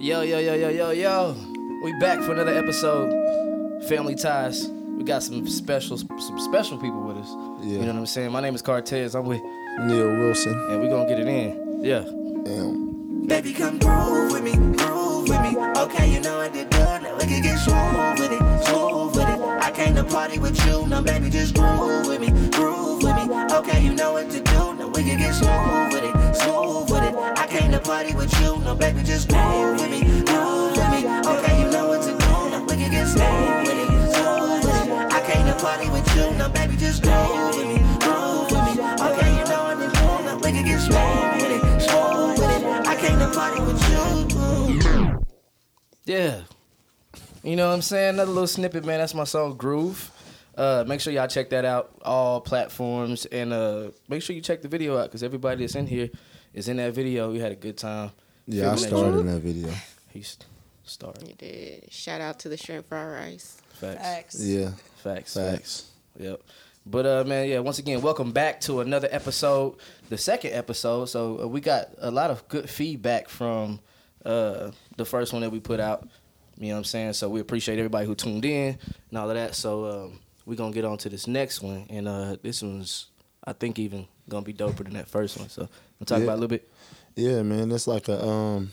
Yo, 0.00 0.22
yo, 0.22 0.38
yo, 0.38 0.54
yo, 0.54 0.68
yo, 0.68 0.90
yo. 0.90 1.34
We 1.82 1.92
back 1.98 2.20
for 2.22 2.32
another 2.32 2.56
episode. 2.56 3.10
Family 3.88 4.14
Ties. 4.14 4.68
We 4.96 5.02
got 5.04 5.22
some 5.22 5.46
special 5.48 5.98
some 5.98 6.38
special 6.38 6.78
people 6.78 7.02
with 7.02 7.16
us. 7.16 7.28
Yeah. 7.62 7.72
You 7.72 7.78
know 7.80 7.86
what 7.86 7.96
I'm 7.96 8.06
saying? 8.06 8.30
My 8.30 8.40
name 8.40 8.54
is 8.54 8.62
Cartez. 8.62 9.14
I'm 9.18 9.26
with 9.26 9.42
Neil 9.80 10.06
Wilson. 10.18 10.52
and 10.70 10.82
we 10.82 10.88
gonna 10.88 11.08
get 11.08 11.18
it 11.18 11.26
in. 11.26 11.84
Yeah. 11.84 12.04
Damn. 12.44 13.26
Baby, 13.26 13.52
come 13.52 13.78
groove 13.78 14.32
with 14.32 14.42
me, 14.44 14.52
groove 14.76 15.28
with 15.28 15.40
me. 15.42 15.56
Okay, 15.76 16.12
you 16.12 16.20
know 16.20 16.38
what 16.38 16.52
to 16.54 16.64
do. 16.64 16.78
Now 16.78 17.16
we 17.16 17.24
can 17.26 17.42
get 17.42 17.58
smooth 17.58 18.20
with 18.20 18.32
it, 18.32 18.64
smooth 18.66 19.16
with 19.16 19.28
it. 19.28 19.40
I 19.62 19.70
came 19.72 19.94
to 19.96 20.04
party 20.04 20.38
with 20.38 20.64
you. 20.64 20.86
Now, 20.86 21.02
baby, 21.02 21.28
just 21.28 21.54
groove 21.54 22.06
with 22.06 22.20
me, 22.20 22.30
groove 22.50 23.02
with 23.02 23.16
me. 23.16 23.34
Okay, 23.52 23.82
you 23.84 23.94
know 23.94 24.12
what 24.12 24.30
to 24.30 24.40
do. 24.40 24.74
Now 24.74 24.88
we 24.88 25.02
can 25.02 25.18
get 25.18 25.34
smooth 25.34 25.92
with 25.92 26.04
it, 26.04 26.14
smooth 26.38 26.90
with 26.90 27.02
it. 27.04 27.14
I 27.16 27.46
came 27.46 27.70
to 27.72 27.80
party 27.80 28.14
with 28.14 28.32
you. 28.40 28.58
Now, 28.58 28.74
baby, 28.74 29.02
just 29.02 29.28
groove 29.28 29.80
with 29.80 29.90
me, 29.90 30.00
groove 30.24 30.76
with 30.76 30.90
me. 30.90 31.00
Okay, 31.32 31.60
you 31.62 31.70
know 31.70 31.88
what 31.88 32.02
to 32.02 32.12
do. 32.12 32.28
Now 32.52 32.62
we 32.64 32.74
can 32.76 32.90
get 32.90 33.06
with 33.06 33.78
it, 33.82 34.12
smooth 34.14 34.64
with 34.64 34.88
it. 34.88 35.12
I 35.12 35.20
came 35.28 35.46
to 35.46 35.54
party 35.62 35.88
with 35.90 36.06
you. 36.16 36.26
Baby, 36.48 36.76
just 36.76 37.02
groove 37.02 37.56
with 37.56 37.66
me, 37.66 37.78
groove 38.04 38.50
with 38.50 38.64
me. 38.66 38.82
Okay, 39.06 39.30
you 39.38 39.44
know 39.50 39.62
what 39.68 39.78
to 39.82 39.88
do. 39.92 40.06
Now 40.26 40.36
we 40.36 40.50
can 40.52 40.64
get 40.64 40.80
with 41.42 41.52
it, 41.56 41.80
smooth 41.86 42.38
with 42.38 42.52
it. 42.56 42.86
I 42.86 42.94
came 42.96 43.18
to 43.18 43.28
party 43.34 43.60
with 43.60 43.80
you. 43.90 43.98
Yeah. 46.04 46.40
You 47.42 47.54
know 47.54 47.68
what 47.68 47.74
I'm 47.74 47.82
saying? 47.82 48.14
Another 48.14 48.32
little 48.32 48.46
snippet, 48.46 48.84
man. 48.84 48.98
That's 48.98 49.14
my 49.14 49.24
song 49.24 49.56
Groove. 49.56 50.10
Uh, 50.58 50.84
make 50.88 51.00
sure 51.00 51.12
y'all 51.12 51.28
check 51.28 51.50
that 51.50 51.64
out, 51.64 51.92
all 52.02 52.40
platforms, 52.40 53.26
and 53.26 53.52
uh, 53.52 53.90
make 54.08 54.22
sure 54.22 54.34
you 54.34 54.42
check 54.42 54.60
the 54.60 54.66
video 54.66 54.98
out 54.98 55.04
because 55.04 55.22
everybody 55.22 55.60
that's 55.62 55.76
in 55.76 55.86
here 55.86 56.10
is 56.52 56.66
in 56.66 56.78
that 56.78 56.92
video. 56.94 57.30
We 57.30 57.38
had 57.38 57.52
a 57.52 57.56
good 57.56 57.78
time. 57.78 58.10
Yeah, 58.48 58.72
I 58.72 58.74
filming 58.74 58.82
that 58.82 58.88
started 58.88 59.18
in 59.20 59.26
that 59.26 59.40
video. 59.40 59.72
He 60.10 60.24
started. 60.84 61.28
You 61.28 61.34
did. 61.34 61.92
Shout 61.92 62.20
out 62.20 62.40
to 62.40 62.48
the 62.48 62.56
shrimp 62.56 62.88
fried 62.88 63.06
rice. 63.08 63.62
Facts. 63.74 64.02
Facts. 64.02 64.44
Yeah, 64.44 64.70
Facts. 64.96 65.34
facts. 65.34 65.90
Yep. 66.18 66.42
But 66.84 67.06
uh, 67.06 67.24
man, 67.24 67.48
yeah. 67.48 67.60
Once 67.60 67.78
again, 67.78 68.00
welcome 68.00 68.32
back 68.32 68.60
to 68.62 68.80
another 68.80 69.06
episode, 69.12 69.76
the 70.08 70.18
second 70.18 70.54
episode. 70.54 71.04
So 71.04 71.42
uh, 71.42 71.46
we 71.46 71.60
got 71.60 71.90
a 71.98 72.10
lot 72.10 72.30
of 72.30 72.48
good 72.48 72.68
feedback 72.68 73.28
from 73.28 73.78
uh, 74.24 74.72
the 74.96 75.04
first 75.04 75.32
one 75.32 75.42
that 75.42 75.50
we 75.50 75.60
put 75.60 75.78
out. 75.78 76.08
You 76.58 76.68
know 76.68 76.72
what 76.72 76.78
I'm 76.78 76.84
saying? 76.84 77.12
So 77.12 77.28
we 77.28 77.38
appreciate 77.38 77.78
everybody 77.78 78.06
who 78.06 78.16
tuned 78.16 78.44
in 78.44 78.76
and 79.10 79.18
all 79.18 79.28
of 79.30 79.36
that. 79.36 79.54
So 79.54 79.84
um, 79.86 80.20
we're 80.48 80.54
gonna 80.56 80.72
get 80.72 80.84
on 80.86 80.96
to 80.98 81.08
this 81.10 81.26
next 81.26 81.60
one, 81.62 81.86
and 81.90 82.08
uh, 82.08 82.36
this 82.42 82.62
one's 82.62 83.06
I 83.44 83.52
think 83.52 83.78
even 83.78 84.06
gonna 84.28 84.44
be 84.44 84.54
doper 84.54 84.78
than 84.84 84.94
that 84.94 85.08
first 85.08 85.38
one. 85.38 85.48
So 85.48 85.68
we'll 86.00 86.06
talk 86.06 86.18
Yeah. 86.18 86.24
about 86.24 86.32
a 86.34 86.40
little 86.40 86.48
bit. 86.48 86.68
Yeah, 87.14 87.42
man, 87.42 87.70
it's 87.70 87.86
like 87.86 88.08
a 88.08 88.24
um, 88.26 88.72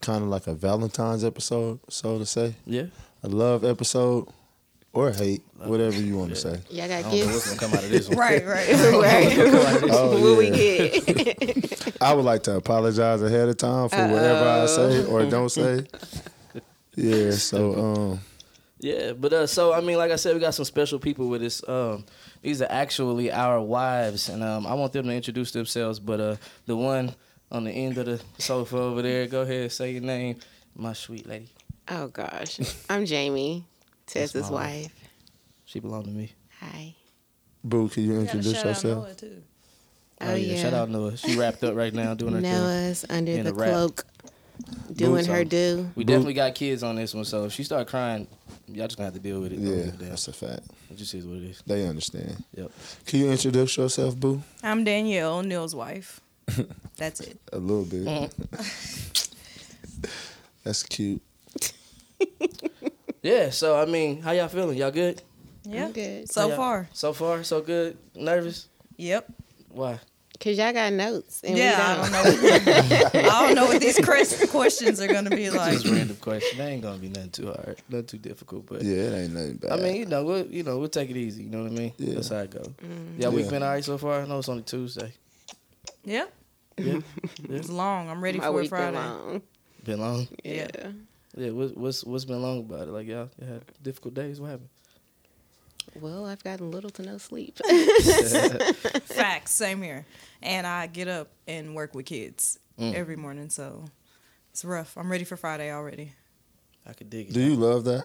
kind 0.00 0.22
of 0.24 0.30
like 0.30 0.46
a 0.46 0.54
Valentine's 0.54 1.24
episode, 1.24 1.80
so 1.88 2.18
to 2.18 2.26
say. 2.26 2.54
Yeah. 2.66 2.86
A 3.22 3.28
love 3.28 3.64
episode 3.64 4.28
or 4.92 5.10
hate, 5.10 5.42
whatever 5.56 6.00
you 6.00 6.16
want 6.16 6.30
to 6.30 6.36
say. 6.36 6.60
Y'all 6.70 6.84
I 6.84 6.88
got 6.88 7.02
don't 7.02 7.18
know 7.18 7.26
what's 7.26 7.34
gifts. 7.34 7.46
gonna 7.48 7.60
come 7.60 7.78
out 7.78 7.84
of 7.84 7.90
this 7.90 8.08
one. 8.08 8.18
Right, 8.18 8.46
right. 8.46 8.68
right. 8.68 9.90
Oh, 9.90 10.20
what 10.22 10.38
we 10.38 10.46
yeah. 10.48 10.88
get? 10.98 11.96
I 12.00 12.14
would 12.14 12.24
like 12.24 12.44
to 12.44 12.56
apologize 12.56 13.20
ahead 13.22 13.48
of 13.48 13.56
time 13.58 13.88
for 13.90 13.96
whatever 14.08 14.48
I 14.48 14.66
say 14.66 15.04
or 15.04 15.26
don't 15.26 15.50
say. 15.50 15.84
Yeah, 16.94 17.30
so 17.32 17.74
um, 17.74 18.20
Yeah, 18.80 19.12
but 19.12 19.32
uh, 19.32 19.46
so 19.46 19.72
I 19.72 19.80
mean, 19.80 19.98
like 19.98 20.12
I 20.12 20.16
said, 20.16 20.34
we 20.34 20.40
got 20.40 20.54
some 20.54 20.64
special 20.64 20.98
people 20.98 21.28
with 21.28 21.42
us. 21.42 21.66
Um, 21.68 22.04
these 22.42 22.62
are 22.62 22.70
actually 22.70 23.32
our 23.32 23.60
wives, 23.60 24.28
and 24.28 24.42
um, 24.44 24.66
I 24.66 24.74
want 24.74 24.92
them 24.92 25.06
to 25.06 25.12
introduce 25.12 25.50
themselves. 25.50 25.98
But 25.98 26.20
uh, 26.20 26.36
the 26.66 26.76
one 26.76 27.14
on 27.50 27.64
the 27.64 27.72
end 27.72 27.98
of 27.98 28.06
the 28.06 28.20
sofa 28.38 28.76
over 28.76 29.02
there, 29.02 29.26
go 29.26 29.42
ahead, 29.42 29.72
say 29.72 29.92
your 29.92 30.02
name, 30.02 30.36
my 30.76 30.92
sweet 30.92 31.26
lady. 31.26 31.48
oh 31.88 32.06
gosh, 32.08 32.60
I'm 32.88 33.04
Jamie, 33.04 33.64
Tessa's 34.06 34.48
my 34.50 34.56
wife. 34.56 34.94
She 35.64 35.80
belong 35.80 36.04
to 36.04 36.10
me. 36.10 36.32
Hi. 36.60 36.94
Boo, 37.64 37.88
can 37.88 38.04
you 38.04 38.08
Gotta 38.10 38.20
introduce 38.22 38.52
shout 38.54 38.64
out 38.64 38.68
yourself? 38.68 39.04
Noah, 39.06 39.14
too. 39.14 39.42
Oh, 40.20 40.34
yeah. 40.34 40.62
Shout 40.62 40.74
out 40.74 40.88
Noah. 40.88 41.16
She 41.16 41.36
wrapped 41.36 41.62
up 41.64 41.74
right 41.76 41.92
now 41.92 42.14
doing 42.14 42.34
her 42.34 42.40
thing. 42.40 42.50
Noah's 42.50 43.04
under 43.10 43.32
in 43.32 43.44
the 43.44 43.50
a 43.50 43.54
wrap. 43.54 43.70
cloak, 43.70 44.04
doing 44.98 45.14
Boots 45.14 45.26
her 45.28 45.40
on. 45.40 45.46
due. 45.48 45.90
We 45.94 46.04
definitely 46.04 46.34
got 46.34 46.54
kids 46.54 46.82
on 46.82 46.96
this 46.96 47.14
one, 47.14 47.24
so 47.24 47.44
if 47.44 47.52
she 47.52 47.62
start 47.64 47.88
crying, 47.88 48.26
y'all 48.66 48.86
just 48.86 48.96
gonna 48.98 49.06
have 49.06 49.14
to 49.14 49.20
deal 49.20 49.40
with 49.40 49.52
it. 49.52 49.60
Yeah, 49.60 49.76
give 49.76 49.94
a 49.94 49.96
damn. 49.96 50.08
that's 50.10 50.28
a 50.28 50.32
fact. 50.32 50.62
It 50.90 50.96
just 50.96 51.14
is 51.14 51.24
what 51.24 51.38
it 51.38 51.44
is. 51.44 51.62
They 51.66 51.86
understand. 51.86 52.42
Yep. 52.56 52.70
Can 53.06 53.20
you 53.20 53.30
introduce 53.30 53.76
yourself, 53.76 54.16
Boo? 54.16 54.42
I'm 54.62 54.84
Danielle, 54.84 55.42
Neil's 55.42 55.74
wife. 55.74 56.20
That's 56.96 57.20
it. 57.20 57.38
A 57.52 57.58
little 57.58 57.84
bit. 57.84 58.04
Mm. 58.04 59.28
That's 60.64 60.82
cute. 60.82 61.22
Yeah. 63.22 63.50
So 63.50 63.78
I 63.80 63.84
mean, 63.84 64.22
how 64.22 64.32
y'all 64.32 64.48
feeling? 64.48 64.76
Y'all 64.76 64.90
good? 64.90 65.22
Yeah. 65.64 65.90
good. 65.90 66.30
So 66.30 66.50
far. 66.56 66.88
So 66.92 67.12
far, 67.12 67.44
so 67.44 67.60
good. 67.60 67.96
Nervous? 68.14 68.68
Yep. 68.96 69.30
Why? 69.68 70.00
Cause 70.40 70.56
y'all 70.56 70.72
got 70.72 70.92
notes 70.92 71.42
and 71.42 71.58
yeah, 71.58 71.76
I 71.80 71.96
don't 71.96 72.12
know. 72.12 73.08
I 73.28 73.46
don't 73.46 73.54
know 73.56 73.66
what 73.66 73.80
these 73.80 73.98
quest- 73.98 74.48
questions 74.50 75.00
are 75.00 75.08
gonna 75.08 75.30
be 75.30 75.50
like. 75.50 75.72
Just 75.72 75.86
random 75.86 76.16
question. 76.16 76.58
They 76.58 76.66
ain't 76.74 76.82
gonna 76.82 76.98
be 76.98 77.08
nothing 77.08 77.30
too 77.30 77.46
hard, 77.46 77.76
nothing 77.88 78.06
too 78.06 78.18
difficult. 78.18 78.66
But 78.66 78.82
Yeah, 78.82 78.94
it 79.02 79.24
ain't 79.24 79.32
nothing 79.34 79.56
bad. 79.56 79.72
I 79.72 79.76
mean, 79.82 79.96
you 79.96 80.06
know, 80.06 80.24
we'll 80.24 80.46
you 80.46 80.62
know 80.62 80.78
we'll 80.78 80.88
take 80.88 81.10
it 81.10 81.16
easy. 81.16 81.42
You 81.42 81.50
know 81.50 81.62
what 81.64 81.72
I 81.72 81.74
mean? 81.74 81.92
Yeah. 81.98 82.14
That's 82.14 82.28
how 82.28 82.36
it 82.38 82.50
go. 82.50 82.60
Mm-hmm. 82.60 83.20
Y'all 83.20 83.32
week 83.32 83.46
Yeah. 83.46 83.50
been 83.50 83.62
alright 83.64 83.84
so 83.84 83.98
far? 83.98 84.20
I 84.22 84.26
know 84.26 84.38
it's 84.38 84.48
only 84.48 84.62
Tuesday. 84.62 85.12
Yeah. 86.04 86.26
Yeah, 86.76 87.00
It's 87.48 87.68
long. 87.68 88.08
I'm 88.08 88.22
ready 88.22 88.38
My 88.38 88.44
for 88.44 88.52
week 88.52 88.68
Friday. 88.68 88.92
been 88.96 89.04
long. 89.08 89.42
been 89.84 90.00
long. 90.00 90.28
Yeah. 90.44 90.68
Yeah, 91.36 91.50
what's 91.50 91.72
what's 91.74 92.04
what's 92.04 92.24
been 92.24 92.40
long 92.40 92.60
about 92.60 92.86
it? 92.86 92.92
Like 92.92 93.08
y'all, 93.08 93.28
y'all 93.40 93.48
had 93.54 93.62
difficult 93.82 94.14
days. 94.14 94.40
What 94.40 94.50
happened? 94.52 94.68
Well, 96.00 96.26
I've 96.26 96.42
gotten 96.44 96.70
little 96.70 96.90
to 96.90 97.02
no 97.02 97.18
sleep. 97.18 97.58
Facts. 99.04 99.52
Same 99.52 99.82
here. 99.82 100.04
And 100.42 100.66
I 100.66 100.86
get 100.86 101.08
up 101.08 101.28
and 101.46 101.74
work 101.74 101.94
with 101.94 102.06
kids 102.06 102.58
Mm. 102.78 102.94
every 102.94 103.16
morning, 103.16 103.50
so 103.50 103.86
it's 104.52 104.64
rough. 104.64 104.96
I'm 104.96 105.10
ready 105.10 105.24
for 105.24 105.36
Friday 105.36 105.72
already. 105.72 106.12
I 106.86 106.92
could 106.92 107.10
dig 107.10 107.28
it. 107.28 107.32
Do 107.34 107.40
you 107.40 107.56
love 107.56 107.82
that? 107.86 108.04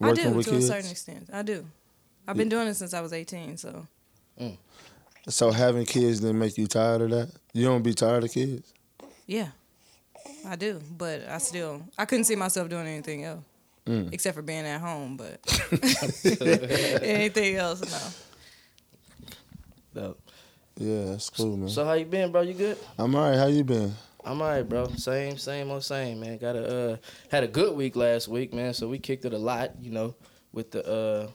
I 0.00 0.12
do 0.14 0.30
with 0.30 0.46
to 0.46 0.52
kids? 0.52 0.64
a 0.64 0.68
certain 0.68 0.90
extent. 0.90 1.28
I 1.30 1.42
do. 1.42 1.66
I've 2.26 2.36
been 2.38 2.48
doing 2.48 2.66
it 2.66 2.74
since 2.76 2.94
I 2.94 3.02
was 3.02 3.12
18, 3.12 3.58
so 3.58 3.86
So 5.28 5.50
having 5.50 5.84
kids 5.84 6.20
didn't 6.20 6.38
make 6.38 6.56
you 6.56 6.66
tired 6.66 7.02
of 7.02 7.10
that? 7.10 7.30
You 7.52 7.66
don't 7.66 7.82
be 7.82 7.92
tired 7.92 8.24
of 8.24 8.32
kids? 8.32 8.72
yeah, 9.26 9.48
I 10.46 10.56
do. 10.56 10.80
But 10.96 11.28
I 11.28 11.36
still, 11.36 11.82
I 11.98 12.06
couldn't 12.06 12.24
see 12.24 12.36
myself 12.36 12.70
doing 12.70 12.86
anything 12.86 13.24
else 13.24 13.44
Mm. 13.86 14.12
except 14.12 14.34
for 14.34 14.42
being 14.42 14.64
at 14.64 14.80
home. 14.80 15.16
But 15.16 15.40
anything 17.02 17.56
else, 17.56 17.82
no. 19.94 20.00
Dope. 20.02 20.20
Yeah, 20.76 21.04
that's 21.04 21.30
cool, 21.30 21.56
man. 21.56 21.68
So 21.68 21.84
how 21.84 21.92
you 21.92 22.04
been, 22.04 22.32
bro? 22.32 22.40
You 22.40 22.54
good? 22.54 22.78
I'm 22.98 23.14
alright. 23.14 23.38
How 23.38 23.46
you 23.46 23.62
been? 23.62 23.92
I'm 24.24 24.40
alright, 24.40 24.68
bro. 24.68 24.88
Same, 24.96 25.36
same 25.36 25.70
on 25.70 25.82
same, 25.82 26.20
man. 26.20 26.38
Got 26.38 26.56
a 26.56 26.92
uh, 26.92 26.96
had 27.30 27.44
a 27.44 27.48
good 27.48 27.76
week 27.76 27.94
last 27.94 28.26
week, 28.26 28.52
man. 28.52 28.74
So 28.74 28.88
we 28.88 28.98
kicked 28.98 29.24
it 29.24 29.34
a 29.34 29.38
lot, 29.38 29.72
you 29.80 29.90
know, 29.90 30.14
with 30.52 30.70
the 30.70 30.84
uh 30.86 31.28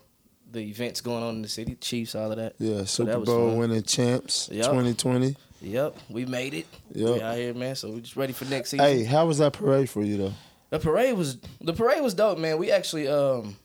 the 0.51 0.61
events 0.61 1.01
going 1.01 1.23
on 1.23 1.35
in 1.35 1.41
the 1.43 1.47
city, 1.47 1.75
Chiefs, 1.75 2.15
all 2.15 2.31
of 2.31 2.37
that. 2.37 2.55
Yeah, 2.57 2.83
Super 2.85 3.11
that 3.11 3.19
was 3.19 3.29
Bowl 3.29 3.49
fun. 3.49 3.57
winning 3.59 3.83
champs, 3.83 4.49
Yup. 4.51 4.65
2020. 4.65 5.35
Yep, 5.61 5.97
we 6.09 6.25
made 6.25 6.53
it. 6.53 6.65
Yep. 6.93 7.15
We 7.15 7.21
out 7.21 7.37
here, 7.37 7.53
man. 7.53 7.75
So 7.75 7.91
we 7.91 8.01
just 8.01 8.15
ready 8.15 8.33
for 8.33 8.45
next 8.45 8.71
season. 8.71 8.85
Hey, 8.85 9.03
how 9.03 9.25
was 9.27 9.37
that 9.37 9.53
parade 9.53 9.89
for 9.89 10.01
you 10.01 10.17
though? 10.17 10.33
The 10.69 10.79
parade 10.79 11.15
was 11.17 11.37
the 11.61 11.73
parade 11.73 12.01
was 12.01 12.13
dope, 12.13 12.37
man. 12.37 12.57
We 12.57 12.71
actually 12.71 13.07
um 13.07 13.55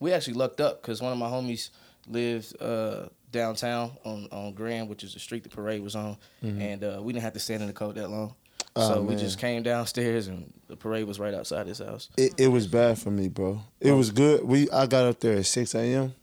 we 0.00 0.12
actually 0.12 0.34
lucked 0.34 0.60
up 0.60 0.80
because 0.82 1.02
one 1.02 1.12
of 1.12 1.18
my 1.18 1.26
homies 1.28 1.70
lived 2.08 2.60
uh 2.62 3.06
downtown 3.32 3.92
on 4.04 4.28
on 4.30 4.52
Grand, 4.54 4.88
which 4.88 5.02
is 5.04 5.14
the 5.14 5.20
street 5.20 5.42
the 5.42 5.48
parade 5.48 5.82
was 5.82 5.96
on, 5.96 6.16
and 6.42 6.84
uh, 6.84 7.00
we 7.02 7.12
didn't 7.12 7.24
have 7.24 7.32
to 7.34 7.40
stand 7.40 7.62
in 7.62 7.66
the 7.68 7.74
cold 7.74 7.96
that 7.96 8.08
long. 8.10 8.34
Oh, 8.78 8.88
so 8.94 9.02
we 9.02 9.16
just 9.16 9.38
came 9.38 9.62
downstairs 9.62 10.26
and 10.28 10.52
the 10.68 10.76
parade 10.76 11.06
was 11.06 11.18
right 11.18 11.32
outside 11.32 11.66
his 11.66 11.78
house. 11.78 12.10
It, 12.18 12.34
it 12.38 12.48
was 12.48 12.66
bad 12.66 12.98
for 12.98 13.10
me, 13.10 13.28
bro. 13.28 13.62
It 13.80 13.92
was 13.92 14.10
good. 14.10 14.44
We 14.44 14.68
I 14.70 14.86
got 14.86 15.06
up 15.06 15.18
there 15.20 15.38
at 15.38 15.46
6 15.46 15.74
a.m. 15.74 16.14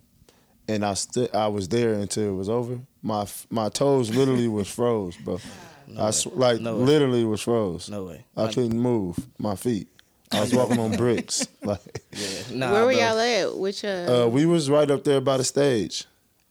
and 0.68 0.86
I 0.86 0.94
stood. 0.94 1.34
I 1.34 1.48
was 1.48 1.68
there 1.68 1.94
until 1.94 2.30
it 2.30 2.36
was 2.36 2.50
over. 2.50 2.80
My 3.02 3.26
my 3.50 3.69
toes 3.69 4.14
literally 4.16 4.48
was 4.48 4.69
froze, 4.69 5.18
bro. 5.18 5.40
I 6.00 6.12
sw- 6.12 6.28
like 6.28 6.62
No 6.62 6.78
literally 6.78 7.26
was 7.26 7.42
froze. 7.42 7.90
No 7.90 8.06
way. 8.06 8.26
I 8.38 8.52
couldn't 8.54 8.80
move 8.80 9.18
my 9.38 9.56
feet. 9.56 9.88
I 10.33 10.41
was 10.41 10.53
walking 10.53 10.80
on 10.80 10.95
bricks. 10.95 11.47
Like 11.63 12.01
Yeah, 12.12 12.27
nah, 12.51 12.71
Where 12.74 12.85
were 12.85 12.91
y'all 12.91 13.18
at? 13.19 13.57
Which 13.57 13.85
uh? 13.85 14.24
uh, 14.25 14.27
we 14.27 14.45
was 14.45 14.69
right 14.69 14.89
up 14.91 15.03
there 15.03 15.21
by 15.21 15.38
the 15.38 15.44
stage. 15.44 16.06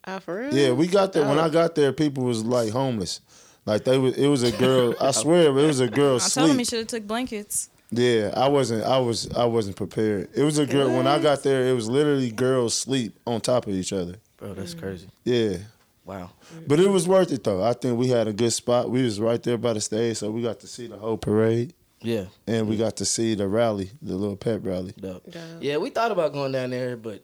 oh, 0.07 0.19
for 0.21 0.41
real? 0.41 0.55
Yeah, 0.55 0.73
we 0.73 0.87
got 0.87 1.13
there. 1.13 1.27
When 1.29 1.39
I 1.39 1.49
got 1.49 1.75
there, 1.75 1.93
people 1.93 2.25
was 2.25 2.45
like 2.45 2.71
homeless. 2.71 3.21
Like 3.67 3.85
they 3.85 3.99
was. 3.99 4.17
It 4.17 4.27
was 4.27 4.43
a 4.43 4.53
girl. 4.53 4.95
I 5.01 5.11
swear, 5.23 5.49
it 5.49 5.53
was 5.67 5.81
a 5.81 5.89
girl 5.89 6.17
I 6.17 6.29
told 6.29 6.51
him 6.51 6.59
he 6.59 6.65
should 6.65 6.81
have 6.81 6.89
took 6.89 7.07
blankets. 7.07 7.71
Yeah, 7.91 8.33
I 8.35 8.49
wasn't. 8.49 8.85
I 8.85 8.99
was. 8.99 9.31
I 9.33 9.45
wasn't 9.45 9.77
prepared. 9.77 10.31
It 10.35 10.43
was 10.43 10.59
a 10.59 10.67
girl. 10.67 10.89
When 10.91 11.07
I 11.07 11.19
got 11.21 11.43
there, 11.43 11.69
it 11.69 11.73
was 11.73 11.89
literally 11.89 12.31
girls 12.33 12.75
sleep 12.75 13.19
on 13.27 13.41
top 13.41 13.67
of 13.67 13.75
each 13.75 13.93
other. 13.93 14.17
Bro, 14.39 14.55
that's 14.55 14.75
crazy. 14.75 15.09
Yeah, 15.25 15.59
Wow. 16.05 16.31
but 16.67 16.81
it 16.81 16.89
was 16.89 17.07
worth 17.07 17.31
it 17.31 17.45
though. 17.45 17.63
I 17.63 17.75
think 17.75 17.97
we 17.99 18.09
had 18.09 18.27
a 18.27 18.33
good 18.33 18.53
spot. 18.53 18.91
We 18.91 19.03
was 19.05 19.21
right 19.21 19.41
there 19.41 19.59
by 19.59 19.75
the 19.75 19.81
stage, 19.81 20.17
so 20.17 20.31
we 20.33 20.43
got 20.43 20.59
to 20.61 20.67
see 20.67 20.89
the 20.89 20.97
whole 20.97 21.19
parade. 21.19 21.75
Yeah. 22.03 22.25
and 22.47 22.69
we 22.69 22.77
got 22.77 22.97
to 22.97 23.05
see 23.05 23.35
the 23.35 23.49
rally, 23.49 23.91
the 24.03 24.15
little 24.15 24.37
pep 24.37 24.61
rally. 24.65 24.93
Dope. 25.01 25.31
Dope. 25.31 25.43
Yeah, 25.61 25.77
we 25.79 25.91
thought 25.91 26.11
about 26.13 26.33
going 26.33 26.53
down 26.53 26.71
there, 26.71 26.97
but 26.97 27.23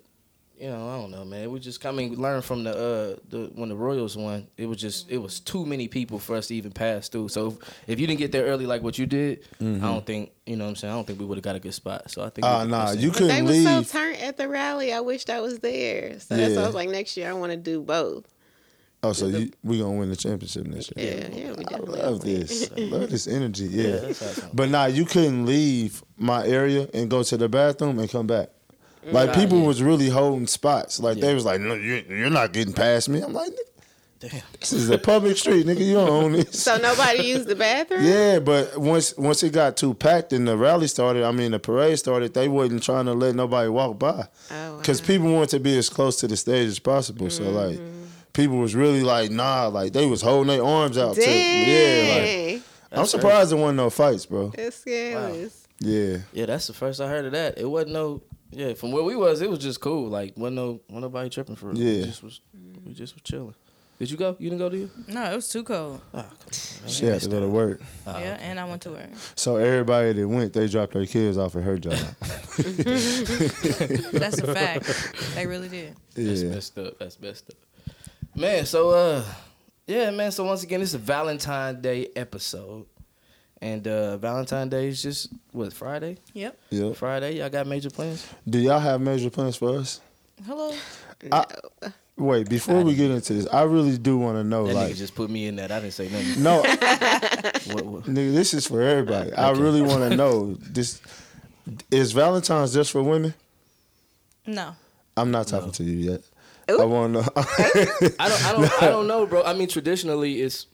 you 0.60 0.68
know, 0.68 0.88
I 0.88 0.96
don't 1.00 1.12
know, 1.12 1.24
man. 1.24 1.52
We 1.52 1.60
just 1.60 1.86
I 1.86 1.92
mean, 1.92 2.16
learn 2.16 2.42
from 2.42 2.64
the 2.64 2.70
uh 2.72 3.16
the 3.28 3.50
when 3.54 3.68
the 3.68 3.76
Royals 3.76 4.16
won. 4.16 4.48
It 4.56 4.66
was 4.66 4.78
just 4.78 5.08
it 5.08 5.18
was 5.18 5.38
too 5.38 5.64
many 5.64 5.86
people 5.86 6.18
for 6.18 6.34
us 6.34 6.48
to 6.48 6.54
even 6.56 6.72
pass 6.72 7.08
through. 7.08 7.28
So 7.28 7.46
if, 7.48 7.58
if 7.86 8.00
you 8.00 8.08
didn't 8.08 8.18
get 8.18 8.32
there 8.32 8.44
early 8.46 8.66
like 8.66 8.82
what 8.82 8.98
you 8.98 9.06
did, 9.06 9.44
I 9.60 9.64
don't 9.64 10.04
think 10.04 10.32
you 10.46 10.56
know 10.56 10.64
what 10.64 10.70
I'm 10.70 10.76
saying. 10.76 10.92
I 10.92 10.96
don't 10.96 11.06
think 11.06 11.20
we 11.20 11.26
would 11.26 11.38
have 11.38 11.44
got 11.44 11.54
a 11.54 11.60
good 11.60 11.74
spot. 11.74 12.10
So 12.10 12.22
I 12.22 12.30
think. 12.30 12.44
we 12.44 12.48
Ah, 12.50 12.62
could 12.62 12.70
nah, 12.70 12.84
proceed. 12.86 13.00
you 13.02 13.10
But 13.12 13.18
they 13.20 13.28
couldn't 13.40 13.44
was 13.74 13.90
so 13.90 13.98
turned 13.98 14.16
at 14.16 14.36
the 14.36 14.48
rally. 14.48 14.92
I 14.92 14.98
wished 15.00 15.30
I 15.30 15.40
was 15.40 15.60
there. 15.60 16.18
So 16.18 16.36
that's 16.36 16.56
why 16.56 16.62
I 16.62 16.66
was 16.66 16.74
like, 16.74 16.88
next 16.88 17.16
year 17.16 17.30
I 17.30 17.34
want 17.34 17.52
to 17.52 17.56
do 17.56 17.80
both. 17.80 18.24
Oh, 19.02 19.12
so 19.12 19.26
you, 19.28 19.50
we 19.62 19.78
gonna 19.78 19.96
win 19.96 20.10
the 20.10 20.16
championship 20.16 20.66
next 20.66 20.92
year? 20.96 21.28
Yeah, 21.30 21.36
yeah, 21.36 21.52
we 21.52 21.64
I 21.72 21.78
love 21.78 22.20
this. 22.20 22.68
I 22.76 22.80
love 22.80 23.10
this 23.10 23.28
energy. 23.28 23.64
Yeah. 23.70 23.96
that's 23.96 24.20
how 24.20 24.26
it 24.26 24.34
sounds. 24.34 24.50
but 24.54 24.68
nah, 24.70 24.86
you 24.86 25.04
couldn't 25.04 25.46
leave 25.46 26.02
my 26.16 26.44
area 26.46 26.88
and 26.92 27.08
go 27.08 27.22
to 27.22 27.36
the 27.36 27.48
bathroom 27.48 27.98
and 28.00 28.10
come 28.10 28.26
back. 28.26 28.48
Mm, 29.06 29.12
like 29.12 29.28
Nah, 29.28 29.34
people 29.36 29.60
yeah. 29.60 29.66
was 29.68 29.82
really 29.82 30.08
holding 30.08 30.48
spots. 30.48 30.98
Like 30.98 31.18
they 31.20 31.32
was 31.32 31.44
like, 31.44 31.60
"No, 31.60 31.74
you're, 31.74 31.98
you're 31.98 32.30
not 32.30 32.52
getting 32.52 32.72
past 32.74 33.08
me." 33.08 33.20
I'm 33.22 33.32
like, 33.32 33.52
Damn. 34.18 34.42
"This 34.58 34.72
is 34.72 34.90
a 34.90 34.98
public 34.98 35.36
street, 35.36 35.64
nigga. 35.64 35.78
You 35.86 35.94
don't 35.94 36.08
own 36.10 36.32
this." 36.32 36.60
So 36.60 36.76
nobody 36.76 37.22
used 37.22 37.46
the 37.46 37.54
bathroom. 37.54 38.02
yeah, 38.04 38.40
but 38.40 38.76
once 38.78 39.16
once 39.16 39.44
it 39.44 39.52
got 39.52 39.76
too 39.76 39.94
packed 39.94 40.32
and 40.32 40.48
the 40.48 40.56
rally 40.56 40.88
started, 40.88 41.22
I 41.22 41.30
mean 41.30 41.52
the 41.52 41.60
parade 41.60 42.00
started, 42.00 42.34
they 42.34 42.48
wasn't 42.48 42.82
trying 42.82 43.04
to 43.06 43.12
let 43.14 43.36
nobody 43.36 43.68
walk 43.68 43.96
by 44.00 44.26
Oh, 44.50 44.78
because 44.78 45.00
wow. 45.02 45.06
people 45.06 45.32
wanted 45.32 45.50
to 45.50 45.60
be 45.60 45.78
as 45.78 45.88
close 45.88 46.16
to 46.16 46.26
the 46.26 46.36
stage 46.36 46.66
as 46.66 46.80
possible. 46.80 47.30
So 47.30 47.44
like, 47.48 47.76
mm-hmm. 47.76 47.97
People 48.38 48.58
was 48.58 48.74
really 48.76 49.02
like, 49.02 49.32
nah, 49.32 49.66
like 49.66 49.92
they 49.92 50.06
was 50.06 50.22
holding 50.22 50.46
their 50.56 50.64
arms 50.64 50.96
out. 50.96 51.16
To, 51.16 51.20
yeah, 51.20 52.52
like, 52.52 52.62
I'm 52.92 53.04
surprised 53.06 53.50
there 53.50 53.58
wasn't 53.58 53.78
no 53.78 53.90
fights, 53.90 54.26
bro. 54.26 54.50
that's 54.50 54.76
scandalous. 54.76 55.66
Yeah, 55.80 56.18
Yeah, 56.32 56.46
that's 56.46 56.68
the 56.68 56.72
first 56.72 57.00
I 57.00 57.08
heard 57.08 57.26
of 57.26 57.32
that. 57.32 57.58
It 57.58 57.66
wasn't 57.66 57.92
no. 57.92 58.22
Yeah, 58.50 58.74
from 58.74 58.92
where 58.92 59.02
we 59.02 59.14
was, 59.14 59.42
it 59.42 59.50
was 59.50 59.58
just 59.58 59.80
cool. 59.80 60.08
Like, 60.08 60.34
wasn't 60.36 60.56
no, 60.56 60.80
wasn't 60.88 61.02
nobody 61.02 61.28
tripping 61.28 61.56
for 61.56 61.70
it. 61.70 61.76
We 61.76 61.82
Yeah. 61.98 62.06
just 62.06 62.22
was, 62.22 62.40
we 62.86 62.94
just 62.94 63.14
was 63.14 63.22
chilling. 63.22 63.54
Did 63.98 64.10
you 64.12 64.16
go? 64.16 64.36
You 64.38 64.48
didn't 64.50 64.60
go, 64.60 64.68
do 64.68 64.76
you? 64.76 64.90
No, 65.08 65.24
it 65.32 65.34
was 65.34 65.48
too 65.48 65.64
cold. 65.64 66.00
Oh, 66.14 66.18
come 66.18 66.22
on, 66.22 66.28
man. 66.30 66.88
she 66.88 67.06
had 67.06 67.20
to 67.20 67.28
go 67.28 67.40
to 67.40 67.48
work. 67.48 67.80
Ah, 68.06 68.18
yeah, 68.20 68.38
and 68.40 68.60
I 68.60 68.64
went 68.64 68.82
to 68.82 68.90
work. 68.90 69.10
So 69.34 69.56
everybody 69.56 70.12
that 70.12 70.28
went, 70.28 70.52
they 70.52 70.68
dropped 70.68 70.92
their 70.92 71.04
kids 71.04 71.36
off 71.36 71.56
at 71.56 71.64
her 71.64 71.78
job. 71.78 71.92
That's 74.12 74.38
a 74.38 74.54
fact. 74.54 75.34
They 75.34 75.46
really 75.46 75.68
did. 75.68 75.96
That's 76.14 76.42
messed 76.44 76.78
up. 76.78 76.98
That's 77.00 77.20
messed 77.20 77.50
up. 77.50 77.56
Man, 78.38 78.66
so 78.66 78.90
uh 78.90 79.24
yeah, 79.86 80.10
man, 80.10 80.30
so 80.30 80.44
once 80.44 80.62
again, 80.62 80.80
it's 80.82 80.94
a 80.94 80.98
Valentine's 80.98 81.82
Day 81.82 82.08
episode. 82.14 82.86
And 83.60 83.86
uh 83.88 84.16
Valentine's 84.18 84.70
Day 84.70 84.88
is 84.88 85.02
just 85.02 85.30
what, 85.52 85.72
Friday? 85.72 86.18
Yep. 86.34 86.58
yeah. 86.70 86.92
Friday, 86.92 87.38
y'all 87.38 87.48
got 87.50 87.66
major 87.66 87.90
plans? 87.90 88.26
Do 88.48 88.58
y'all 88.60 88.78
have 88.78 89.00
major 89.00 89.30
plans 89.30 89.56
for 89.56 89.76
us? 89.78 90.00
Hello. 90.46 90.72
I- 91.32 91.46
Wait, 92.16 92.48
before 92.48 92.82
we 92.82 92.96
get 92.96 93.12
into 93.12 93.32
this, 93.32 93.46
I 93.52 93.62
really 93.62 93.96
do 93.96 94.18
want 94.18 94.38
to 94.38 94.42
know, 94.42 94.66
That 94.66 94.74
like, 94.74 94.90
nigga 94.92 94.96
just 94.96 95.14
put 95.14 95.30
me 95.30 95.46
in 95.46 95.54
that. 95.56 95.70
I 95.70 95.78
didn't 95.78 95.92
say 95.92 96.08
nothing. 96.08 96.42
no, 96.42 96.56
what, 97.72 97.86
what? 97.86 98.02
nigga, 98.06 98.34
this 98.34 98.54
is 98.54 98.66
for 98.66 98.82
everybody. 98.82 99.32
I 99.34 99.52
really 99.52 99.82
want 99.82 100.10
to 100.10 100.16
know 100.16 100.54
this. 100.54 101.00
Is 101.92 102.10
Valentine's 102.10 102.74
just 102.74 102.90
for 102.90 103.04
women? 103.04 103.34
No. 104.46 104.74
I'm 105.16 105.30
not 105.30 105.46
talking 105.46 105.70
to 105.70 105.84
you 105.84 106.10
yet. 106.10 106.22
Ooh. 106.70 106.80
I 106.80 106.84
want 106.84 107.14
to 107.14 107.20
know. 107.20 107.28
I 107.36 108.28
don't 108.28 108.46
I 108.46 108.52
don't 108.52 108.82
I 108.82 108.86
don't 108.86 109.06
know, 109.06 109.26
bro. 109.26 109.42
I 109.42 109.54
mean 109.54 109.68
traditionally 109.68 110.42
it's 110.42 110.66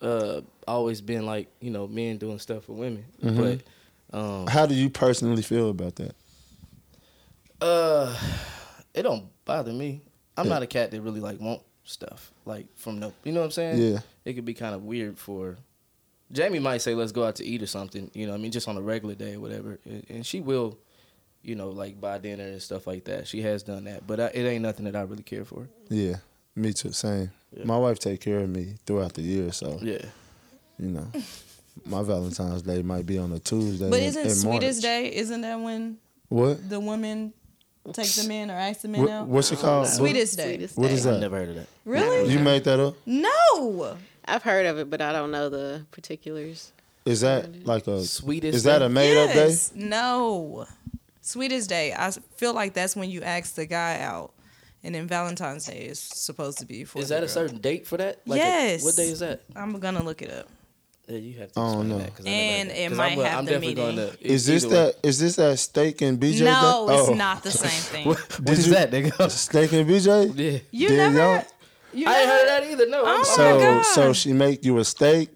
uh 0.00 0.40
always 0.66 1.00
been 1.00 1.26
like, 1.26 1.48
you 1.60 1.70
know, 1.70 1.86
men 1.86 2.18
doing 2.18 2.38
stuff 2.38 2.64
for 2.64 2.72
women. 2.72 3.04
Mm-hmm. 3.22 3.58
But 4.12 4.18
um 4.18 4.46
How 4.46 4.66
do 4.66 4.74
you 4.74 4.90
personally 4.90 5.42
feel 5.42 5.70
about 5.70 5.96
that? 5.96 6.14
Uh, 7.60 8.18
it 8.92 9.02
don't 9.02 9.26
bother 9.44 9.72
me. 9.72 10.02
I'm 10.36 10.48
not 10.48 10.62
a 10.62 10.66
cat 10.66 10.90
that 10.90 11.00
really 11.00 11.20
like 11.20 11.40
want 11.40 11.62
stuff 11.84 12.32
like 12.44 12.66
from 12.76 12.98
no. 12.98 13.12
You 13.24 13.32
know 13.32 13.40
what 13.40 13.46
I'm 13.46 13.50
saying? 13.52 13.78
Yeah. 13.78 13.98
It 14.24 14.34
could 14.34 14.44
be 14.44 14.54
kind 14.54 14.74
of 14.74 14.82
weird 14.82 15.18
for. 15.18 15.56
Jamie 16.32 16.58
might 16.58 16.78
say, 16.78 16.94
"Let's 16.94 17.12
go 17.12 17.24
out 17.24 17.36
to 17.36 17.44
eat 17.44 17.62
or 17.62 17.66
something." 17.66 18.10
You 18.14 18.26
know, 18.26 18.34
I 18.34 18.38
mean, 18.38 18.50
just 18.52 18.66
on 18.66 18.76
a 18.76 18.80
regular 18.80 19.14
day 19.14 19.34
or 19.34 19.40
whatever, 19.40 19.78
and, 19.84 20.04
and 20.08 20.26
she 20.26 20.40
will, 20.40 20.78
you 21.42 21.54
know, 21.54 21.70
like 21.70 22.00
buy 22.00 22.18
dinner 22.18 22.44
and 22.44 22.62
stuff 22.62 22.86
like 22.86 23.04
that. 23.04 23.26
She 23.26 23.42
has 23.42 23.62
done 23.62 23.84
that, 23.84 24.06
but 24.06 24.20
I, 24.20 24.26
it 24.26 24.44
ain't 24.46 24.62
nothing 24.62 24.84
that 24.86 24.96
I 24.96 25.02
really 25.02 25.22
care 25.22 25.44
for. 25.44 25.68
Yeah, 25.88 26.16
me 26.54 26.72
too. 26.72 26.92
Same. 26.92 27.30
Yeah. 27.56 27.64
My 27.64 27.76
wife 27.76 27.98
take 27.98 28.20
care 28.20 28.38
of 28.40 28.48
me 28.48 28.74
throughout 28.86 29.14
the 29.14 29.22
year, 29.22 29.52
so 29.52 29.78
Yeah. 29.82 30.04
you 30.78 30.88
know, 30.90 31.06
my 31.84 32.02
Valentine's 32.02 32.62
Day 32.62 32.82
might 32.82 33.06
be 33.06 33.18
on 33.18 33.32
a 33.32 33.38
Tuesday. 33.38 33.90
But 33.90 34.00
in- 34.00 34.06
isn't 34.06 34.26
in 34.26 34.34
Sweetest 34.34 34.78
March. 34.78 34.82
Day? 34.82 35.14
Isn't 35.14 35.40
that 35.42 35.60
when 35.60 35.98
What? 36.28 36.68
the 36.68 36.80
women 36.80 37.32
take 37.92 38.12
the 38.12 38.28
men 38.28 38.50
or 38.50 38.54
ask 38.54 38.82
the 38.82 38.88
men 38.88 39.02
what? 39.02 39.10
out? 39.10 39.26
What's 39.26 39.52
it 39.52 39.58
oh, 39.58 39.62
called? 39.62 39.88
Sweetest 39.88 40.36
Day. 40.36 40.54
Sweetest 40.54 40.78
What 40.78 40.88
day. 40.88 40.94
is 40.94 41.06
I 41.06 41.12
that? 41.12 41.20
never 41.20 41.36
heard 41.38 41.48
of 41.50 41.54
that. 41.56 41.66
Really? 41.84 42.32
You 42.32 42.38
made 42.38 42.64
that 42.64 42.78
up? 42.80 42.94
No. 43.04 43.96
I've 44.24 44.42
heard 44.44 44.66
of 44.66 44.78
it, 44.78 44.88
but 44.88 45.00
I 45.00 45.12
don't 45.12 45.32
know 45.32 45.48
the 45.48 45.84
particulars. 45.90 46.72
Is 47.04 47.22
that 47.22 47.66
like 47.66 47.88
a 47.88 48.04
Sweetest 48.04 48.54
Is 48.54 48.62
that 48.62 48.80
a 48.80 48.88
made 48.88 49.16
up 49.16 49.32
day? 49.34 49.54
No. 49.74 50.66
Sweetest 51.22 51.68
Day. 51.68 51.94
I 51.96 52.10
feel 52.36 52.52
like 52.52 52.74
that's 52.74 52.94
when 52.94 53.08
you 53.10 53.22
ask 53.22 53.54
the 53.54 53.66
guy 53.66 54.00
out. 54.00 54.32
And 54.84 54.94
then 54.94 55.06
Valentine's 55.06 55.64
Day 55.66 55.82
is 55.86 56.00
supposed 56.00 56.58
to 56.58 56.66
be 56.66 56.84
for 56.84 56.98
Is 56.98 57.08
the 57.08 57.14
that 57.16 57.22
a 57.24 57.28
certain 57.28 57.58
date 57.58 57.86
for 57.86 57.96
that? 57.98 58.20
Like 58.26 58.40
a- 58.40 58.44
Yes. 58.44 58.82
what 58.84 58.96
day 58.96 59.08
is 59.10 59.20
that? 59.20 59.42
I'm 59.54 59.78
gonna 59.78 60.02
look 60.02 60.22
it 60.22 60.30
up. 60.32 60.48
Yeah, 61.06 61.18
you 61.18 61.38
have 61.38 61.52
to 61.52 61.60
I 61.60 61.62
don't 61.62 61.70
explain 61.72 61.88
know. 61.88 61.98
that. 61.98 62.16
'cause 62.16 62.26
I 62.26 62.28
And 62.30 62.68
heard 62.70 62.78
it 62.78 62.92
might 62.96 63.12
I'm, 63.12 63.18
have 63.24 63.38
I'm 63.38 63.44
the 63.44 63.50
definitely 63.52 63.74
going 63.74 63.96
to. 63.96 64.16
Is 64.20 64.46
this 64.46 64.64
that? 64.64 64.96
Is 65.04 65.18
this 65.20 65.36
that 65.36 65.58
steak 65.60 66.00
and 66.02 66.18
BJ? 66.18 66.44
no, 66.44 66.86
day? 66.88 66.94
it's 66.98 67.08
Oh. 67.08 67.14
not 67.14 67.42
the 67.44 67.50
same 67.52 67.70
thing. 67.92 68.06
What 68.08 68.18
is 68.48 68.66
you- 68.66 68.74
that, 68.74 68.90
nigga? 68.90 69.30
Steak 69.30 69.72
and 69.72 69.88
BJ. 69.88 70.32
yeah. 70.36 70.58
You 70.72 70.88
Did 70.88 70.96
never. 70.96 71.18
y'all- 71.18 71.44
You 71.92 72.06
I 72.08 72.18
ain't 72.18 72.28
heard 72.28 72.48
that 72.48 72.64
either. 72.70 72.88
No. 72.88 73.02
Oh, 73.04 73.22
So 73.24 73.58
my 73.58 73.64
God. 73.64 73.82
so 73.84 74.12
she 74.12 74.32
make 74.32 74.64
you 74.64 74.78
a 74.78 74.84
steak 74.84 75.28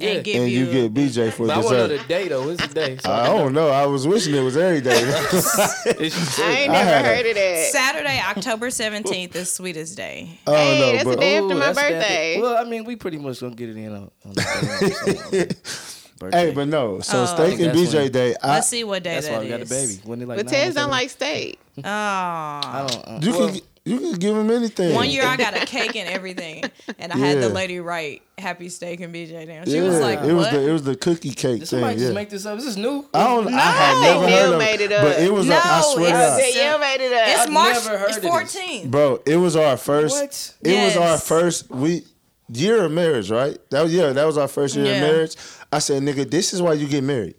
Yeah. 0.00 0.10
And, 0.10 0.24
give 0.24 0.42
and 0.42 0.50
you, 0.52 0.66
you, 0.66 0.88
get 0.88 0.94
BJ 0.94 1.32
for 1.32 1.46
But 1.46 1.56
I 1.56 1.58
want 1.58 1.68
to 1.70 1.76
know 1.76 1.88
dessert. 1.88 2.02
the 2.02 2.08
day 2.08 2.28
though. 2.28 2.46
What's 2.46 2.66
the 2.66 2.74
day? 2.74 2.96
So 2.98 3.10
I 3.12 3.26
can 3.26 3.36
don't 3.36 3.52
know. 3.52 3.68
I 3.68 3.86
was 3.86 4.06
wishing 4.06 4.34
it 4.34 4.40
was 4.40 4.56
every 4.56 4.80
day. 4.80 5.00
It's- 5.86 6.38
I 6.40 6.50
ain't 6.52 6.70
I 6.70 6.72
never 6.74 6.90
had 6.90 7.04
a- 7.04 7.08
heard 7.08 7.26
of 7.26 7.34
that. 7.34 7.68
Saturday, 7.72 8.20
October 8.20 8.68
17th 8.68 9.34
is 9.34 9.52
Sweetest 9.52 9.96
Day. 9.96 10.38
I 10.46 10.50
don't 10.50 10.56
Hey, 10.56 10.80
know, 10.80 10.92
that's 10.92 11.04
but 11.04 11.10
the 11.10 11.16
day 11.16 11.36
after 11.36 11.44
Ooh, 11.46 11.48
my 11.58 11.66
that's 11.66 11.78
that- 11.78 11.90
birthday. 11.92 12.40
Well, 12.40 12.56
I 12.56 12.68
mean, 12.68 12.84
we 12.84 12.96
pretty 12.96 13.18
much 13.18 13.40
gonna 13.40 13.54
get 13.54 13.70
it 13.70 13.76
in 13.76 13.92
on, 13.92 14.10
on 14.24 14.32
the 14.34 15.56
birthday. 16.20 16.36
hey, 16.38 16.50
but 16.52 16.68
no. 16.68 17.00
So 17.00 17.22
Oh. 17.22 17.26
steak 17.26 17.60
and 17.60 17.72
BJ 17.76 17.94
when- 18.02 18.12
day. 18.12 18.34
I, 18.42 18.54
Let's 18.54 18.68
see 18.68 18.84
what 18.84 19.02
day 19.02 19.14
that's 19.14 19.26
that 19.28 19.38
why 19.38 19.44
we 19.44 19.48
got 19.48 19.56
the 19.66 19.74
is. 19.74 19.96
baby. 19.96 20.08
When 20.08 20.18
they 20.18 20.24
like 20.24 20.36
But 20.38 20.48
Tez 20.48 20.74
don't 20.74 20.90
like 20.90 21.10
steak. 21.10 21.58
Oh. 21.78 21.82
I 21.84 22.86
don't. 22.88 23.08
Uh, 23.08 23.18
you 23.22 23.30
well, 23.32 23.48
can 23.50 23.60
you 23.88 23.98
can 23.98 24.12
give 24.14 24.36
him 24.36 24.50
anything. 24.50 24.94
One 24.94 25.08
year 25.10 25.24
I 25.24 25.36
got 25.36 25.56
a 25.56 25.64
cake 25.66 25.96
and 25.96 26.08
everything, 26.08 26.64
and 26.98 27.12
I 27.12 27.16
had 27.16 27.40
the 27.40 27.48
lady 27.48 27.80
write 27.80 28.22
"Happy 28.36 28.68
Steak 28.68 29.00
and 29.00 29.14
BJ" 29.14 29.46
down. 29.46 29.64
She 29.66 29.72
yeah, 29.76 29.82
was 29.82 29.98
like, 30.00 30.20
it 30.20 30.32
was 30.32 30.46
"What?" 30.46 30.52
the 30.52 30.68
it 30.68 30.72
was 30.72 30.82
the 30.82 30.96
cookie 30.96 31.30
cake 31.30 31.36
Did 31.36 31.58
thing. 31.60 31.66
somebody 31.66 31.94
Yeah. 31.96 32.00
just 32.06 32.14
make 32.14 32.30
this 32.30 32.46
up? 32.46 32.58
Is 32.58 32.64
this 32.66 32.76
new? 32.76 33.06
I 33.14 33.24
don't. 33.24 33.48
I 33.52 33.58
had 33.60 34.00
never 34.02 34.26
Neil 34.26 34.36
heard 34.38 34.52
of 34.54 34.58
made 34.58 34.80
it 34.80 34.92
up. 34.92 35.02
but 35.02 35.18
it 35.20 35.32
was. 35.32 35.48
a, 35.48 35.54
I 35.54 35.80
No, 35.80 35.94
swear 35.94 36.04
to 36.04 36.10
it's- 36.10 36.30
God, 36.30 36.52
Say, 36.52 36.78
made 36.78 37.04
it 37.06 37.12
up. 37.12 37.28
it's 37.28 37.40
I've 37.40 37.52
March. 37.52 37.76
It's 38.10 38.18
14. 38.18 38.90
bro. 38.90 39.20
It 39.26 39.36
was 39.36 39.56
our 39.56 39.76
first. 39.76 40.14
What? 40.20 40.54
It 40.62 40.84
was 40.84 40.96
our 40.96 41.18
first 41.18 41.70
we 41.70 42.04
year 42.52 42.84
of 42.84 42.92
marriage, 42.92 43.30
right? 43.30 43.58
That 43.70 43.82
was 43.82 43.92
yeah. 43.94 44.12
That 44.12 44.24
was 44.26 44.38
our 44.38 44.48
first 44.48 44.76
year 44.76 44.86
Yeah. 44.86 44.92
of 44.92 45.00
marriage. 45.12 45.36
I 45.72 45.80
said, 45.80 46.02
nigga, 46.02 46.30
this 46.30 46.52
is 46.54 46.62
why 46.62 46.72
you 46.74 46.86
get 46.86 47.04
married. 47.04 47.34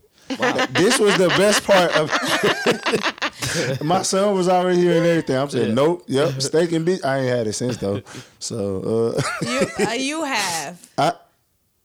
this 0.74 1.00
was 1.00 1.18
the 1.18 1.30
best 1.30 1.64
part 1.64 1.92
of. 1.98 2.12
My 3.82 4.02
son 4.04 4.36
was 4.36 4.48
already 4.50 4.80
here 4.80 4.98
and 4.98 5.06
everything. 5.06 5.36
I'm 5.38 5.50
saying, 5.50 5.70
Yeah. 5.70 5.74
nope, 5.74 6.04
yep, 6.08 6.42
steak 6.42 6.72
and 6.72 6.86
beef. 6.86 7.04
I 7.06 7.20
ain't 7.20 7.28
had 7.30 7.48
it 7.48 7.54
since 7.54 7.78
though, 7.78 8.02
so 8.40 9.14
uh, 9.18 9.22
You, 9.46 9.68
uh, 9.88 9.92
you 9.94 10.24
have. 10.24 10.90
I 10.98 11.14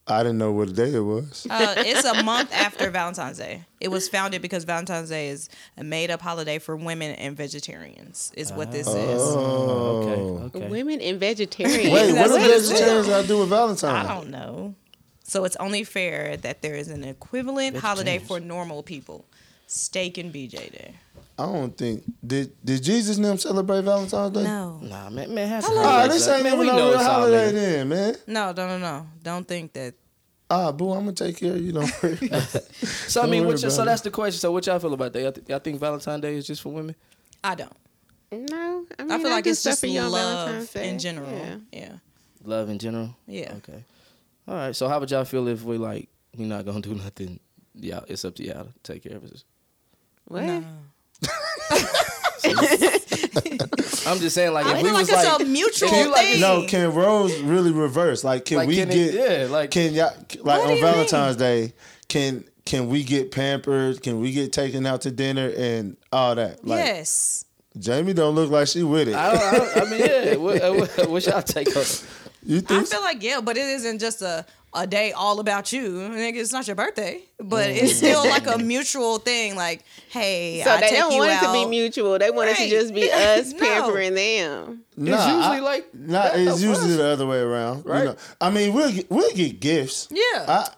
I 0.06 0.22
didn't 0.22 0.36
know 0.36 0.52
what 0.52 0.74
day 0.74 0.92
it 0.92 1.00
was. 1.00 1.46
Uh, 1.48 1.74
it's 1.78 2.04
a 2.04 2.22
month 2.22 2.52
after 2.52 2.90
Valentine's 2.90 3.38
Day. 3.38 3.64
It 3.80 3.88
was 3.88 4.06
founded 4.06 4.42
because 4.42 4.64
Valentine's 4.64 5.08
Day 5.08 5.28
is 5.28 5.48
a 5.78 5.82
made-up 5.84 6.20
holiday 6.20 6.58
for 6.58 6.76
women 6.76 7.14
and 7.14 7.34
vegetarians. 7.34 8.30
Is 8.36 8.52
what 8.52 8.70
this 8.70 8.86
is. 8.86 9.20
Oh, 9.22 10.42
Okay. 10.50 10.58
Okay. 10.58 10.68
Women 10.68 11.00
and 11.00 11.18
vegetarians. 11.18 11.78
Wait, 11.84 11.90
what 11.90 12.14
That's 12.16 12.28
does 12.28 12.30
what 12.32 12.40
it 12.42 12.50
is. 12.50 12.70
vegetarians 12.70 13.08
got 13.08 13.22
to 13.22 13.26
do 13.28 13.38
with 13.38 13.48
Valentine's? 13.48 14.06
I 14.08 14.14
don't 14.14 14.28
know. 14.28 14.74
So 15.22 15.44
it's 15.44 15.56
only 15.56 15.84
fair 15.84 16.36
that 16.36 16.60
there 16.60 16.74
is 16.74 16.88
an 16.88 17.02
equivalent 17.02 17.78
holiday 17.78 18.18
Vegetarians. 18.18 18.28
for 18.28 18.40
normal 18.40 18.82
people. 18.82 19.24
Steak 19.66 20.18
and 20.18 20.32
BJ 20.32 20.70
Day. 20.72 20.94
I 21.38 21.46
don't 21.46 21.76
think 21.76 22.04
did 22.24 22.52
did 22.64 22.82
Jesus 22.82 23.16
and 23.16 23.24
them 23.24 23.38
celebrate 23.38 23.82
Valentine's 23.82 24.32
Day? 24.32 24.44
No. 24.44 24.78
Nah, 24.82 25.10
man, 25.10 25.34
man, 25.34 25.48
have 25.48 25.64
some 25.64 25.74
Hello. 25.74 25.84
Ah, 25.88 26.06
this 26.06 26.28
ain't 26.28 26.44
man, 26.44 26.52
even 26.54 26.60
we 26.60 26.66
no 26.66 26.76
know 26.76 26.90
real 26.90 26.98
holiday 27.02 27.48
niggas. 27.50 27.52
then, 27.52 27.88
man. 27.88 28.16
No, 28.26 28.52
no, 28.52 28.68
no, 28.68 28.78
no. 28.78 29.06
Don't 29.22 29.46
think 29.48 29.72
that. 29.72 29.94
Ah, 30.48 30.70
boo, 30.70 30.92
I'm 30.92 31.00
gonna 31.00 31.12
take 31.12 31.38
care 31.38 31.54
of 31.54 31.60
you. 31.60 31.72
Don't 31.72 32.02
worry. 32.02 32.16
So 33.08 33.20
I 33.20 33.24
Don't 33.24 33.30
mean, 33.30 33.46
what 33.46 33.62
you, 33.62 33.70
so 33.70 33.84
that's 33.84 34.02
the 34.02 34.10
question. 34.10 34.38
So 34.38 34.52
what 34.52 34.66
y'all 34.66 34.78
feel 34.78 34.92
about 34.94 35.12
that? 35.14 35.22
Y'all, 35.22 35.32
th- 35.32 35.48
y'all 35.48 35.58
think 35.58 35.80
Valentine's 35.80 36.20
Day 36.22 36.36
is 36.36 36.46
just 36.46 36.62
for 36.62 36.70
women? 36.70 36.94
I 37.42 37.54
don't. 37.54 37.72
No, 38.30 38.84
I, 38.98 39.02
mean, 39.02 39.12
I 39.12 39.18
feel 39.18 39.30
like 39.30 39.46
it's 39.46 39.62
just 39.62 39.80
for 39.80 39.86
you 39.86 40.02
love 40.02 40.74
in 40.76 40.98
general. 40.98 41.30
Yeah. 41.30 41.56
Yeah. 41.72 41.92
Love 42.44 42.68
in 42.68 42.78
general. 42.78 43.16
Yeah. 43.26 43.54
Okay. 43.56 43.84
All 44.46 44.54
right. 44.54 44.76
So 44.76 44.88
how 44.88 45.00
would 45.00 45.10
y'all 45.10 45.24
feel 45.24 45.48
if 45.48 45.62
we 45.62 45.78
like 45.78 46.08
we 46.36 46.44
not 46.44 46.64
gonna 46.64 46.80
do 46.80 46.94
nothing 46.94 47.40
yeah, 47.74 48.00
it's 48.08 48.24
up 48.24 48.34
to 48.36 48.44
y'all 48.44 48.64
to 48.64 48.72
take 48.82 49.02
care 49.02 49.16
of 49.16 49.24
it. 49.24 49.42
What? 50.26 50.42
I'm 54.06 54.18
just 54.18 54.34
saying, 54.34 54.52
like, 54.52 54.66
I 54.66 54.76
if 54.76 54.82
we 54.82 54.88
feel 54.88 54.92
like 54.92 55.00
was 55.00 55.08
it's 55.08 55.24
like, 55.28 55.40
a 55.40 55.44
mutual 55.44 55.88
if 55.88 55.96
you 55.96 56.10
like- 56.10 56.26
thing. 56.26 56.40
No, 56.40 56.66
can 56.66 56.94
roles 56.94 57.34
really 57.40 57.72
reverse? 57.72 58.22
Like, 58.24 58.44
can 58.44 58.58
Like, 58.58 58.68
we 58.68 58.76
can 58.76 58.90
it- 58.90 58.94
get? 59.12 59.14
yeah, 59.40 59.46
like- 59.50 59.70
can 59.70 59.94
y'all 59.94 60.10
like 60.42 60.62
do 60.62 60.68
on 60.70 60.76
you 60.76 60.80
Valentine's 60.82 61.36
Day? 61.36 61.72
Can 62.08 62.44
can 62.66 62.88
we 62.88 63.02
get 63.02 63.30
pampered? 63.30 64.02
Can 64.02 64.20
we 64.20 64.32
get 64.32 64.52
taken 64.52 64.86
out 64.86 65.02
to 65.02 65.10
dinner 65.10 65.52
and 65.56 65.96
all 66.12 66.34
that? 66.34 66.64
Like, 66.66 66.78
yes. 66.84 67.44
Jamie 67.78 68.12
don't 68.14 68.34
look 68.34 68.50
like 68.50 68.68
she 68.68 68.82
with 68.84 69.08
it. 69.08 69.14
I, 69.16 69.32
don't, 69.32 69.42
I, 69.42 69.58
don't, 69.58 69.76
I 69.76 69.90
mean, 69.90 70.00
yeah, 70.00 70.36
what, 70.36 70.62
uh, 70.62 70.72
what, 70.72 71.08
what 71.10 71.26
y'all 71.26 71.42
take 71.42 71.68
on? 71.76 71.82
it? 71.82 72.04
You 72.44 72.58
I 72.58 72.60
think? 72.60 72.86
feel 72.88 73.00
like 73.02 73.22
yeah, 73.22 73.40
but 73.40 73.56
it 73.56 73.64
isn't 73.66 73.98
just 73.98 74.22
a 74.22 74.44
a 74.76 74.88
day 74.88 75.12
all 75.12 75.38
about 75.38 75.72
you. 75.72 75.82
Nigga, 75.92 76.34
it's 76.36 76.52
not 76.52 76.66
your 76.66 76.74
birthday, 76.74 77.22
but 77.38 77.68
Mm. 77.68 77.76
it's 77.82 77.94
still 77.96 78.24
like 78.28 78.48
a 78.48 78.58
mutual 78.74 79.18
thing. 79.18 79.54
Like, 79.54 79.84
hey, 80.08 80.62
So 80.64 80.70
I 80.72 80.80
they 80.80 80.88
take 80.88 80.98
don't 80.98 81.12
you 81.12 81.18
want 81.18 81.30
out. 81.30 81.42
it 81.44 81.46
to 81.46 81.52
be 81.52 81.64
mutual. 81.66 82.18
They 82.18 82.30
want 82.32 82.50
it 82.50 82.56
to 82.56 82.68
just 82.68 82.92
be 82.92 83.08
us 83.12 83.52
No. 83.52 83.58
pampering 83.60 84.14
them. 84.16 84.82
Nah, 84.96 85.14
it's 85.14 85.26
usually 85.26 85.56
I- 85.58 85.60
like 85.60 85.94
Nah, 85.94 86.28
it's 86.34 86.60
usually 86.60 86.90
us. 86.92 86.96
the 86.96 87.06
other 87.06 87.24
way 87.26 87.38
around. 87.38 87.86
Right. 87.86 87.98
You 88.00 88.04
know, 88.06 88.16
I 88.40 88.50
mean, 88.50 88.72
we'll 88.74 88.90
get, 88.90 89.08
we'll 89.10 89.32
get 89.32 89.60
gifts. 89.60 90.08
Yeah. 90.10 90.44
I 90.48 90.68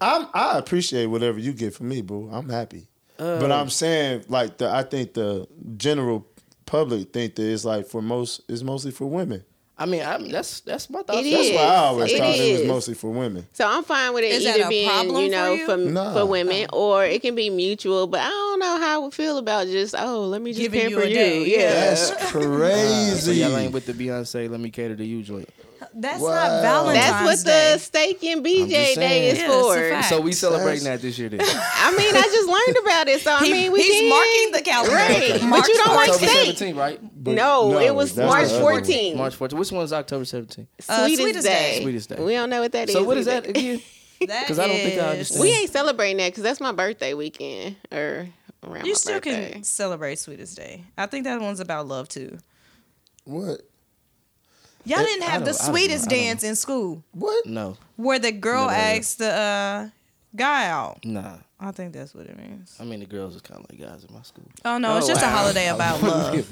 I'm, 0.00 0.28
I 0.34 0.56
appreciate 0.58 1.06
whatever 1.06 1.38
you 1.38 1.52
get 1.52 1.74
for 1.74 1.84
me, 1.84 2.00
boo. 2.02 2.28
I'm 2.32 2.48
happy. 2.48 2.88
but 3.18 3.50
I'm 3.52 3.68
saying, 3.70 4.24
like, 4.28 4.56
the 4.58 4.68
I 4.70 4.82
think 4.82 5.12
the 5.14 5.46
general 5.76 6.26
public 6.66 7.12
think 7.12 7.34
that 7.36 7.50
it's 7.52 7.64
like 7.66 7.86
for 7.86 8.00
most, 8.02 8.40
it's 8.48 8.62
mostly 8.62 8.90
for 8.92 9.06
women. 9.06 9.44
I 9.78 9.84
mean, 9.84 10.00
I, 10.00 10.16
that's 10.16 10.60
that's 10.60 10.88
my 10.88 11.02
thoughts. 11.02 11.18
It 11.26 11.30
That's 11.30 11.48
is. 11.48 11.54
why 11.54 11.60
I 11.60 11.74
always 11.76 12.10
It 12.10 12.18
thought 12.18 12.34
it 12.34 12.52
was 12.60 12.64
mostly 12.66 12.94
for 12.94 13.10
women. 13.10 13.46
So 13.52 13.66
I'm 13.68 13.84
fine 13.84 14.14
with 14.14 14.24
it 14.24 14.32
Is 14.32 14.46
either 14.46 14.68
being, 14.70 14.88
problem 14.88 15.16
you 15.22 15.28
for 15.28 15.36
know, 15.36 15.52
you? 15.52 15.66
for 15.66 15.76
Nah. 15.76 16.12
for 16.14 16.24
women, 16.24 16.66
or 16.72 17.04
it 17.04 17.20
can 17.20 17.34
be 17.34 17.50
mutual. 17.50 18.06
But 18.06 18.20
I 18.20 18.28
don't 18.30 18.58
know 18.60 18.78
how 18.78 18.94
I 18.94 18.98
would 19.04 19.12
feel 19.12 19.36
about 19.36 19.66
just 19.66 19.94
oh, 19.98 20.20
let 20.28 20.40
me 20.40 20.52
just 20.52 20.62
Giving 20.62 20.80
you 20.88 20.96
pamper 20.96 21.02
a 21.02 21.08
you. 21.08 21.14
day, 21.14 21.44
Yeah. 21.44 21.58
yeah. 21.58 21.72
That's 21.90 22.08
So 22.32 22.38
crazy. 22.38 23.34
y'all 23.36 23.54
ain't 23.56 23.74
with 23.74 23.84
the 23.84 23.92
Beyonce. 23.92 24.48
Let 24.50 24.60
me 24.60 24.70
cater 24.70 24.96
to 24.96 25.04
you 25.04 25.22
joint. 25.22 25.48
That's 25.98 26.20
Wow. 26.20 26.28
not 26.34 26.62
Valentine's 26.62 27.06
That's 27.06 27.24
what 27.24 27.44
Day. 27.46 27.72
the 27.72 27.78
steak 27.78 28.24
and 28.24 28.44
BJ 28.44 28.94
day 28.96 29.30
is. 29.30 29.38
Yeah, 29.38 29.44
it's 29.46 29.54
a 29.54 29.62
for. 29.62 29.74
fact. 29.90 30.08
So 30.10 30.20
we 30.20 30.32
celebrating 30.32 30.84
That's- 30.84 31.00
that 31.00 31.06
this 31.06 31.18
year 31.18 31.30
then. 31.30 31.40
I 31.42 31.90
mean, 31.96 32.14
I 32.14 32.22
just 32.22 32.48
learned 32.48 32.76
about 32.84 33.08
it. 33.08 33.20
So 33.22 33.32
I 33.32 33.44
He- 33.46 33.52
mean, 33.52 33.72
we 33.72 33.82
he's 33.82 34.00
can. 34.00 34.10
marking 34.10 34.52
the 34.52 34.62
calendar. 34.62 34.94
Right. 34.94 35.30
Okay. 35.36 35.50
But 35.50 35.66
you 35.68 35.74
don't 35.74 35.94
like 35.96 36.10
October 36.10 36.26
steak. 36.30 36.56
17th, 36.58 36.76
right? 36.76 37.00
But 37.24 37.34
No, 37.34 37.78
it 37.78 37.94
was 37.94 38.14
that's 38.14 38.28
March 38.28 38.48
the 38.48 38.54
other 38.56 38.64
one. 38.64 38.82
14th. 38.82 39.16
March 39.16 39.36
14th. 39.38 39.52
Which 39.54 39.72
one's 39.72 39.92
October 39.94 40.24
17th? 40.24 40.66
Uh, 40.88 40.98
Sweetest, 41.06 41.22
Sweetest 41.22 41.46
day. 41.46 41.74
Day. 41.78 41.82
Sweetest 41.82 42.08
Day. 42.10 42.16
We 42.22 42.32
don't 42.34 42.50
know 42.50 42.60
what 42.60 42.72
that 42.72 42.88
is. 42.88 42.94
So 42.94 43.02
what 43.02 43.16
is 43.16 43.26
either. 43.26 43.40
that 43.46 43.50
again? 43.50 43.80
That 44.26 44.46
'Cause 44.46 44.58
I 44.58 44.66
don't 44.66 44.76
think 44.76 44.94
I 45.00 45.04
is- 45.04 45.10
understand. 45.12 45.40
We 45.42 45.50
ain't 45.52 45.70
celebrating 45.70 46.16
that 46.18 46.28
because 46.30 46.42
that's 46.42 46.60
my 46.60 46.72
birthday 46.72 47.12
weekend 47.14 47.76
or 47.92 48.28
around 48.64 48.86
You 48.86 48.92
my 48.92 48.96
still 48.98 49.14
birthday. 49.14 49.52
can 49.52 49.62
celebrate 49.64 50.18
Sweetest 50.18 50.56
Day. 50.56 50.84
I 50.96 51.04
think 51.06 51.24
that 51.24 51.38
one's 51.40 51.60
about 51.60 51.86
love 51.88 52.08
too. 52.08 52.38
What? 53.24 53.60
Y'all 54.86 55.00
It- 55.00 55.04
didn't 55.06 55.24
have 55.24 55.44
the 55.44 55.50
don't- 55.52 55.60
I 55.60 55.64
don't 55.64 55.66
know. 55.66 55.78
sweetest 55.78 56.08
dance 56.08 56.42
in 56.44 56.56
school 56.56 57.02
What? 57.12 57.44
No, 57.46 57.76
where 57.96 58.18
the 58.18 58.32
girl 58.32 58.62
Never 58.66 58.74
heard 58.74 58.92
of 58.92 58.98
asked 58.98 59.18
the 59.18 59.32
uh, 59.32 59.88
guy 60.34 60.66
out. 60.68 61.04
nah. 61.04 61.38
I 61.58 61.70
think 61.72 61.94
that's 61.94 62.14
what 62.14 62.26
it 62.26 62.36
means. 62.36 62.76
I 62.78 62.84
mean, 62.84 63.00
the 63.00 63.06
girls 63.06 63.34
are 63.34 63.40
kind 63.40 63.64
of 63.64 63.70
like 63.70 63.80
guys 63.80 64.04
in 64.06 64.14
my 64.14 64.20
school. 64.22 64.44
Oh 64.66 64.76
no, 64.76 64.98
it's 64.98 65.06
Oh, 65.06 65.08
just 65.08 65.22
a 65.22 65.28
holiday 65.28 65.68
about 65.74 66.02
love. 66.02 66.44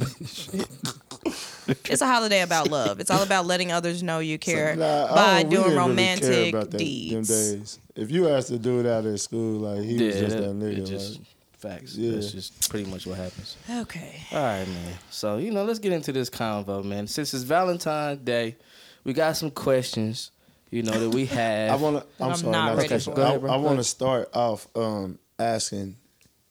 it's 1.85 2.01
a 2.01 2.07
holiday 2.07 2.41
about 2.41 2.71
love. 2.71 3.01
It's 3.01 3.11
all 3.11 3.23
about 3.29 3.47
letting 3.47 3.71
others 3.73 4.03
know 4.03 4.19
you 4.21 4.39
care 4.39 4.75
Nah, 4.77 5.15
by 5.15 5.43
don't- 5.43 5.51
doing 5.51 5.63
didn't 5.63 5.63
really 5.63 5.75
care 5.75 5.79
romantic 5.89 6.55
about 6.55 6.71
that- 6.71 6.79
deeds. 6.79 7.29
Them 7.29 7.59
days. 7.59 7.79
If 7.97 8.11
you 8.11 8.29
asked 8.29 8.49
the 8.49 8.59
dude 8.59 8.87
out 8.87 9.05
at 9.07 9.21
school, 9.21 9.61
like 9.61 9.83
he 9.85 10.03
was 10.07 10.17
just 10.19 10.37
that 10.37 10.45
it 10.51 10.57
nigga. 10.59 10.87
just 10.89 11.19
like, 11.19 11.29
facts. 11.65 11.97
Yeah. 11.97 12.13
That's 12.13 12.33
just 12.33 12.69
pretty 12.71 12.91
much 12.91 13.07
what 13.07 13.17
happens. 13.17 13.57
Okay. 13.69 14.21
All 14.33 14.43
right, 14.43 14.69
man. 14.69 14.95
So 15.11 15.39
you 15.39 15.51
know, 15.51 15.65
let's 15.65 15.79
get 15.79 15.93
into 15.93 16.13
this 16.13 16.31
convo, 16.31 16.85
man. 16.85 17.07
Since 17.07 17.35
it's 17.35 17.45
Valentine's 17.45 18.21
Day, 18.21 18.57
we 19.05 19.13
got 19.13 19.37
some 19.37 19.51
questions. 19.51 20.31
You 20.71 20.83
know 20.83 20.99
that 20.99 21.11
we 21.11 21.27
have. 21.41 21.71
I 21.71 21.77
want 21.77 21.97
to. 21.99 22.25
I'm, 22.25 22.31
I'm 22.31 22.37
sorry. 22.37 22.53
not 22.53 22.67
not 22.67 22.77
ready 22.77 22.99
for 22.99 23.11
you. 23.11 23.17
Go 23.17 23.23
ahead, 23.23 23.45
I. 23.45 23.55
I 23.55 23.57
want 23.57 23.79
to 23.79 23.85
start 23.85 24.29
off 24.35 24.69
um, 24.75 25.19
asking 25.39 25.97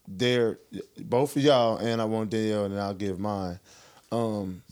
their 0.08 0.60
both 0.98 1.36
of 1.36 1.42
y'all, 1.42 1.78
and 1.78 2.02
I 2.02 2.06
want 2.06 2.30
Danielle, 2.30 2.66
and 2.66 2.80
I'll 2.80 2.94
give 2.94 3.20
mine. 3.20 3.60
Um, 4.12 4.64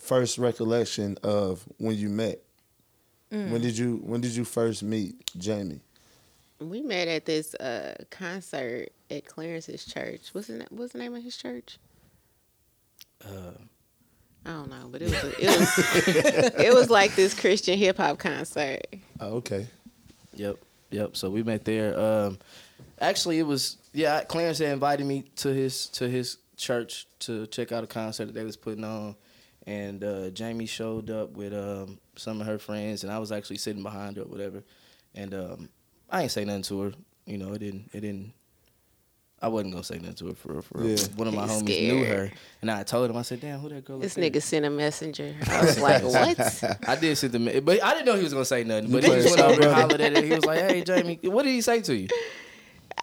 first 0.00 0.38
recollection 0.38 1.18
of 1.22 1.64
when 1.78 1.96
you 1.96 2.08
met. 2.08 2.40
Mm. 3.32 3.50
When 3.50 3.60
did 3.60 3.76
you 3.76 3.96
When 4.04 4.20
did 4.20 4.32
you 4.32 4.44
first 4.44 4.82
meet 4.82 5.30
Jamie? 5.36 5.80
We 6.58 6.80
met 6.80 7.06
at 7.08 7.26
this 7.26 7.54
uh, 7.54 7.96
concert 8.10 8.90
at 9.10 9.26
Clarence's 9.26 9.84
church. 9.84 10.28
What's 10.32 10.48
the, 10.48 10.66
what's 10.70 10.92
the 10.92 10.98
name 10.98 11.14
of 11.14 11.22
his 11.22 11.36
church? 11.36 11.78
Uh, 13.24 13.52
I 14.44 14.50
don't 14.50 14.70
know, 14.70 14.88
but 14.90 15.02
it 15.02 15.10
was 15.10 15.24
a, 15.24 15.42
it 15.42 15.58
was 15.58 16.60
it 16.60 16.74
was 16.74 16.90
like 16.90 17.16
this 17.16 17.34
Christian 17.34 17.76
hip 17.76 17.96
hop 17.96 18.18
concert. 18.18 18.86
Oh, 19.18 19.36
okay. 19.36 19.66
Yep, 20.34 20.56
yep. 20.90 21.16
So 21.16 21.30
we 21.30 21.42
met 21.42 21.64
there. 21.64 21.98
Um, 21.98 22.38
actually, 23.00 23.38
it 23.40 23.46
was 23.46 23.78
yeah. 23.92 24.22
Clarence 24.22 24.58
had 24.58 24.68
invited 24.68 25.04
me 25.06 25.24
to 25.36 25.48
his 25.48 25.86
to 25.88 26.08
his 26.08 26.38
church 26.56 27.06
to 27.20 27.46
check 27.48 27.72
out 27.72 27.82
a 27.82 27.88
concert 27.88 28.26
that 28.26 28.34
they 28.34 28.44
was 28.44 28.56
putting 28.56 28.84
on, 28.84 29.16
and 29.66 30.04
uh, 30.04 30.30
Jamie 30.30 30.66
showed 30.66 31.10
up 31.10 31.32
with 31.32 31.52
um, 31.52 31.98
some 32.14 32.40
of 32.40 32.46
her 32.46 32.58
friends, 32.58 33.02
and 33.02 33.12
I 33.12 33.18
was 33.18 33.32
actually 33.32 33.58
sitting 33.58 33.82
behind 33.82 34.16
her 34.16 34.22
or 34.22 34.26
whatever, 34.26 34.62
and 35.14 35.34
um, 35.34 35.68
I 36.08 36.22
ain't 36.22 36.30
say 36.30 36.44
nothing 36.44 36.62
to 36.62 36.80
her. 36.82 36.92
You 37.24 37.38
know, 37.38 37.52
it 37.52 37.58
didn't. 37.58 37.90
It 37.92 38.00
didn't. 38.00 38.32
I 39.42 39.48
wasn't 39.48 39.72
gonna 39.74 39.84
say 39.84 39.96
nothing 39.98 40.14
to 40.14 40.26
her 40.28 40.34
for 40.34 40.52
real, 40.54 40.62
for 40.62 40.78
real. 40.78 40.88
Yeah. 40.98 41.06
One 41.16 41.28
of 41.28 41.34
my 41.34 41.46
He's 41.46 41.62
homies 41.62 41.92
knew 41.92 42.04
her, 42.06 42.30
and 42.62 42.70
I 42.70 42.82
told 42.84 43.10
him. 43.10 43.16
I 43.18 43.22
said, 43.22 43.40
"Damn, 43.42 43.58
who 43.60 43.68
that 43.68 43.84
girl?" 43.84 43.96
up 43.96 44.02
This 44.02 44.14
there?" 44.14 44.30
nigga 44.30 44.40
sent 44.42 44.64
a 44.64 44.70
messenger. 44.70 45.34
I 45.48 45.60
was 45.60 45.78
like, 45.78 46.02
what? 46.02 46.78
I 46.88 46.96
did 46.96 47.16
send 47.18 47.32
the, 47.34 47.60
but 47.60 47.82
I 47.84 47.92
didn't 47.92 48.06
know 48.06 48.14
he 48.16 48.22
was 48.22 48.32
gonna 48.32 48.44
say 48.46 48.64
nothing. 48.64 48.90
But 48.90 49.04
he 49.04 49.10
just 49.10 49.36
went 49.36 49.48
over 49.50 49.62
and 49.62 49.72
hollered 49.74 50.00
at 50.00 50.12
it. 50.16 50.24
He 50.24 50.30
was 50.30 50.44
like, 50.46 50.60
"Hey, 50.60 50.82
Jamie, 50.82 51.18
what 51.24 51.42
did 51.44 51.50
he 51.52 51.60
say 51.60 51.80
to 51.82 51.94
you?" 51.94 52.08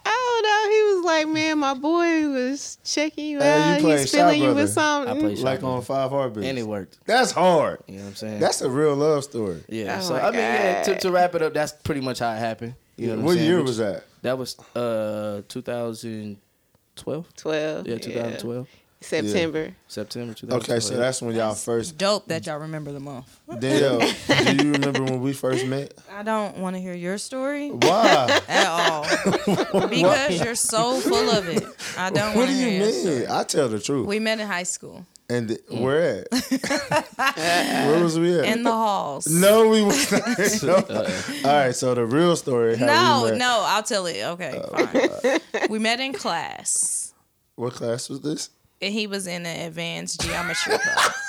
I 0.06 0.10
don't 0.10 0.42
know. 0.42 0.70
He 0.76 0.96
was 0.96 1.04
like, 1.06 1.28
man, 1.28 1.58
my 1.58 1.74
boy 1.74 2.28
was 2.28 2.78
checking 2.84 3.26
you 3.26 3.38
Hey, 3.38 3.74
out. 3.76 3.80
play 3.80 4.00
He's 4.00 4.10
Shot 4.10 4.16
feeling 4.18 4.42
you 4.42 4.54
with 4.54 4.70
something. 4.70 5.16
I 5.16 5.18
play 5.18 5.34
Like 5.36 5.62
on 5.62 5.80
Five 5.82 6.10
Heartbeats. 6.10 6.46
and 6.46 6.58
it 6.58 6.64
worked. 6.66 6.98
That's 7.06 7.30
hard. 7.30 7.80
You 7.86 7.96
know 7.96 8.02
what 8.02 8.08
I'm 8.08 8.14
saying? 8.16 8.40
That's 8.40 8.60
a 8.60 8.68
real 8.68 8.94
love 8.96 9.24
story. 9.24 9.62
yeah. 9.68 9.98
Oh 10.00 10.02
so 10.04 10.12
my 10.14 10.20
I 10.20 10.30
mean, 10.30 10.40
yeah. 10.40 10.82
To, 10.82 10.98
to 10.98 11.10
wrap 11.12 11.34
it 11.36 11.42
up, 11.42 11.54
that's 11.54 11.72
pretty 11.72 12.00
much 12.00 12.18
how 12.18 12.32
it 12.32 12.38
happened. 12.38 12.74
You 12.96 13.06
know 13.06 13.12
what, 13.14 13.18
I'm 13.20 13.24
what 13.26 13.34
saying? 13.36 13.46
year 13.48 13.62
was 13.62 13.78
that? 13.78 14.04
That 14.24 14.38
was 14.38 14.58
uh 14.74 15.42
2012. 15.48 17.34
12. 17.36 17.86
Yeah, 17.86 17.98
2012 17.98 18.68
September. 19.02 19.74
September 19.86 20.32
2012. 20.32 20.62
Okay, 20.62 20.80
so 20.80 20.96
that's 20.96 21.20
when 21.20 21.36
y'all 21.36 21.54
first. 21.54 21.98
Dope 21.98 22.26
that 22.28 22.46
y'all 22.46 22.56
remember 22.60 22.90
the 22.90 23.00
month. 23.00 23.38
Danielle, 23.58 23.98
do 23.98 24.64
you 24.64 24.72
remember 24.72 25.02
when 25.02 25.20
we 25.20 25.34
first 25.34 25.66
met? 25.66 25.92
I 26.10 26.22
don't 26.22 26.56
want 26.56 26.74
to 26.74 26.80
hear 26.80 26.94
your 26.94 27.18
story 27.18 27.68
Why? 27.68 28.40
at 28.48 28.66
all 28.66 29.02
because 29.90 30.42
you're 30.42 30.54
so 30.54 31.00
full 31.00 31.28
of 31.28 31.46
it. 31.46 31.62
I 31.98 32.08
don't 32.08 32.34
what 32.34 32.46
do 32.46 32.54
you 32.54 32.66
hear. 32.82 32.86
mean? 33.20 33.26
I 33.30 33.44
tell 33.44 33.68
the 33.68 33.78
truth. 33.78 34.06
We 34.06 34.20
met 34.20 34.40
in 34.40 34.46
high 34.46 34.62
school 34.62 35.04
and 35.28 35.48
th- 35.48 35.60
where 35.70 36.26
at? 36.28 36.28
where 37.86 38.02
was 38.02 38.18
we 38.18 38.38
at? 38.38 38.44
in 38.44 38.62
the 38.62 38.72
halls. 38.72 39.26
no, 39.26 39.68
we 39.68 39.82
was 39.82 40.10
not. 40.12 40.22
No. 40.62 40.74
Uh-uh. 40.76 41.10
All 41.44 41.52
right, 41.66 41.74
so 41.74 41.94
the 41.94 42.04
real 42.04 42.36
story. 42.36 42.76
How 42.76 42.86
no, 42.86 43.24
we 43.24 43.30
met. 43.32 43.38
no, 43.38 43.62
I'll 43.66 43.82
tell 43.82 44.06
it. 44.06 44.22
Okay, 44.22 44.58
uh, 44.58 45.38
fine. 45.38 45.68
we 45.70 45.78
met 45.78 46.00
in 46.00 46.12
class, 46.12 47.14
What 47.56 47.74
class 47.74 48.08
was 48.08 48.20
this? 48.20 48.50
and 48.82 48.92
he 48.92 49.06
was 49.06 49.26
in 49.26 49.46
an 49.46 49.66
advanced 49.66 50.20
geometry 50.20 50.76
class. 50.78 51.20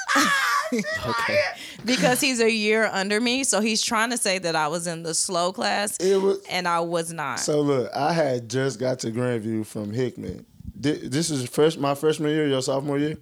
okay. 1.06 1.40
because 1.86 2.20
he's 2.20 2.42
a 2.42 2.52
year 2.52 2.90
under 2.92 3.22
me, 3.22 3.44
so 3.46 3.62
he's 3.62 3.82
trying 3.82 4.10
to 4.10 4.18
say 4.18 4.40
that 4.40 4.56
I 4.56 4.68
was 4.68 4.88
in 4.88 5.04
the 5.04 5.14
slow 5.14 5.54
class, 5.54 5.98
It 5.98 6.18
was. 6.22 6.40
and 6.50 6.68
I 6.68 6.82
was 6.82 7.14
not. 7.14 7.40
So 7.40 7.62
look, 7.62 7.92
I 7.96 8.12
had 8.14 8.50
just 8.50 8.80
got 8.80 9.00
to 9.00 9.12
Grandview 9.12 9.66
from 9.66 9.92
Hickman. 9.94 10.46
This 10.78 11.30
is 11.30 11.48
fresh, 11.50 11.78
my 11.78 11.96
freshman 11.96 12.32
year, 12.32 12.48
your 12.48 12.62
sophomore 12.62 12.98
year. 13.00 13.18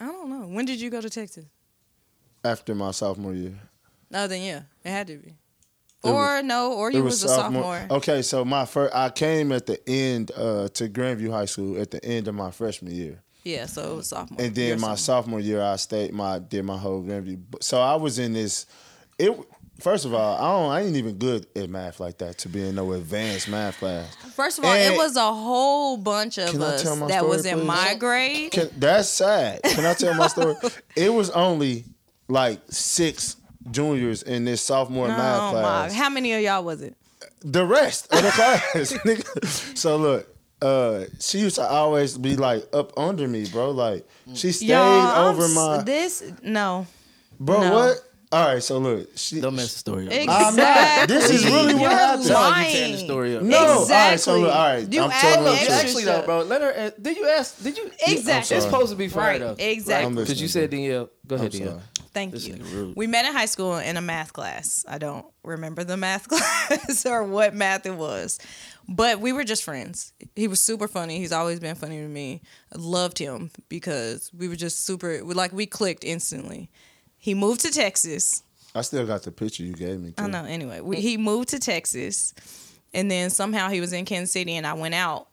I 0.00 0.06
don't 0.06 0.28
know. 0.30 0.46
When 0.46 0.64
did 0.64 0.80
you 0.80 0.90
go 0.90 1.00
to 1.00 1.10
Texas? 1.10 1.44
After 2.44 2.74
my 2.74 2.90
sophomore 2.92 3.34
year, 3.34 3.58
No, 4.10 4.26
then 4.28 4.42
yeah, 4.42 4.62
it 4.84 4.90
had 4.90 5.06
to 5.08 5.16
be. 5.16 5.34
It 6.04 6.10
Or 6.10 6.42
no, 6.42 6.72
or 6.74 6.92
you 6.92 7.02
was, 7.02 7.24
a 7.24 7.28
sophomore. 7.28 7.86
Okay, 7.90 8.22
so 8.22 8.44
my 8.44 8.66
first, 8.66 8.94
I 8.94 9.10
came 9.10 9.50
at 9.50 9.66
the 9.66 9.80
end 9.88 10.30
uh, 10.36 10.68
to 10.74 10.88
Grandview 10.88 11.30
High 11.30 11.46
School 11.46 11.80
at 11.80 11.90
the 11.90 12.04
end 12.04 12.28
of 12.28 12.34
my 12.34 12.50
freshman 12.52 12.92
year. 12.94 13.22
Yeah, 13.42 13.66
so 13.66 13.92
it 13.92 13.96
was 13.96 14.08
sophomore. 14.08 14.40
and 14.44 14.54
then 14.54 14.80
my 14.80 14.94
sophomore. 14.94 14.96
sophomore 14.96 15.40
year 15.40 15.62
I 15.62 15.76
stayed 15.76 16.12
my 16.12 16.38
did 16.38 16.64
my 16.64 16.76
whole 16.76 17.02
Grandview. 17.02 17.40
So 17.62 17.80
I 17.80 17.94
was 17.96 18.18
in 18.18 18.32
this. 18.34 18.66
It 19.18 19.36
first 19.80 20.04
of 20.04 20.14
all, 20.14 20.36
I 20.36 20.52
don't. 20.62 20.70
I 20.72 20.86
ain't 20.86 20.96
even 20.96 21.14
good 21.18 21.46
at 21.56 21.68
math 21.70 22.00
like 22.00 22.18
that 22.18 22.38
to 22.38 22.48
be 22.48 22.66
in 22.66 22.74
no 22.74 22.92
advanced 22.92 23.48
math 23.48 23.78
class. 23.78 24.14
First 24.34 24.58
of 24.58 24.64
all, 24.64 24.72
And- 24.72 24.94
it 24.94 24.96
was 24.96 25.16
a 25.16 25.32
whole 25.32 25.96
bunch 25.96 26.38
of 26.38 26.54
us 26.60 26.82
that 26.82 26.96
story, 26.96 27.22
was 27.28 27.46
in 27.46 27.58
please? 27.58 27.66
my 27.66 27.94
grade. 27.98 28.52
Can, 28.52 28.68
that's 28.78 29.08
sad. 29.08 29.62
Can 29.62 29.84
I 29.84 29.94
tell 29.94 30.14
my 30.14 30.26
story? 30.28 30.54
it 30.96 31.12
was 31.12 31.30
only 31.30 31.84
like 32.28 32.60
six 32.70 33.36
juniors 33.70 34.22
in 34.22 34.44
this 34.44 34.62
sophomore 34.62 35.08
math 35.08 35.40
Oh 35.40 35.52
my! 35.54 35.60
class. 35.60 35.94
How 35.94 36.08
many 36.08 36.32
of 36.34 36.40
y'all 36.42 36.62
was 36.64 36.82
it? 36.82 36.94
the 37.40 37.64
rest 37.64 38.12
of 38.12 38.22
the 38.22 38.30
class. 39.22 39.74
so 39.80 39.96
look, 39.96 40.36
uh, 40.62 41.04
she 41.20 41.38
used 41.38 41.56
to 41.56 41.62
always 41.62 42.16
be 42.18 42.34
like 42.36 42.64
up 42.72 42.96
under 42.98 43.28
me, 43.28 43.46
bro. 43.50 43.70
Like 43.70 44.06
she 44.34 44.52
stayed 44.52 44.68
Y'all, 44.68 44.82
I'm 44.82 45.34
over 45.34 45.48
my 45.48 45.82
this. 45.82 46.22
No, 46.42 46.86
bro. 47.38 47.60
no. 47.60 47.74
What? 47.74 47.96
All 48.36 48.48
right, 48.54 48.62
so 48.62 48.78
look, 48.78 49.08
she. 49.16 49.40
Don't 49.40 49.54
mess 49.56 49.72
the 49.72 49.78
story 49.78 50.06
up. 50.06 50.12
exactly. 50.12 50.44
I'm 50.46 50.56
not. 50.56 51.08
This 51.08 51.30
is 51.30 51.44
really 51.44 51.74
what 51.74 51.80
You're 51.82 51.90
happened. 51.90 52.24
Sound 52.24 52.50
like 52.50 52.66
you 52.68 52.72
tearing 52.78 52.92
the 52.92 52.98
story 52.98 53.36
up. 53.36 53.42
No, 53.42 53.56
all 53.58 53.66
right, 53.88 54.20
so 54.20 54.34
Exactly. 54.34 54.40
look, 54.42 54.54
all 54.54 54.62
right, 54.74 54.92
You 54.92 55.02
I'm 55.02 55.10
telling 55.10 55.44
the 55.44 55.56
truth. 55.56 55.70
Actually, 55.70 56.04
though, 56.04 56.22
bro, 56.24 56.42
let 56.42 56.60
her. 56.62 56.72
uh, 56.76 56.90
Did 57.00 57.16
you 57.16 57.28
ask? 57.28 57.62
Did 57.62 57.78
you? 57.78 57.90
Exactly. 58.06 58.56
It's 58.56 58.66
supposed 58.66 58.90
to 58.90 58.96
be 58.96 59.08
for 59.08 59.18
Right, 59.20 59.40
her 59.40 59.54
exactly. 59.58 60.10
Because 60.10 60.28
listening. 60.28 60.42
you 60.42 60.48
said 60.48 60.70
Danielle. 60.70 61.10
Go 61.26 61.36
ahead, 61.36 61.46
I'm 61.46 61.50
Danielle. 61.52 61.70
sorry. 61.72 61.82
Thank 62.12 62.32
This 62.32 62.46
you. 62.46 62.94
We 62.96 63.06
met 63.06 63.26
in 63.26 63.32
high 63.34 63.44
school 63.44 63.76
in 63.76 63.98
a 63.98 64.00
math 64.00 64.32
class. 64.32 64.86
I 64.88 64.96
don't 64.96 65.26
remember 65.44 65.84
the 65.84 65.98
math 65.98 66.28
class 66.68 67.04
or 67.04 67.22
what 67.24 67.54
math 67.54 67.84
it 67.84 67.94
was, 67.94 68.38
but 68.88 69.20
we 69.20 69.32
were 69.34 69.44
just 69.44 69.64
friends. 69.64 70.14
He 70.34 70.48
was 70.48 70.60
super 70.60 70.88
funny. 70.88 71.18
He's 71.18 71.32
always 71.32 71.60
been 71.60 71.74
funny 71.74 71.98
to 71.98 72.08
me. 72.08 72.40
I 72.74 72.78
loved 72.78 73.18
him 73.18 73.50
because 73.68 74.30
we 74.36 74.48
were 74.48 74.56
just 74.56 74.86
super. 74.86 75.22
We, 75.24 75.34
like 75.34 75.52
we 75.52 75.66
clicked 75.66 76.04
instantly. 76.04 76.70
He 77.18 77.34
moved 77.34 77.60
to 77.62 77.70
Texas. 77.70 78.42
I 78.74 78.82
still 78.82 79.06
got 79.06 79.22
the 79.22 79.32
picture 79.32 79.62
you 79.62 79.72
gave 79.72 80.00
me. 80.00 80.12
Too. 80.12 80.22
I 80.24 80.26
know. 80.28 80.44
Anyway, 80.44 80.80
we, 80.80 81.00
he 81.00 81.16
moved 81.16 81.48
to 81.50 81.58
Texas, 81.58 82.34
and 82.92 83.10
then 83.10 83.30
somehow 83.30 83.68
he 83.70 83.80
was 83.80 83.92
in 83.92 84.04
Kansas 84.04 84.32
City, 84.32 84.54
and 84.56 84.66
I 84.66 84.74
went 84.74 84.94
out 84.94 85.28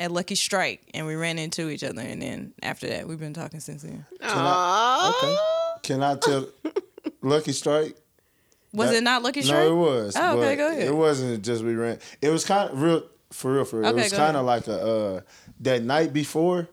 at 0.00 0.10
Lucky 0.10 0.34
Strike, 0.34 0.82
and 0.94 1.06
we 1.06 1.14
ran 1.14 1.38
into 1.38 1.68
each 1.70 1.84
other, 1.84 2.00
and 2.02 2.20
then 2.20 2.52
after 2.62 2.88
that, 2.88 3.06
we've 3.06 3.20
been 3.20 3.34
talking 3.34 3.60
since 3.60 3.82
then. 3.82 4.04
Aw. 4.22 5.78
Can 5.82 6.02
I 6.02 6.16
tell? 6.16 6.46
Lucky 7.22 7.52
Strike. 7.52 7.96
Was 8.72 8.90
That- 8.90 8.96
it 8.96 9.02
not 9.02 9.22
Lucky 9.22 9.42
Strike? 9.42 9.58
No, 9.64 9.72
it 9.72 9.76
was. 9.76 10.16
Oh, 10.16 10.38
okay, 10.38 10.50
but 10.50 10.56
go 10.56 10.68
ahead. 10.70 10.88
It 10.88 10.94
wasn't 10.94 11.44
just 11.44 11.62
we 11.64 11.74
ran. 11.74 11.98
It 12.22 12.30
was 12.30 12.44
kind 12.44 12.70
of 12.70 12.80
real 12.80 13.02
for 13.30 13.52
real. 13.52 13.64
For 13.64 13.80
real. 13.80 13.88
Okay, 13.90 14.00
it 14.00 14.04
was 14.04 14.12
kind 14.12 14.36
of 14.36 14.44
like 14.46 14.66
a 14.68 14.80
uh, 14.80 15.20
that 15.60 15.82
night 15.82 16.12
before. 16.12 16.68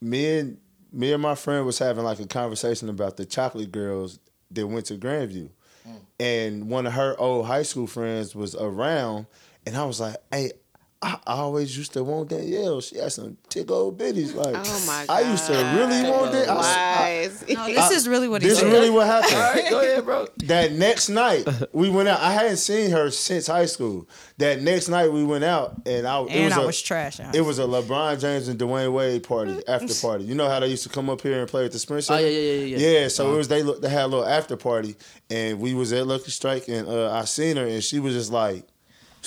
Me 0.00 0.38
and 0.38 0.58
me 0.92 1.12
and 1.12 1.22
my 1.22 1.34
friend 1.34 1.64
was 1.66 1.78
having 1.78 2.04
like 2.04 2.20
a 2.20 2.26
conversation 2.26 2.88
about 2.88 3.16
the 3.16 3.24
chocolate 3.26 3.70
girls 3.72 4.18
that 4.50 4.66
went 4.66 4.86
to 4.86 4.94
Grandview, 4.94 5.50
Mm. 5.86 6.00
and 6.20 6.68
one 6.70 6.86
of 6.86 6.92
her 6.94 7.14
old 7.18 7.46
high 7.46 7.62
school 7.62 7.86
friends 7.86 8.34
was 8.34 8.54
around, 8.54 9.26
and 9.66 9.76
I 9.76 9.84
was 9.84 10.00
like, 10.00 10.16
"Hey." 10.30 10.52
I 11.00 11.18
always 11.26 11.76
used 11.78 11.92
to 11.92 12.02
want 12.02 12.30
Danielle. 12.30 12.80
She 12.80 12.98
had 12.98 13.12
some 13.12 13.36
tick 13.48 13.70
old 13.70 13.98
bitties. 13.98 14.34
Like, 14.34 14.56
Oh 14.56 14.84
my 14.84 15.06
I 15.08 15.30
used 15.30 15.46
to 15.46 15.52
really 15.52 16.10
want 16.10 16.32
that. 16.32 16.48
I, 16.48 17.30
I, 17.48 17.54
No, 17.54 17.66
this 17.66 17.90
is 17.92 18.08
really 18.08 18.26
what 18.26 18.42
he 18.42 18.48
this 18.48 18.58
is 18.60 18.64
really 18.64 18.90
what 18.90 19.06
happened 19.06 19.34
All 19.34 19.54
right, 19.54 19.70
go 19.70 19.80
ahead, 19.80 20.04
bro. 20.04 20.26
that 20.38 20.72
next 20.72 21.08
night 21.08 21.46
we 21.72 21.88
went 21.88 22.08
out. 22.08 22.18
I 22.18 22.32
hadn't 22.32 22.56
seen 22.56 22.90
her 22.90 23.12
since 23.12 23.46
high 23.46 23.66
school. 23.66 24.08
That 24.38 24.60
next 24.62 24.88
night 24.88 25.12
we 25.12 25.22
went 25.24 25.44
out, 25.44 25.80
and 25.86 26.04
I 26.04 26.20
it 26.22 26.44
was 26.44 26.52
I 26.54 26.62
a, 26.62 26.66
was 26.66 26.82
trash. 26.82 27.20
It 27.32 27.42
was 27.42 27.60
a 27.60 27.62
LeBron 27.62 28.20
James 28.20 28.48
and 28.48 28.58
Dwyane 28.58 28.92
Wade 28.92 29.22
party 29.22 29.56
after 29.68 29.94
party. 29.94 30.24
You 30.24 30.34
know 30.34 30.48
how 30.48 30.58
they 30.58 30.66
used 30.68 30.82
to 30.82 30.88
come 30.88 31.08
up 31.08 31.20
here 31.20 31.38
and 31.38 31.48
play 31.48 31.64
at 31.64 31.70
the 31.70 31.78
Sprint 31.78 32.04
Center? 32.04 32.18
Oh, 32.20 32.26
yeah, 32.26 32.28
yeah, 32.28 32.52
yeah, 32.52 32.76
yeah. 32.76 33.00
Yeah, 33.02 33.08
so 33.08 33.32
it 33.32 33.36
was 33.36 33.46
they 33.46 33.62
look 33.62 33.80
they 33.82 33.88
had 33.88 34.04
a 34.04 34.08
little 34.08 34.26
after 34.26 34.56
party, 34.56 34.96
and 35.30 35.60
we 35.60 35.74
was 35.74 35.92
at 35.92 36.08
Lucky 36.08 36.32
Strike, 36.32 36.66
and 36.68 36.88
uh, 36.88 37.12
I 37.12 37.24
seen 37.24 37.56
her, 37.56 37.66
and 37.66 37.84
she 37.84 38.00
was 38.00 38.14
just 38.14 38.32
like 38.32 38.64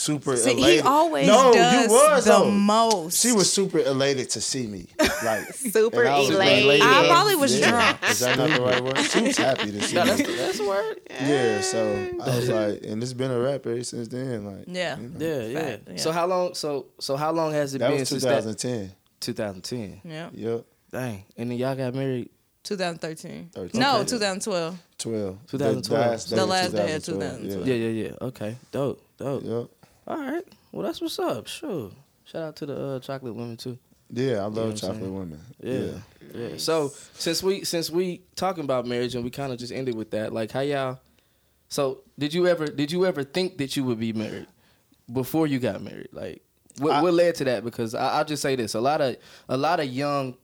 super 0.02 0.36
See, 0.38 0.52
elated. 0.52 0.84
he 0.84 0.88
always 0.88 1.28
no, 1.28 1.54
does 1.54 1.74
you 1.88 1.94
was 1.94 2.26
the 2.26 2.32
though. 2.32 2.52
most. 2.52 3.22
She 3.22 3.32
was 3.32 3.52
super 3.52 3.80
elated 3.80 4.30
to 4.32 4.42
see 4.42 4.68
me, 4.68 4.88
like 5.24 5.54
Super 5.54 6.02
and 6.04 6.10
I 6.10 6.20
was 6.20 6.30
elated. 6.30 6.82
I 6.82 7.08
probably 7.08 7.36
was 7.36 7.60
Yeah. 7.60 7.70
drunk. 7.72 7.98
Is 8.10 8.20
that 8.20 8.38
not 8.38 8.50
the 8.50 8.62
right 8.62 8.84
word? 8.84 8.98
She 8.98 9.22
was 9.22 9.38
happy 9.38 9.72
to 9.72 9.82
see 9.84 9.96
No, 9.96 10.04
me. 10.06 10.10
that's 10.12 10.38
that's 10.38 10.60
a 10.60 10.68
word. 10.68 10.96
Yeah, 11.10 11.62
so 11.62 12.08
I 12.24 12.36
was 12.36 12.50
like, 12.50 12.84
and 12.84 13.02
it's 13.04 13.14
been 13.14 13.32
a 13.32 13.40
rap 13.40 13.66
ever 13.66 13.84
since 13.84 14.08
then. 14.08 14.46
Like, 14.46 14.66
Yeah. 14.68 14.98
you 15.00 15.08
know. 15.10 15.26
Yeah, 15.26 15.42
yeah. 15.46 15.60
Fact, 15.60 15.84
yeah. 15.92 15.98
So 15.98 16.12
how 16.12 16.26
long? 16.28 16.54
So 16.56 16.88
so 17.00 17.16
how 17.16 17.32
long 17.32 17.52
has 17.54 17.76
it 17.76 17.80
that 17.80 17.90
been 17.92 18.00
was 18.00 18.10
since 18.10 18.24
that? 18.24 18.42
2010. 18.44 18.92
2010. 19.20 20.02
Yeah. 20.04 20.30
Yep, 20.34 20.66
Dang. 20.92 21.24
And 21.38 21.52
then 21.52 21.58
y'all 21.58 21.76
got 21.76 21.94
married. 21.94 22.30
2013. 22.64 23.50
13. 23.54 23.80
No, 23.82 24.04
2012. 24.04 24.78
12. 24.98 25.38
2012. 25.48 26.30
The 26.30 26.46
last 26.46 26.72
day 26.74 26.94
of 26.96 27.04
2012. 27.04 27.68
Yeah, 27.68 27.74
yeah, 27.76 27.90
yeah. 28.10 28.12
Okay. 28.22 28.56
Dope. 28.72 29.02
Dope. 29.18 29.44
Yep. 29.44 29.70
All 30.08 30.18
right. 30.18 30.44
Well, 30.72 30.84
that's 30.84 31.02
what's 31.02 31.20
up. 31.20 31.48
Sure. 31.48 31.92
Shout 32.26 32.42
out 32.44 32.56
to 32.58 32.66
the 32.66 32.86
uh, 32.96 33.00
chocolate 33.00 33.36
women 33.36 33.58
too. 33.58 33.78
Yeah, 34.10 34.40
I 34.40 34.46
love 34.46 34.72
I'm 34.72 34.76
chocolate 34.76 35.00
saying? 35.02 35.14
women. 35.16 35.40
Yeah. 35.62 35.74
Yeah. 36.34 36.50
Yeah. 36.50 36.58
So 36.58 36.92
since 37.14 37.42
we 37.44 37.64
since 37.64 37.90
we 37.90 38.22
talking 38.36 38.64
about 38.64 38.86
marriage 38.86 39.16
and 39.16 39.24
we 39.24 39.30
kind 39.30 39.52
of 39.54 39.60
just 39.60 39.72
ended 39.72 39.96
with 39.96 40.12
that, 40.12 40.34
like 40.34 40.52
how 40.52 40.62
y'all. 40.62 41.00
So 41.70 42.02
did 42.20 42.34
you 42.34 42.48
ever 42.48 42.68
did 42.68 42.92
you 42.92 43.06
ever 43.06 43.24
think 43.24 43.58
that 43.60 43.76
you 43.78 43.84
would 43.86 44.00
be 44.00 44.12
married 44.14 44.48
before 45.12 45.48
you 45.48 45.60
got 45.60 45.82
married? 45.82 46.10
Like 46.12 46.42
what, 46.80 46.92
I- 46.94 47.02
what 47.02 47.14
led 47.14 47.36
to 47.36 47.44
that? 47.46 47.64
Because 47.64 47.96
I, 47.96 48.18
I'll 48.18 48.26
just 48.26 48.42
say 48.42 48.56
this: 48.56 48.74
a 48.74 48.82
lot 48.82 49.02
of 49.02 49.16
a 49.48 49.58
lot 49.58 49.80
of 49.80 49.86
young 49.88 50.36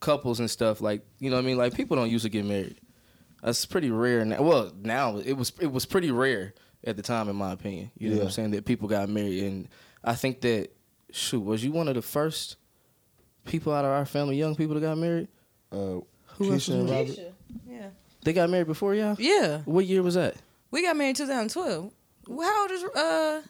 couples 0.00 0.40
and 0.40 0.50
stuff, 0.50 0.80
like 0.80 1.02
you 1.18 1.28
know, 1.30 1.36
what 1.36 1.42
I 1.42 1.46
mean, 1.46 1.58
like 1.58 1.74
people 1.74 1.96
don't 1.96 2.10
usually 2.10 2.30
get 2.30 2.44
married. 2.46 2.78
That's 3.42 3.64
pretty 3.66 3.90
rare 3.90 4.24
now. 4.24 4.42
Well, 4.42 4.72
now 4.82 5.16
it 5.18 5.34
was 5.34 5.52
it 5.60 5.70
was 5.72 5.84
pretty 5.84 6.10
rare 6.10 6.54
at 6.84 6.96
the 6.96 7.02
time, 7.02 7.28
in 7.28 7.36
my 7.36 7.52
opinion. 7.52 7.90
You 7.98 8.10
know 8.10 8.16
what 8.18 8.24
I'm 8.26 8.30
saying? 8.30 8.50
That 8.52 8.64
people 8.64 8.88
got 8.88 9.08
married, 9.08 9.42
and 9.44 9.68
I 10.04 10.14
think 10.14 10.40
that 10.42 10.68
shoot, 11.12 11.40
was 11.40 11.64
you 11.64 11.72
one 11.72 11.88
of 11.88 11.94
the 11.94 12.02
first 12.02 12.56
people 13.44 13.72
out 13.72 13.84
of 13.84 13.90
our 13.90 14.06
family, 14.06 14.36
young 14.36 14.54
people 14.56 14.74
that 14.74 14.80
got 14.80 14.96
married? 14.98 15.28
Uh, 15.72 15.76
Who 15.76 16.52
else 16.52 16.68
Keisha 16.68 16.74
and 16.74 16.82
was 16.88 16.90
Robert. 17.18 17.34
Yeah. 17.68 17.86
They 18.22 18.32
got 18.32 18.50
married 18.50 18.66
before 18.66 18.94
y'all? 18.94 19.16
Yeah. 19.18 19.58
What 19.64 19.86
year 19.86 20.02
was 20.02 20.14
that? 20.14 20.34
We 20.70 20.82
got 20.82 20.96
married 20.96 21.10
in 21.20 21.26
2012. 21.26 21.92
How 22.28 22.62
old 22.62 22.70
is 22.70 22.84
uh 22.84 23.42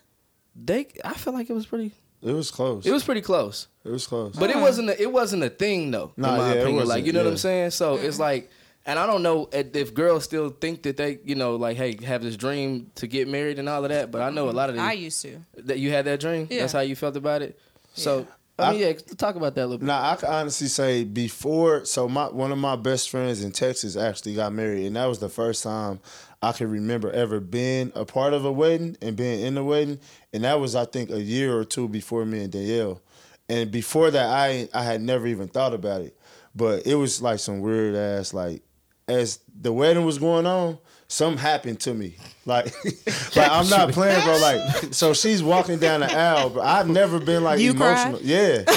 They, 0.56 0.86
I 1.04 1.14
feel 1.14 1.32
like 1.32 1.50
it 1.50 1.52
was 1.54 1.66
pretty. 1.66 1.92
It 2.22 2.32
was 2.32 2.50
close. 2.50 2.84
It 2.86 2.92
was 2.92 3.02
pretty 3.02 3.22
close, 3.22 3.66
It 3.84 3.90
was 3.90 4.06
close. 4.06 4.36
but 4.36 4.50
it 4.50 4.56
Uh-huh. 4.56 4.64
wasn't. 4.66 4.90
A, 4.90 5.02
it 5.02 5.10
wasn't 5.10 5.42
a 5.42 5.48
thing 5.50 5.90
though. 5.90 6.12
Nah, 6.16 6.32
in 6.32 6.38
my 6.38 6.48
yeah, 6.48 6.52
it 6.54 6.62
opinion, 6.62 6.76
like 6.76 6.86
wasn't, 6.88 7.06
you 7.06 7.12
know 7.14 7.24
what 7.24 7.30
I'm 7.30 7.36
saying. 7.38 7.70
So 7.70 7.96
it's 7.96 8.18
like, 8.18 8.50
and 8.86 8.98
I 8.98 9.06
don't 9.06 9.22
know 9.22 9.48
if 9.52 9.74
if 9.76 9.94
girls 9.94 10.24
still 10.24 10.50
think 10.50 10.82
that 10.82 10.96
they, 10.96 11.18
you 11.24 11.34
know, 11.34 11.56
like 11.56 11.76
hey, 11.76 11.96
have 12.04 12.22
this 12.22 12.36
dream 12.36 12.90
to 12.96 13.06
get 13.06 13.28
married 13.28 13.58
and 13.58 13.68
all 13.68 13.84
of 13.84 13.90
that. 13.90 14.10
But 14.10 14.22
I 14.22 14.30
know 14.30 14.48
a 14.48 14.52
lot 14.52 14.70
of 14.70 14.76
them 14.76 14.84
I 14.84 14.92
used 14.92 15.20
to. 15.22 15.40
that 15.58 15.78
you 15.78 15.90
had 15.90 16.04
that 16.06 16.20
dream. 16.20 16.48
Yeah. 16.50 16.60
That's 16.60 16.72
how 16.72 16.80
you 16.80 16.96
felt 16.96 17.16
about 17.16 17.42
it. 17.42 17.58
So 17.94 18.26
I 18.58 18.62
I- 18.64 18.70
mean, 18.72 18.80
yeah, 18.80 18.92
talk 19.16 19.36
about 19.36 19.54
that 19.54 19.62
a 19.62 19.66
little 19.66 19.78
bit. 19.78 19.86
Now 19.86 20.10
I 20.10 20.16
can 20.16 20.28
honestly 20.28 20.68
say 20.68 21.04
before, 21.04 21.84
so 21.84 22.08
my 22.08 22.26
one 22.28 22.52
of 22.52 22.58
my 22.58 22.76
best 22.76 23.10
friends 23.10 23.42
in 23.44 23.52
Texas 23.52 23.96
actually 23.96 24.34
got 24.34 24.52
married, 24.52 24.86
and 24.86 24.96
that 24.96 25.06
was 25.06 25.18
the 25.18 25.28
first 25.30 25.62
time 25.62 26.00
I 26.42 26.52
can 26.52 26.70
remember 26.70 27.10
ever 27.10 27.38
being 27.40 27.92
a 27.94 28.04
part 28.06 28.32
of 28.32 28.44
a 28.46 28.52
wedding 28.52 28.96
and 29.02 29.14
being 29.16 29.40
in 29.40 29.54
the 29.56 29.64
wedding, 29.64 29.98
and 30.32 30.44
that 30.44 30.58
was 30.60 30.74
I 30.74 30.84
think 30.86 31.10
a 31.10 31.20
year 31.20 31.56
or 31.56 31.64
two 31.64 31.86
before 31.88 32.24
me 32.24 32.42
and 32.44 32.52
Danielle, 32.52 33.00
and 33.48 33.70
before 33.70 34.10
that 34.10 34.26
I 34.26 34.68
I 34.74 34.84
had 34.84 35.00
never 35.02 35.26
even 35.26 35.48
thought 35.48 35.72
about 35.74 36.00
it, 36.02 36.16
but 36.54 36.86
it 36.86 36.94
was 36.96 37.20
like 37.22 37.38
some 37.40 37.60
weird 37.60 37.94
ass 37.94 38.32
like 38.34 38.62
as 39.10 39.40
the 39.60 39.72
wedding 39.72 40.04
was 40.04 40.18
going 40.18 40.46
on. 40.46 40.78
Something 41.12 41.38
happened 41.38 41.80
to 41.80 41.92
me, 41.92 42.14
like, 42.46 42.66
like 43.34 43.50
I'm 43.50 43.68
not 43.68 43.90
playing, 43.92 44.22
bro. 44.22 44.38
Like, 44.38 44.94
so 44.94 45.12
she's 45.12 45.42
walking 45.42 45.80
down 45.80 46.00
the 46.00 46.12
aisle, 46.12 46.50
but 46.50 46.60
I've 46.64 46.88
never 46.88 47.18
been 47.18 47.42
like 47.42 47.58
You 47.58 47.72
emotional. 47.72 48.18
cried? 48.18 48.24
Yeah, 48.24 48.62
I 48.68 48.72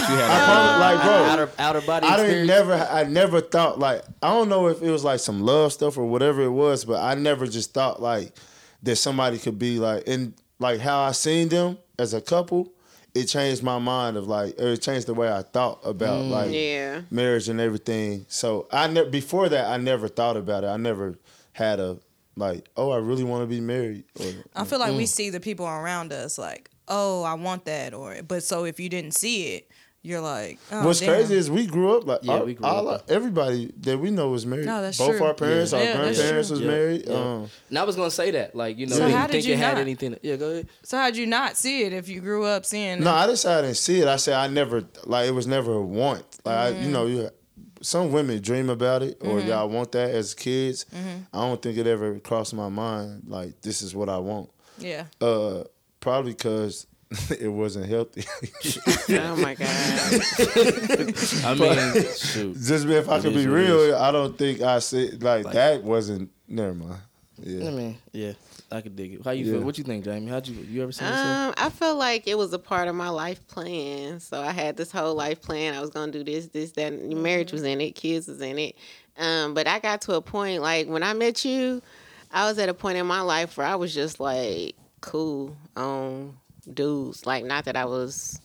probably, 0.46 0.80
like, 0.80 1.04
bro, 1.04 1.14
outer 1.26 1.52
outer 1.60 1.82
body. 1.82 2.08
I 2.08 2.18
didn't 2.18 2.26
experience? 2.26 2.48
never 2.48 2.74
I 2.74 3.04
never 3.04 3.40
thought 3.40 3.78
like 3.78 4.02
I 4.24 4.32
don't 4.32 4.50
know 4.50 4.66
if 4.68 4.82
it 4.82 4.90
was 4.90 5.04
like 5.04 5.20
some 5.20 5.42
love 5.42 5.74
stuff 5.74 5.96
or 5.96 6.06
whatever 6.08 6.42
it 6.42 6.50
was, 6.50 6.86
but 6.86 7.00
I 7.04 7.14
never 7.14 7.46
just 7.46 7.72
thought 7.72 8.02
like 8.02 8.34
that 8.82 8.96
somebody 8.96 9.38
could 9.38 9.60
be 9.60 9.78
like 9.78 10.06
and 10.08 10.34
like 10.58 10.80
how 10.80 11.02
I 11.04 11.12
seen 11.12 11.50
them 11.50 11.78
as 12.00 12.16
a 12.16 12.22
couple, 12.22 12.74
it 13.16 13.26
changed 13.26 13.62
my 13.64 13.78
mind 13.80 14.18
of 14.18 14.28
like 14.28 14.60
or 14.60 14.70
it 14.70 14.82
changed 14.82 15.08
the 15.08 15.14
way 15.14 15.32
I 15.32 15.44
thought 15.44 15.80
about 15.84 16.26
like 16.26 16.52
Yeah. 16.52 17.02
marriage 17.12 17.48
and 17.50 17.60
everything. 17.62 18.26
So 18.28 18.68
I 18.72 18.88
never 18.88 19.10
before 19.10 19.50
that 19.50 19.66
I 19.68 19.78
never 19.78 20.08
thought 20.08 20.38
about 20.38 20.64
it. 20.64 20.68
I 20.68 20.78
never 20.78 21.16
had 21.54 21.80
a 21.80 22.00
like, 22.36 22.68
oh, 22.76 22.90
I 22.90 22.98
really 22.98 23.24
want 23.24 23.44
to 23.44 23.48
be 23.48 23.62
married. 23.62 24.06
Or, 24.20 24.26
I 24.56 24.66
feel 24.66 24.80
like 24.80 24.94
Mm. 24.94 24.98
we 24.98 25.06
see 25.06 25.30
the 25.30 25.40
people 25.40 25.68
around 25.68 26.12
us 26.12 26.40
like, 26.40 26.72
oh, 26.88 27.22
I 27.22 27.36
want 27.36 27.66
that, 27.66 27.94
or 27.94 28.18
but 28.28 28.42
so 28.44 28.66
if 28.66 28.80
you 28.80 28.90
didn't 28.90 29.14
see 29.14 29.54
it, 29.56 29.70
you're 30.04 30.20
like, 30.22 30.60
oh, 30.72 30.86
What's 30.86 31.00
damn. 31.00 31.10
crazy 31.14 31.36
is 31.36 31.50
we 31.50 31.66
grew 31.66 31.98
up 31.98 32.06
like 32.06 32.20
Yeah, 32.24 32.34
all- 32.34 32.46
we 32.46 32.54
grew 32.56 32.66
all 32.68 32.90
up, 32.90 33.04
our- 33.10 33.16
everybody 33.16 33.72
that 33.82 33.98
we 33.98 34.12
know 34.12 34.30
was 34.30 34.46
married. 34.46 34.66
No, 34.66 34.82
that's 34.82 34.98
Both 34.98 35.18
true. 35.18 35.26
our 35.26 35.34
parents, 35.34 35.72
Yeah. 35.72 35.78
our 35.80 35.84
Yeah, 35.86 35.96
grandparents 35.96 36.50
was 36.50 36.60
Yeah, 36.60 36.68
married. 36.68 37.04
yeah. 37.08 37.14
Um, 37.16 37.50
And 37.70 37.80
I 37.80 37.84
was 37.84 37.96
gonna 37.96 38.12
say 38.12 38.32
that, 38.32 38.54
like 38.56 38.78
you 38.78 38.86
know, 38.88 38.96
So 38.98 39.08
you 39.08 39.14
how 39.16 39.22
didn't 39.22 39.32
did 39.32 39.32
think 39.38 39.46
you 39.48 39.54
it 39.54 39.60
had 39.60 39.74
not? 39.76 39.82
anything. 39.82 40.18
Yeah, 40.22 40.36
go 40.36 40.50
ahead. 40.52 40.68
So 40.84 40.98
how'd 40.98 41.16
you 41.16 41.26
not 41.26 41.56
see 41.58 41.84
it 41.84 41.94
if 41.94 42.10
you 42.10 42.20
grew 42.20 42.44
up 42.46 42.66
seeing? 42.66 43.00
No, 43.02 43.12
I 43.12 43.28
just 43.28 43.46
I 43.46 43.62
didn't 43.62 43.78
see 43.78 44.02
it. 44.02 44.08
I 44.08 44.18
said 44.18 44.34
I 44.36 44.48
never 44.48 44.84
like 45.06 45.28
it 45.28 45.32
was 45.34 45.48
never 45.48 45.74
a 45.74 45.82
want. 45.82 46.26
Like 46.44 46.56
I, 46.58 46.70
you 46.70 46.90
know, 46.92 47.06
you 47.08 47.30
some 47.82 48.12
women 48.14 48.42
dream 48.42 48.70
about 48.70 49.04
it 49.04 49.18
or 49.22 49.40
y'all 49.42 49.68
want 49.70 49.92
that 49.94 50.10
as 50.12 50.34
kids. 50.34 50.86
I 51.34 51.38
don't 51.42 51.62
think 51.62 51.78
it 51.78 51.88
ever 51.88 52.20
crossed 52.20 52.54
my 52.54 52.70
mind 52.70 53.24
like 53.28 53.62
this 53.62 53.82
is 53.82 53.94
what 53.96 54.10
I 54.10 54.18
want. 54.18 54.50
Yeah. 54.80 55.06
Uh, 55.22 55.64
probably 56.00 56.32
because 56.34 56.88
it 57.40 57.48
wasn't 57.48 57.88
healthy. 57.88 58.24
Oh 59.10 59.36
my 59.36 59.54
god. 59.56 59.68
I 61.46 61.56
mean, 61.58 62.04
shoot. 62.16 62.56
Just 62.60 62.86
if 62.88 63.10
I 63.10 63.18
It 63.18 63.22
could 63.22 63.34
be 63.34 63.48
what 63.48 63.60
it 63.60 63.64
real, 63.68 63.96
I 63.96 64.12
don't 64.12 64.38
think 64.38 64.62
I 64.62 64.80
said 64.80 65.22
like, 65.22 65.46
Like- 65.46 65.54
that 65.54 65.84
wasn't. 65.84 66.30
Never 66.48 66.74
mind. 66.74 67.00
I 67.46 67.50
Yeah. 67.50 67.70
mean, 67.72 67.98
yeah. 68.12 68.34
I 68.72 68.82
could 68.82 68.96
dig 68.96 69.14
it. 69.16 69.22
How 69.26 69.32
you 69.32 69.46
Yeah. 69.46 69.52
feel? 69.54 69.62
What 69.64 69.78
you 69.78 69.84
think, 69.84 70.04
Jamie? 70.06 70.28
How'd 70.32 70.48
you 70.48 70.56
you 70.56 70.82
ever 70.82 70.92
seen 70.92 71.08
yourself? 71.08 71.28
Um, 71.28 71.54
I 71.58 71.70
felt 71.70 71.98
like 72.00 72.28
it 72.28 72.38
was 72.38 72.54
a 72.54 72.60
part 72.60 72.88
of 72.88 72.96
my 72.96 73.10
life 73.10 73.46
plan. 73.48 74.20
So 74.20 74.42
I 74.42 74.52
had 74.52 74.78
this 74.78 74.92
whole 74.92 75.14
life 75.16 75.42
plan. 75.42 75.74
I 75.76 75.82
was 75.82 75.90
gonna 75.92 76.12
do 76.12 76.24
this, 76.24 76.48
this, 76.48 76.72
that. 76.72 76.94
and 76.94 77.22
Marriage 77.22 77.52
was 77.52 77.64
in 77.64 77.82
it, 77.82 77.92
kids 77.92 78.28
was 78.28 78.42
in 78.42 78.58
it. 78.58 78.76
Um, 79.18 79.54
but 79.54 79.68
I 79.68 79.78
got 79.80 80.02
to 80.04 80.14
a 80.16 80.22
point 80.22 80.62
like 80.62 80.88
when 80.88 81.04
I 81.04 81.14
met 81.14 81.46
you, 81.46 81.82
I 82.32 82.48
was 82.50 82.58
at 82.58 82.70
a 82.70 82.74
point 82.74 82.98
in 82.98 83.06
my 83.06 83.22
life 83.22 83.58
where 83.58 83.68
I 83.68 83.76
was 83.76 83.94
just 83.94 84.20
like 84.20 84.76
cool 85.02 85.56
on 85.76 86.36
dudes. 86.72 87.26
Like 87.26 87.46
not 87.46 87.66
that 87.66 87.76
I 87.76 87.86
was 87.86 88.40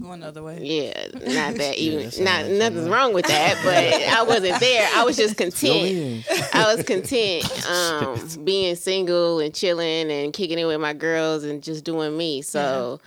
Going 0.00 0.20
the 0.20 0.28
other 0.28 0.42
way. 0.44 0.60
yeah, 0.62 1.08
not 1.34 1.56
that 1.56 1.74
even 1.76 2.04
that 2.04 2.12
sound 2.12 2.24
not 2.24 2.44
like 2.44 2.52
nothing's 2.52 2.88
wrong 2.88 3.12
with 3.12 3.26
that, 3.26 3.58
but 3.64 4.08
I 4.18 4.22
wasn't 4.22 4.60
there. 4.60 4.88
I 4.94 5.02
was 5.02 5.16
just 5.16 5.36
content. 5.36 6.24
I 6.54 6.72
was 6.72 6.84
content 6.84 7.66
um, 7.68 8.44
being 8.44 8.76
single 8.76 9.40
and 9.40 9.52
chilling 9.52 10.12
and 10.12 10.32
kicking 10.32 10.60
it 10.60 10.64
with 10.64 10.80
my 10.80 10.92
girls 10.92 11.42
and 11.42 11.60
just 11.60 11.82
doing 11.82 12.16
me. 12.16 12.40
So, 12.40 13.00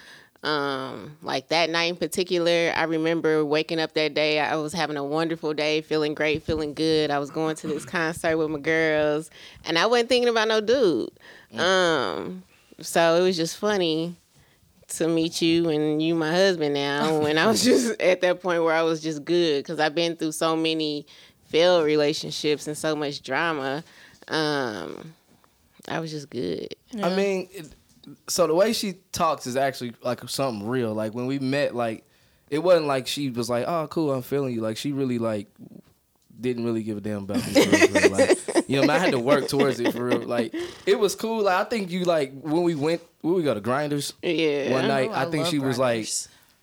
um, 0.44 1.16
like 1.22 1.48
that 1.48 1.70
night 1.70 1.86
in 1.86 1.96
particular, 1.96 2.74
I 2.76 2.84
remember 2.84 3.46
waking 3.46 3.80
up 3.80 3.94
that 3.94 4.14
day. 4.14 4.42
I 4.42 4.58
was 4.58 4.74
having 4.74 4.98
a 4.98 5.06
wonderful 5.06 5.54
day, 5.54 5.80
feeling 5.80 6.14
great, 6.14 6.44
feeling 6.44 6.74
good. 6.74 7.12
I 7.12 7.20
was 7.20 7.32
going 7.32 7.56
to 7.56 7.68
this 7.68 7.86
concert 7.86 8.36
with 8.38 8.50
my 8.50 8.60
girls, 8.60 9.30
and 9.64 9.78
I 9.78 9.86
wasn't 9.86 10.10
thinking 10.10 10.28
about 10.30 10.50
no 10.50 10.60
dude. 10.60 11.12
Um, 11.58 12.44
so 12.84 13.16
it 13.16 13.22
was 13.22 13.36
just 13.38 13.58
funny 13.58 14.16
to 14.90 15.08
meet 15.08 15.42
you 15.42 15.70
and 15.70 16.02
you 16.02 16.14
my 16.14 16.32
husband 16.32 16.74
now 16.74 17.20
when 17.24 17.38
I 17.38 17.48
was 17.48 17.64
just 17.64 18.00
at 18.00 18.22
that 18.22 18.42
point 18.42 18.64
where 18.64 18.76
I 18.76 18.84
was 18.84 19.02
just 19.02 19.26
good 19.26 19.64
because 19.64 19.80
I've 19.80 19.96
been 19.96 20.16
through 20.16 20.34
so 20.34 20.56
many 20.56 21.08
failed 21.46 21.86
relationships 21.86 22.68
and 22.68 22.78
so 22.78 22.96
much 22.96 23.22
drama. 23.24 23.84
Um, 24.28 25.14
I 25.88 26.00
was 26.00 26.12
just 26.12 26.30
good. 26.30 26.76
I 27.02 27.16
mean, 27.16 27.50
it, 27.52 27.74
so 28.28 28.48
the 28.48 28.56
way 28.56 28.74
she 28.74 28.96
talks 29.12 29.48
is 29.48 29.56
actually 29.56 29.94
like 30.02 30.28
something 30.30 30.68
real. 30.68 30.94
Like 30.94 31.14
when 31.14 31.26
we 31.26 31.40
met, 31.40 31.76
like 31.76 32.06
it 32.50 32.60
wasn't 32.60 32.88
like 32.88 33.08
she 33.08 33.30
was 33.30 33.50
like, 33.50 33.66
"Oh, 33.68 33.88
cool, 33.88 34.14
I'm 34.14 34.22
feeling 34.22 34.54
you." 34.54 34.62
Like 34.62 34.78
she 34.78 34.92
really 34.92 35.20
like 35.20 35.48
didn't 36.40 36.66
really 36.66 36.84
give 36.84 36.98
a 36.98 37.02
damn 37.02 37.24
about 37.24 37.38
me. 37.38 37.54
For 37.54 38.00
real. 38.00 38.12
Like 38.12 38.40
you 38.70 38.82
know, 38.82 38.94
I 38.94 38.98
had 38.98 39.12
to 39.12 39.20
work 39.20 39.48
towards 39.48 39.80
it 39.80 39.92
for 39.94 40.06
real. 40.06 40.20
Like 40.20 40.54
it 40.86 41.00
was 41.00 41.16
cool. 41.16 41.44
Like 41.44 41.66
I 41.66 41.70
think 41.70 41.90
you 41.92 42.04
like 42.06 42.34
when 42.42 42.64
we 42.64 42.76
went, 42.76 43.02
where 43.22 43.34
we 43.34 43.44
go 43.44 43.54
to 43.54 43.62
Grinders 43.62 44.14
Yeah. 44.22 44.72
one 44.72 44.88
night. 44.88 45.10
Oh, 45.12 45.14
I, 45.14 45.24
I 45.24 45.30
think 45.32 45.44
love 45.44 45.52
she 45.52 45.60
was 45.60 45.78
like 45.80 46.08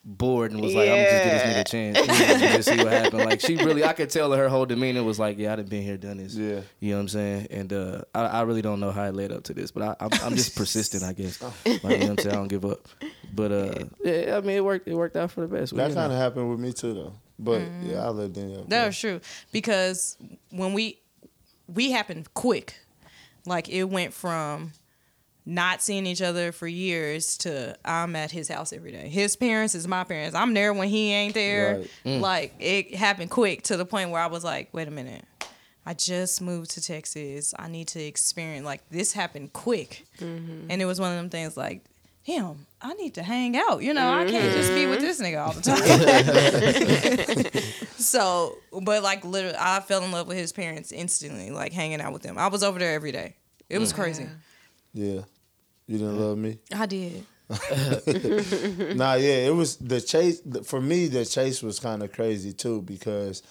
bored 0.03 0.51
and 0.51 0.61
was 0.63 0.75
like, 0.75 0.89
"I'm 0.89 0.97
gonna 0.97 1.11
just 1.11 1.25
give 1.25 1.33
this 1.33 1.43
nigga 1.43 1.61
a 1.61 1.65
chance 1.65 1.99
and 1.99 2.41
just 2.55 2.69
see 2.71 2.77
what 2.79 2.93
happened." 2.93 3.25
Like 3.27 3.41
she 3.41 3.57
really, 3.57 3.85
I 3.85 3.93
could 3.93 4.09
tell 4.11 4.33
her 4.33 4.49
whole 4.49 4.65
demeanor 4.67 5.03
was 5.03 5.19
like, 5.19 5.39
"Yeah, 5.39 5.53
I 5.53 5.57
done 5.57 5.67
been 5.67 5.83
here, 5.83 5.97
done 5.99 6.17
this." 6.17 6.35
Yeah. 6.35 6.61
You 6.81 6.91
know 6.93 6.97
what 6.97 7.01
I'm 7.03 7.09
saying? 7.09 7.47
And 7.51 7.73
uh, 7.73 8.03
I, 8.15 8.21
I 8.23 8.43
really 8.43 8.63
don't 8.63 8.81
know 8.81 8.91
how 8.93 9.05
it 9.05 9.15
led 9.15 9.31
up 9.31 9.45
to 9.45 9.55
this, 9.55 9.71
but 9.71 9.83
I, 9.83 9.97
I'm, 10.05 10.11
I'm 10.23 10.37
just 10.37 10.57
persistent, 10.57 11.03
I 11.03 11.13
guess. 11.13 11.43
Like, 11.43 11.53
you 11.67 11.73
know 11.75 11.81
what 11.83 11.95
I'm 12.11 12.19
saying? 12.19 12.31
I 12.31 12.39
don't 12.39 12.49
give 12.49 12.65
up. 12.65 12.89
But 13.33 13.53
uh, 13.53 13.85
yeah, 14.03 14.37
I 14.37 14.41
mean, 14.41 14.57
it 14.57 14.65
worked. 14.65 14.89
It 14.89 14.95
worked 14.95 15.17
out 15.17 15.31
for 15.33 15.43
the 15.43 15.49
best. 15.49 15.77
That 15.77 15.91
You 15.91 15.95
kind 15.95 16.13
of 16.13 16.19
happened 16.19 16.51
with 16.51 16.59
me 16.61 16.73
too, 16.73 16.95
though. 16.95 17.15
But 17.43 17.61
mm-hmm. 17.61 17.91
yeah, 17.91 18.05
I 18.05 18.11
lived 18.11 18.37
in. 18.37 18.67
That 18.69 18.87
was 18.87 18.99
true 18.99 19.21
because 19.51 20.17
when 20.51 20.75
we 20.75 21.01
we 21.67 21.91
happened 21.91 22.33
quick, 22.35 22.79
like 23.47 23.69
it 23.69 23.85
went 23.85 24.13
from 24.13 24.73
not 25.47 25.83
seeing 25.83 26.07
each 26.07 26.21
other 26.21 26.53
for 26.53 26.69
years 26.69 27.39
to 27.39 27.75
I'm 27.85 28.15
at 28.15 28.31
his 28.31 28.49
house 28.49 28.73
every 28.73 28.93
day. 28.93 29.09
His 29.09 29.37
parents 29.37 29.75
is 29.75 29.89
my 29.89 30.05
parents. 30.05 30.37
I'm 30.37 30.53
there 30.55 30.73
when 30.73 30.89
he 30.89 31.13
ain't 31.13 31.35
there. 31.35 31.79
Right. 31.79 31.91
Mm. 32.05 32.21
Like 32.21 32.55
it 32.59 32.95
happened 32.95 33.31
quick 33.31 33.63
to 33.65 33.77
the 33.77 33.87
point 33.87 34.11
where 34.11 34.23
I 34.23 34.27
was 34.27 34.45
like, 34.45 34.69
wait 34.73 34.87
a 34.87 34.91
minute. 34.91 35.25
I 35.87 35.95
just 35.95 36.43
moved 36.43 36.73
to 36.73 36.83
Texas. 36.83 37.55
I 37.59 37.69
need 37.69 37.89
to 37.89 38.03
experience 38.03 38.67
like 38.67 38.87
this 38.91 39.13
happened 39.13 39.55
quick. 39.55 40.07
Mm-hmm. 40.19 40.67
And 40.71 40.83
it 40.83 40.85
was 40.85 41.01
one 41.01 41.11
of 41.11 41.17
them 41.17 41.31
things 41.31 41.57
like, 41.57 41.85
damn, 42.31 42.67
I 42.81 42.95
need 42.95 43.15
to 43.15 43.23
hang 43.23 43.57
out. 43.57 43.83
You 43.83 43.95
know, 43.95 44.13
I 44.13 44.25
can't 44.25 44.53
just 44.55 44.73
be 44.73 44.87
with 44.87 44.99
mm-hmm. 44.99 45.07
this 45.07 45.21
nigga 45.21 45.45
all 45.45 45.53
the 45.53 45.63
time. 47.53 47.63
so, 47.97 48.59
but 48.83 49.03
like 49.03 49.25
literally, 49.25 49.57
I 49.59 49.81
fell 49.81 50.05
in 50.05 50.13
love 50.13 50.29
with 50.29 50.37
his 50.37 50.53
parents 50.53 50.93
instantly, 50.93 51.51
like 51.51 51.73
hanging 51.73 52.01
out 52.01 52.13
with 52.13 52.23
them. 52.23 52.39
I 52.39 52.49
was 52.49 52.63
over 52.63 52.79
there 52.79 52.95
every 52.95 53.13
day. 53.13 53.35
It 53.69 53.79
was 53.79 53.93
mm. 53.93 53.97
crazy. 53.97 54.27
Yeah. 54.93 55.23
You 55.87 55.99
didn't 55.99 56.21
love 56.21 56.39
me? 56.39 56.59
I 56.73 56.87
did. 56.87 57.27
nah, 58.97 59.15
yeah, 59.15 59.49
it 59.49 59.55
was 59.55 59.77
the 59.77 60.01
chase. 60.01 60.41
For 60.65 60.81
me, 60.81 61.09
the 61.09 61.25
chase 61.25 61.63
was 61.65 61.81
kind 61.81 62.03
of 62.03 62.13
crazy 62.13 62.53
too 62.53 62.83
because 62.83 63.43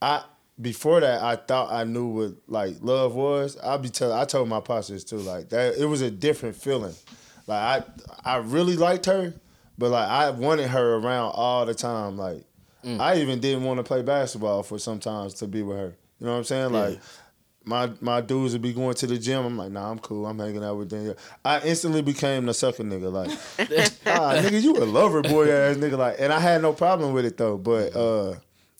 I 0.00 0.22
before 0.60 1.00
that 1.00 1.20
I 1.20 1.34
thought 1.34 1.72
I 1.72 1.82
knew 1.82 2.06
what 2.06 2.32
like 2.46 2.76
love 2.80 3.16
was. 3.16 3.58
I 3.58 3.76
be 3.76 3.88
tell 3.88 4.12
I 4.12 4.24
told 4.24 4.48
my 4.48 4.60
pastors 4.60 5.02
too 5.02 5.16
like 5.16 5.48
that. 5.48 5.76
It 5.76 5.86
was 5.86 6.00
a 6.00 6.12
different 6.12 6.54
feeling. 6.54 6.94
Like 7.50 7.84
I 8.24 8.34
I 8.34 8.36
really 8.38 8.76
liked 8.76 9.06
her, 9.06 9.34
but 9.76 9.90
like 9.90 10.08
I 10.08 10.30
wanted 10.30 10.68
her 10.68 10.94
around 10.94 11.32
all 11.34 11.66
the 11.66 11.74
time. 11.74 12.16
Like 12.16 12.44
I 12.84 13.16
even 13.16 13.40
didn't 13.40 13.64
want 13.64 13.78
to 13.78 13.84
play 13.84 14.02
basketball 14.02 14.62
for 14.62 14.78
sometimes 14.78 15.34
to 15.34 15.46
be 15.46 15.62
with 15.62 15.76
her. 15.76 15.94
You 16.18 16.26
know 16.26 16.32
what 16.32 16.38
I'm 16.38 16.44
saying? 16.44 16.72
Like 16.72 17.00
my 17.64 17.90
my 18.00 18.20
dudes 18.20 18.52
would 18.52 18.62
be 18.62 18.72
going 18.72 18.94
to 18.94 19.06
the 19.06 19.18
gym. 19.18 19.44
I'm 19.44 19.56
like, 19.58 19.72
nah, 19.72 19.90
I'm 19.90 19.98
cool. 19.98 20.26
I'm 20.26 20.38
hanging 20.38 20.64
out 20.64 20.76
with 20.76 20.90
Danielle. 20.90 21.16
I 21.44 21.60
instantly 21.60 22.02
became 22.02 22.46
the 22.46 22.54
sucker 22.54 22.84
nigga. 22.84 23.12
Like, 23.12 23.30
ah, 24.06 24.34
nigga, 24.36 24.62
you 24.62 24.76
a 24.76 24.84
lover 24.84 25.22
boy 25.22 25.50
ass 25.50 25.76
nigga. 25.76 25.98
Like, 25.98 26.16
and 26.18 26.32
I 26.32 26.40
had 26.40 26.62
no 26.62 26.72
problem 26.72 27.12
with 27.12 27.24
it 27.24 27.36
though. 27.36 27.58
But 27.58 27.94
uh, 27.94 28.36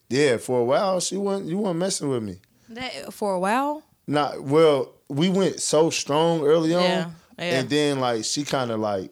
yeah, 0.09 0.37
for 0.39 0.61
a 0.61 0.65
while 0.65 1.01
she 1.01 1.17
wasn't. 1.17 1.49
You 1.49 1.59
weren't 1.59 1.79
messing 1.79 2.09
with 2.09 2.23
me. 2.23 2.39
That 2.71 3.13
for 3.13 3.35
a 3.35 3.41
while. 3.41 3.83
Not 4.07 4.43
well. 4.43 4.93
We 5.09 5.29
went 5.29 5.61
so 5.61 5.91
strong 5.91 6.45
early 6.45 6.73
on, 6.73 6.83
Yeah, 7.41 7.51
yeah. 7.53 7.59
and 7.61 7.69
then 7.71 8.01
like 8.01 8.25
she 8.25 8.45
kind 8.45 8.71
of 8.71 8.81
like 8.81 9.11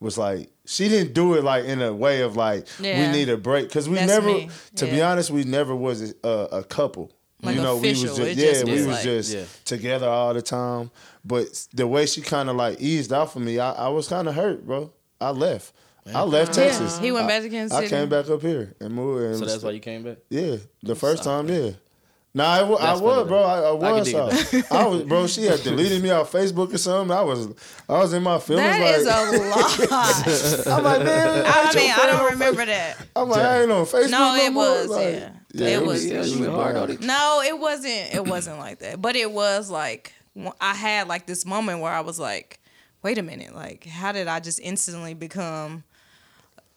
was 0.00 0.16
like 0.18 0.50
she 0.64 0.88
didn't 0.88 1.12
do 1.12 1.34
it 1.34 1.44
like 1.44 1.64
in 1.64 1.80
a 1.82 1.92
way 1.92 2.22
of 2.22 2.36
like 2.36 2.66
Yeah. 2.80 3.00
we 3.06 3.12
need 3.18 3.28
a 3.28 3.36
break 3.36 3.68
because 3.68 3.88
we 3.88 3.96
That's 3.96 4.08
never. 4.08 4.26
me. 4.28 4.50
To 4.76 4.86
be 4.86 5.02
honest, 5.02 5.30
we 5.30 5.44
never 5.44 5.74
was 5.74 6.14
a, 6.22 6.26
uh, 6.26 6.58
a 6.60 6.64
couple. 6.64 7.10
Like 7.42 7.56
you 7.56 7.62
know, 7.62 7.76
we 7.76 7.90
was 7.90 8.02
It 8.18 8.36
just, 8.36 8.36
yeah, 8.38 8.64
we 8.64 8.72
was 8.72 8.86
was 8.86 8.96
like- 8.96 9.04
just 9.04 9.32
Yeah. 9.34 9.44
together 9.64 10.08
all 10.08 10.34
the 10.34 10.42
time. 10.42 10.90
But 11.24 11.46
the 11.72 11.86
way 11.86 12.06
she 12.06 12.20
kind 12.20 12.48
of 12.50 12.56
like 12.56 12.80
eased 12.80 13.12
off 13.12 13.36
of 13.36 13.42
me, 13.42 13.58
I, 13.60 13.72
I 13.72 13.88
was 13.88 14.08
kind 14.08 14.28
of 14.28 14.34
hurt, 14.34 14.66
bro. 14.66 14.92
I 15.20 15.30
left. 15.30 15.72
I 16.14 16.22
left 16.22 16.54
Texas. 16.54 16.96
Yeah, 16.96 17.02
he 17.04 17.12
went 17.12 17.28
back 17.28 17.42
to 17.42 17.50
Kansas 17.50 17.76
I 17.76 17.86
came 17.86 18.08
back 18.08 18.30
up 18.30 18.40
here 18.40 18.74
and 18.80 18.94
moved. 18.94 19.24
And 19.24 19.36
So 19.38 19.44
that's 19.44 19.62
why 19.62 19.72
you 19.72 19.80
came 19.80 20.04
back. 20.04 20.16
yeah, 20.30 20.56
the 20.82 20.94
first 20.94 21.22
time, 21.22 21.48
yeah. 21.50 21.72
Nah, 22.34 22.44
I, 22.44 22.62
wa- 22.62 22.76
was, 23.00 23.26
bro. 23.28 23.42
I, 23.42 23.56
I 23.56 23.60
though. 23.60 23.82
I 23.82 24.02
can 24.02 24.26
was. 24.26 24.54
uh, 24.54 24.62
I 24.70 24.86
was, 24.86 25.02
bro. 25.04 25.26
She 25.26 25.44
had 25.44 25.62
deleted 25.62 26.02
me 26.02 26.10
off 26.10 26.30
Facebook 26.30 26.72
or 26.72 26.78
something. 26.78 27.16
I 27.16 27.22
was, 27.22 27.48
I 27.88 27.98
was 27.98 28.12
in 28.12 28.22
my 28.22 28.38
feelings. 28.38 28.66
That 28.66 28.80
like, 28.80 28.96
is 28.96 29.06
a 29.06 30.66
lot. 30.66 30.66
I'm 30.78 30.84
like, 30.84 31.04
man. 31.04 31.44
I 31.46 31.72
mean, 31.74 31.90
I 31.90 32.06
don't 32.06 32.32
remember 32.32 32.66
that. 32.66 32.96
I'm 33.16 33.28
like, 33.28 33.40
I 33.42 33.62
ain't 33.62 33.72
on 33.72 33.86
Facebook. 33.86 34.10
No, 34.10 34.36
no 34.36 34.44
it 34.44 34.50
more. 34.52 34.64
was, 34.64 34.88
Like, 34.88 35.14
yeah. 35.54 35.66
It 35.68 35.84
was- 35.84 36.06
Yeah, 36.06 36.22
she 36.22 36.30
you 36.34 36.40
went 36.42 36.52
hard 36.52 36.74
bad. 36.74 36.82
on 36.82 36.90
it. 36.90 37.00
No, 37.00 37.42
it 37.44 37.58
wasn't. 37.58 38.14
It 38.14 38.24
wasn't 38.26 38.58
like 38.58 38.80
that. 38.80 39.00
But 39.00 39.16
it 39.16 39.32
was 39.32 39.70
like 39.70 40.12
I 40.60 40.74
had 40.74 41.08
like 41.08 41.26
this 41.26 41.44
moment 41.46 41.80
where 41.80 41.92
I 41.92 42.00
was 42.02 42.20
like, 42.20 42.60
"Wait 43.02 43.18
a 43.18 43.22
minute! 43.22 43.54
Like, 43.54 43.84
how 43.86 44.12
did 44.12 44.28
I 44.28 44.38
just 44.40 44.60
instantly 44.60 45.14
become 45.14 45.82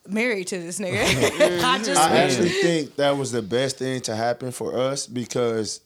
married 0.08 0.48
to 0.48 0.58
this 0.58 0.78
nigga?" 0.78 1.00
I 1.64 1.78
just 1.78 2.00
I 2.00 2.16
actually 2.18 2.48
think 2.50 2.96
that 2.96 3.16
was 3.16 3.32
the 3.32 3.42
best 3.42 3.78
thing 3.78 4.00
to 4.02 4.14
happen 4.16 4.50
for 4.52 4.76
us 4.78 5.06
because 5.06 5.80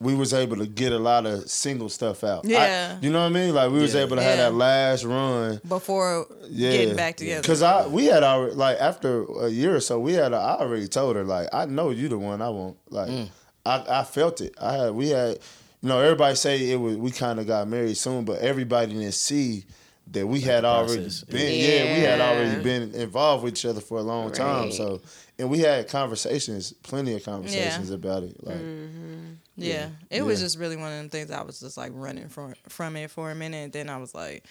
we 0.00 0.16
was 0.16 0.34
able 0.34 0.56
to 0.56 0.66
get 0.66 0.90
a 0.90 0.98
lot 0.98 1.26
of 1.26 1.48
single 1.48 1.88
stuff 1.88 2.24
out. 2.24 2.44
I- 2.44 2.48
Yeah. 2.50 2.98
you 3.00 3.10
know 3.10 3.20
what 3.20 3.26
I 3.26 3.28
mean? 3.28 3.54
Like 3.54 3.70
we 3.70 3.78
was 3.78 3.94
Yeah. 3.94 4.00
able 4.00 4.16
to 4.16 4.22
have 4.22 4.36
that 4.38 4.52
last 4.54 5.04
run. 5.04 5.60
before 5.68 6.26
Yeah, 6.48 6.72
getting 6.72 6.96
back 6.96 7.16
together. 7.16 7.46
Cause 7.46 7.62
I 7.62 7.86
we 7.86 8.06
had 8.06 8.24
our 8.24 8.50
like 8.50 8.78
after 8.80 9.22
a 9.40 9.48
year 9.48 9.76
or 9.76 9.80
so 9.80 10.00
we 10.00 10.14
had 10.14 10.32
I 10.32 10.56
already 10.56 10.88
told 10.88 11.14
her 11.16 11.22
like 11.24 11.48
I 11.52 11.66
know 11.66 11.90
you 11.90 12.08
the 12.08 12.18
one 12.18 12.42
I 12.42 12.48
want 12.48 12.78
like 12.90 13.10
Mm. 13.10 13.28
I 13.64 14.00
I 14.00 14.02
felt 14.04 14.40
it 14.40 14.54
I 14.60 14.72
had 14.76 14.90
we 14.92 15.10
had 15.10 15.38
you 15.82 15.88
know 15.88 16.00
everybody 16.00 16.34
say 16.34 16.68
it 16.70 16.80
was 16.80 16.96
we 16.96 17.12
kind 17.12 17.38
of 17.38 17.46
got 17.46 17.68
married 17.68 17.96
soon 17.96 18.24
but 18.24 18.40
everybody 18.40 18.92
didn't 18.94 19.12
see 19.14 19.64
that 20.12 20.26
we 20.26 20.40
had 20.40 20.64
already 20.64 21.08
been 21.28 21.60
yeah. 21.60 21.96
we 21.96 22.00
had 22.02 22.20
already 22.20 22.62
been 22.62 22.94
involved 22.94 23.44
with 23.44 23.54
each 23.54 23.64
other 23.64 23.80
for 23.80 23.98
a 23.98 24.02
long 24.02 24.30
time 24.32 24.70
so 24.70 25.00
and 25.38 25.50
we 25.50 25.58
had 25.58 25.88
conversations 25.88 26.72
plenty 26.82 27.14
of 27.14 27.24
conversations 27.24 27.90
about 27.90 28.22
it 28.22 28.36
like 28.44 28.56
mm-hmm. 28.56 29.32
yeah, 29.56 29.88
it 30.10 30.22
was 30.22 30.40
just 30.40 30.58
really 30.58 30.76
one 30.76 30.92
of 30.92 31.02
the 31.02 31.08
things. 31.08 31.30
I 31.30 31.42
was 31.42 31.60
just 31.60 31.76
like 31.76 31.92
running 31.94 32.28
from 32.28 32.54
from 32.68 32.96
it 32.96 33.10
for 33.10 33.30
a 33.30 33.34
minute. 33.34 33.64
And 33.64 33.72
then 33.72 33.90
I 33.90 33.98
was 33.98 34.14
like, 34.14 34.44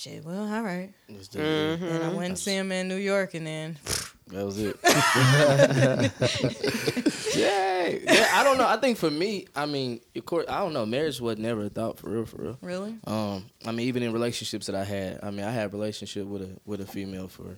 "Shit, 0.00 0.24
well, 0.24 0.50
all 0.52 0.62
right." 0.62 0.92
Let's 1.10 1.28
do 1.28 1.40
it. 1.40 1.80
And 1.82 2.04
I 2.04 2.08
went 2.08 2.28
and 2.30 2.38
see 2.38 2.54
him 2.54 2.72
in 2.72 2.88
New 2.88 2.96
York, 2.96 3.34
and 3.34 3.46
then 3.46 3.78
That 4.28 4.46
was 4.46 4.58
it. 4.58 4.76
Yay! 7.36 8.02
Yeah, 8.04 8.28
I 8.32 8.44
don't 8.44 8.58
know. 8.58 8.66
I 8.66 8.76
think 8.76 8.96
for 8.96 9.10
me, 9.10 9.46
I 9.54 9.66
mean, 9.66 10.00
of 10.16 10.24
course, 10.24 10.46
I 10.48 10.60
don't 10.60 10.72
know. 10.72 10.86
Marriage 10.86 11.20
was 11.20 11.38
never 11.38 11.64
a 11.64 11.68
thought 11.68 11.98
for 11.98 12.10
real, 12.10 12.24
for 12.24 12.36
real. 12.36 12.58
really, 12.62 12.96
Um, 13.04 13.46
I 13.66 13.72
mean, 13.72 13.88
even 13.88 14.02
in 14.02 14.12
relationships 14.12 14.66
that 14.66 14.74
I 14.74 14.84
had, 14.84 15.20
I 15.22 15.30
mean, 15.30 15.44
I 15.44 15.50
had 15.50 15.66
a 15.66 15.68
relationship 15.68 16.26
with 16.26 16.42
a 16.42 16.50
with 16.64 16.80
a 16.80 16.86
female 16.86 17.28
for 17.28 17.56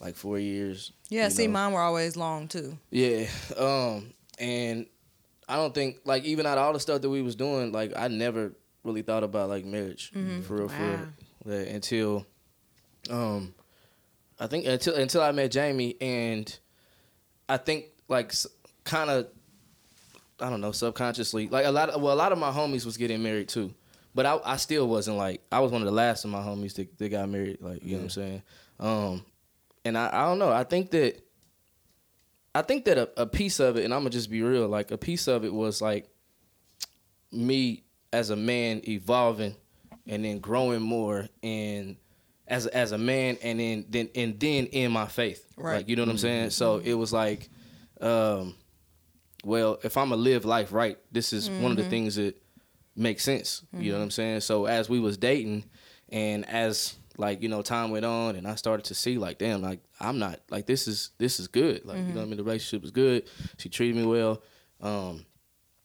like 0.00 0.14
four 0.14 0.38
years. 0.38 0.92
yeah. 1.08 1.28
See, 1.30 1.46
know. 1.46 1.54
mine 1.54 1.72
were 1.72 1.80
always 1.80 2.16
long 2.16 2.48
too. 2.48 2.78
Yeah. 2.90 3.26
Um, 3.56 4.12
and 4.38 4.86
I 5.48 5.56
don't 5.56 5.74
think 5.74 6.00
like 6.04 6.24
even 6.24 6.44
out 6.46 6.58
of 6.58 6.64
all 6.64 6.72
the 6.74 6.80
stuff 6.80 7.00
that 7.00 7.10
we 7.10 7.22
was 7.22 7.34
doing, 7.36 7.72
like 7.72 7.92
I 7.96 8.08
never 8.08 8.52
really 8.84 9.02
thought 9.02 9.24
about 9.24 9.48
like 9.48 9.64
marriage 9.64 10.12
for 10.42 10.56
real, 10.56 10.68
for 10.68 10.82
real. 10.82 11.08
Yeah, 11.46 11.58
until, 11.58 12.26
um, 13.08 13.54
I 14.38 14.48
think 14.48 14.66
until 14.66 14.94
until 14.94 15.22
I 15.22 15.32
met 15.32 15.50
Jamie, 15.52 15.96
and 16.00 16.58
I 17.48 17.56
think 17.56 17.86
like 18.08 18.34
kind 18.84 19.10
of, 19.10 19.28
I 20.40 20.50
don't 20.50 20.60
know, 20.60 20.72
subconsciously, 20.72 21.48
like 21.48 21.64
a 21.64 21.70
lot 21.70 21.90
of 21.90 22.02
well, 22.02 22.12
a 22.12 22.16
lot 22.16 22.32
of 22.32 22.38
my 22.38 22.50
homies 22.50 22.84
was 22.84 22.96
getting 22.96 23.22
married 23.22 23.48
too, 23.48 23.72
but 24.14 24.26
I 24.26 24.40
I 24.44 24.56
still 24.56 24.88
wasn't 24.88 25.16
like 25.16 25.42
I 25.52 25.60
was 25.60 25.70
one 25.70 25.82
of 25.82 25.86
the 25.86 25.92
last 25.92 26.24
of 26.24 26.30
my 26.30 26.40
homies 26.40 26.74
that, 26.74 26.98
that 26.98 27.08
got 27.08 27.28
married, 27.28 27.58
like 27.60 27.82
you 27.82 27.92
know 27.92 27.98
what 27.98 28.02
I'm 28.04 28.10
saying, 28.10 28.42
um, 28.80 29.24
and 29.84 29.96
I 29.96 30.08
I 30.12 30.24
don't 30.26 30.38
know, 30.38 30.50
I 30.50 30.64
think 30.64 30.90
that. 30.90 31.22
I 32.54 32.62
think 32.62 32.86
that 32.86 32.96
a, 32.96 33.10
a 33.20 33.26
piece 33.26 33.60
of 33.60 33.76
it, 33.76 33.84
and 33.84 33.92
I'm 33.92 34.00
gonna 34.00 34.08
just 34.08 34.30
be 34.30 34.40
real, 34.40 34.66
like 34.66 34.90
a 34.90 34.96
piece 34.96 35.28
of 35.28 35.44
it 35.44 35.52
was 35.52 35.82
like 35.82 36.08
me 37.30 37.84
as 38.14 38.30
a 38.30 38.36
man 38.36 38.80
evolving 38.88 39.54
and 40.06 40.24
then 40.24 40.38
growing 40.38 40.82
more 40.82 41.28
and 41.42 41.96
as 42.48 42.66
as 42.66 42.92
a 42.92 42.98
man 42.98 43.38
and 43.42 43.58
then 43.58 43.84
then 43.88 44.08
and 44.14 44.38
then 44.38 44.66
in 44.66 44.92
my 44.92 45.06
faith. 45.06 45.44
Right. 45.56 45.78
Like 45.78 45.88
you 45.88 45.96
know 45.96 46.02
what 46.02 46.10
I'm 46.10 46.18
saying? 46.18 46.50
So 46.50 46.78
it 46.78 46.94
was 46.94 47.12
like 47.12 47.48
um 48.00 48.54
well, 49.44 49.78
if 49.84 49.96
I'm 49.96 50.08
gonna 50.10 50.20
live 50.20 50.44
life 50.44 50.72
right, 50.72 50.98
this 51.12 51.32
is 51.32 51.48
one 51.48 51.70
of 51.70 51.76
the 51.76 51.84
things 51.84 52.16
that 52.16 52.40
makes 52.96 53.22
sense. 53.22 53.62
You 53.72 53.92
know 53.92 53.98
what 53.98 54.04
I'm 54.04 54.10
saying? 54.10 54.40
So 54.40 54.66
as 54.66 54.88
we 54.88 54.98
was 54.98 55.16
dating 55.16 55.64
and 56.08 56.48
as 56.48 56.96
like, 57.18 57.42
you 57.42 57.48
know, 57.48 57.62
time 57.62 57.90
went 57.90 58.04
on 58.04 58.36
and 58.36 58.46
I 58.46 58.56
started 58.56 58.84
to 58.86 58.94
see 58.94 59.18
like, 59.18 59.38
damn, 59.38 59.62
like 59.62 59.80
I'm 60.00 60.18
not 60.18 60.40
like 60.50 60.66
this 60.66 60.88
is 60.88 61.10
this 61.18 61.38
is 61.40 61.48
good. 61.48 61.84
Like, 61.84 61.98
you 61.98 62.04
know 62.04 62.16
what 62.16 62.22
I 62.22 62.26
mean? 62.26 62.36
The 62.36 62.44
relationship 62.44 62.82
was 62.82 62.90
good. 62.90 63.28
She 63.58 63.68
treated 63.68 63.96
me 63.96 64.04
well. 64.04 64.42
Um, 64.80 65.24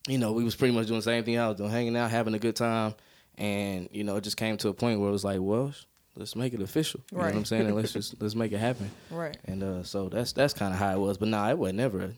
you 0.07 0.17
know, 0.17 0.31
we 0.31 0.43
was 0.43 0.55
pretty 0.55 0.73
much 0.73 0.87
doing 0.87 0.99
the 0.99 1.03
same 1.03 1.23
thing 1.23 1.37
I 1.37 1.47
was 1.47 1.57
doing, 1.57 1.69
hanging 1.69 1.95
out, 1.95 2.09
having 2.09 2.33
a 2.33 2.39
good 2.39 2.55
time. 2.55 2.95
And, 3.37 3.89
you 3.91 4.03
know, 4.03 4.17
it 4.17 4.23
just 4.23 4.37
came 4.37 4.57
to 4.57 4.69
a 4.69 4.73
point 4.73 4.99
where 4.99 5.09
it 5.09 5.13
was 5.13 5.23
like, 5.23 5.39
well, 5.41 5.73
let's 6.15 6.35
make 6.35 6.53
it 6.53 6.61
official. 6.61 7.01
You 7.11 7.17
know 7.17 7.23
what 7.23 7.33
I'm 7.35 7.45
saying? 7.45 7.65
And 7.67 7.75
let's 7.75 7.93
just 7.99 8.21
let's 8.21 8.35
make 8.35 8.51
it 8.51 8.57
happen. 8.59 8.91
Right. 9.09 9.37
And 9.45 9.63
uh, 9.63 9.83
so 9.83 10.09
that's 10.09 10.33
that's 10.33 10.53
kind 10.53 10.73
of 10.73 10.79
how 10.79 10.93
it 10.93 10.99
was. 10.99 11.17
But 11.17 11.29
nah, 11.29 11.49
it 11.49 11.57
was 11.57 11.73
never 11.73 11.99
a, 12.01 12.11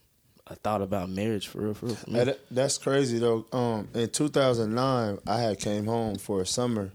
a 0.48 0.56
thought 0.56 0.82
about 0.82 1.10
marriage 1.10 1.48
for 1.48 1.60
real, 1.62 1.74
for 1.74 1.86
real. 1.88 1.96
For 1.96 2.10
me. 2.10 2.20
Hey, 2.20 2.26
that- 2.26 2.40
that's 2.52 2.78
crazy 2.78 3.20
though. 3.20 3.46
Um, 3.54 3.88
in 3.94 4.10
2009, 4.10 5.20
I 5.28 5.40
had 5.40 5.60
came 5.60 5.86
home 5.86 6.16
for 6.18 6.42
a 6.42 6.46
summer, 6.46 6.92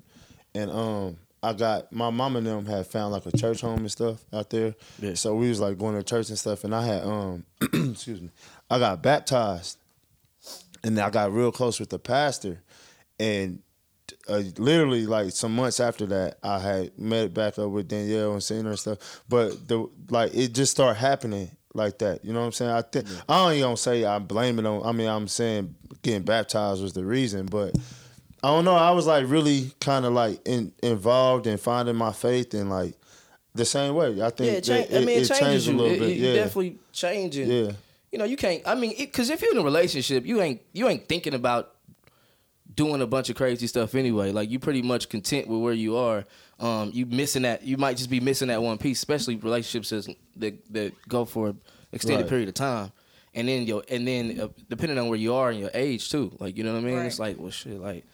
and 0.54 0.70
um, 0.70 1.16
I 1.42 1.52
got 1.54 1.92
my 1.92 2.11
mom 2.11 2.37
and 2.37 2.46
them 2.46 2.66
had 2.66 2.87
found 2.87 3.12
like 3.12 3.24
a 3.26 3.33
church 3.37 3.61
home 3.62 3.78
and 3.78 3.90
stuff 3.90 4.22
out 4.33 4.50
there. 4.50 4.74
Yeah. 5.00 5.14
So 5.14 5.35
we 5.37 5.48
was 5.48 5.61
like 5.61 5.78
going 5.78 5.94
to 5.94 6.02
church 6.02 6.28
and 6.28 6.38
stuff, 6.38 6.64
and 6.64 6.74
I 6.74 6.85
had 6.85 7.04
um, 7.04 7.44
excuse 7.62 8.20
me, 8.20 8.31
I 8.68 8.78
got 8.81 9.00
baptized, 9.02 9.78
and 10.85 10.98
I 10.98 11.09
got 11.11 11.33
real 11.33 11.52
close 11.52 11.78
with 11.81 11.90
the 11.90 11.98
pastor, 12.00 12.61
and. 13.18 13.61
Uh, 14.28 14.42
literally, 14.58 15.06
like 15.06 15.30
some 15.32 15.54
months 15.54 15.80
after 15.80 16.06
that, 16.06 16.38
I 16.42 16.58
had 16.58 16.98
met 16.98 17.32
back 17.34 17.58
up 17.58 17.70
with 17.70 17.88
Danielle 17.88 18.32
and 18.32 18.42
seen 18.42 18.64
her 18.64 18.70
and 18.70 18.78
stuff. 18.78 19.22
But 19.28 19.66
the 19.68 19.88
like, 20.10 20.34
it 20.34 20.52
just 20.54 20.72
started 20.72 20.98
happening 20.98 21.50
like 21.74 21.98
that. 21.98 22.24
You 22.24 22.32
know 22.32 22.40
what 22.40 22.46
I'm 22.46 22.52
saying? 22.52 22.70
I 22.72 22.82
think 22.82 23.06
I 23.28 23.36
don't 23.44 23.54
even 23.58 23.76
say 23.76 24.04
I 24.04 24.18
blame 24.18 24.58
it 24.58 24.66
on. 24.66 24.84
I 24.84 24.92
mean, 24.92 25.08
I'm 25.08 25.28
saying 25.28 25.74
getting 26.02 26.22
baptized 26.22 26.82
was 26.82 26.92
the 26.92 27.04
reason, 27.04 27.46
but 27.46 27.74
I 28.42 28.48
don't 28.48 28.64
know. 28.64 28.74
I 28.74 28.90
was 28.92 29.06
like 29.06 29.28
really 29.28 29.72
kind 29.80 30.04
of 30.04 30.12
like 30.12 30.40
in, 30.46 30.72
involved 30.82 31.46
in 31.46 31.58
finding 31.58 31.96
my 31.96 32.12
faith 32.12 32.54
and 32.54 32.70
like 32.70 32.94
the 33.54 33.64
same 33.64 33.94
way. 33.94 34.20
I 34.22 34.30
think 34.30 34.50
Yeah, 34.52 34.58
it, 34.58 34.64
change, 34.64 34.92
I 34.92 34.98
mean, 35.00 35.08
it, 35.08 35.14
changes 35.26 35.38
changed 35.38 35.66
you. 35.68 35.74
a 35.74 35.76
little 35.76 35.94
It, 35.94 35.98
bit. 36.00 36.08
it- 36.10 36.16
yeah, 36.18 36.34
definitely 36.34 36.78
changing. 36.92 37.50
Yeah. 37.50 37.72
You 38.12 38.18
know, 38.18 38.24
you 38.24 38.36
can't. 38.36 38.62
I 38.66 38.74
mean, 38.74 38.94
because 38.96 39.28
if 39.28 39.42
you're 39.42 39.50
in 39.52 39.58
a 39.58 39.62
relationship, 39.62 40.24
you 40.24 40.40
ain't 40.40 40.62
you 40.72 40.88
ain't 40.88 41.06
thinking 41.08 41.34
about 41.34 41.74
doing 42.78 43.02
a 43.02 43.06
bunch 43.06 43.28
of 43.28 43.34
crazy 43.36 43.66
stuff 43.66 43.96
anyway. 43.96 44.30
Like 44.30 44.48
you 44.50 44.60
pretty 44.60 44.82
much 44.82 45.08
content 45.08 45.48
with 45.48 45.60
where 45.60 45.72
you 45.74 45.96
are. 45.96 46.24
Um, 46.60 46.90
you 46.94 47.04
missing 47.06 47.42
that. 47.42 47.64
You 47.64 47.76
might 47.76 47.96
just 47.96 48.08
be 48.08 48.20
missing 48.20 48.48
that 48.48 48.62
one 48.62 48.78
piece, 48.78 48.98
especially 48.98 49.34
relationships 49.36 50.08
that 50.36 50.72
that 50.72 50.94
go 51.08 51.24
for 51.24 51.48
an 51.48 51.60
extended 51.92 52.22
Right. 52.22 52.28
period 52.30 52.48
of 52.48 52.54
time. 52.54 52.92
And 53.34 53.48
then 53.48 53.64
your 53.64 53.82
and 53.90 54.06
then 54.06 54.40
uh, 54.40 54.48
depending 54.70 54.96
on 54.98 55.08
where 55.08 55.18
you 55.18 55.34
are 55.34 55.50
and 55.50 55.58
your 55.60 55.70
age 55.74 56.08
too. 56.10 56.32
Like 56.38 56.56
you 56.56 56.62
know 56.64 56.72
what 56.72 56.78
I 56.82 56.86
mean. 56.86 56.96
Right. 56.96 57.06
It's 57.06 57.18
like 57.18 57.36
well 57.38 57.50
shit. 57.50 57.78
Like 57.80 58.04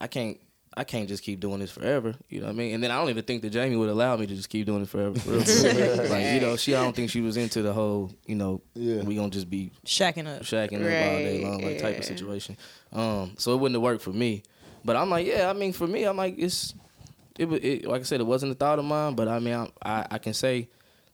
I 0.00 0.06
can't. 0.06 0.38
I 0.76 0.84
can't 0.84 1.08
just 1.08 1.22
keep 1.22 1.40
doing 1.40 1.60
this 1.60 1.70
forever. 1.70 2.14
You 2.28 2.40
know 2.40 2.46
what 2.46 2.52
I 2.52 2.56
mean? 2.56 2.74
And 2.74 2.82
then 2.82 2.90
I 2.90 2.98
don't 2.98 3.10
even 3.10 3.24
think 3.24 3.42
that 3.42 3.50
Jamie 3.50 3.76
would 3.76 3.88
allow 3.90 4.16
me 4.16 4.26
to 4.26 4.34
just 4.34 4.48
keep 4.48 4.66
doing 4.66 4.82
it 4.82 4.88
forever. 4.88 5.18
for 5.18 5.30
real, 5.32 5.40
like 6.10 6.32
you 6.34 6.40
know, 6.40 6.56
she 6.56 6.74
I 6.74 6.82
don't 6.82 6.96
think 6.96 7.10
she 7.10 7.20
was 7.20 7.36
into 7.36 7.62
the 7.62 7.72
whole. 7.72 8.10
You 8.26 8.36
know, 8.36 8.62
Yeah. 8.74 9.02
we 9.02 9.14
gonna 9.16 9.30
just 9.30 9.50
be 9.50 9.70
Shacking 9.84 10.26
up. 10.26 10.42
shacking 10.42 10.76
up 10.80 11.12
all 11.12 11.18
day 11.18 11.44
long, 11.44 11.62
like 11.62 11.78
type 11.78 11.98
of 11.98 12.04
situation. 12.04 12.56
Um, 12.92 13.34
so 13.38 13.52
it 13.54 13.56
wouldn't 13.58 13.76
have 13.76 13.82
worked 13.82 14.02
for 14.02 14.12
me. 14.12 14.42
But 14.84 14.96
I'm 14.96 15.10
like, 15.10 15.26
yeah, 15.26 15.48
I 15.48 15.52
mean, 15.52 15.72
for 15.72 15.86
me, 15.86 16.04
I'm 16.04 16.16
like, 16.16 16.34
it's, 16.38 16.74
it, 17.38 17.44
wa- 17.48 17.58
it 17.62 17.84
like 17.86 18.00
I 18.00 18.04
said, 18.04 18.20
it 18.20 18.26
wasn't 18.26 18.52
a 18.52 18.54
thought 18.54 18.78
of 18.78 18.84
mine, 18.84 19.14
but 19.14 19.28
I 19.28 19.38
mean, 19.38 19.54
I, 19.54 19.68
I, 19.82 20.06
I 20.12 20.18
can 20.18 20.34
say 20.34 20.68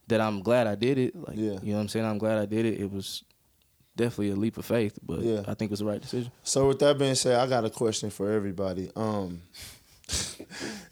that 0.07 0.21
I'm 0.23 0.41
glad 0.41 0.67
I 0.67 0.75
did 0.75 0.97
it. 0.99 1.15
Like, 1.15 1.37
Yeah. 1.37 1.59
you 1.63 1.73
know 1.73 1.75
what 1.75 1.81
I'm 1.83 1.89
saying? 1.89 2.07
I'm 2.07 2.17
glad 2.17 2.39
I 2.39 2.47
did 2.47 2.65
it. 2.65 2.81
It 2.81 2.91
was 2.91 3.25
definitely 3.99 4.31
a 4.31 4.37
leap 4.37 4.57
of 4.57 4.65
faith, 4.65 4.99
but 5.05 5.21
Yeah. 5.21 5.41
I 5.47 5.53
think 5.55 5.69
it 5.69 5.71
was 5.73 5.81
the 5.81 5.85
right 5.87 6.01
decision. 6.01 6.31
So 6.43 6.69
with 6.69 6.79
that 6.79 6.97
being 6.99 7.15
said, 7.15 7.39
I 7.39 7.47
got 7.47 7.67
a 7.67 7.71
question 7.71 8.09
for 8.09 8.31
everybody. 8.33 8.91
Um, 8.97 9.43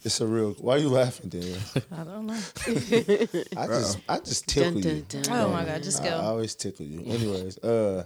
it's 0.05 0.21
a 0.21 0.27
real. 0.27 0.53
Why 0.61 0.75
are 0.75 0.79
you 0.79 0.91
laughing, 0.91 1.31
Daniel? 1.31 1.57
I 1.91 2.05
don't 2.05 2.27
know. 2.27 2.35
I 3.57 3.67
just, 3.67 3.99
I 4.09 4.19
just 4.19 4.47
tickle 4.47 4.81
Dun, 4.83 4.97
you. 4.97 5.03
dun, 5.09 5.23
dun. 5.23 5.33
Oh 5.47 5.49
my 5.51 5.65
God, 5.65 5.83
just 5.83 6.03
I, 6.03 6.09
I 6.09 6.25
always 6.25 6.55
tickle 6.55 6.85
you. 6.85 7.01
Anyways, 7.07 7.57
uh, 7.65 8.05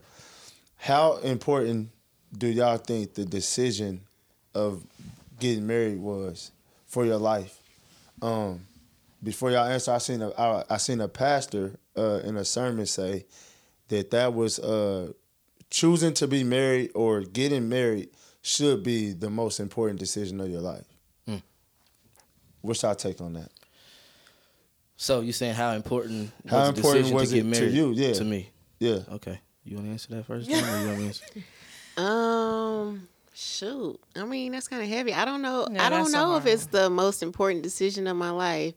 how 0.77 1.17
important 1.17 1.91
do 2.37 2.47
y'all 2.47 2.77
think 2.79 3.15
the 3.15 3.25
decision 3.25 4.03
of 4.55 4.85
getting 5.41 5.67
married 5.67 5.99
was 5.99 6.53
for 6.87 7.05
your 7.05 7.17
life? 7.19 7.59
Um, 8.23 8.61
before 9.23 9.51
y'all 9.51 9.67
answer, 9.67 9.91
I 9.93 9.99
seen 9.99 10.23
a 10.23 10.31
I, 10.39 10.63
I 10.71 10.77
seen 10.77 11.01
a 11.01 11.09
pastor 11.09 11.73
uh, 11.97 12.21
in 12.23 12.37
a 12.37 12.45
sermon 12.45 12.87
say 12.87 13.25
that 13.91 14.11
that 14.11 14.35
was 14.35 14.59
uh, 14.59 15.13
choosing 15.69 16.15
to 16.15 16.27
be 16.27 16.43
married 16.43 16.91
or 16.95 17.21
getting 17.21 17.69
married 17.69 18.09
should 18.43 18.83
be 18.83 19.13
the 19.13 19.31
most 19.31 19.61
important 19.61 20.01
decision 20.01 20.41
of 20.41 20.49
your 20.49 20.63
life. 20.63 20.87
What's 22.63 22.83
your 22.83 22.95
take 22.95 23.21
on 23.21 23.35
that? 23.35 23.51
So 24.97 25.21
you 25.21 25.33
saying 25.33 25.55
how 25.55 25.73
important 25.73 26.31
was 26.45 26.51
How 26.53 26.71
the 26.71 26.77
important 26.77 27.05
decision 27.05 27.15
was 27.17 27.31
to 27.31 27.37
get 27.37 27.47
it 27.47 27.55
to 27.55 27.61
married 27.61 27.75
you? 27.75 27.93
Yeah. 27.93 28.13
to 28.13 28.25
me? 28.25 28.51
Yeah. 28.79 28.99
Okay. 29.13 29.41
You 29.65 29.77
want 29.77 29.89
to 29.89 29.93
answer 29.93 30.15
that 30.15 30.27
first? 30.27 30.49
Jamie, 30.51 30.61
or 30.61 30.81
you 30.81 30.87
want 30.89 30.99
to 30.99 31.05
answer? 31.07 31.25
Um, 31.97 33.09
shoot. 33.33 33.99
I 34.15 34.25
mean, 34.25 34.53
that's 34.53 34.69
kind 34.69 34.83
of 34.83 34.89
heavy. 34.89 35.15
I 35.15 35.25
don't 35.25 35.41
know. 35.41 35.67
Yeah, 35.71 35.87
I 35.87 35.89
don't 35.89 36.11
so 36.11 36.19
know 36.19 36.37
if 36.37 36.47
it's 36.47 36.67
the 36.67 36.91
most 36.91 37.23
important 37.23 37.63
decision 37.63 38.07
of 38.07 38.17
my 38.17 38.31
life, 38.31 38.75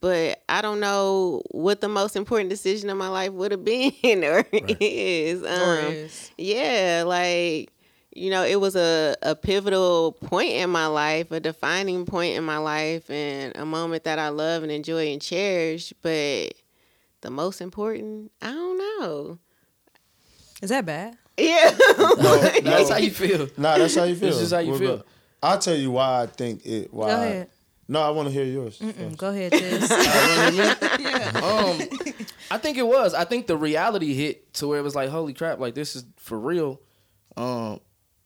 but 0.00 0.42
I 0.48 0.60
don't 0.62 0.80
know 0.80 1.42
what 1.50 1.80
the 1.80 1.88
most 1.88 2.16
important 2.16 2.50
decision 2.50 2.90
of 2.90 2.96
my 2.98 3.08
life 3.08 3.32
would 3.32 3.50
have 3.52 3.64
been 3.64 3.92
or 4.24 4.44
is. 4.52 5.42
Um, 5.42 5.48
Or 5.68 5.78
is. 5.92 6.30
yeah, 6.36 7.04
like 7.06 7.72
you 8.14 8.30
know, 8.30 8.44
it 8.44 8.58
was 8.60 8.76
a, 8.76 9.14
a 9.22 9.34
pivotal 9.34 10.12
point 10.12 10.52
in 10.52 10.70
my 10.70 10.86
life, 10.86 11.30
a 11.32 11.38
defining 11.40 12.06
point 12.06 12.34
in 12.36 12.44
my 12.44 12.56
life, 12.56 13.10
and 13.10 13.54
a 13.56 13.66
moment 13.66 14.04
that 14.04 14.18
I 14.18 14.28
love 14.30 14.62
and 14.62 14.72
enjoy 14.72 15.12
and 15.12 15.20
cherish. 15.20 15.92
But 16.00 16.54
the 17.20 17.30
most 17.30 17.60
important, 17.60 18.32
I 18.40 18.52
don't 18.52 18.78
know. 18.78 19.38
Is 20.62 20.70
that 20.70 20.86
bad? 20.86 21.18
Yeah. 21.36 21.70
That's 22.62 22.88
how 22.88 22.96
you 22.96 23.10
feel. 23.10 23.48
Nah, 23.58 23.76
that's 23.76 23.94
how 23.94 24.04
you 24.04 24.14
feel. 24.14 24.30
This 24.30 24.40
is 24.40 24.52
how 24.52 24.60
you 24.60 24.70
What 24.70 24.80
feel. 24.80 24.94
about- 24.94 25.06
I'll 25.42 25.58
tell 25.58 25.76
you 25.76 25.90
why 25.90 26.22
I 26.22 26.26
think 26.26 26.64
it. 26.64 26.92
Why? 26.94 27.46
Go 27.88 27.98
ahead. 27.98 28.02
No, 28.02 28.02
I 28.02 28.10
want 28.10 28.28
to 28.28 28.32
hear 28.32 28.44
yours. 28.44 28.80
Go 29.16 29.28
ahead, 29.30 29.52
Tez. 29.52 29.90
Um, 31.36 31.80
I 32.50 32.58
think 32.58 32.78
it 32.78 32.86
was. 32.86 33.14
I 33.14 33.24
think 33.24 33.46
the 33.46 33.56
reality 33.56 34.14
hit 34.14 34.52
to 34.54 34.68
where 34.68 34.78
it 34.78 34.82
was 34.82 34.94
like, 34.94 35.08
holy 35.10 35.32
crap, 35.34 35.58
like 35.58 35.74
this 35.74 35.96
is 35.96 36.04
for 36.16 36.38
real. 36.38 36.80
Um, 37.36 37.80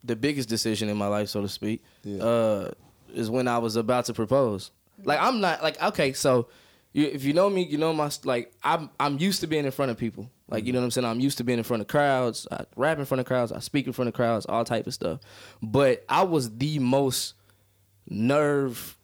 the 0.05 0.17
biggest 0.17 0.49
decision 0.49 0.89
in 0.89 0.97
my 0.97 1.09
life, 1.09 1.29
so 1.29 1.43
to 1.43 1.49
speak, 1.49 1.83
Yeah. 2.05 2.23
uh, 2.23 2.71
is 3.13 3.29
when 3.29 3.49
I 3.49 3.59
was 3.59 3.77
about 3.77 4.07
to 4.07 4.15
propose. 4.15 4.71
Like 5.03 5.19
I'm 5.21 5.41
not 5.41 5.63
like 5.63 5.83
okay, 5.83 6.13
so 6.13 6.49
you, 6.93 7.07
if 7.07 7.25
you 7.25 7.33
know 7.33 7.49
me, 7.51 7.65
you 7.65 7.77
know 7.79 7.93
my 7.93 8.11
like 8.25 8.53
I'm 8.63 8.91
I'm 9.01 9.19
used 9.19 9.41
to 9.41 9.47
being 9.47 9.65
in 9.65 9.71
front 9.73 9.91
of 9.91 9.97
people. 9.99 10.31
Like 10.49 10.65
you 10.67 10.73
know 10.73 10.79
what 10.81 10.85
I'm 10.87 10.91
saying. 10.91 11.07
I'm 11.07 11.21
used 11.21 11.39
to 11.39 11.45
being 11.45 11.59
in 11.59 11.65
front 11.65 11.81
of 11.81 11.87
crowds. 11.89 12.47
I 12.51 12.65
rap 12.77 12.99
in 12.99 13.05
front 13.05 13.21
of 13.21 13.27
crowds. 13.27 13.53
I 13.53 13.59
speak 13.61 13.87
in 13.87 13.93
front 13.93 14.09
of 14.09 14.15
crowds. 14.15 14.47
All 14.47 14.65
type 14.65 14.87
of 14.87 14.95
stuff. 14.95 15.21
But 15.63 16.05
I 16.09 16.23
was 16.23 16.51
the 16.57 16.79
most 16.79 17.35
nerve 18.09 18.97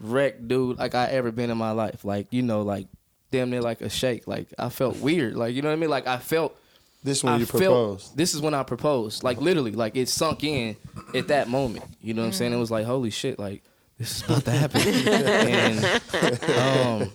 wreck 0.00 0.46
dude 0.46 0.78
like 0.78 0.94
I 0.94 1.06
ever 1.06 1.32
been 1.32 1.50
in 1.50 1.58
my 1.58 1.72
life. 1.72 2.04
Like 2.04 2.28
you 2.30 2.42
know, 2.42 2.62
like 2.62 2.86
damn 3.30 3.50
near 3.50 3.60
like 3.60 3.80
a 3.80 3.90
shake. 3.90 4.26
Like 4.26 4.48
I 4.58 4.68
felt 4.68 4.96
weird. 4.98 5.36
Like 5.36 5.54
you 5.54 5.62
know 5.62 5.68
what 5.68 5.74
I 5.74 5.78
mean. 5.78 5.90
Like 5.90 6.06
I 6.06 6.18
felt. 6.18 6.56
This 7.04 7.22
when 7.22 7.34
I 7.34 7.36
you 7.36 7.46
felt 7.46 7.62
proposed. 7.62 8.16
this 8.16 8.34
is 8.34 8.40
when 8.40 8.54
I 8.54 8.64
proposed. 8.64 9.22
Like 9.22 9.40
literally, 9.40 9.70
like 9.70 9.96
it 9.96 10.08
sunk 10.08 10.42
in 10.42 10.74
at 11.14 11.28
that 11.28 11.48
moment. 11.48 11.84
You 12.00 12.12
know 12.12 12.22
what 12.22 12.26
I'm 12.26 12.32
saying? 12.32 12.52
It 12.52 12.56
was 12.56 12.72
like 12.72 12.86
holy 12.86 13.10
shit. 13.10 13.38
Like 13.38 13.62
this 13.98 14.16
is 14.16 14.22
about 14.24 14.44
to 14.46 14.50
happen. 14.50 14.80
and 14.82 17.02
um, 17.04 17.12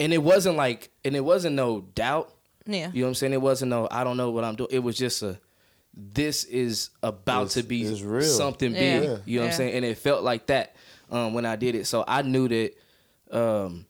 and 0.00 0.12
it 0.12 0.22
wasn't 0.22 0.56
like, 0.56 0.90
and 1.04 1.14
it 1.14 1.20
wasn't 1.20 1.54
no 1.54 1.82
doubt. 1.94 2.32
Yeah. 2.66 2.90
You 2.92 3.02
know 3.02 3.06
what 3.06 3.10
I'm 3.10 3.14
saying? 3.14 3.32
It 3.34 3.40
wasn't 3.40 3.70
no 3.70 3.86
I 3.88 4.02
don't 4.02 4.16
know 4.16 4.30
what 4.30 4.42
I'm 4.42 4.56
doing. 4.56 4.70
It 4.72 4.80
was 4.80 4.96
just 4.96 5.22
a 5.22 5.38
this 5.96 6.42
is 6.44 6.90
about 7.02 7.46
It's- 7.46 7.54
to 7.54 7.62
be 7.62 7.84
real. 8.02 8.22
something 8.22 8.72
big. 8.72 9.04
Yeah. 9.04 9.16
You 9.26 9.38
know 9.38 9.44
what 9.44 9.52
I'm 9.52 9.56
saying? 9.56 9.74
And 9.74 9.84
it 9.84 9.96
felt 9.96 10.24
like 10.24 10.46
that 10.46 10.74
um, 11.10 11.34
when 11.34 11.46
I 11.46 11.56
did 11.56 11.74
it. 11.74 11.86
So 11.86 12.04
I 12.06 12.22
knew 12.22 12.48
that 12.48 12.72
um, 13.30 13.86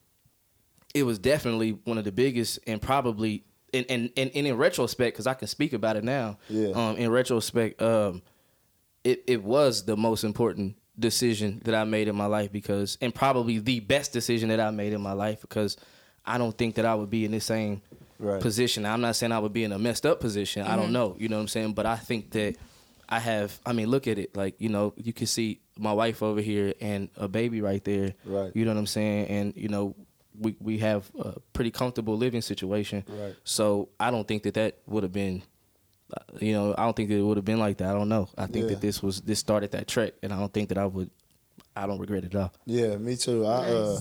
it 0.94 1.03
was 1.05 1.18
definitely 1.18 1.72
one 1.85 1.98
of 1.98 2.05
the 2.05 2.12
biggest 2.12 2.59
and 2.66 2.81
probably 2.81 3.44
and 3.72 3.87
and, 3.88 4.11
and, 4.16 4.31
and 4.35 4.46
in 4.46 4.57
retrospect, 4.57 5.14
because 5.14 5.27
I 5.27 5.35
can 5.35 5.48
speak 5.48 5.72
about 5.72 5.96
it 5.96 6.05
now. 6.05 6.38
Yeah. 6.48 6.68
Um, 6.70 6.96
in 6.96 7.11
retrospect, 7.11 7.81
um, 7.83 8.22
it 9.03 9.24
it 9.27 9.42
was 9.42 9.85
the 9.85 9.96
most 9.96 10.24
important 10.24 10.77
decision 10.98 11.61
that 11.64 11.74
I 11.74 11.83
made 11.85 12.07
in 12.07 12.14
my 12.14 12.27
life 12.27 12.53
because 12.53 12.96
and 13.00 13.12
probably 13.12 13.59
the 13.59 13.81
best 13.81 14.12
decision 14.12 14.48
that 14.50 14.61
I 14.61 14.70
made 14.70 14.92
in 14.92 15.00
my 15.00 15.12
life 15.12 15.40
because 15.40 15.77
I 16.24 16.38
don't 16.38 16.57
think 16.57 16.77
that 16.77 16.87
I 16.87 16.94
would 16.94 17.11
be 17.11 17.24
in 17.24 17.33
the 17.33 17.40
same 17.40 17.83
Right. 18.20 18.40
position. 18.40 18.87
I'm 18.87 19.00
not 19.00 19.16
saying 19.16 19.33
I 19.33 19.40
would 19.40 19.53
be 19.53 19.64
in 19.64 19.72
a 19.72 19.79
messed 19.79 20.07
up 20.07 20.20
position. 20.20 20.64
I 20.64 20.77
don't 20.77 20.92
know. 20.92 21.16
You 21.18 21.29
know 21.29 21.35
what 21.37 21.42
I'm 21.42 21.48
saying? 21.48 21.72
But 21.72 21.85
I 21.85 21.96
think 21.96 22.31
that 22.31 22.55
I 23.14 23.18
have 23.20 23.61
I 23.64 23.72
mean, 23.72 23.88
look 23.94 24.07
at 24.07 24.18
it. 24.18 24.37
Like, 24.37 24.55
you 24.59 24.68
know, 24.68 24.92
you 24.96 25.12
can 25.12 25.27
see 25.27 25.61
my 25.79 25.92
wife 25.92 26.22
over 26.22 26.40
here 26.40 26.74
and 26.81 27.09
a 27.16 27.29
baby 27.29 27.61
right 27.61 27.83
there. 27.85 28.14
Right. 28.24 28.50
You 28.55 28.64
know 28.64 28.72
what 28.72 28.79
I'm 28.81 28.87
saying? 28.87 29.27
And, 29.37 29.46
you 29.57 29.68
know, 29.68 29.94
we 30.38 30.57
we 30.61 30.79
have 30.79 31.03
a 31.18 31.38
pretty 31.53 31.70
comfortable 31.70 32.16
living 32.16 32.42
situation. 32.42 33.05
Right. 33.09 33.35
So 33.44 33.88
I 34.00 34.11
don't 34.11 34.27
think 34.27 34.42
that 34.44 34.55
that 34.55 34.79
would 34.87 35.03
have 35.05 35.12
been 35.12 35.42
uh, 36.12 36.20
you 36.40 36.53
know, 36.53 36.74
I 36.77 36.85
don't 36.85 36.94
think 36.96 37.09
that 37.09 37.16
it 37.18 37.22
would 37.22 37.38
have 37.38 37.44
been 37.46 37.59
like 37.66 37.79
that. 37.79 37.88
I 37.88 37.92
don't 37.98 38.09
know. 38.09 38.29
I 38.37 38.46
think 38.46 38.64
Yeah. 38.64 38.70
that 38.74 38.81
this 38.81 39.03
was 39.03 39.20
this 39.22 39.38
started 39.38 39.70
that 39.72 39.87
trek, 39.88 40.12
and 40.22 40.33
I 40.33 40.38
don't 40.38 40.53
think 40.53 40.68
that 40.68 40.79
I 40.79 40.87
would. 40.87 41.11
I 41.77 41.87
don't 41.87 41.98
regret 41.98 42.24
it 42.24 42.35
at 42.35 42.40
all. 42.40 42.53
Yeah, 42.66 42.96
me 42.98 43.16
too. 43.16 43.46
I 43.46 43.70
uh, 43.70 44.00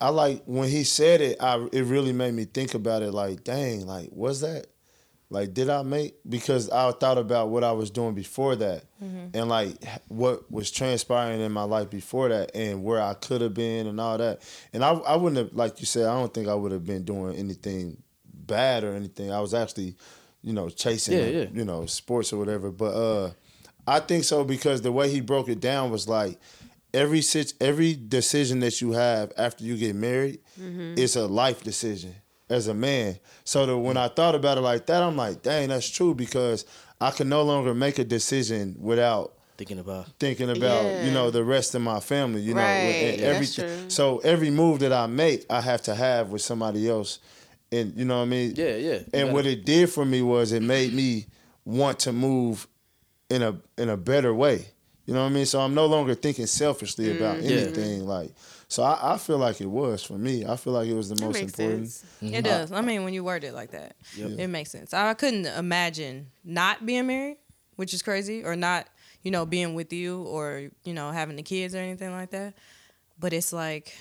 I 0.00 0.08
like 0.10 0.42
when 0.46 0.68
he 0.68 0.84
said 0.84 1.20
it. 1.20 1.36
I 1.40 1.66
it 1.72 1.84
really 1.84 2.12
made 2.12 2.34
me 2.34 2.44
think 2.44 2.74
about 2.74 3.02
it. 3.02 3.12
Like, 3.12 3.42
dang, 3.44 3.86
like 3.86 4.10
was 4.12 4.40
that? 4.42 4.66
Like, 5.30 5.52
did 5.52 5.68
I 5.68 5.82
make? 5.82 6.14
Because 6.26 6.70
I 6.70 6.90
thought 6.92 7.18
about 7.18 7.50
what 7.50 7.62
I 7.62 7.72
was 7.72 7.90
doing 7.90 8.14
before 8.14 8.56
that, 8.56 8.84
and 9.00 9.48
like 9.48 9.76
what 10.08 10.50
was 10.50 10.70
transpiring 10.70 11.40
in 11.40 11.52
my 11.52 11.64
life 11.64 11.90
before 11.90 12.30
that, 12.30 12.52
and 12.54 12.82
where 12.82 13.00
I 13.02 13.12
could 13.14 13.42
have 13.42 13.52
been, 13.54 13.86
and 13.86 14.00
all 14.00 14.16
that. 14.18 14.40
And 14.72 14.82
I 14.82 14.92
I 14.92 15.16
wouldn't 15.16 15.36
have, 15.36 15.54
like 15.54 15.80
you 15.80 15.86
said, 15.86 16.06
I 16.06 16.14
don't 16.18 16.32
think 16.32 16.48
I 16.48 16.54
would 16.54 16.72
have 16.72 16.86
been 16.86 17.04
doing 17.04 17.36
anything 17.36 18.02
bad 18.24 18.84
or 18.84 18.94
anything. 18.94 19.30
I 19.30 19.40
was 19.40 19.52
actually, 19.52 19.96
you 20.42 20.54
know, 20.54 20.70
chasing, 20.70 21.18
Yeah, 21.18 21.26
yeah. 21.26 21.46
you 21.52 21.64
know, 21.66 21.84
sports 21.84 22.32
or 22.32 22.38
whatever. 22.38 22.70
But 22.70 22.94
uh, 22.94 23.30
I 23.86 24.00
think 24.00 24.24
so 24.24 24.44
because 24.44 24.80
the 24.80 24.92
way 24.92 25.10
he 25.10 25.20
broke 25.20 25.50
it 25.50 25.60
down 25.60 25.90
was 25.90 26.08
like 26.08 26.38
every 26.94 27.20
sit- 27.20 27.52
every 27.60 27.94
decision 27.94 28.60
that 28.60 28.80
you 28.80 28.92
have 28.92 29.30
after 29.36 29.62
you 29.62 29.76
get 29.76 29.94
married 29.94 30.40
is 30.96 31.16
a 31.16 31.26
life 31.26 31.62
decision 31.62 32.14
as 32.50 32.66
a 32.68 32.74
man. 32.74 33.18
So 33.44 33.66
that 33.66 33.76
when 33.78 33.96
I 33.96 34.08
thought 34.08 34.34
about 34.34 34.58
it 34.58 34.62
like 34.62 34.86
that, 34.86 35.02
I'm 35.02 35.16
like, 35.16 35.42
dang, 35.42 35.68
that's 35.68 35.88
true 35.88 36.14
because 36.14 36.64
I 37.00 37.10
can 37.10 37.28
no 37.28 37.42
longer 37.42 37.74
make 37.74 37.98
a 37.98 38.04
decision 38.04 38.76
without 38.80 39.34
Thinking 39.56 39.80
about 39.80 40.06
thinking 40.20 40.50
about 40.50 40.84
Yeah. 40.84 41.04
you 41.06 41.10
know 41.10 41.32
the 41.32 41.42
rest 41.42 41.74
of 41.74 41.82
my 41.82 41.98
family 41.98 42.40
you 42.42 42.54
know 42.54 42.60
Right, 42.60 42.68
and 42.68 43.20
that's 43.20 43.22
everything 43.58 43.80
true. 43.80 43.90
so 43.90 44.18
every 44.18 44.50
move 44.50 44.78
that 44.78 44.92
i 44.92 45.08
make 45.08 45.44
i 45.50 45.60
have 45.60 45.82
to 45.82 45.96
have 45.96 46.30
with 46.30 46.42
somebody 46.42 46.88
else 46.88 47.18
and 47.72 47.92
you 47.96 48.04
know 48.04 48.18
what 48.18 48.22
i 48.22 48.26
mean 48.26 48.52
yeah, 48.56 48.76
yeah. 48.76 48.92
You 48.92 48.96
and 48.98 49.10
gotta- 49.12 49.32
what 49.32 49.46
it 49.46 49.64
did 49.64 49.90
for 49.90 50.04
me 50.04 50.22
was 50.22 50.52
it 50.52 50.62
made 50.62 50.92
me 50.94 51.26
want 51.64 51.98
to 52.00 52.12
move 52.12 52.68
in 53.30 53.42
a 53.42 53.56
in 53.76 53.88
a 53.88 53.96
better 53.96 54.32
way 54.32 54.64
you 55.06 55.12
know 55.14 55.22
what 55.24 55.30
i 55.30 55.34
mean 55.34 55.44
so 55.44 55.58
i'm 55.60 55.74
no 55.74 55.86
longer 55.86 56.14
thinking 56.14 56.46
selfishly 56.46 57.16
about. 57.16 57.38
Mm. 57.38 57.50
Yeah. 57.50 57.56
anything 57.56 58.06
like 58.06 58.30
so 58.68 58.82
I, 58.82 59.14
I 59.14 59.18
feel 59.18 59.38
like 59.38 59.60
it 59.60 59.66
was 59.66 60.04
for 60.04 60.18
me 60.18 60.44
i 60.46 60.56
feel 60.56 60.72
like 60.74 60.86
it 60.88 60.94
was 60.94 61.08
the 61.08 61.14
That 61.14 61.24
most 61.24 61.34
makes 61.34 61.58
important 61.58 61.90
sense. 61.90 62.04
Mm-hmm. 62.22 62.34
It 62.34 62.42
does. 62.44 62.72
I 62.72 62.80
mean, 62.82 63.04
when 63.04 63.14
you 63.14 63.24
word 63.24 63.44
it 63.44 63.54
like 63.54 63.70
that, 63.72 63.96
it 64.16 64.48
makes 64.48 64.70
sense. 64.70 64.92
I 64.92 65.14
couldn't 65.14 65.46
imagine 65.46 66.28
not 66.44 66.84
being 66.84 67.06
married, 67.06 67.38
which 67.76 67.94
is 67.94 68.02
crazy, 68.02 68.44
or 68.44 68.56
not, 68.56 68.86
you 69.22 69.30
know, 69.30 69.46
being 69.46 69.74
with 69.74 69.92
you, 69.92 70.22
or 70.22 70.70
you 70.84 70.92
know, 70.94 71.10
having 71.10 71.36
the 71.36 71.42
kids 71.42 71.74
or 71.74 71.78
anything 71.78 72.12
like 72.12 72.30
that. 72.30 72.54
But 73.18 73.32
it's 73.32 73.52
like, 73.52 73.94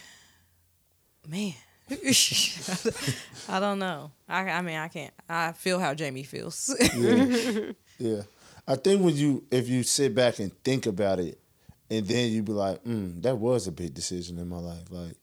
man, 1.27 1.53
I 3.49 3.59
don't 3.59 3.79
know. 3.79 4.11
I, 4.27 4.49
I 4.49 4.61
mean, 4.61 4.77
I 4.77 4.87
can't. 4.89 5.13
I 5.29 5.53
feel 5.53 5.79
how 5.79 5.93
Jamie 5.93 6.23
feels. 6.23 6.75
Yeah. 6.95 7.71
yeah. 7.97 8.21
I 8.67 8.75
think 8.75 9.01
when 9.01 9.15
you 9.15 9.45
if 9.49 9.69
you 9.69 9.83
sit 9.83 10.13
back 10.13 10.39
and 10.39 10.51
think 10.63 10.85
about 10.85 11.19
it 11.19 11.39
and 11.89 12.05
then 12.07 12.31
you'd 12.31 12.45
be 12.45 12.51
like, 12.51 12.83
mm, 12.83 13.21
that 13.21 13.37
was 13.37 13.67
a 13.67 13.71
big 13.71 13.93
decision 13.93 14.37
in 14.39 14.47
my 14.49 14.59
life. 14.59 14.89
Like 14.89 15.15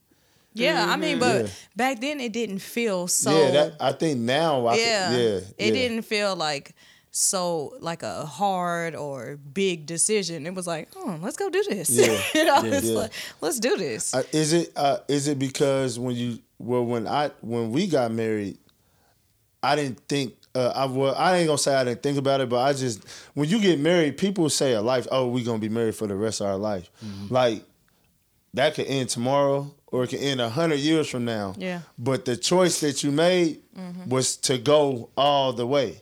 yeah, 0.53 0.85
I 0.87 0.95
mean, 0.95 1.19
but 1.19 1.45
Yeah. 1.45 1.51
back 1.75 1.99
then 1.99 2.19
it 2.21 2.31
didn't 2.31 2.59
feel 2.59 3.07
so. 3.07 3.29
Yeah, 3.31 3.51
that 3.51 3.73
I 3.79 3.91
think 3.91 4.19
now 4.19 4.65
I 4.67 4.75
yeah, 4.77 5.09
could, 5.09 5.19
yeah. 5.19 5.27
it 5.57 5.65
yeah. 5.67 5.71
didn't 5.73 6.01
feel 6.03 6.35
like 6.35 6.73
so 7.11 7.73
like 7.79 8.03
a 8.03 8.25
hard 8.25 8.95
or 8.95 9.37
big 9.37 9.85
decision. 9.85 10.45
It 10.45 10.53
was 10.53 10.65
like, 10.67 10.89
oh, 10.95 11.17
let's 11.21 11.37
go 11.37 11.49
do 11.49 11.63
this. 11.69 11.89
Yeah. 11.89 12.21
you 12.35 12.45
know, 12.45 12.61
Yeah. 12.63 12.73
it's 12.77 12.87
Yeah. 12.87 12.95
like, 12.95 13.11
let's 13.41 13.59
do 13.59 13.77
this. 13.77 14.13
Uh, 14.13 14.23
is 14.31 14.53
it 14.53 14.71
uh, 14.75 14.99
is 15.07 15.27
it 15.27 15.37
because 15.39 15.99
when 15.99 16.15
you 16.15 16.39
well 16.57 16.85
when 16.85 17.05
I 17.07 17.31
when 17.41 17.71
we 17.71 17.87
got 17.87 18.11
married, 18.11 18.57
I 19.61 19.75
didn't 19.75 19.99
think 20.07 20.35
uh, 20.55 20.71
I 20.75 20.85
well 20.85 21.13
I 21.15 21.37
ain't 21.37 21.47
gonna 21.47 21.57
say 21.57 21.75
I 21.75 21.83
didn't 21.83 22.01
think 22.03 22.17
about 22.17 22.41
it, 22.41 22.49
but 22.49 22.59
I 22.61 22.73
just 22.73 23.03
when 23.33 23.49
you 23.49 23.59
get 23.59 23.79
married, 23.79 24.17
people 24.17 24.49
say 24.49 24.73
a 24.73 24.81
life. 24.81 25.07
Oh, 25.11 25.27
we 25.27 25.43
gonna 25.43 25.59
be 25.59 25.69
married 25.69 25.95
for 25.95 26.07
the 26.07 26.15
rest 26.15 26.41
of 26.41 26.47
our 26.47 26.57
life. 26.57 26.89
Mm-hmm. 27.05 27.33
Like 27.33 27.63
that 28.53 28.73
could 28.75 28.85
end 28.87 29.09
tomorrow, 29.09 29.73
or 29.87 30.03
it 30.05 30.07
could 30.11 30.19
end 30.21 30.39
a 30.39 30.49
hundred 30.49 30.79
years 30.79 31.09
from 31.09 31.25
now. 31.25 31.53
Yeah. 31.57 31.81
But 31.97 32.25
the 32.25 32.37
choice 32.37 32.79
that 32.81 33.03
you 33.03 33.11
made 33.11 33.61
Mm-hmm. 33.77 34.09
was 34.09 34.37
to 34.37 34.57
go 34.57 35.09
all 35.17 35.51
the 35.51 35.67
way. 35.67 36.01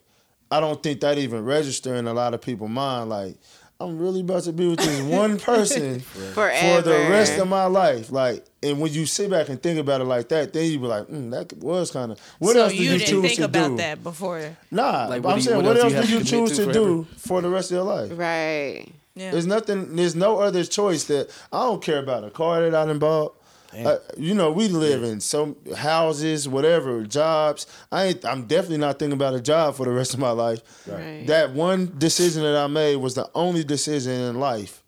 I 0.51 0.59
don't 0.59 0.83
think 0.83 1.01
that 1.01 1.17
even 1.17 1.43
register 1.43 1.95
in 1.95 2.05
a 2.05 2.13
lot 2.13 2.35
of 2.35 2.41
people's 2.41 2.69
mind. 2.69 3.09
Like 3.09 3.35
I'm 3.83 3.99
really 3.99 4.21
about 4.21 4.43
to 4.43 4.53
be 4.53 4.67
with 4.67 4.79
this 4.79 5.01
one 5.01 5.37
person 5.39 5.99
Forever. 6.33 6.81
for 6.81 6.89
the 6.89 6.97
rest 7.09 7.37
of 7.37 7.47
my 7.47 7.65
life. 7.65 8.11
Like, 8.11 8.45
and 8.61 8.79
when 8.79 8.93
you 8.93 9.05
sit 9.05 9.29
back 9.29 9.49
and 9.49 9.61
think 9.61 9.79
about 9.79 10.01
it 10.01 10.05
like 10.05 10.29
that, 10.29 10.53
then 10.53 10.71
you 10.71 10.79
be 10.79 10.87
like, 10.87 11.07
mm, 11.07 11.31
that 11.31 11.53
was 11.57 11.91
kind 11.91 12.11
of. 12.11 12.19
What 12.39 12.53
so 12.53 12.63
else 12.63 12.71
did 12.71 12.79
you 12.81 12.91
you, 12.91 12.97
didn't 12.99 13.09
choose 13.09 13.21
think 13.23 13.35
to 13.37 13.43
about 13.45 13.67
do? 13.69 13.77
that 13.77 14.03
before. 14.03 14.57
Nah, 14.71 15.07
Like, 15.07 15.23
what 15.23 15.31
I'm 15.31 15.37
you- 15.37 15.43
saying, 15.43 15.57
what 15.57 15.65
what, 15.65 15.77
else 15.77 15.93
else 15.93 16.05
do 16.07 16.13
you 16.13 16.19
did 16.19 16.31
you 16.31 16.39
have 16.39 16.49
to 16.49 16.55
commit 16.55 16.55
choose 16.55 16.57
to 16.57 16.65
to 16.65 16.73
do 16.73 17.07
for 17.17 17.41
the 17.41 17.49
rest 17.49 17.71
of 17.71 17.75
your 17.75 17.83
life? 17.83 18.11
Right. 18.13 18.87
Yeah. 19.15 19.31
There's 19.31 19.45
nothing. 19.45 19.95
There's 19.95 20.15
no 20.15 20.39
other 20.39 20.63
choice 20.63 21.03
that 21.05 21.29
I 21.51 21.59
don't 21.63 21.83
care 21.83 21.99
about 21.99 22.23
a 22.23 22.31
car 22.31 22.61
that 22.61 22.73
I 22.73 22.85
done 22.85 22.97
bought. 22.99 23.35
Uh, 23.75 23.97
you 24.17 24.33
know, 24.35 24.51
we 24.51 24.67
live 24.67 25.03
in 25.03 25.19
some 25.19 25.55
houses, 25.75 26.47
whatever, 26.47 27.03
jobs. 27.03 27.65
I 27.91 28.05
ain't. 28.05 28.25
I'm 28.25 28.45
definitely 28.45 28.77
not 28.77 28.99
thinking 28.99 29.13
about 29.13 29.33
a 29.33 29.41
job 29.41 29.75
for 29.75 29.85
the 29.85 29.91
rest 29.91 30.13
of 30.13 30.19
my 30.19 30.31
life. 30.31 30.61
Right. 30.87 31.25
That 31.27 31.51
one 31.53 31.93
decision 31.97 32.43
that 32.43 32.55
I 32.55 32.67
made 32.67 32.97
was 32.97 33.15
the 33.15 33.29
only 33.33 33.63
decision 33.63 34.11
in 34.13 34.39
life. 34.39 34.83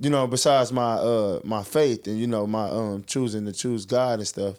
You 0.00 0.10
know, 0.10 0.26
besides 0.26 0.72
my 0.72 0.94
uh 0.94 1.40
my 1.44 1.62
faith 1.62 2.06
and 2.06 2.18
you 2.18 2.26
know 2.26 2.46
my 2.46 2.68
um 2.68 3.04
choosing 3.06 3.44
to 3.46 3.52
choose 3.52 3.86
God 3.86 4.18
and 4.18 4.28
stuff. 4.28 4.56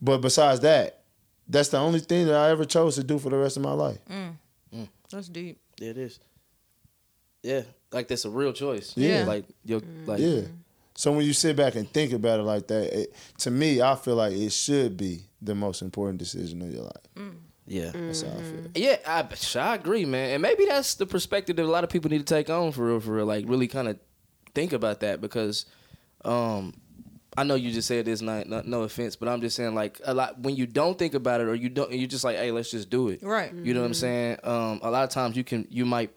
But 0.00 0.18
besides 0.18 0.60
that, 0.60 1.00
that's 1.48 1.68
the 1.68 1.78
only 1.78 2.00
thing 2.00 2.26
that 2.26 2.34
I 2.36 2.50
ever 2.50 2.64
chose 2.64 2.96
to 2.96 3.04
do 3.04 3.18
for 3.18 3.30
the 3.30 3.36
rest 3.36 3.56
of 3.56 3.62
my 3.62 3.72
life. 3.72 3.98
That's 5.10 5.28
deep. 5.28 5.58
Yeah, 5.78 5.90
it 5.90 5.98
is. 5.98 6.18
Yeah, 7.42 7.62
like 7.92 8.08
that's 8.08 8.24
a 8.24 8.30
real 8.30 8.52
choice. 8.52 8.94
Yeah. 8.96 9.24
like 9.24 9.44
yo, 9.64 9.80
like 10.06 10.18
Yeah. 10.18 10.40
So 10.96 11.10
when 11.12 11.26
you 11.26 11.32
sit 11.32 11.56
back 11.56 11.74
and 11.74 11.88
think 11.92 12.12
about 12.12 12.38
it 12.40 12.44
like 12.44 12.68
that, 12.68 12.96
it, 13.00 13.14
to 13.38 13.50
me, 13.50 13.82
I 13.82 13.96
feel 13.96 14.14
like 14.14 14.32
it 14.32 14.52
should 14.52 14.96
be 14.96 15.22
the 15.42 15.54
most 15.54 15.82
important 15.82 16.18
decision 16.18 16.62
of 16.62 16.72
your 16.72 16.84
life. 16.84 17.32
yeah, 17.66 17.90
That's 17.92 18.22
how 18.22 18.28
I 18.28 18.42
feel. 18.42 18.66
yeah. 18.74 18.96
I, 19.06 19.26
I 19.58 19.74
agree, 19.74 20.04
man. 20.04 20.30
And 20.34 20.42
maybe 20.42 20.66
that's 20.66 20.94
the 20.94 21.06
perspective 21.06 21.56
that 21.56 21.64
a 21.64 21.66
lot 21.66 21.82
of 21.84 21.90
people 21.90 22.10
need 22.10 22.18
to 22.18 22.24
take 22.34 22.48
on 22.48 22.70
for 22.72 22.86
real, 22.86 23.00
for 23.00 23.12
real. 23.14 23.26
Like 23.26 23.44
really 23.48 23.66
kind 23.66 23.88
of 23.88 23.98
think 24.54 24.72
about 24.72 25.00
that 25.00 25.20
because, 25.20 25.66
um, 26.24 26.74
I 27.36 27.42
know 27.42 27.56
you 27.56 27.72
just 27.72 27.88
said 27.88 28.04
this, 28.04 28.22
not, 28.22 28.48
not 28.48 28.64
no 28.68 28.82
offense, 28.82 29.16
but 29.16 29.28
I'm 29.28 29.40
just 29.40 29.56
saying 29.56 29.74
like 29.74 30.00
a 30.04 30.14
lot 30.14 30.38
when 30.38 30.54
you 30.54 30.66
don't 30.66 30.96
think 30.96 31.14
about 31.14 31.40
it 31.40 31.48
or 31.48 31.54
you 31.56 31.68
don't, 31.68 31.90
you're 31.90 32.06
just 32.06 32.22
like, 32.22 32.36
hey, 32.36 32.52
let's 32.52 32.70
just 32.70 32.88
do 32.90 33.08
it. 33.08 33.24
Right. 33.24 33.52
You 33.52 33.74
know 33.74 33.80
what 33.80 33.86
I'm 33.86 33.94
saying? 33.94 34.38
Um, 34.44 34.78
a 34.84 34.90
lot 34.92 35.02
of 35.02 35.10
times 35.10 35.36
you 35.36 35.42
can, 35.42 35.66
you 35.68 35.84
might 35.84 36.12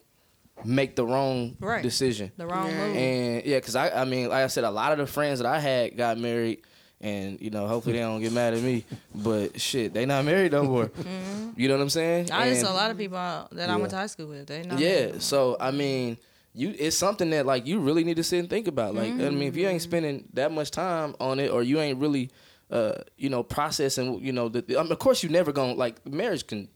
make 0.66 0.96
the 0.96 1.06
wrong 1.06 1.56
Right. 1.60 1.84
decision. 1.84 2.32
The 2.38 2.48
wrong 2.48 2.70
Yeah. 2.70 2.88
move. 2.88 2.96
And 2.98 3.46
yeah, 3.46 3.60
cause 3.60 3.76
I, 3.76 3.90
I 4.02 4.06
mean, 4.06 4.30
like 4.30 4.44
I 4.44 4.48
said, 4.48 4.64
a 4.64 4.72
lot 4.72 4.92
of 4.92 4.98
the 4.98 5.08
friends 5.08 5.40
that 5.40 5.46
I 5.46 5.60
had 5.60 5.96
got 5.98 6.18
married, 6.18 6.62
and 7.00 7.40
you 7.40 7.50
know, 7.52 7.68
hopefully 7.68 7.94
they 7.94 8.02
don't 8.02 8.22
get 8.22 8.32
mad 8.34 8.54
at 8.54 8.62
me. 8.62 8.84
But 9.16 9.60
shit, 9.62 9.94
they 9.94 10.06
not 10.06 10.26
married 10.26 10.52
no 10.52 10.64
more. 10.64 10.86
Mm-hmm. 10.88 11.50
You 11.56 11.68
know 11.68 11.76
what 11.76 11.84
I'm 11.84 11.90
saying? 11.90 12.32
I 12.32 12.50
just 12.50 12.62
And- 12.62 12.70
a 12.70 12.74
lot 12.74 12.92
of 12.92 12.98
people 12.98 13.18
out- 13.18 13.52
that 13.52 13.70
I 13.70 13.76
went 13.76 13.92
to 13.92 13.98
high 13.98 14.08
school 14.08 14.28
with. 14.28 14.48
They 14.48 14.64
know. 14.64 14.78
yeah. 14.78 15.14
So 15.20 15.58
I 15.60 15.72
mean, 15.72 16.18
you 16.54 16.74
it's 16.78 16.98
something 16.98 17.30
that 17.32 17.46
like 17.46 17.68
you 17.68 17.80
really 17.80 18.04
need 18.04 18.18
to 18.18 18.24
sit 18.24 18.40
and 18.40 18.50
think 18.50 18.68
about. 18.68 18.96
Like 18.96 19.10
I 19.14 19.30
mean, 19.30 19.44
if 19.44 19.56
you 19.56 19.68
ain't 19.68 19.82
mm-hmm. 19.82 19.90
spending 19.90 20.30
that 20.34 20.52
much 20.52 20.72
time 20.72 21.16
on 21.20 21.40
it, 21.40 21.52
or 21.52 21.62
you 21.62 21.80
ain't 21.80 22.00
really, 22.00 22.32
uh, 22.72 22.94
you 23.16 23.30
know, 23.30 23.44
processing, 23.44 24.20
you 24.24 24.32
know, 24.32 24.50
the, 24.50 24.60
I 24.60 24.68
mean, 24.68 24.78
um, 24.78 24.92
of 24.92 24.98
course 25.00 25.22
you 25.22 25.30
never 25.30 25.52
gonna 25.52 25.74
like 25.76 26.04
marriage 26.08 26.48
can 26.48 26.68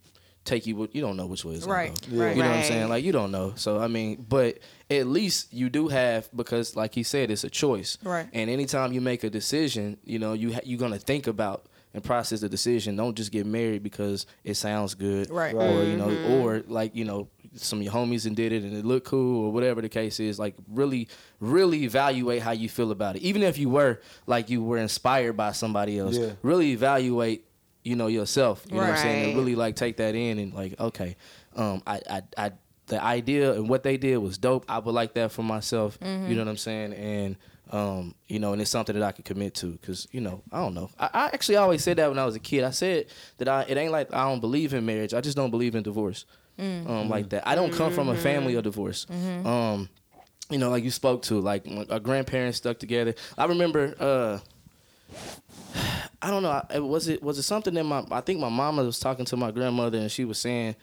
take 0.46 0.66
you. 0.66 0.90
You 0.92 1.02
don't 1.02 1.18
know 1.18 1.26
which 1.28 1.46
way 1.46 1.54
it's 1.56 1.66
gonna 1.66 1.78
Right. 1.78 2.10
go. 2.10 2.18
Right. 2.18 2.36
You 2.36 2.44
know 2.44 2.50
what 2.50 2.58
I'm 2.58 2.64
saying? 2.64 2.90
Like 2.90 3.04
you 3.04 3.12
don't 3.12 3.32
know. 3.32 3.54
So 3.56 3.80
I 3.80 3.88
mean, 3.88 4.26
but 4.28 4.60
at 4.90 5.08
least 5.08 5.54
you 5.54 5.70
do 5.70 5.88
have 5.88 6.30
because, 6.36 6.76
like 6.76 6.94
he 6.96 7.04
said, 7.04 7.32
it's 7.32 7.44
a 7.44 7.50
choice. 7.50 7.98
Right. 8.04 8.28
And 8.34 8.50
anytime 8.50 8.92
you 8.94 9.02
make 9.02 9.24
a 9.24 9.30
decision, 9.30 9.98
you 10.04 10.20
know 10.20 10.34
you 10.34 10.54
ha- 10.54 10.62
you're 10.64 10.80
gonna 10.80 11.00
think 11.00 11.28
about 11.28 11.66
and 11.94 12.04
process 12.04 12.40
the 12.40 12.48
decision. 12.50 12.96
Don't 12.96 13.16
just 13.18 13.32
get 13.32 13.46
married 13.46 13.84
because 13.84 14.26
it 14.44 14.54
sounds 14.56 14.94
good. 14.96 15.30
Right. 15.30 15.54
Or 15.54 15.84
you 15.84 15.98
know, 15.98 16.08
mm-hmm. 16.08 16.32
or 16.34 16.64
like 16.68 16.96
you 16.96 17.04
know, 17.06 17.28
some 17.56 17.80
of 17.80 17.84
your 17.84 17.94
homies 17.94 18.26
and 18.26 18.36
did 18.36 18.54
it 18.54 18.64
and 18.64 18.74
it 18.76 18.86
looked 18.86 19.08
cool 19.08 19.46
or 19.46 19.52
whatever 19.52 19.82
the 19.82 19.90
case 19.90 20.20
is. 20.20 20.40
Like 20.40 20.56
really, 20.70 21.10
really 21.40 21.84
evaluate 21.84 22.42
how 22.42 22.52
you 22.52 22.70
feel 22.70 22.92
about 22.92 23.18
it. 23.18 23.24
Even 23.24 23.44
if 23.44 23.58
you 23.58 23.70
were 23.70 24.00
like 24.26 24.50
you 24.50 24.64
were 24.64 24.78
inspired 24.78 25.36
by 25.36 25.52
somebody 25.52 26.00
else, 26.00 26.18
Yeah. 26.18 26.32
really 26.42 26.72
evaluate, 26.72 27.46
you 27.84 27.96
know, 27.96 28.08
yourself. 28.08 28.66
You 28.70 28.76
know 28.76 28.82
what 28.82 28.90
I'm 28.92 28.98
saying? 28.98 29.26
And 29.30 29.38
really 29.38 29.56
like 29.56 29.76
take 29.76 29.98
that 29.98 30.16
in 30.16 30.38
and 30.40 30.54
like, 30.54 30.80
okay, 30.80 31.16
um, 31.56 31.82
I, 31.88 32.02
I, 32.10 32.22
I, 32.38 32.52
the 32.88 33.02
idea 33.02 33.54
and 33.54 33.70
what 33.70 33.84
they 33.84 33.98
did 33.98 34.18
was 34.18 34.38
dope. 34.38 34.66
I 34.68 34.80
would 34.80 34.94
like 34.94 35.14
that 35.14 35.32
for 35.32 35.44
myself. 35.44 35.98
You 36.02 36.08
know 36.36 36.42
what 36.42 36.48
I'm 36.50 36.58
saying? 36.58 36.94
And 36.94 37.36
um, 37.72 38.16
you 38.28 38.38
know, 38.40 38.52
and 38.52 38.62
it's 38.62 38.70
something 38.72 38.94
that 39.00 39.04
I 39.06 39.14
could 39.14 39.24
commit 39.24 39.54
to 39.56 39.68
because 39.72 40.08
you 40.12 40.20
know, 40.20 40.42
I 40.52 40.60
don't 40.60 40.74
know. 40.74 40.90
I, 41.00 41.10
I 41.14 41.26
actually 41.28 41.56
always 41.56 41.82
said 41.84 41.98
that 41.98 42.10
when 42.10 42.20
I 42.20 42.26
was 42.26 42.36
a 42.36 42.40
kid. 42.40 42.64
I 42.66 42.72
said 42.72 43.06
that 43.38 43.48
I 43.48 43.64
it 43.68 43.78
ain't 43.78 43.94
like 43.94 44.14
I 44.14 44.28
don't 44.30 44.42
believe 44.42 44.74
in 44.74 44.86
marriage. 44.86 45.14
I 45.14 45.22
just 45.22 45.38
don't 45.38 45.52
believe 45.52 45.74
in 45.76 45.84
divorce. 45.84 46.26
Um, 46.60 47.10
like 47.10 47.30
that. 47.30 47.48
I 47.48 47.56
don't 47.56 47.74
come 47.74 47.92
from 47.94 48.10
a 48.10 48.16
family 48.18 48.56
of 48.56 48.64
divorce. 48.64 49.08
Um, 49.10 49.90
you 50.50 50.58
know, 50.58 50.70
like 50.70 50.84
you 50.84 50.92
spoke 50.92 51.22
to, 51.24 51.40
like 51.40 51.66
our 51.90 52.00
grandparents 52.00 52.58
stuck 52.58 52.78
together. 52.78 53.16
I 53.38 53.46
remember. 53.46 53.96
uh 54.00 54.40
I 56.22 56.30
don't 56.30 56.44
know. 56.44 56.62
I- 56.70 56.80
Was 56.80 57.08
it 57.08 57.22
was 57.24 57.38
it 57.38 57.44
something 57.44 57.74
that 57.74 57.84
my 57.84 58.04
I 58.12 58.22
think 58.22 58.40
my 58.40 58.50
mama 58.50 58.84
was 58.84 59.00
talking 59.00 59.26
to 59.26 59.38
my 59.38 59.52
grandmother 59.52 59.98
and 59.98 60.12
she 60.12 60.26
was 60.26 60.38
saying 60.38 60.76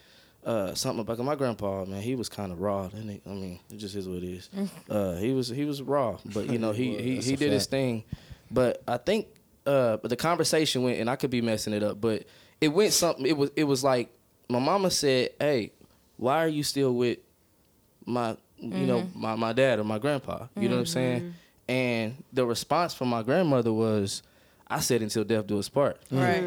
uh, 0.45 0.75
something 0.75 1.01
about 1.01 1.19
my 1.19 1.35
grandpa. 1.35 1.85
Man, 1.85 2.01
he 2.01 2.15
was 2.15 2.29
kind 2.29 2.51
of 2.53 2.61
raw. 2.61 2.89
And 2.93 3.21
I 3.27 3.29
mean, 3.31 3.61
it 3.71 3.77
just 3.77 3.95
is 3.95 4.09
what 4.09 4.19
it 4.19 4.25
is. 4.25 4.49
Uh, 4.91 5.17
he 5.17 5.33
was 5.33 5.49
he 5.49 5.65
was 5.65 5.83
raw, 5.83 6.17
but 6.35 6.49
you 6.51 6.59
know 6.59 6.73
he 6.73 6.91
Well, 6.95 6.99
he, 7.01 7.21
he 7.21 7.33
a 7.35 7.37
did 7.37 7.53
his 7.53 7.67
thing. 7.67 8.05
But 8.51 8.83
I 8.89 8.97
think 8.97 9.27
uh, 9.67 9.99
but 9.99 10.09
the 10.09 10.17
conversation 10.17 10.83
went, 10.83 10.99
and 10.99 11.11
I 11.11 11.17
could 11.17 11.31
be 11.31 11.43
messing 11.43 11.75
it 11.75 11.83
up, 11.83 12.01
but 12.01 12.25
it 12.61 12.69
went 12.69 12.93
something. 12.95 13.27
It 13.27 13.37
was 13.37 13.51
it 13.55 13.65
was 13.65 13.85
like 13.85 14.11
my 14.49 14.59
mama 14.59 14.91
said, 14.91 15.31
"Hey, 15.39 15.73
why 16.17 16.43
are 16.43 16.49
you 16.49 16.63
still 16.63 16.95
with 16.95 17.19
my 18.07 18.37
you 18.57 18.87
know 18.87 19.07
my 19.15 19.37
my 19.37 19.53
dad 19.53 19.79
or 19.79 19.85
my 19.85 19.99
grandpa?" 19.99 20.47
You 20.57 20.69
know 20.71 20.77
what 20.77 20.81
I'm 20.81 20.87
saying? 20.87 21.35
And 21.69 22.23
the 22.33 22.47
response 22.47 22.95
from 22.95 23.09
my 23.09 23.23
grandmother 23.23 23.73
was, 23.73 24.23
"I 24.69 24.81
said 24.81 25.03
until 25.03 25.25
death 25.25 25.47
do 25.47 25.59
us 25.59 25.69
part." 25.69 26.01
Right. 26.11 26.43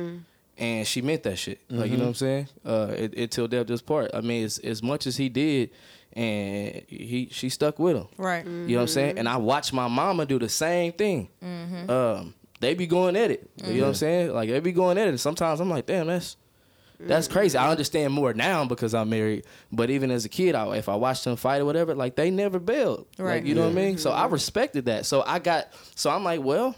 and 0.58 0.86
she 0.88 1.02
meant 1.02 1.24
that 1.24 1.38
shit. 1.38 1.60
Like 1.70 1.86
Mm-hmm. 1.86 1.92
you 1.92 1.98
know 1.98 2.04
what 2.06 2.10
I'm 2.10 2.14
saying? 2.16 2.48
Uh, 2.66 2.94
it, 2.98 3.14
it 3.16 3.32
till 3.32 3.48
death 3.48 3.68
does 3.68 3.82
part. 3.82 4.12
I 4.14 4.22
mean, 4.22 4.44
as 4.46 4.58
as 4.60 4.82
much 4.82 5.06
as 5.08 5.18
he 5.18 5.30
did, 5.30 5.70
and 6.14 6.82
he 6.88 7.30
she 7.32 7.50
stuck 7.50 7.80
with 7.80 7.96
him. 7.98 8.08
Right. 8.18 8.46
You 8.46 8.52
know 8.52 8.76
what 8.76 8.82
I'm 8.82 8.88
saying? 8.88 9.18
And 9.20 9.30
I 9.30 9.38
watched 9.38 9.74
my 9.74 9.88
mama 9.88 10.26
do 10.26 10.40
the 10.40 10.50
same 10.50 10.92
thing. 10.94 11.30
Mm-hmm. 11.44 11.90
Um, 11.90 12.34
they 12.60 12.74
be 12.76 12.86
going 12.88 13.16
at 13.16 13.32
it. 13.32 13.50
You 13.64 13.74
know 13.76 13.82
what 13.82 13.88
I'm 13.90 13.94
saying? 13.96 14.34
Like 14.34 14.50
they 14.50 14.60
be 14.60 14.72
going 14.72 14.98
at 14.98 15.06
it. 15.08 15.12
And 15.12 15.20
sometimes 15.20 15.60
I'm 15.60 15.70
like, 15.70 15.86
damn, 15.86 16.08
that's 16.08 16.36
that's 17.08 17.28
crazy. 17.28 17.58
I 17.58 17.70
understand 17.70 18.14
more 18.14 18.34
now 18.34 18.66
because 18.66 18.94
I'm 18.94 19.10
married. 19.10 19.46
But 19.72 19.90
even 19.90 20.12
as 20.12 20.26
a 20.26 20.30
kid, 20.30 20.56
I, 20.56 20.76
if 20.78 20.90
I 20.90 20.96
watched 20.96 21.24
them 21.26 21.36
fight 21.36 21.62
or 21.62 21.66
whatever, 21.66 21.96
like 21.96 22.16
they 22.16 22.32
never 22.32 22.60
bailed. 22.60 23.08
Right. 23.18 23.36
Like 23.36 23.46
you 23.46 23.56
know 23.56 23.64
what 23.64 23.72
I 23.72 23.76
mean? 23.76 23.98
So 23.98 24.12
I 24.12 24.26
respected 24.28 24.86
that. 24.86 25.06
So 25.06 25.22
I 25.26 25.40
got. 25.40 25.74
So 25.96 26.10
I'm 26.10 26.24
like, 26.24 26.42
well. 26.42 26.76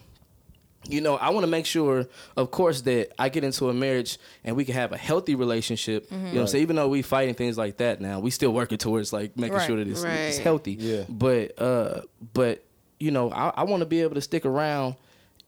You 0.86 1.00
know, 1.00 1.16
I 1.16 1.30
want 1.30 1.46
to 1.46 1.48
make 1.50 1.66
sure, 1.66 2.08
of 2.36 2.52
course, 2.52 2.82
that 2.82 3.14
I 3.18 3.30
get 3.30 3.46
into 3.46 3.70
a 3.70 3.74
marriage 3.74 4.18
and 4.44 4.58
we 4.58 4.66
can 4.66 4.74
have 4.76 4.92
a 4.92 4.98
healthy 4.98 5.34
relationship. 5.34 6.08
You 6.12 6.18
know 6.18 6.24
what 6.34 6.40
I'm 6.42 6.48
saying? 6.48 6.62
Even 6.64 6.76
though 6.76 6.90
we 6.90 7.02
fighting 7.02 7.36
things 7.36 7.58
like 7.58 7.78
that 7.78 8.02
now, 8.02 8.20
we 8.20 8.32
still 8.32 8.52
working 8.52 8.78
towards 8.78 9.14
like 9.14 9.38
making 9.38 9.56
Right. 9.56 9.66
sure 9.66 9.78
that 9.78 9.88
it's, 9.88 10.04
it's 10.04 10.40
healthy. 10.40 10.74
Yeah. 10.74 11.04
But 11.08 11.58
uh, 11.58 12.02
but 12.34 12.66
you 13.00 13.12
know, 13.12 13.32
I, 13.32 13.54
I 13.56 13.64
want 13.64 13.80
to 13.80 13.86
be 13.86 14.02
able 14.02 14.16
to 14.16 14.22
stick 14.22 14.46
around 14.46 14.96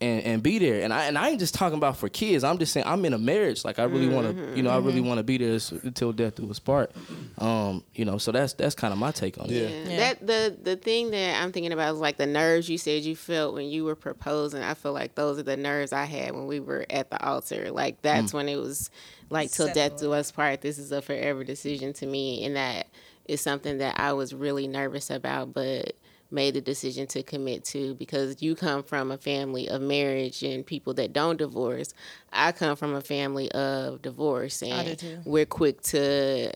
and, 0.01 0.21
and 0.23 0.43
be 0.43 0.59
there. 0.59 0.81
And 0.83 0.93
I 0.93 1.05
and 1.05 1.17
I 1.17 1.29
ain't 1.29 1.39
just 1.39 1.53
talking 1.53 1.77
about 1.77 1.95
for 1.97 2.09
kids. 2.09 2.43
I'm 2.43 2.57
just 2.57 2.73
saying 2.73 2.85
I'm 2.85 3.03
in 3.05 3.13
a 3.13 3.17
marriage. 3.17 3.63
Like 3.63 3.79
I 3.79 3.83
really 3.83 4.07
want 4.09 4.35
to, 4.35 4.55
you 4.55 4.61
know, 4.61 4.69
I 4.69 4.77
really 4.77 4.99
want 5.01 5.19
to 5.19 5.23
be 5.23 5.37
there 5.37 5.57
until 5.83 6.11
death 6.11 6.35
do 6.35 6.49
us 6.51 6.59
part. 6.59 6.91
Um, 7.37 7.83
you 7.93 8.03
know, 8.05 8.17
so 8.17 8.31
that's 8.31 8.53
that's 8.53 8.75
kind 8.75 8.91
of 8.91 8.99
my 8.99 9.11
take 9.11 9.37
on 9.39 9.47
Yeah. 9.47 9.61
it. 9.61 9.87
Yeah. 9.89 9.97
That 9.97 10.27
the 10.27 10.57
the 10.61 10.75
thing 10.75 11.11
that 11.11 11.41
I'm 11.41 11.51
thinking 11.51 11.71
about 11.71 11.93
is 11.93 11.99
like 11.99 12.17
the 12.17 12.25
nerves 12.25 12.69
you 12.69 12.77
said 12.77 13.03
you 13.03 13.15
felt 13.15 13.53
when 13.53 13.67
you 13.69 13.85
were 13.85 13.95
proposing. 13.95 14.61
I 14.61 14.73
feel 14.73 14.93
like 14.93 15.15
those 15.15 15.39
are 15.39 15.43
the 15.43 15.57
nerves 15.57 15.93
I 15.93 16.05
had 16.05 16.33
when 16.35 16.45
we 16.47 16.59
were 16.59 16.85
at 16.89 17.09
the 17.09 17.23
altar. 17.25 17.71
Like 17.71 18.01
that's 18.01 18.33
when 18.33 18.49
it 18.49 18.57
was 18.57 18.89
like 19.29 19.51
till 19.51 19.73
death 19.73 19.97
do 19.99 20.11
us 20.13 20.31
part. 20.31 20.61
This 20.61 20.77
is 20.77 20.91
a 20.91 21.01
forever 21.01 21.43
decision 21.43 21.93
to 21.93 22.05
me, 22.05 22.43
and 22.45 22.55
that 22.57 22.87
is 23.27 23.41
something 23.41 23.79
that 23.79 23.99
I 23.99 24.13
was 24.13 24.33
really 24.35 24.67
nervous 24.67 25.09
about, 25.09 25.51
but 25.53 25.95
made 26.31 26.53
the 26.53 26.61
decision 26.61 27.07
to 27.07 27.23
commit 27.23 27.63
to 27.63 27.93
because 27.95 28.41
you 28.41 28.55
come 28.55 28.83
from 28.83 29.11
a 29.11 29.17
family 29.17 29.69
of 29.69 29.81
marriage 29.81 30.43
and 30.43 30.65
people 30.65 30.93
that 30.95 31.13
don't 31.13 31.37
divorce. 31.37 31.93
I 32.33 32.51
come 32.51 32.75
from 32.75 32.93
a 32.95 33.01
family 33.01 33.51
of 33.51 34.01
divorce 34.01 34.61
and 34.61 35.21
we're 35.25 35.45
quick 35.45 35.81
to, 35.83 35.99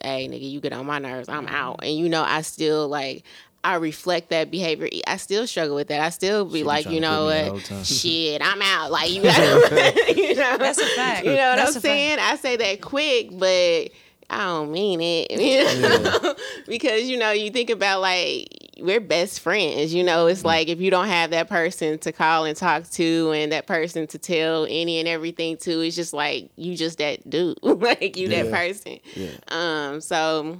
hey 0.01 0.27
nigga, 0.27 0.49
you 0.49 0.59
get 0.59 0.73
on 0.73 0.85
my 0.85 0.99
nerves, 0.99 1.29
I'm 1.29 1.45
mm-hmm. 1.45 1.55
out. 1.55 1.79
And 1.83 1.95
you 1.95 2.09
know, 2.09 2.23
I 2.23 2.41
still 2.41 2.87
like 2.87 3.23
I 3.63 3.75
reflect 3.75 4.29
that 4.29 4.51
behavior. 4.51 4.87
I 5.05 5.17
still 5.17 5.45
struggle 5.45 5.75
with 5.75 5.89
that. 5.89 5.99
I 5.99 6.09
still 6.09 6.45
be 6.45 6.59
be 6.59 6.63
like, 6.63 6.89
you 6.89 7.01
know 7.01 7.25
put 7.25 7.33
me 7.33 7.39
out 7.41 7.71
all 7.71 7.77
what? 7.77 7.85
Shit, 7.85 8.41
I'm 8.43 8.61
out. 8.61 8.91
Like 8.91 9.11
you 9.11 9.21
gotta, 9.23 10.13
you 10.15 10.35
know. 10.35 10.57
That's 10.57 10.79
a 10.79 10.85
fact. 10.87 11.25
You 11.25 11.35
know 11.35 11.49
what 11.49 11.55
That's 11.57 11.75
a 11.75 11.79
I'm 11.79 11.81
fact. 11.81 11.81
saying? 11.81 12.19
I 12.19 12.35
say 12.37 12.55
that 12.55 12.81
quick, 12.81 13.29
but 13.31 13.89
I 14.29 14.45
don't 14.45 14.71
mean 14.71 15.01
it. 15.01 15.31
You 15.39 15.81
know? 15.81 16.35
because 16.67 17.09
you 17.09 17.17
know, 17.17 17.31
you 17.31 17.49
think 17.49 17.69
about 17.69 18.01
like 18.01 18.47
we're 18.79 18.99
best 18.99 19.39
friends. 19.39 19.93
You 19.93 20.03
know, 20.03 20.27
it's 20.27 20.45
like 20.45 20.67
if 20.67 20.79
you 20.79 20.91
don't 20.91 21.07
have 21.07 21.31
that 21.31 21.49
person 21.49 21.97
to 21.99 22.11
call 22.11 22.45
and 22.45 22.55
talk 22.55 22.89
to, 22.91 23.31
and 23.31 23.51
that 23.51 23.67
person 23.67 24.07
to 24.07 24.17
tell 24.17 24.65
any 24.65 24.99
and 24.99 25.07
everything 25.07 25.57
to, 25.57 25.81
it's 25.81 25.95
just 25.95 26.13
like 26.13 26.49
you 26.55 26.75
just 26.75 26.97
that 26.99 27.27
dude, 27.29 27.57
like 27.63 28.17
you 28.17 28.29
that 28.29 28.51
person. 28.51 28.99
Yeah. 29.15 29.31
Um. 29.47 30.01
So, 30.01 30.59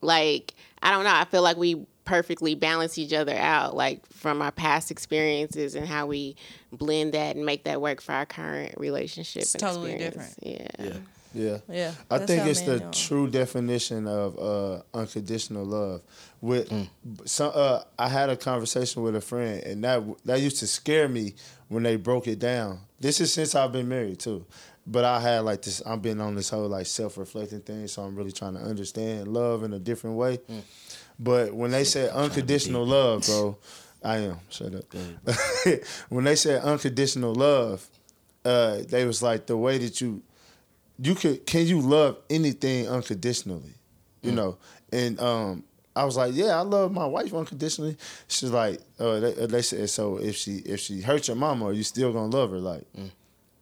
like, 0.00 0.54
I 0.82 0.90
don't 0.90 1.04
know. 1.04 1.14
I 1.14 1.24
feel 1.24 1.42
like 1.42 1.56
we 1.56 1.86
perfectly 2.04 2.54
balance 2.54 2.98
each 2.98 3.12
other 3.12 3.36
out, 3.36 3.76
like 3.76 4.04
from 4.06 4.42
our 4.42 4.50
past 4.50 4.90
experiences 4.90 5.74
and 5.74 5.86
how 5.86 6.06
we 6.06 6.36
blend 6.72 7.14
that 7.14 7.36
and 7.36 7.46
make 7.46 7.64
that 7.64 7.80
work 7.80 8.00
for 8.00 8.12
our 8.12 8.26
current 8.26 8.74
relationship. 8.76 9.42
It's 9.42 9.54
and 9.54 9.60
totally 9.60 9.92
experience. 9.92 10.36
Yeah. 10.42 10.66
Yeah. 10.78 10.96
Yeah. 11.34 11.58
Yeah. 11.68 11.92
I 12.10 12.18
think 12.18 12.46
it's 12.46 12.60
the 12.62 12.78
do 12.80 12.90
true 12.92 13.28
definition 13.28 14.06
of 14.06 14.38
uh, 14.38 14.82
unconditional 14.94 15.64
love. 15.64 16.02
With 16.40 16.68
Mm. 16.70 16.88
some, 17.24 17.52
uh, 17.54 17.82
I 17.98 18.08
had 18.08 18.28
a 18.30 18.36
conversation 18.36 19.02
with 19.02 19.14
a 19.16 19.20
friend, 19.20 19.62
and 19.64 19.84
that 19.84 20.02
that 20.24 20.40
used 20.40 20.58
to 20.58 20.66
scare 20.66 21.08
me 21.08 21.34
when 21.68 21.82
they 21.84 21.96
broke 21.96 22.26
it 22.26 22.38
down. 22.38 22.80
This 23.00 23.20
is 23.20 23.32
since 23.32 23.54
I've 23.54 23.72
been 23.72 23.88
married 23.88 24.18
too, 24.18 24.44
but 24.86 25.04
I 25.04 25.20
had 25.20 25.40
like 25.44 25.62
this. 25.62 25.80
I've 25.86 26.02
been 26.02 26.20
on 26.20 26.34
this 26.34 26.50
whole 26.50 26.68
like 26.68 26.86
self 26.86 27.16
reflecting 27.16 27.60
thing, 27.60 27.86
so 27.88 28.02
I'm 28.02 28.16
really 28.16 28.32
trying 28.32 28.54
to 28.54 28.60
understand 28.60 29.28
love 29.28 29.62
in 29.62 29.72
a 29.72 29.78
different 29.78 30.16
way. 30.16 30.38
Mm. 30.50 30.62
But 31.18 31.54
when 31.54 31.70
they 31.70 31.84
said 31.84 32.10
unconditional 32.10 32.84
love, 32.86 33.24
bro, 33.26 33.56
I 34.02 34.16
am 34.18 34.38
shut 34.50 34.74
up. 34.74 34.84
when 36.08 36.24
they 36.24 36.34
said 36.34 36.62
unconditional 36.62 37.34
love, 37.34 37.86
uh, 38.44 38.78
they 38.88 39.04
was 39.04 39.22
like 39.22 39.46
the 39.46 39.56
way 39.56 39.78
that 39.78 40.00
you 40.00 40.22
you 41.02 41.14
could 41.14 41.44
can 41.46 41.66
you 41.66 41.80
love 41.80 42.16
anything 42.30 42.88
unconditionally? 42.88 43.74
You 44.22 44.32
know? 44.32 44.56
And 44.92 45.18
um 45.20 45.64
i 45.94 46.04
was 46.04 46.16
like 46.16 46.32
yeah 46.34 46.56
i 46.58 46.62
love 46.62 46.90
my 46.92 47.04
wife 47.06 47.34
unconditionally. 47.34 47.96
She's 48.28 48.50
like 48.50 48.80
uh 48.98 49.20
they, 49.20 49.34
uh, 49.36 49.46
they 49.46 49.62
said 49.62 49.90
so 49.90 50.16
if 50.18 50.36
she 50.36 50.56
if 50.74 50.80
she 50.80 51.00
hurt 51.02 51.26
your 51.28 51.36
mama 51.36 51.66
are 51.66 51.72
you 51.72 51.82
still 51.82 52.12
gonna 52.12 52.34
love 52.36 52.50
her? 52.50 52.58
Like 52.58 52.84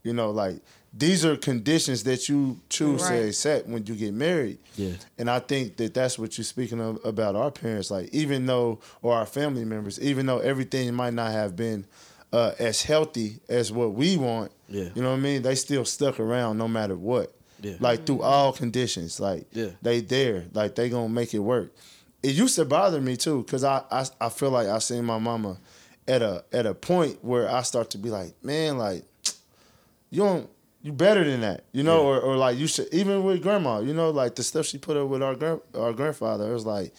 you 0.03 0.12
know 0.12 0.30
like 0.30 0.57
these 0.93 1.24
are 1.24 1.36
conditions 1.36 2.03
that 2.03 2.28
you 2.28 2.59
choose 2.68 3.01
to 3.03 3.14
Right. 3.14 3.26
accept 3.28 3.68
when 3.68 3.86
you 3.86 3.95
get 3.95 4.12
married. 4.12 4.59
Yeah. 4.76 4.95
and 5.18 5.30
i 5.30 5.38
think 5.38 5.76
that 5.76 5.95
that's 5.95 6.18
what 6.18 6.36
you're 6.36 6.45
speaking 6.45 6.80
of 6.80 6.99
about 7.05 7.36
our 7.36 7.51
parents. 7.51 7.91
Like 7.91 8.09
even 8.12 8.47
though 8.47 8.80
or 9.03 9.14
our 9.14 9.26
family 9.26 9.64
members 9.64 9.99
even 10.01 10.26
though 10.26 10.38
everything 10.41 10.93
might 10.95 11.14
not 11.14 11.32
have 11.32 11.55
been 11.57 11.84
uh, 12.33 12.53
as 12.59 12.83
healthy 12.83 13.41
as 13.49 13.72
what 13.72 13.93
we 13.95 14.16
want 14.16 14.53
Yeah. 14.68 14.89
you 14.95 15.03
know 15.03 15.11
what 15.11 15.16
I 15.18 15.20
mean? 15.20 15.43
They 15.43 15.55
still 15.57 15.85
stuck 15.85 16.20
around 16.20 16.59
no 16.59 16.68
matter 16.68 16.97
what. 16.97 17.35
Yeah. 17.61 17.74
Like 17.81 18.07
through 18.07 18.22
all 18.22 18.53
conditions. 18.53 19.18
Like 19.20 19.47
Yeah. 19.53 19.70
they 19.83 20.01
there. 20.01 20.45
Like 20.53 20.74
they 20.76 20.89
gonna 20.89 21.09
make 21.09 21.35
it 21.35 21.41
work. 21.41 21.74
It 22.22 22.35
used 22.35 22.55
to 22.57 22.64
bother 22.64 23.01
me 23.01 23.16
too, 23.16 23.45
cause 23.45 23.64
I, 23.64 23.83
I 23.91 24.07
I 24.20 24.28
feel 24.28 24.51
like 24.51 24.68
I 24.68 24.78
seen 24.78 25.05
my 25.05 25.18
mama 25.18 25.59
at 26.07 26.22
a 26.22 26.45
at 26.53 26.66
a 26.66 26.74
point 26.74 27.22
where 27.24 27.49
I 27.51 27.62
start 27.62 27.91
to 27.91 27.99
be 27.99 28.11
like, 28.11 28.33
man, 28.45 28.78
like 28.78 29.05
you 30.11 30.22
don't 30.22 30.49
you 30.83 30.93
better 30.93 31.24
than 31.24 31.41
that, 31.43 31.64
you 31.72 31.83
know, 31.83 32.07
or, 32.07 32.18
or 32.20 32.37
like 32.37 32.57
you 32.57 32.66
should 32.66 32.89
even 32.93 33.22
with 33.24 33.43
grandma, 33.43 33.81
you 33.81 33.93
know, 33.93 34.11
like 34.11 34.35
the 34.35 34.43
stuff 34.43 34.64
she 34.66 34.78
put 34.78 34.97
up 34.97 35.09
with 35.09 35.22
our 35.22 35.35
grand 35.35 35.61
our 35.74 35.93
grandfather. 35.93 36.49
It 36.51 36.55
was 36.55 36.64
like, 36.66 36.95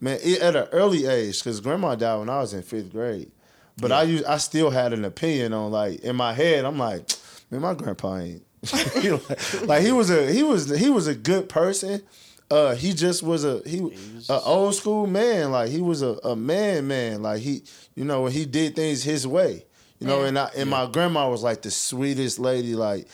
man, 0.00 0.18
it, 0.22 0.40
at 0.42 0.54
an 0.56 0.68
early 0.72 1.06
age, 1.06 1.38
because 1.38 1.60
grandma 1.60 1.94
died 1.94 2.18
when 2.18 2.28
I 2.28 2.40
was 2.40 2.52
in 2.52 2.62
fifth 2.62 2.92
grade. 2.92 3.30
But 3.78 3.90
I 3.92 4.02
used, 4.02 4.24
I 4.26 4.36
still 4.38 4.70
had 4.70 4.92
an 4.92 5.04
opinion 5.04 5.52
on 5.52 5.70
like 5.72 6.00
in 6.00 6.16
my 6.16 6.32
head. 6.32 6.64
I'm 6.64 6.78
like, 6.78 7.10
man, 7.50 7.62
my 7.62 7.74
grandpa 7.74 8.18
ain't. 8.18 8.42
you 9.02 9.10
know, 9.12 9.20
like 9.64 9.82
he 9.82 9.90
was 9.92 10.10
a 10.10 10.30
he 10.32 10.42
was 10.42 10.68
he 10.78 10.88
was 10.90 11.06
a 11.08 11.14
good 11.14 11.48
person. 11.48 12.02
Uh, 12.50 12.74
he 12.74 12.92
just 12.92 13.22
was 13.22 13.44
a 13.44 13.62
he, 13.66 13.78
an 13.78 14.40
old 14.44 14.74
school 14.74 15.06
man. 15.06 15.50
Like 15.50 15.70
he 15.70 15.80
was 15.80 16.02
a, 16.02 16.18
a 16.22 16.36
man 16.36 16.86
man. 16.86 17.22
Like 17.22 17.40
he 17.40 17.62
you 17.94 18.04
know 18.04 18.26
he 18.26 18.44
did 18.44 18.76
things 18.76 19.02
his 19.02 19.26
way. 19.26 19.64
You 19.98 20.06
know, 20.06 20.22
Yeah. 20.22 20.28
and 20.28 20.38
I 20.38 20.50
and 20.56 20.70
my 20.70 20.86
grandma 20.86 21.28
was 21.30 21.42
like 21.42 21.62
the 21.62 21.70
sweetest 21.70 22.38
lady. 22.38 22.74
Like 22.76 23.08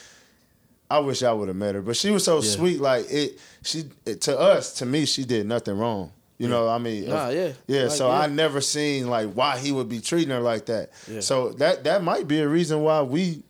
I 0.91 0.99
wish 0.99 1.23
I 1.23 1.33
would 1.33 1.49
have 1.49 1.57
met 1.57 1.75
her, 1.77 1.83
but 1.83 1.97
she 1.97 2.11
was 2.11 2.25
so 2.25 2.41
sweet. 2.41 2.81
Like 2.81 3.07
it, 3.11 3.39
she 3.63 3.85
it, 4.05 4.21
to 4.23 4.39
us, 4.39 4.75
to 4.75 4.87
me, 4.87 5.05
she 5.07 5.25
did 5.25 5.47
nothing 5.47 5.79
wrong. 5.79 6.13
You 6.39 6.49
know, 6.49 6.68
I 6.68 6.78
mean, 6.78 7.09
Nah, 7.09 7.30
yeah. 7.30 7.53
yeah. 7.66 7.82
Like, 7.82 7.91
so 7.91 8.07
yeah. 8.09 8.20
I 8.20 8.26
never 8.28 8.61
seen 8.61 9.09
like 9.09 9.32
why 9.32 9.59
he 9.59 9.72
would 9.72 9.89
be 9.89 10.01
treating 10.01 10.30
her 10.30 10.39
like 10.41 10.66
that. 10.66 10.91
Yeah. 11.11 11.18
So 11.20 11.51
that 11.55 11.82
that 11.84 12.03
might 12.05 12.28
be 12.28 12.39
a 12.41 12.49
reason 12.49 12.80
why 12.82 13.03
we 13.03 13.43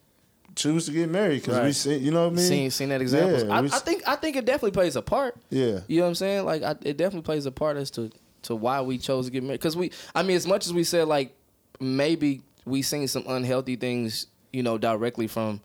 choose 0.57 0.87
to 0.87 0.93
get 0.93 1.09
married 1.11 1.43
because 1.43 1.57
we 1.59 1.65
Right. 1.67 1.75
see, 1.75 1.97
you 1.99 2.11
know 2.11 2.25
what 2.25 2.33
I 2.33 2.37
mean? 2.37 2.45
Seen 2.47 2.71
seen 2.71 2.89
that 2.89 3.01
example. 3.03 3.47
Yeah, 3.47 3.55
I, 3.57 3.61
we 3.61 3.69
I 3.71 3.79
think 3.79 4.03
I 4.09 4.17
think 4.17 4.37
it 4.37 4.45
definitely 4.47 4.71
plays 4.73 4.97
a 4.97 5.03
part. 5.03 5.37
Yeah. 5.51 5.81
You 5.87 5.99
know 5.99 6.05
what 6.05 6.09
I'm 6.09 6.15
saying? 6.15 6.45
Like 6.47 6.63
I, 6.63 6.71
it 6.83 6.97
definitely 6.97 7.23
plays 7.23 7.45
a 7.47 7.53
part 7.53 7.77
as 7.77 7.91
to 7.93 8.11
to 8.43 8.55
why 8.55 8.81
we 8.81 8.97
chose 8.99 9.27
to 9.27 9.33
get 9.33 9.43
married. 9.43 9.61
Because 9.61 9.77
we, 9.77 9.91
I 10.15 10.23
mean, 10.23 10.37
as 10.37 10.47
much 10.47 10.65
as 10.67 10.73
we 10.73 10.83
said 10.85 11.09
like 11.09 11.35
maybe 11.81 12.41
we 12.65 12.83
seen 12.83 13.07
some 13.09 13.25
unhealthy 13.29 13.77
things, 13.77 14.27
you 14.53 14.63
know, 14.63 14.79
directly 14.79 15.27
from 15.27 15.61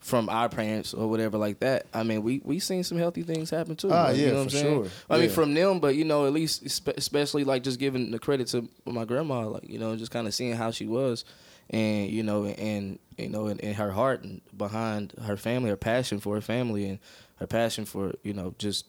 from 0.00 0.28
our 0.28 0.48
parents 0.48 0.94
or 0.94 1.08
whatever 1.08 1.36
like 1.38 1.58
that. 1.60 1.86
I 1.92 2.02
mean, 2.04 2.22
we 2.22 2.40
we 2.44 2.58
seen 2.60 2.84
some 2.84 2.98
healthy 2.98 3.22
things 3.22 3.50
happen 3.50 3.76
too. 3.76 3.90
Ah, 3.92 4.04
like, 4.06 4.16
you 4.16 4.22
yeah, 4.26 4.28
know 4.30 4.36
what 4.36 4.42
I'm 4.42 4.48
for 4.48 4.56
saying? 4.56 4.82
sure. 4.84 4.90
I 5.10 5.18
mean, 5.18 5.30
from 5.30 5.54
them, 5.54 5.80
but 5.80 5.94
you 5.96 6.04
know, 6.04 6.26
at 6.26 6.32
least 6.32 6.64
especially 6.96 7.44
like 7.44 7.62
just 7.62 7.78
giving 7.78 8.10
the 8.10 8.18
credit 8.18 8.46
to 8.48 8.68
my 8.84 9.04
grandma, 9.04 9.46
like 9.48 9.68
you 9.68 9.78
know, 9.78 9.96
just 9.96 10.10
kind 10.10 10.26
of 10.26 10.34
seeing 10.34 10.54
how 10.54 10.70
she 10.70 10.86
was. 10.86 11.24
And 11.70 12.10
you 12.10 12.22
know, 12.22 12.46
and 12.46 12.98
you 13.18 13.28
know, 13.28 13.48
in, 13.48 13.58
in 13.58 13.74
her 13.74 13.90
heart 13.90 14.22
and 14.22 14.40
behind 14.56 15.12
her 15.22 15.36
family, 15.36 15.68
her 15.70 15.76
passion 15.76 16.18
for 16.20 16.34
her 16.36 16.40
family, 16.40 16.88
and 16.88 16.98
her 17.36 17.46
passion 17.46 17.84
for 17.84 18.14
you 18.22 18.32
know 18.32 18.54
just 18.58 18.86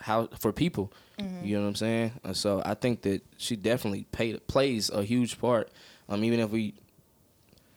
how 0.00 0.28
for 0.38 0.52
people. 0.52 0.92
You 1.44 1.56
know 1.56 1.62
what 1.62 1.68
I'm 1.68 1.74
saying? 1.76 2.12
And 2.24 2.36
so 2.36 2.62
I 2.64 2.74
think 2.74 3.02
that 3.02 3.22
she 3.36 3.54
definitely 3.54 4.06
paid, 4.10 4.44
plays 4.48 4.90
a 4.90 5.04
huge 5.04 5.38
part. 5.40 5.70
Um, 6.08 6.24
even 6.24 6.40
if 6.40 6.50
we, 6.50 6.74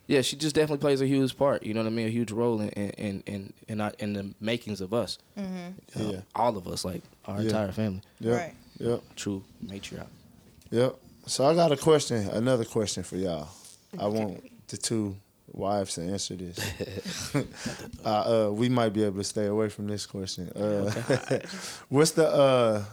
yeah, 0.07 0.21
she 0.21 0.35
just 0.35 0.55
definitely 0.55 0.81
plays 0.81 1.01
a 1.01 1.07
huge 1.07 1.37
part. 1.37 1.63
You 1.63 1.73
know 1.73 1.81
what 1.81 1.87
I 1.87 1.91
mean? 1.91 2.07
A 2.07 2.11
huge 2.11 2.31
role 2.31 2.61
in 2.61 2.69
in 2.69 2.89
in 2.91 3.23
in, 3.25 3.53
in, 3.67 3.81
our, 3.81 3.91
in 3.99 4.13
the 4.13 4.33
makings 4.39 4.81
of 4.81 4.93
us. 4.93 5.17
Um, 5.37 5.75
Yeah. 5.95 6.21
all 6.35 6.57
of 6.57 6.67
us, 6.67 6.85
like 6.85 7.01
our 7.25 7.37
Yeah. 7.41 7.47
entire 7.47 7.71
family. 7.71 8.01
Yep. 8.19 8.33
Right. 8.37 8.53
Yep. 8.79 9.01
True 9.15 9.43
matriarch. 9.65 10.07
Yep. 10.71 10.95
So 11.27 11.45
I 11.45 11.55
got 11.55 11.71
a 11.71 11.77
question, 11.77 12.27
another 12.29 12.65
question 12.65 13.03
for 13.03 13.15
y'all. 13.15 13.47
I 13.97 14.07
want 14.07 14.43
the 14.67 14.77
two 14.77 15.15
wives 15.51 15.95
to 15.95 16.01
answer 16.01 16.35
this. 16.35 17.35
uh, 18.05 18.09
uh, 18.09 18.49
we 18.51 18.69
might 18.69 18.89
be 18.93 19.03
able 19.03 19.17
to 19.17 19.23
stay 19.23 19.45
away 19.47 19.69
from 19.69 19.87
this 19.87 20.05
question. 20.05 20.49
Uh, 20.49 20.91
what's 21.89 22.11
the 22.11 22.27
uh, 22.27 22.83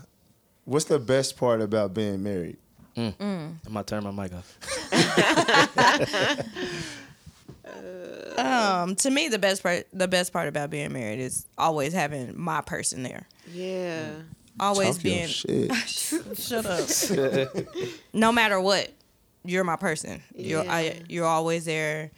what's 0.65 0.87
the 0.87 0.99
best 0.99 1.37
part 1.37 1.61
about 1.61 1.93
being 1.93 2.23
married? 2.23 2.57
I'm 2.97 3.59
gonna 3.67 3.83
turn 3.85 4.05
my 4.05 4.11
mic 4.13 4.33
off. 4.35 4.59
Um, 8.39 8.97
to 8.97 9.11
me, 9.11 9.29
the 9.29 9.39
best 9.39 9.63
part, 9.63 9.87
the 9.93 10.09
best 10.09 10.33
part 10.33 10.49
about 10.49 10.71
being 10.71 10.93
married 10.93 11.21
is 11.21 11.47
always 11.59 11.93
having 11.93 12.39
my 12.39 12.61
person 12.61 13.03
there. 13.03 13.27
Yeah. 13.53 14.11
Always 14.61 14.97
Talk 14.97 15.03
being, 15.03 15.27
shit. 15.29 15.75
shut 16.37 16.67
up. 16.67 17.49
no 18.13 18.33
matter 18.33 18.61
what, 18.61 18.91
you're 19.45 19.65
my 19.65 19.77
person. 19.77 20.23
You're, 20.35 20.65
Yeah. 20.65 20.73
I, 20.73 21.01
you're 21.09 21.27
always 21.27 21.65
there. 21.65 22.11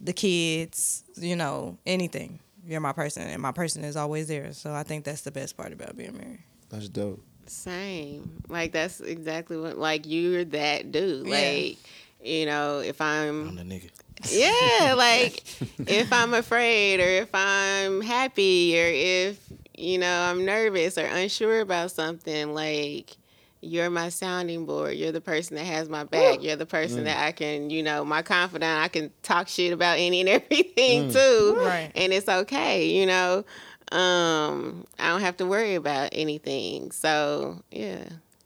The 0.00 0.12
kids, 0.12 1.04
you 1.16 1.36
know, 1.36 1.78
anything. 1.86 2.40
You're 2.66 2.80
my 2.80 2.92
person, 2.92 3.22
and 3.26 3.40
my 3.42 3.52
person 3.52 3.84
is 3.84 3.96
always 3.96 4.28
there. 4.28 4.52
So 4.52 4.72
I 4.72 4.82
think 4.84 5.04
that's 5.04 5.22
the 5.22 5.30
best 5.32 5.56
part 5.56 5.72
about 5.72 5.96
being 5.96 6.16
married. 6.16 6.42
That's 6.70 6.88
dope. 6.88 7.22
Same. 7.46 8.42
Like 8.48 8.72
that's 8.72 9.00
exactly 9.00 9.56
what 9.56 9.78
like 9.78 10.02
you're 10.06 10.44
that 10.44 10.92
dude. 10.92 11.26
Yeah. 11.26 11.32
Like, 11.32 11.78
you 12.22 12.46
know, 12.46 12.78
if 12.78 13.00
I'm 13.00 13.48
I'm 13.48 13.56
the 13.56 13.62
nigga. 13.62 13.90
Yeah, 14.30 14.94
like 14.96 15.42
if 15.88 16.12
I'm 16.12 16.34
afraid 16.34 17.00
or 17.00 17.22
if 17.22 17.30
I'm 17.34 18.00
happy 18.00 18.78
or 18.78 18.86
if, 18.86 19.40
you 19.76 19.98
know, 19.98 20.22
I'm 20.22 20.44
nervous 20.44 20.98
or 20.98 21.04
unsure 21.04 21.60
about 21.60 21.90
something, 21.90 22.54
like 22.54 23.16
you're 23.62 23.90
my 23.90 24.08
sounding 24.08 24.66
board. 24.66 24.94
You're 24.94 25.12
the 25.12 25.20
person 25.20 25.56
that 25.56 25.64
has 25.64 25.88
my 25.88 26.04
back. 26.04 26.42
You're 26.42 26.56
the 26.56 26.66
person 26.66 27.04
that 27.04 27.24
I 27.24 27.32
can, 27.32 27.70
you 27.70 27.82
know, 27.82 28.04
my 28.04 28.22
confidant. 28.22 28.80
I 28.82 28.88
can 28.88 29.10
talk 29.22 29.48
shit 29.48 29.72
about 29.72 29.98
any 29.98 30.20
and 30.20 30.28
everything 30.28 31.12
too. 31.12 31.54
Right. 31.58 31.92
And 31.94 32.12
it's 32.12 32.28
okay, 32.28 32.86
you 32.88 33.06
know. 33.06 33.44
Um, 33.92 34.86
I 34.98 35.08
don't 35.08 35.20
have 35.20 35.36
to 35.36 35.46
worry 35.46 35.74
about 35.76 36.10
anything. 36.12 36.90
So, 36.90 37.62
yeah. 37.70 38.04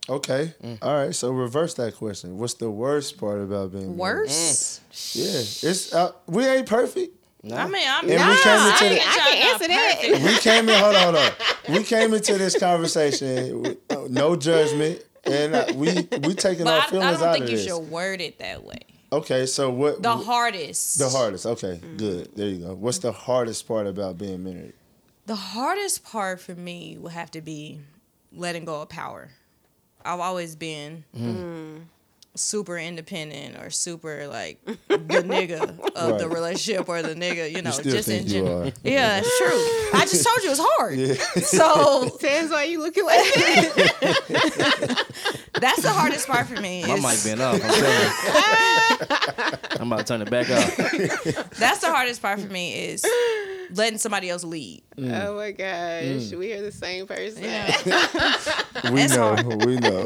Okay. 0.09 0.54
Mm. 0.62 0.78
All 0.82 0.94
right. 0.94 1.14
So 1.14 1.30
reverse 1.32 1.74
that 1.74 1.96
question. 1.96 2.38
What's 2.38 2.54
the 2.54 2.70
worst 2.70 3.18
part 3.18 3.40
about 3.40 3.72
being 3.72 3.96
married? 3.96 3.98
Worse. 3.98 4.80
Yeah. 5.12 5.70
It's 5.70 5.92
uh, 5.94 6.12
we 6.26 6.44
ain't 6.46 6.66
perfect. 6.66 7.12
I 7.44 7.68
mean, 7.68 7.82
I'm 7.86 8.00
And 8.00 8.09
we 8.11 8.16
not. 8.16 8.40
came 8.40 8.54
into 8.54 8.74
I, 8.74 8.88
the- 8.88 8.94
ain't 8.94 9.02
I 9.09 9.12
can 9.14 9.32
to 9.32 9.46
answer 9.48 9.68
that. 9.68 9.98
perfect. 10.00 10.24
we 10.24 10.38
came 10.38 10.68
in. 10.68 10.80
Hold 10.82 10.94
on, 10.96 11.02
hold 11.02 11.16
on. 11.16 11.32
We 11.76 11.84
came 11.84 12.12
into 12.14 12.38
this 12.38 12.59
conversation 12.59 13.62
with 13.62 13.78
uh, 13.90 14.07
no 14.09 14.34
judgment, 14.36 15.02
and 15.24 15.54
uh, 15.54 15.66
we 15.76 15.94
we 16.26 16.34
taking 16.34 16.66
our 16.66 16.80
But 16.80 16.82
I, 16.82 16.86
I 16.86 16.90
feelings 16.90 17.18
don't 17.20 17.32
think 17.34 17.50
you 17.50 17.57
this. 17.57 17.66
should 17.66 17.78
word 17.90 18.20
it 18.20 18.38
that 18.40 18.64
way. 18.64 18.78
Okay, 19.12 19.46
so 19.46 19.70
what? 19.70 20.02
The 20.02 20.16
wh- 20.16 20.24
hardest. 20.24 20.98
the 20.98 21.09
hardest. 21.09 21.46
Okay, 21.46 21.80
Mm-hmm. 21.82 21.96
good. 21.96 22.34
There 22.34 22.48
you 22.48 22.66
go. 22.66 22.74
What's 22.74 22.98
the 22.98 23.12
hardest 23.12 23.66
part 23.68 23.86
about 23.86 24.18
being 24.18 24.42
married? 24.42 24.72
The 25.26 25.36
hardest 25.36 26.04
part 26.04 26.40
for 26.40 26.54
me 26.57 26.96
would 26.98 27.12
have 27.12 27.30
to 27.32 27.40
be 27.40 27.80
letting 28.32 28.64
go 28.64 28.82
of 28.82 28.88
power. 28.88 29.30
I've 30.07 30.20
always 30.20 30.54
been 30.57 31.04
super 32.34 32.76
independent 32.78 33.57
or 33.57 33.70
super 33.70 34.26
like 34.28 34.62
the 34.88 35.22
nigga 35.22 35.78
of 35.96 36.18
the 36.18 36.28
relationship 36.28 36.86
or 36.88 37.00
the 37.02 37.14
nigga, 37.14 37.50
you 37.50 37.62
know, 37.62 37.70
still 37.70 37.92
just 37.92 38.09
think 38.09 38.22
in 38.26 38.28
you 38.28 38.40
general. 38.42 38.62
are. 38.68 38.72
Yeah, 38.84 39.22
it's 39.24 39.38
true. 39.38 39.98
I 39.98 40.04
just 40.04 40.22
told 40.24 40.42
you 40.44 40.50
it's 40.50 40.61
hard. 40.62 40.98
So 41.44 42.16
Tez, 42.20 42.50
why 42.50 42.64
you 42.64 42.82
looking 42.82 43.07
like 43.07 43.18
that? 43.34 45.07
that's 45.61 45.82
the 45.82 45.90
hardest 45.90 46.28
part 46.28 46.46
for 46.46 46.61
me. 46.61 46.84
My 46.86 46.94
is- 46.94 47.24
mic 47.24 47.32
been 47.32 47.40
off. 47.40 47.54
I'm 47.54 47.61
telling 47.61 48.00
you. 48.02 49.59
I'm 49.80 49.92
about 49.92 49.98
to 50.00 50.04
turn 50.04 50.22
it 50.22 50.30
back 50.30 50.50
off. 50.50 50.76
That's 51.59 51.80
the 51.80 51.90
hardest 51.90 52.20
part 52.22 52.40
for 52.40 52.48
me 52.48 52.74
is 52.74 53.04
letting 53.76 53.98
somebody 53.98 54.30
else 54.30 54.44
lead. 54.44 54.82
Mm. 54.96 55.26
Oh 55.26 55.36
my 55.36 55.52
gosh, 55.52 55.66
mm. 56.30 56.38
we 56.38 56.52
are 56.52 56.62
the 56.62 56.72
same 56.72 57.06
person. 57.06 57.42
We 58.92 59.06
That's 59.06 59.16
know. 59.16 59.34
We 59.66 59.76
know. 59.76 60.04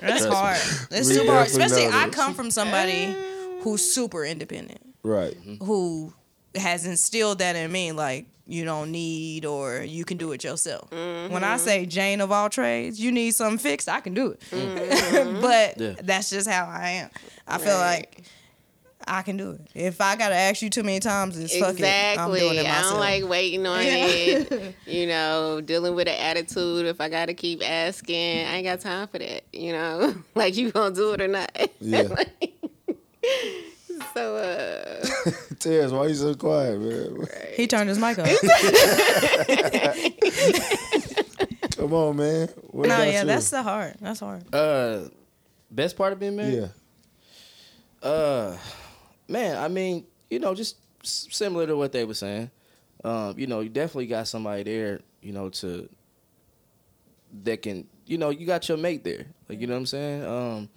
That's 0.00 0.24
hard. 0.26 0.56
It's 0.90 1.08
We 1.08 1.14
super 1.14 1.32
hard. 1.32 1.46
Especially 1.46 1.86
I 1.86 2.08
come 2.10 2.34
from 2.34 2.50
somebody 2.50 3.14
who's 3.62 3.82
super 3.82 4.24
independent. 4.24 4.80
right. 5.02 5.34
Mm-hmm. 5.34 5.64
who 5.64 6.12
has 6.54 6.86
instilled 6.86 7.38
that 7.38 7.56
in 7.56 7.70
me 7.70 7.92
like 7.92 8.26
you 8.46 8.64
don't 8.64 8.90
need 8.90 9.44
or 9.44 9.82
you 9.82 10.04
can 10.04 10.16
do 10.16 10.32
it 10.32 10.42
yourself 10.42 10.90
when 10.90 11.00
i 11.00 11.54
mm-hmm. 11.54 11.58
say 11.58 11.86
jane 11.86 12.20
of 12.22 12.32
all 12.32 12.48
trades 12.48 12.98
you 12.98 13.12
need 13.12 13.32
something 13.32 13.58
fixed 13.58 13.88
i 13.88 14.00
can 14.00 14.14
do 14.14 14.30
it 14.30 14.40
mm-hmm. 14.50 15.40
but 15.42 15.78
Yeah. 15.78 15.94
that's 16.02 16.30
just 16.30 16.48
how 16.48 16.66
i 16.66 16.88
am 16.90 17.10
i 17.46 17.58
feel 17.58 17.76
like 17.76 18.24
i 19.08 19.22
can 19.22 19.36
do 19.36 19.50
it 19.52 19.60
if 19.74 20.00
i 20.00 20.14
gotta 20.16 20.34
ask 20.34 20.62
you 20.62 20.70
too 20.70 20.82
many 20.82 21.00
times 21.00 21.38
it's 21.38 21.56
fuck 21.58 21.78
it 21.78 21.84
i'm 22.18 22.30
Exactly. 22.30 22.40
doing 22.40 22.56
it 22.56 22.60
I 22.66 22.68
myself 22.68 22.90
don't 22.92 23.00
like 23.00 23.24
waiting 23.28 23.66
on 23.66 23.80
it. 23.82 24.74
You 24.86 25.06
know, 25.06 25.60
dealing 25.60 25.94
with 25.94 26.08
an 26.08 26.14
attitude. 26.18 26.86
If 26.86 27.00
I 27.00 27.08
gotta 27.10 27.34
keep 27.34 27.62
asking, 27.62 28.46
I 28.46 28.56
ain't 28.56 28.64
got 28.64 28.80
time 28.80 29.06
for 29.08 29.18
that. 29.18 29.42
You 29.52 29.72
know, 29.72 30.14
like 30.34 30.56
you 30.56 30.70
gonna 30.72 30.94
do 30.94 31.12
it 31.12 31.20
or 31.20 31.28
not. 31.28 31.50
Yeah. 31.80 32.08
so, 34.14 34.36
uh, 34.36 35.04
Tez, 35.58 35.92
why 35.92 36.06
you 36.06 36.14
so 36.14 36.34
quiet, 36.34 36.80
man? 36.80 37.26
he 37.54 37.66
turned 37.66 37.88
his 37.90 37.98
mic 37.98 38.18
on 38.18 38.26
Come 41.76 41.92
on, 41.94 42.16
man. 42.16 42.48
What 42.70 42.88
no 42.88 42.94
about 42.94 43.06
yeah 43.08 43.20
you? 43.20 43.26
that's 43.26 43.50
the 43.50 43.62
hard 43.62 43.94
that's 44.00 44.20
hard 44.20 44.42
Uh, 44.54 45.08
best 45.70 45.96
part 45.96 46.12
of 46.12 46.18
being 46.20 46.36
married. 46.36 46.54
yeah. 48.02 48.08
Uh, 48.08 48.56
man, 49.28 49.56
I 49.56 49.68
mean, 49.68 50.06
you 50.30 50.38
know, 50.38 50.54
just 50.54 50.76
similar 51.02 51.66
to 51.66 51.76
what 51.76 51.92
they 51.92 52.04
were 52.04 52.14
saying. 52.14 52.50
Um, 53.04 53.38
you 53.38 53.46
know, 53.46 53.60
you 53.60 53.68
definitely 53.68 54.06
got 54.06 54.26
somebody 54.26 54.64
there, 54.64 55.00
you 55.22 55.32
know, 55.32 55.48
to 55.50 55.88
that 57.44 57.62
can, 57.62 57.86
you 58.06 58.18
know, 58.18 58.30
you 58.30 58.46
got 58.46 58.68
your 58.68 58.78
mate 58.78 59.04
there. 59.04 59.26
Like, 59.48 59.60
you 59.60 59.66
know 59.66 59.74
what 59.74 59.80
I'm 59.80 59.86
saying? 59.86 60.24
Um, 60.24 60.68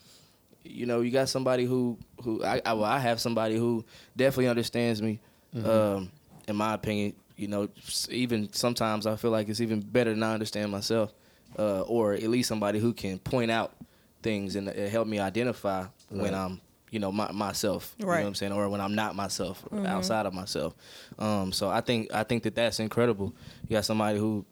you 0.63 0.85
know, 0.85 1.01
you 1.01 1.09
got 1.11 1.29
somebody 1.29 1.65
who 1.65 1.97
who 2.21 2.43
I, 2.43 2.61
I 2.63 2.73
well, 2.73 2.85
I 2.85 2.99
have 2.99 3.19
somebody 3.19 3.57
who 3.57 3.83
definitely 4.15 4.47
understands 4.47 5.01
me. 5.01 5.19
Um, 5.65 6.11
in 6.47 6.55
my 6.55 6.73
opinion, 6.73 7.13
you 7.35 7.47
know, 7.47 7.67
even 8.09 8.53
sometimes 8.53 9.07
I 9.07 9.15
feel 9.15 9.31
like 9.31 9.49
it's 9.49 9.61
even 9.61 9.81
better 9.81 10.11
than 10.11 10.21
I 10.23 10.33
understand 10.33 10.71
myself, 10.71 11.13
uh, 11.57 11.81
or 11.81 12.13
at 12.13 12.23
least 12.29 12.47
somebody 12.47 12.79
who 12.79 12.93
can 12.93 13.17
point 13.19 13.49
out 13.49 13.73
things 14.21 14.55
and 14.55 14.69
uh, 14.69 14.73
help 14.87 15.07
me 15.07 15.19
identify 15.19 15.85
when 16.09 16.33
I'm, 16.35 16.61
you 16.91 16.99
know, 16.99 17.11
my, 17.11 17.31
myself. 17.31 17.95
You 17.97 18.05
know 18.05 18.11
what 18.11 18.27
I'm 18.27 18.35
saying, 18.35 18.51
or 18.53 18.69
when 18.69 18.81
I'm 18.81 18.93
not 18.95 19.15
myself, 19.15 19.63
or 19.71 19.79
outside 19.87 20.25
of 20.27 20.33
myself. 20.33 20.75
Um, 21.17 21.51
so 21.51 21.69
I 21.69 21.81
think 21.81 22.13
I 22.13 22.23
think 22.23 22.43
that 22.43 22.53
that's 22.55 22.79
incredible. 22.79 23.33
You 23.67 23.77
got 23.77 23.85
somebody 23.85 24.19
who, 24.19 24.45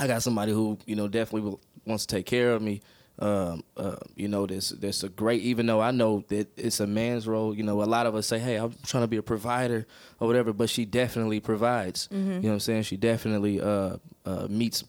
I 0.00 0.06
got 0.08 0.22
somebody 0.22 0.52
who 0.52 0.78
you 0.86 0.96
know 0.96 1.06
definitely 1.08 1.42
will, 1.50 1.60
wants 1.86 2.06
to 2.06 2.16
take 2.16 2.26
care 2.26 2.52
of 2.54 2.62
me. 2.62 2.80
Um, 3.16 3.62
uh, 3.76 3.94
you 4.16 4.26
know, 4.26 4.44
there's 4.44 4.70
there's 4.70 5.04
a 5.04 5.08
great. 5.08 5.42
Even 5.42 5.66
though 5.66 5.80
I 5.80 5.92
know 5.92 6.24
that 6.28 6.48
it's 6.58 6.80
a 6.80 6.86
man's 6.86 7.28
role, 7.28 7.54
you 7.54 7.62
know, 7.62 7.80
a 7.80 7.84
lot 7.84 8.06
of 8.06 8.14
us 8.16 8.26
say, 8.26 8.40
"Hey, 8.40 8.56
I'm 8.56 8.74
trying 8.86 9.04
to 9.04 9.08
be 9.08 9.18
a 9.18 9.22
provider 9.22 9.86
or 10.18 10.26
whatever," 10.26 10.52
but 10.52 10.68
she 10.68 10.84
definitely 10.84 11.38
provides. 11.38 12.08
You 12.10 12.18
know 12.18 12.40
what 12.40 12.52
I'm 12.54 12.60
saying? 12.60 12.82
She 12.82 12.96
definitely 12.96 13.60
uh, 13.60 13.98
uh, 14.26 14.46
meets 14.50 14.82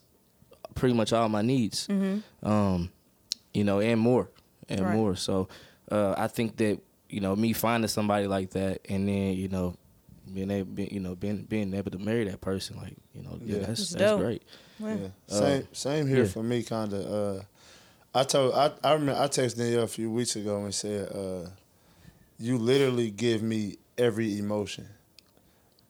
pretty 0.74 0.94
much 0.94 1.12
all 1.12 1.28
my 1.28 1.42
needs. 1.42 1.86
Um, 2.42 2.90
you 3.54 3.62
know, 3.64 3.80
and 3.80 4.00
more 4.00 4.28
and 4.68 4.80
Right. 4.80 4.92
more. 4.94 5.14
So 5.14 5.48
uh, 5.90 6.14
I 6.18 6.26
think 6.26 6.56
that 6.56 6.80
you 7.08 7.20
know 7.20 7.34
me 7.36 7.52
finding 7.52 7.88
somebody 7.88 8.26
like 8.26 8.50
that, 8.50 8.80
and 8.88 9.08
then 9.08 9.34
you 9.34 9.48
know 9.48 9.76
being 10.34 10.50
able, 10.50 10.70
being, 10.72 10.90
you 10.92 11.00
know, 11.00 11.14
being 11.14 11.42
being 11.44 11.72
able 11.74 11.90
to 11.92 11.98
marry 11.98 12.24
that 12.24 12.40
person, 12.40 12.76
like 12.78 12.96
you 13.14 13.22
know, 13.22 13.38
yeah, 13.44 13.58
Yeah. 13.58 13.66
that's 13.66 13.80
It's 13.80 13.90
that's 13.90 14.02
dope. 14.02 14.20
great. 14.20 14.42
Yeah. 14.80 14.96
Uh, 15.30 15.32
Same 15.34 15.68
same 15.72 16.06
here 16.08 16.24
yeah. 16.24 16.24
for 16.30 16.42
me 16.42 16.62
kind 16.62 16.92
of 16.92 17.38
uh 17.38 17.42
I 18.14 18.24
told 18.24 18.54
I 18.54 18.72
I 18.82 18.92
remember 18.94 19.20
I 19.20 19.28
texted 19.28 19.56
Danielle 19.58 19.84
a 19.84 19.88
few 19.88 20.10
weeks 20.10 20.36
ago 20.36 20.64
and 20.64 20.74
said 20.74 21.10
uh 21.12 21.48
you 22.38 22.58
literally 22.58 23.10
give 23.10 23.42
me 23.42 23.76
every 23.96 24.38
emotion 24.38 24.86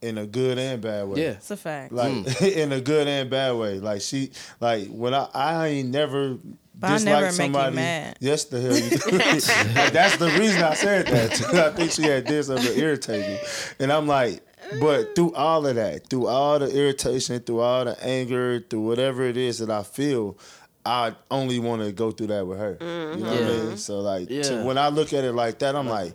in 0.06 0.18
a 0.18 0.26
good 0.26 0.58
and 0.58 0.80
bad 0.80 1.08
way. 1.08 1.22
Yeah, 1.22 1.30
It's 1.32 1.50
a 1.50 1.56
fact. 1.56 1.92
Like 1.92 2.12
Mm. 2.12 2.52
in 2.56 2.72
a 2.72 2.80
good 2.80 3.06
and 3.08 3.28
bad 3.30 3.52
way. 3.56 3.78
Like 3.80 4.00
she 4.02 4.30
like 4.60 4.88
when 4.88 5.14
I 5.14 5.28
I 5.34 5.66
ain't 5.68 5.90
never 5.90 6.36
But 6.78 6.90
I 6.90 6.92
disliked 6.94 7.04
never 7.06 7.24
make 7.24 7.30
you 7.32 7.36
somebody. 7.36 7.76
mad. 7.76 8.16
Yes 8.20 8.44
the 8.44 8.60
hell 8.60 8.76
you 8.78 8.90
do. 8.90 9.16
Like, 9.76 9.92
that's 9.92 10.16
the 10.18 10.30
reason 10.38 10.62
I 10.62 10.74
said 10.74 11.06
that. 11.08 11.54
I 11.54 11.70
think 11.76 11.90
she 11.92 12.02
had 12.02 12.26
this 12.26 12.46
something 12.48 12.64
to 12.66 12.78
irritate 12.78 13.26
me. 13.28 13.38
And 13.80 13.92
I'm 13.92 14.06
like 14.06 14.42
but 14.80 15.14
through 15.14 15.32
all 15.34 15.64
of 15.64 15.76
that, 15.76 16.08
through 16.10 16.26
all 16.26 16.58
the 16.58 16.68
irritation, 16.76 17.38
through 17.40 17.60
all 17.60 17.84
the 17.84 17.96
anger, 18.04 18.58
through 18.68 18.80
whatever 18.80 19.22
it 19.24 19.36
is 19.36 19.58
that 19.58 19.70
I 19.70 19.84
feel, 19.84 20.36
I 20.84 21.14
only 21.30 21.60
want 21.60 21.82
to 21.82 21.92
go 21.92 22.10
through 22.10 22.26
that 22.28 22.44
with 22.46 22.58
her. 22.58 22.76
You 22.80 23.22
know 23.24 23.30
what 23.30 23.42
I 23.42 23.46
mean? 23.46 23.76
So 23.76 24.00
like, 24.00 24.26
to- 24.28 24.64
when 24.64 24.76
I 24.76 24.88
look 24.88 25.12
at 25.12 25.22
it 25.22 25.34
like 25.34 25.60
that, 25.60 25.76
I'm 25.76 25.88
like, 25.88 26.14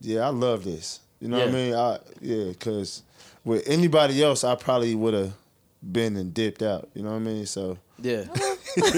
yeah, 0.00 0.20
I 0.26 0.28
love 0.30 0.64
this. 0.64 1.00
You 1.20 1.28
know 1.28 1.38
what 1.38 1.48
I 1.48 1.52
mean? 1.52 1.74
I, 1.74 1.98
yeah, 2.22 2.44
because 2.48 3.02
with 3.44 3.66
anybody 3.68 4.22
else, 4.22 4.44
I 4.44 4.54
probably 4.54 4.94
would 4.94 5.14
have 5.14 5.32
been 5.90 6.16
and 6.16 6.32
dipped 6.32 6.62
out. 6.62 6.88
You 6.94 7.02
know 7.02 7.10
what 7.10 7.16
I 7.16 7.20
mean? 7.20 7.46
So 7.46 7.78
yeah. 8.00 8.24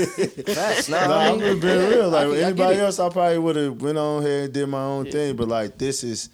Facts. 0.06 0.88
No, 0.88 1.06
no, 1.06 1.12
I 1.14 1.28
I'm 1.28 1.38
mean, 1.38 1.40
just 1.50 1.62
being 1.62 1.90
real. 1.90 2.08
Like 2.10 2.24
I 2.24 2.26
with 2.28 2.42
anybody 2.42 2.78
it. 2.78 2.82
else, 2.82 2.98
I 2.98 3.08
probably 3.08 3.38
would 3.38 3.56
have 3.56 3.80
went 3.82 3.98
on 3.98 4.22
here 4.22 4.44
and 4.44 4.52
did 4.52 4.68
my 4.68 4.82
own 4.82 5.10
thing. 5.10 5.36
But 5.36 5.48
like 5.48 5.78
this 5.78 6.04
is, 6.04 6.28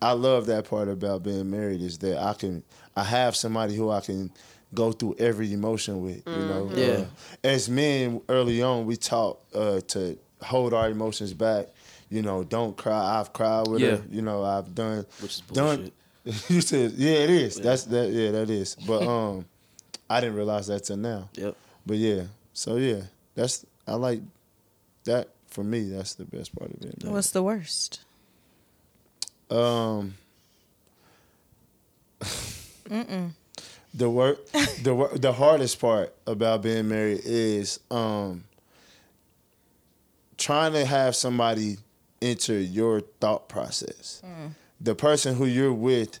I 0.00 0.12
love 0.12 0.46
that 0.46 0.68
part 0.68 0.88
about 0.88 1.22
being 1.22 1.50
married 1.50 1.80
is 1.80 1.98
that 1.98 2.18
I 2.22 2.34
can, 2.34 2.62
I 2.96 3.04
have 3.04 3.36
somebody 3.36 3.74
who 3.76 3.90
I 3.90 4.00
can 4.00 4.30
go 4.74 4.92
through 4.92 5.16
every 5.18 5.52
emotion 5.52 6.02
with. 6.02 6.22
You 6.26 6.32
know, 6.46 6.70
Yeah. 6.74 6.86
Uh, 6.86 7.04
as 7.44 7.68
men 7.68 8.20
early 8.28 8.62
on, 8.62 8.86
we 8.86 8.96
taught 8.96 9.40
uh, 9.54 9.80
to 9.88 10.18
hold 10.42 10.74
our 10.74 10.88
emotions 10.90 11.32
back. 11.34 11.66
You 12.08 12.22
know, 12.22 12.44
don't 12.44 12.76
cry. 12.76 13.18
I've 13.18 13.32
cried 13.32 13.66
with 13.68 13.80
Yeah. 13.82 13.96
her. 13.96 14.02
You 14.10 14.22
know, 14.22 14.44
I've 14.44 14.74
done. 14.74 15.04
Which 15.20 15.34
is 15.34 15.40
done. 15.52 15.90
Bullshit. 16.26 16.50
you 16.50 16.60
said, 16.60 16.92
yeah, 16.92 17.12
it 17.12 17.30
is. 17.30 17.56
That's 17.56 17.84
that. 17.84 18.10
Yeah, 18.10 18.32
that 18.32 18.50
is. 18.50 18.74
But 18.86 19.02
um, 19.08 19.44
I 20.10 20.20
didn't 20.20 20.36
realize 20.36 20.66
that 20.66 20.84
till 20.84 20.96
now. 20.96 21.28
Yep. 21.34 21.56
But 21.86 21.96
yeah, 21.96 22.22
so 22.52 22.76
yeah, 22.76 23.02
that's 23.34 23.64
I 23.86 23.94
like 23.94 24.20
that 25.04 25.28
for 25.48 25.62
me. 25.64 25.88
That's 25.88 26.14
the 26.14 26.24
best 26.24 26.56
part 26.56 26.70
of 26.72 26.82
it. 26.82 27.04
What's 27.04 27.30
the 27.30 27.42
worst? 27.42 28.00
Um, 29.50 30.14
Mm-mm. 32.88 33.30
the 33.94 34.10
work, 34.10 34.44
the 34.82 34.94
wor- 34.94 35.16
the 35.16 35.32
hardest 35.32 35.80
part 35.80 36.12
about 36.26 36.62
being 36.62 36.88
married 36.88 37.20
is 37.24 37.78
um 37.90 38.44
trying 40.36 40.72
to 40.72 40.84
have 40.84 41.14
somebody 41.14 41.78
enter 42.20 42.58
your 42.58 43.00
thought 43.20 43.48
process. 43.48 44.22
The 44.80 44.94
person 44.94 45.34
who 45.36 45.46
you're 45.46 45.72
with, 45.72 46.18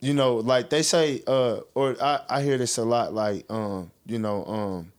you 0.00 0.14
know, 0.14 0.36
like 0.36 0.68
they 0.70 0.82
say, 0.82 1.22
uh, 1.26 1.60
or 1.74 1.96
I, 2.02 2.20
I 2.28 2.42
hear 2.42 2.58
this 2.58 2.76
a 2.78 2.84
lot, 2.84 3.14
like, 3.14 3.44
um, 3.50 3.90
you 4.06 4.18
know, 4.18 4.44
um, 4.46 4.92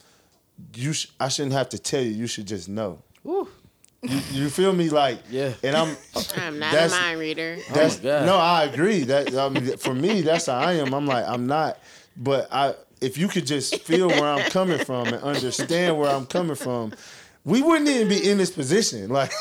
you 0.75 0.93
sh- 0.93 1.07
I 1.19 1.27
shouldn't 1.27 1.53
have 1.53 1.69
to 1.69 1.79
tell 1.79 2.01
you, 2.01 2.11
you 2.11 2.27
should 2.27 2.47
just 2.47 2.69
know. 2.69 2.99
Woo. 3.23 3.47
You, 4.01 4.19
you 4.31 4.49
feel 4.49 4.71
me? 4.71 4.89
Like, 4.89 5.19
Yeah. 5.29 5.53
And 5.63 5.75
I'm, 5.75 5.95
I'm 6.37 6.59
not 6.59 6.71
That's- 6.71 6.93
a 6.93 7.01
mind 7.01 7.19
reader. 7.19 7.57
that's, 7.73 7.97
God. 7.97 8.25
no, 8.25 8.37
I 8.37 8.63
agree. 8.65 9.01
That 9.03 9.35
I 9.35 9.49
mean, 9.49 9.77
for 9.77 9.93
me, 9.93 10.21
that's 10.21 10.45
how 10.45 10.57
I 10.57 10.73
am. 10.73 10.93
I'm 10.93 11.05
like, 11.05 11.25
I'm 11.27 11.47
not, 11.47 11.77
but 12.15 12.47
I, 12.51 12.75
if 13.01 13.17
you 13.17 13.27
could 13.27 13.45
just 13.45 13.81
feel 13.81 14.07
where 14.07 14.23
I'm 14.25 14.49
coming 14.51 14.83
from 14.85 15.07
and 15.07 15.21
understand 15.21 15.97
where 15.99 16.09
I'm 16.09 16.25
coming 16.25 16.55
from, 16.55 16.93
we 17.45 17.61
wouldn't 17.61 17.87
even 17.87 18.09
be 18.09 18.29
in 18.29 18.37
this 18.37 18.51
position. 18.51 19.09
Like, 19.15 19.31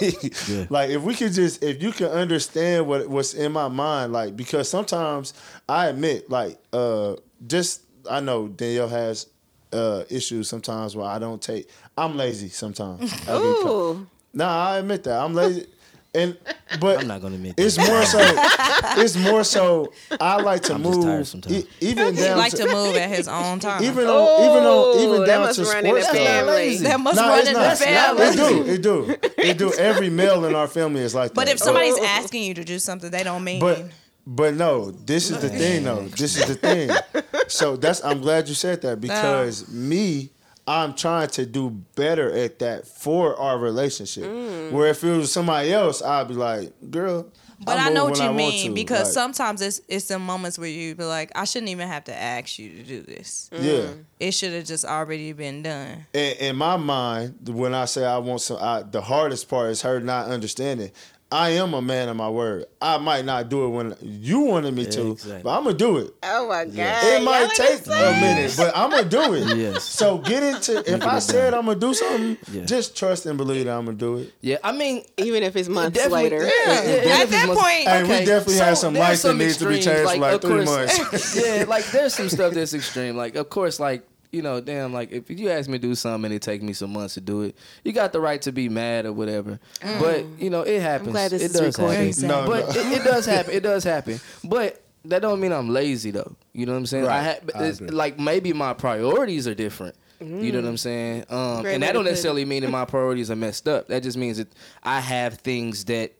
like 0.70 0.90
if 0.90 1.02
we 1.02 1.14
could 1.14 1.32
just, 1.32 1.62
if 1.64 1.82
you 1.82 1.90
can 1.90 2.08
understand 2.08 2.86
what 2.86 3.08
what's 3.08 3.34
in 3.34 3.50
my 3.52 3.68
mind, 3.68 4.12
like 4.12 4.36
because 4.36 4.68
sometimes 4.68 5.34
I 5.68 5.88
admit, 5.88 6.30
like, 6.30 6.58
uh, 6.72 7.16
just 7.46 7.82
I 8.08 8.20
know 8.20 8.46
Danielle 8.48 8.88
has 8.88 9.26
uh 9.72 10.04
issues 10.10 10.48
sometimes 10.48 10.94
where 10.94 11.06
I 11.06 11.18
don't 11.18 11.42
take. 11.42 11.68
I'm 11.96 12.16
lazy 12.16 12.48
sometimes. 12.50 13.12
I 13.28 13.38
be 13.38 13.54
co- 13.62 13.90
Ooh, 13.92 14.06
Nah, 14.32 14.68
I 14.70 14.78
admit 14.78 15.04
that 15.04 15.20
I'm 15.20 15.32
lazy, 15.34 15.66
and 16.14 16.36
but 16.80 17.00
I'm 17.00 17.08
not 17.08 17.20
gonna 17.22 17.34
admit 17.36 17.54
it's 17.56 17.76
that. 17.76 17.86
more 17.88 18.04
so. 18.04 18.20
It's 19.02 19.16
more 19.16 19.42
so. 19.44 19.92
I 20.20 20.40
like 20.40 20.62
to 20.64 20.74
I'm 20.74 20.82
just 20.82 20.96
move, 20.96 21.04
tired 21.04 21.26
sometimes. 21.26 21.54
e- 21.56 21.68
even 21.80 22.14
He 22.14 22.20
down 22.22 22.38
like 22.38 22.52
to, 22.52 22.58
to 22.58 22.72
move 22.72 22.96
at 22.96 23.08
his 23.10 23.26
own 23.28 23.58
time. 23.58 23.82
even 23.82 24.06
on 24.06 24.44
even 24.44 24.64
on 24.64 24.98
even 25.00 25.14
Ooh, 25.14 25.18
that 25.20 25.26
down 25.26 25.40
must 25.42 25.58
to 25.58 25.64
run 25.64 25.84
in 25.86 25.94
the 25.94 26.00
sports. 26.02 26.18
family. 26.18 26.76
that 26.78 27.00
must 27.00 27.16
Nah, 27.16 27.28
run 27.28 27.38
it's 27.40 27.48
in 27.48 27.54
the 27.54 27.60
not. 27.60 27.78
family. 27.78 28.24
It 28.24 28.36
do. 28.36 28.64
It 28.72 28.82
do. 28.82 29.16
It 29.42 29.58
do. 29.58 29.72
Every 29.78 30.10
male 30.10 30.44
in 30.44 30.54
our 30.54 30.68
family 30.68 31.00
is 31.02 31.14
like 31.14 31.34
But 31.34 31.46
that. 31.46 31.46
But 31.46 31.52
if 31.54 31.58
somebody's 31.60 31.98
oh. 31.98 32.04
asking 32.04 32.42
you 32.44 32.54
to 32.54 32.64
do 32.64 32.78
something, 32.78 33.10
they 33.10 33.22
don't 33.24 33.42
mean. 33.42 33.60
But 33.60 33.84
but 34.26 34.54
no, 34.54 34.90
this 34.92 35.30
is 35.30 35.40
the 35.40 35.48
thing 35.50 35.84
though. 35.84 36.06
This 36.08 36.36
is 36.36 36.46
the 36.46 36.54
thing. 36.54 36.90
So 37.46 37.76
that's 37.76 38.02
I'm 38.02 38.20
glad 38.22 38.48
you 38.48 38.54
said 38.54 38.80
that 38.82 39.00
because 39.02 39.68
me, 39.68 40.30
I'm 40.66 40.94
trying 40.94 41.28
to 41.28 41.44
do 41.44 41.70
better 41.94 42.30
at 42.32 42.58
that 42.60 42.86
for 42.86 43.36
our 43.36 43.58
relationship. 43.58 44.24
Mm. 44.24 44.72
Where 44.72 44.88
if 44.88 45.04
it 45.04 45.16
was 45.16 45.30
somebody 45.32 45.72
else, 45.72 46.02
I'd 46.02 46.28
be 46.28 46.34
like, 46.34 46.72
girl. 46.90 47.26
But 47.60 47.78
I 47.78 47.86
I, 47.86 47.90
know 47.90 48.06
what 48.06 48.18
you 48.18 48.24
I 48.24 48.32
mean 48.32 48.74
because 48.74 49.04
Like, 49.04 49.12
sometimes 49.12 49.62
it's 49.62 49.80
it's 49.88 50.08
the 50.08 50.18
moments 50.18 50.58
where 50.58 50.68
you 50.68 50.94
be 50.94 51.04
like, 51.04 51.30
I 51.34 51.44
shouldn't 51.44 51.70
even 51.70 51.88
have 51.88 52.04
to 52.04 52.14
ask 52.14 52.58
you 52.58 52.70
to 52.70 52.82
do 52.82 53.02
this. 53.02 53.48
yeah. 53.52 53.88
It 54.18 54.32
should 54.32 54.52
have 54.52 54.64
just 54.64 54.84
already 54.84 55.32
been 55.32 55.62
done. 55.62 56.06
in, 56.12 56.36
in 56.38 56.56
my 56.56 56.76
mind, 56.76 57.48
when 57.48 57.74
I 57.74 57.84
say 57.84 58.04
I 58.04 58.18
want 58.18 58.40
some, 58.40 58.58
I, 58.60 58.82
the 58.82 59.02
hardest 59.02 59.48
part 59.48 59.70
is 59.70 59.82
her 59.82 60.00
not 60.00 60.28
understanding. 60.28 60.90
I 61.34 61.50
am 61.50 61.74
a 61.74 61.82
man 61.82 62.08
of 62.08 62.16
my 62.16 62.30
word. 62.30 62.66
I 62.80 62.96
might 62.98 63.24
not 63.24 63.48
do 63.48 63.64
it 63.64 63.68
when 63.70 63.96
you 64.00 64.40
wanted 64.42 64.72
me 64.72 64.86
to, 64.86 65.10
exactly. 65.10 65.42
but 65.42 65.58
I'm 65.58 65.64
gonna 65.64 65.76
do 65.76 65.96
it. 65.98 66.14
oh 66.22 66.48
my 66.48 66.64
god! 66.64 67.04
It 67.04 67.14
Y'all 67.14 67.22
might 67.24 67.50
take 67.56 67.84
a 67.86 67.90
minute, 67.90 68.54
but 68.56 68.72
I'm 68.76 68.90
gonna 68.90 69.08
do 69.08 69.34
it. 69.34 69.56
Yes. 69.56 69.82
So 69.82 70.18
get 70.18 70.44
into. 70.44 70.78
If 70.94 71.02
I 71.02 71.18
said. 71.18 71.52
I'm 71.54 71.66
gonna 71.66 71.78
do 71.80 71.92
something, 71.92 72.36
Yeah. 72.52 72.64
just 72.66 72.96
trust 72.96 73.26
and 73.26 73.36
believe 73.36 73.64
that 73.64 73.76
I'm 73.76 73.84
gonna 73.86 73.96
do 73.96 74.18
it. 74.18 74.32
Yeah, 74.42 74.58
I 74.62 74.70
mean, 74.70 75.04
Even 75.16 75.42
if 75.42 75.56
it's 75.56 75.68
months 75.68 76.06
later. 76.08 76.36
Yeah, 76.44 76.82
yeah, 76.84 77.22
At 77.22 77.30
that 77.30 77.48
must- 77.48 77.60
point, 77.60 77.88
Hey, 77.88 78.02
we 78.02 78.24
definitely 78.24 78.54
had 78.56 78.74
some 78.78 78.94
there's 78.94 79.08
lights 79.08 79.22
that 79.22 79.28
some 79.30 79.38
needs 79.38 79.56
to 79.56 79.68
be 79.68 79.76
extremes, 79.76 79.98
changed 80.06 80.12
for 80.12 80.18
like 80.20 80.40
three 80.40 80.64
course- 80.64 80.98
months. 81.10 81.36
yeah, 81.44 81.64
like 81.66 81.84
there's 81.90 82.14
some 82.14 82.28
stuff 82.28 82.54
that's 82.54 82.74
extreme. 82.74 83.16
Like, 83.16 83.34
of 83.34 83.48
course, 83.50 83.80
like 83.80 84.06
you 84.34 84.42
know, 84.42 84.60
damn, 84.60 84.92
like 84.92 85.12
if 85.12 85.30
you 85.30 85.48
ask 85.50 85.68
me 85.70 85.78
to 85.78 85.82
do 85.86 85.94
something 85.94 86.26
and 86.26 86.34
it 86.34 86.42
take 86.42 86.62
me 86.62 86.72
some 86.72 86.92
months 86.92 87.14
to 87.14 87.20
do 87.20 87.42
it, 87.42 87.56
you 87.84 87.92
got 87.92 88.12
the 88.12 88.20
right 88.20 88.42
to 88.42 88.52
be 88.52 88.68
mad 88.68 89.06
or 89.06 89.12
whatever. 89.12 89.60
But 89.80 90.26
you 90.38 90.50
know, 90.50 90.62
it 90.62 90.80
happens. 90.82 91.10
glad 91.12 91.30
this 91.30 91.42
it 91.42 91.46
is 91.46 91.52
does 91.52 91.78
recorded. 91.78 92.14
happen. 92.14 92.28
No, 92.28 92.46
but 92.46 92.74
no. 92.74 92.80
It, 92.80 93.00
it 93.00 93.04
does 93.04 93.26
happen. 93.26 93.54
It 93.54 93.62
does 93.62 93.84
happen. 93.84 94.20
But 94.42 94.82
that 95.06 95.22
don't 95.22 95.40
mean 95.40 95.52
I'm 95.52 95.68
lazy 95.68 96.10
though. 96.10 96.34
You 96.52 96.66
know 96.66 96.72
what 96.72 96.78
I'm 96.78 96.86
saying? 96.86 97.04
I 97.04 97.08
Right. 97.08 97.40
ha- 97.54 97.60
I 97.60 97.70
like 97.94 98.18
maybe 98.18 98.52
my 98.52 98.72
priorities 98.74 99.46
are 99.46 99.54
different. 99.54 99.94
You 100.20 100.52
know 100.52 100.60
what 100.62 100.68
I'm 100.68 100.76
saying? 100.78 101.24
Um, 101.28 101.66
and 101.66 101.82
that 101.82 101.92
don't 101.92 102.04
necessarily 102.06 102.46
mean 102.46 102.62
that 102.62 102.70
my 102.70 102.86
priorities 102.86 103.30
are 103.30 103.36
messed 103.36 103.68
up. 103.68 103.88
That 103.88 104.02
just 104.02 104.16
means 104.16 104.38
that 104.38 104.48
I 104.82 105.00
have 105.00 105.34
things 105.34 105.84
that 105.86 106.12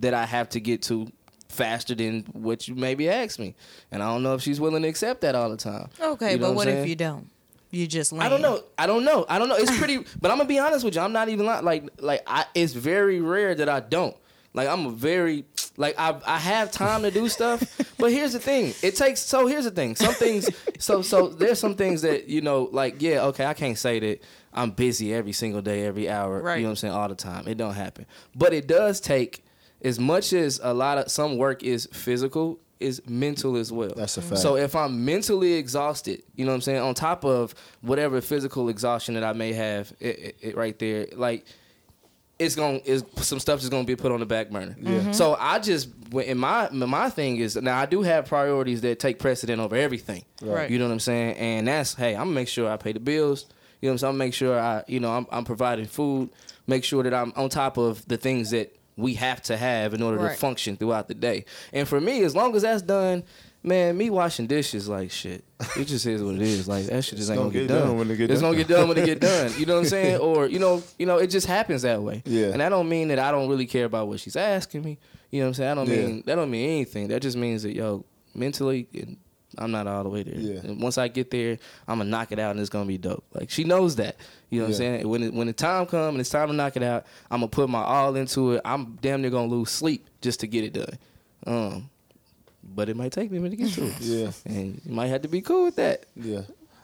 that 0.00 0.14
I 0.14 0.24
have 0.24 0.50
to 0.50 0.60
get 0.60 0.82
to 0.82 1.08
faster 1.48 1.96
than 1.96 2.20
what 2.32 2.68
you 2.68 2.76
maybe 2.76 3.08
asked 3.10 3.40
me. 3.40 3.56
And 3.90 4.04
I 4.04 4.06
don't 4.06 4.22
know 4.22 4.34
if 4.34 4.42
she's 4.42 4.60
willing 4.60 4.82
to 4.82 4.88
accept 4.88 5.22
that 5.22 5.34
all 5.34 5.50
the 5.50 5.56
time. 5.56 5.88
okay, 6.00 6.32
You 6.34 6.38
know 6.38 6.48
but 6.50 6.54
what 6.54 6.68
I'm 6.68 6.76
if 6.76 6.88
you 6.88 6.94
don't? 6.94 7.28
You 7.70 7.86
just 7.86 8.12
lame. 8.12 8.22
I 8.22 8.28
don't 8.28 8.42
know. 8.42 8.62
I 8.78 8.86
don't 8.86 9.04
know. 9.04 9.24
I 9.28 9.38
don't 9.38 9.48
know. 9.48 9.56
It's 9.56 9.76
pretty, 9.78 9.98
but 10.20 10.30
I'm 10.30 10.38
gonna 10.38 10.48
be 10.48 10.58
honest 10.58 10.84
with 10.84 10.94
you. 10.96 11.00
I'm 11.00 11.12
not 11.12 11.28
even 11.28 11.46
lying. 11.46 11.64
like 11.64 11.84
like 12.00 12.22
I. 12.26 12.46
It's 12.54 12.72
very 12.72 13.20
rare 13.20 13.54
that 13.54 13.68
I 13.68 13.80
don't. 13.80 14.16
Like 14.52 14.68
I'm 14.68 14.86
a 14.86 14.90
very 14.90 15.44
like 15.76 15.94
I 15.98 16.20
I 16.26 16.38
have 16.38 16.72
time 16.72 17.02
to 17.02 17.10
do 17.12 17.28
stuff, 17.28 17.62
but 17.98 18.10
here's 18.10 18.32
the 18.32 18.40
thing. 18.40 18.74
It 18.82 18.96
takes 18.96 19.20
so 19.20 19.46
here's 19.46 19.64
the 19.64 19.70
thing. 19.70 19.94
Some 19.94 20.14
things 20.14 20.48
so 20.80 21.02
so 21.02 21.28
there's 21.28 21.60
some 21.60 21.76
things 21.76 22.02
that 22.02 22.26
you 22.28 22.40
know 22.40 22.68
like 22.72 23.00
yeah 23.00 23.26
okay 23.26 23.46
I 23.46 23.54
can't 23.54 23.78
say 23.78 24.00
that 24.00 24.20
I'm 24.52 24.72
busy 24.72 25.14
every 25.14 25.30
single 25.32 25.62
day 25.62 25.86
every 25.86 26.10
hour 26.10 26.42
Right. 26.42 26.56
you 26.56 26.62
know 26.62 26.70
what 26.70 26.72
I'm 26.72 26.76
saying 26.76 26.94
all 26.94 27.08
the 27.08 27.14
time. 27.14 27.46
It 27.46 27.58
don't 27.58 27.74
happen, 27.74 28.06
but 28.34 28.52
it 28.52 28.66
does 28.66 29.00
take 29.00 29.44
as 29.82 30.00
much 30.00 30.32
as 30.32 30.58
a 30.62 30.74
lot 30.74 30.98
of 30.98 31.10
some 31.12 31.36
work 31.38 31.62
is 31.62 31.88
physical 31.92 32.58
is 32.80 33.02
mental 33.06 33.56
as 33.56 33.70
well. 33.70 33.92
That's 33.94 34.16
a 34.16 34.20
mm. 34.20 34.24
fact. 34.24 34.40
So 34.40 34.56
if 34.56 34.74
I'm 34.74 35.04
mentally 35.04 35.52
exhausted, 35.54 36.22
you 36.34 36.44
know 36.44 36.50
what 36.50 36.56
I'm 36.56 36.62
saying, 36.62 36.80
on 36.80 36.94
top 36.94 37.24
of 37.24 37.54
whatever 37.82 38.20
physical 38.20 38.68
exhaustion 38.68 39.14
that 39.14 39.24
I 39.24 39.34
may 39.34 39.52
have, 39.52 39.92
it, 40.00 40.18
it, 40.18 40.36
it 40.40 40.56
right 40.56 40.78
there, 40.78 41.06
like 41.14 41.44
it's 42.40 42.56
going 42.56 42.80
to 42.80 43.04
some 43.22 43.38
stuff 43.38 43.62
is 43.62 43.68
going 43.68 43.84
to 43.84 43.86
be 43.86 43.96
put 43.96 44.10
on 44.10 44.18
the 44.18 44.26
back 44.26 44.48
burner. 44.48 44.74
Yeah. 44.80 44.90
Mm-hmm. 44.90 45.12
So 45.12 45.36
I 45.38 45.58
just 45.58 45.90
in 46.14 46.38
my 46.38 46.70
my 46.70 47.10
thing 47.10 47.36
is 47.36 47.54
now 47.56 47.78
I 47.78 47.84
do 47.84 48.00
have 48.00 48.26
priorities 48.26 48.80
that 48.80 48.98
take 48.98 49.18
precedent 49.18 49.60
over 49.60 49.76
everything. 49.76 50.24
Right. 50.40 50.70
You 50.70 50.78
know 50.78 50.86
what 50.86 50.92
I'm 50.92 51.00
saying? 51.00 51.36
And 51.36 51.68
that's 51.68 51.94
hey, 51.94 52.14
I'm 52.14 52.24
gonna 52.24 52.32
make 52.32 52.48
sure 52.48 52.70
I 52.70 52.78
pay 52.78 52.92
the 52.92 53.00
bills. 53.00 53.44
You 53.82 53.88
know 53.88 53.92
what 53.92 53.94
I'm 53.94 53.98
saying? 53.98 54.10
I'm 54.10 54.18
make 54.18 54.34
sure 54.34 54.58
I 54.58 54.82
you 54.88 55.00
know 55.00 55.12
I'm, 55.12 55.26
I'm 55.30 55.44
providing 55.44 55.84
food. 55.84 56.30
Make 56.66 56.82
sure 56.84 57.02
that 57.02 57.12
I'm 57.12 57.32
on 57.36 57.50
top 57.50 57.76
of 57.76 58.06
the 58.08 58.16
things 58.16 58.50
that 58.52 58.74
we 58.96 59.14
have 59.14 59.40
to 59.42 59.56
have 59.56 59.94
in 59.94 60.02
order 60.02 60.18
Right. 60.18 60.32
to 60.32 60.38
function 60.38 60.76
throughout 60.76 61.08
the 61.08 61.14
day. 61.14 61.44
And 61.72 61.88
for 61.88 62.00
me, 62.00 62.22
as 62.24 62.34
long 62.36 62.54
as 62.56 62.62
that's 62.62 62.82
done. 62.82 63.22
Man, 63.62 63.94
me 63.98 64.08
washing 64.08 64.46
dishes 64.46 64.88
like 64.88 65.10
shit. 65.10 65.44
It 65.76 65.84
just 65.84 66.06
is 66.06 66.22
what 66.22 66.34
it 66.34 66.40
is. 66.40 66.66
Like 66.66 66.86
that 66.86 67.04
shit 67.04 67.18
just 67.18 67.30
ain't 67.30 67.36
gonna 67.38 67.50
gonna 67.50 67.60
get, 67.60 67.68
get 67.68 67.74
done. 67.78 67.88
done 67.88 67.98
when 67.98 68.10
it 68.10 68.16
get 68.16 68.30
it's 68.30 68.40
done. 68.40 68.52
gonna 68.52 68.64
get 68.64 68.68
done 68.74 68.88
when 68.88 68.96
it 68.96 69.04
get 69.04 69.20
done. 69.20 69.52
You 69.58 69.66
know 69.66 69.74
what 69.74 69.80
I'm 69.80 69.84
saying? 69.86 70.16
Or 70.18 70.46
you 70.46 70.58
know, 70.58 70.82
you 70.98 71.04
know, 71.04 71.18
it 71.18 71.26
just 71.26 71.46
happens 71.46 71.82
that 71.82 72.00
way. 72.02 72.22
Yeah. 72.24 72.46
And 72.46 72.62
I 72.62 72.70
don't 72.70 72.88
mean 72.88 73.08
that 73.08 73.18
I 73.18 73.30
don't 73.30 73.50
really 73.50 73.66
care 73.66 73.84
about 73.84 74.08
what 74.08 74.18
she's 74.18 74.34
asking 74.34 74.82
me. 74.82 74.96
You 75.30 75.40
know 75.40 75.44
what 75.44 75.48
I'm 75.48 75.54
saying? 75.54 75.70
I 75.70 75.74
don't 75.74 75.88
Yeah. 75.90 75.96
mean 76.06 76.22
that 76.24 76.36
don't 76.36 76.50
mean 76.50 76.70
anything. 76.70 77.08
That 77.08 77.20
just 77.20 77.36
means 77.36 77.62
that 77.64 77.74
yo, 77.74 78.06
mentally, 78.34 78.88
and 78.94 79.18
I'm 79.60 79.70
not 79.70 79.86
all 79.86 80.02
the 80.02 80.08
way 80.08 80.22
there. 80.22 80.38
Yeah. 80.38 80.60
And 80.60 80.80
once 80.80 80.98
I 80.98 81.08
get 81.08 81.30
there, 81.30 81.58
I'm 81.86 81.98
gonna 81.98 82.10
knock 82.10 82.32
it 82.32 82.38
out, 82.38 82.52
and 82.52 82.60
it's 82.60 82.70
gonna 82.70 82.86
be 82.86 82.98
dope. 82.98 83.24
Like 83.32 83.50
she 83.50 83.64
knows 83.64 83.96
that. 83.96 84.16
You 84.48 84.60
know 84.60 84.64
what 84.66 84.70
I'm 84.70 84.76
saying? 84.76 85.08
When 85.08 85.22
it, 85.22 85.34
when 85.34 85.46
the 85.46 85.52
time 85.52 85.86
comes 85.86 86.14
and 86.14 86.20
it's 86.20 86.30
time 86.30 86.48
to 86.48 86.54
knock 86.54 86.76
it 86.76 86.82
out, 86.82 87.06
I'm 87.30 87.40
gonna 87.40 87.48
put 87.48 87.68
my 87.68 87.82
all 87.82 88.16
into 88.16 88.52
it. 88.52 88.62
I'm 88.64 88.96
damn 89.00 89.22
near 89.22 89.30
gonna 89.30 89.48
lose 89.48 89.70
sleep 89.70 90.06
just 90.20 90.40
to 90.40 90.46
get 90.46 90.64
it 90.64 90.72
done. 90.72 90.98
Um, 91.46 91.90
but 92.62 92.88
it 92.88 92.96
might 92.96 93.12
take 93.12 93.30
me 93.30 93.38
a 93.38 93.40
minute 93.40 93.56
to 93.58 93.64
get 93.64 93.72
to 93.74 93.86
it. 93.86 94.00
Yeah. 94.00 94.30
And 94.44 94.80
you 94.84 94.92
might 94.92 95.08
have 95.08 95.22
to 95.22 95.28
be 95.28 95.40
cool 95.40 95.64
with 95.64 95.76
that. 95.76 96.04
Yeah. 96.16 96.42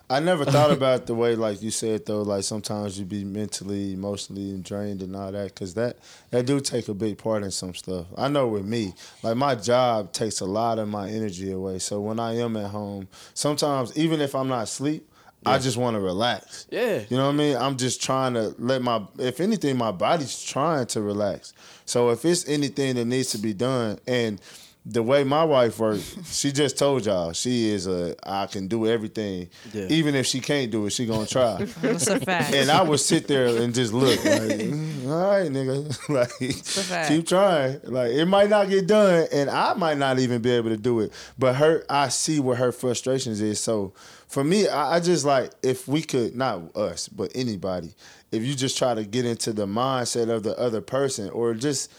I 0.08 0.20
never 0.20 0.44
thought 0.44 0.70
about 0.70 1.06
the 1.06 1.14
way, 1.14 1.34
like 1.34 1.62
you 1.62 1.70
said, 1.70 2.06
though. 2.06 2.22
Like 2.22 2.44
sometimes 2.44 2.98
you 2.98 3.04
be 3.04 3.24
mentally, 3.24 3.92
emotionally 3.92 4.56
drained 4.58 5.02
and 5.02 5.16
all 5.16 5.32
that, 5.32 5.54
because 5.54 5.74
that 5.74 5.98
that 6.30 6.46
do 6.46 6.60
take 6.60 6.88
a 6.88 6.94
big 6.94 7.18
part 7.18 7.42
in 7.42 7.50
some 7.50 7.74
stuff. 7.74 8.06
I 8.16 8.28
know 8.28 8.46
with 8.46 8.64
me, 8.64 8.94
like 9.22 9.36
my 9.36 9.56
job 9.56 10.12
takes 10.12 10.40
a 10.40 10.46
lot 10.46 10.78
of 10.78 10.88
my 10.88 11.08
energy 11.08 11.50
away. 11.50 11.80
So 11.80 12.00
when 12.00 12.20
I 12.20 12.36
am 12.36 12.56
at 12.56 12.70
home, 12.70 13.08
sometimes 13.34 13.96
even 13.96 14.20
if 14.20 14.34
I'm 14.34 14.48
not 14.48 14.64
asleep, 14.64 15.08
I 15.44 15.58
just 15.58 15.76
want 15.76 15.94
to 15.94 16.00
relax. 16.00 16.66
Yeah. 16.70 17.04
You 17.08 17.16
know 17.16 17.26
what 17.26 17.34
I 17.34 17.36
mean? 17.36 17.56
I'm 17.56 17.76
just 17.76 18.02
trying 18.02 18.34
to 18.34 18.54
let 18.58 18.82
my, 18.82 19.02
if 19.18 19.40
anything, 19.40 19.76
my 19.76 19.92
body's 19.92 20.42
trying 20.42 20.86
to 20.86 21.00
relax. 21.00 21.52
So 21.84 22.10
if 22.10 22.24
it's 22.24 22.48
anything 22.48 22.96
that 22.96 23.04
needs 23.04 23.30
to 23.30 23.38
be 23.38 23.54
done, 23.54 24.00
and 24.08 24.40
the 24.88 25.02
way 25.02 25.24
my 25.24 25.42
wife 25.42 25.80
works, 25.80 26.16
she 26.30 26.52
just 26.52 26.78
told 26.78 27.04
y'all 27.06 27.32
she 27.32 27.70
is 27.70 27.88
a 27.88 28.14
I 28.22 28.46
can 28.46 28.68
do 28.68 28.86
everything. 28.86 29.48
Yeah. 29.72 29.86
Even 29.88 30.14
if 30.14 30.26
she 30.26 30.38
can't 30.38 30.70
do 30.70 30.86
it, 30.86 30.90
she 30.90 31.06
gonna 31.06 31.26
try. 31.26 31.64
That's 31.82 32.06
a 32.06 32.20
fact. 32.20 32.54
and 32.54 32.70
I 32.70 32.82
would 32.82 33.00
sit 33.00 33.26
there 33.26 33.46
and 33.46 33.74
just 33.74 33.92
look 33.92 34.24
like, 34.24 34.42
"Mm, 34.42 35.08
all 35.08 35.28
right, 35.28 35.50
nigga, 35.50 36.08
like 37.00 37.08
keep 37.08 37.26
trying. 37.26 37.80
Like 37.82 38.12
it 38.12 38.26
might 38.26 38.48
not 38.48 38.68
get 38.68 38.86
done, 38.86 39.26
and 39.32 39.50
I 39.50 39.74
might 39.74 39.98
not 39.98 40.20
even 40.20 40.40
be 40.40 40.50
able 40.52 40.70
to 40.70 40.76
do 40.76 41.00
it. 41.00 41.12
But 41.36 41.56
her, 41.56 41.84
I 41.90 42.08
see 42.08 42.38
where 42.38 42.56
her 42.56 42.70
frustrations 42.70 43.40
is. 43.40 43.58
So 43.58 43.92
for 44.28 44.44
me, 44.44 44.68
I, 44.68 44.96
I 44.96 45.00
just 45.00 45.24
like 45.24 45.50
if 45.64 45.88
we 45.88 46.02
could 46.02 46.36
not 46.36 46.76
us, 46.76 47.08
but 47.08 47.32
anybody, 47.34 47.92
if 48.30 48.44
you 48.44 48.54
just 48.54 48.78
try 48.78 48.94
to 48.94 49.04
get 49.04 49.24
into 49.24 49.52
the 49.52 49.66
mindset 49.66 50.30
of 50.30 50.44
the 50.44 50.56
other 50.56 50.80
person, 50.80 51.28
or 51.30 51.54
just 51.54 51.92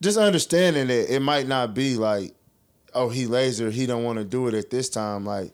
just 0.00 0.18
understanding 0.18 0.88
that 0.88 1.14
it 1.14 1.20
might 1.20 1.46
not 1.46 1.74
be 1.74 1.96
like, 1.96 2.34
oh, 2.94 3.08
he 3.08 3.26
lazy, 3.26 3.64
or 3.64 3.70
he 3.70 3.86
don't 3.86 4.04
want 4.04 4.18
to 4.18 4.24
do 4.24 4.46
it 4.48 4.54
at 4.54 4.70
this 4.70 4.88
time, 4.88 5.24
like. 5.24 5.52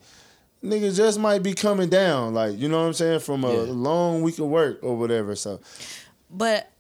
Nigga 0.64 0.95
just 0.95 1.18
might 1.18 1.43
be 1.43 1.55
coming 1.55 1.88
down, 1.88 2.34
like 2.34 2.57
you 2.57 2.68
know 2.68 2.78
what 2.82 2.86
I'm 2.86 2.93
saying, 2.93 3.18
from 3.18 3.43
a 3.43 3.53
Yeah. 3.53 3.61
long 3.72 4.22
week 4.22 4.38
of 4.38 4.47
work 4.47 4.78
or 4.82 4.97
whatever. 4.97 5.34
So 5.34 5.59
But 6.30 6.70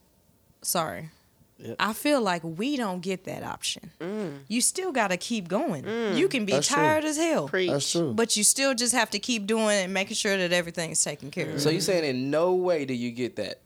sorry. 0.60 1.10
Yep. 1.58 1.76
I 1.80 1.92
feel 1.92 2.20
like 2.20 2.42
we 2.44 2.76
don't 2.76 3.00
get 3.00 3.24
that 3.24 3.42
option. 3.42 3.90
Mm. 4.00 4.38
You 4.46 4.60
still 4.60 4.92
got 4.92 5.08
to 5.08 5.16
keep 5.16 5.48
going. 5.48 5.82
Mm. 5.82 6.16
You 6.16 6.28
can 6.28 6.44
be 6.44 6.52
That's 6.52 6.68
true. 6.68 6.76
tired 6.76 7.04
as 7.04 7.16
hell, 7.16 7.48
Preach. 7.48 7.70
that's 7.70 7.90
true. 7.90 8.12
but 8.14 8.36
you 8.36 8.44
still 8.44 8.72
just 8.72 8.94
have 8.94 9.10
to 9.10 9.18
keep 9.18 9.48
doing 9.48 9.70
it 9.70 9.84
and 9.86 9.92
making 9.92 10.14
sure 10.14 10.36
that 10.36 10.52
everything's 10.52 11.02
taken 11.02 11.32
care 11.32 11.46
mm. 11.46 11.54
of. 11.54 11.60
So 11.60 11.70
you're 11.70 11.80
saying 11.80 12.04
in 12.04 12.30
no 12.30 12.54
way 12.54 12.84
do 12.84 12.94
you 12.94 13.10
get 13.10 13.34
that? 13.34 13.61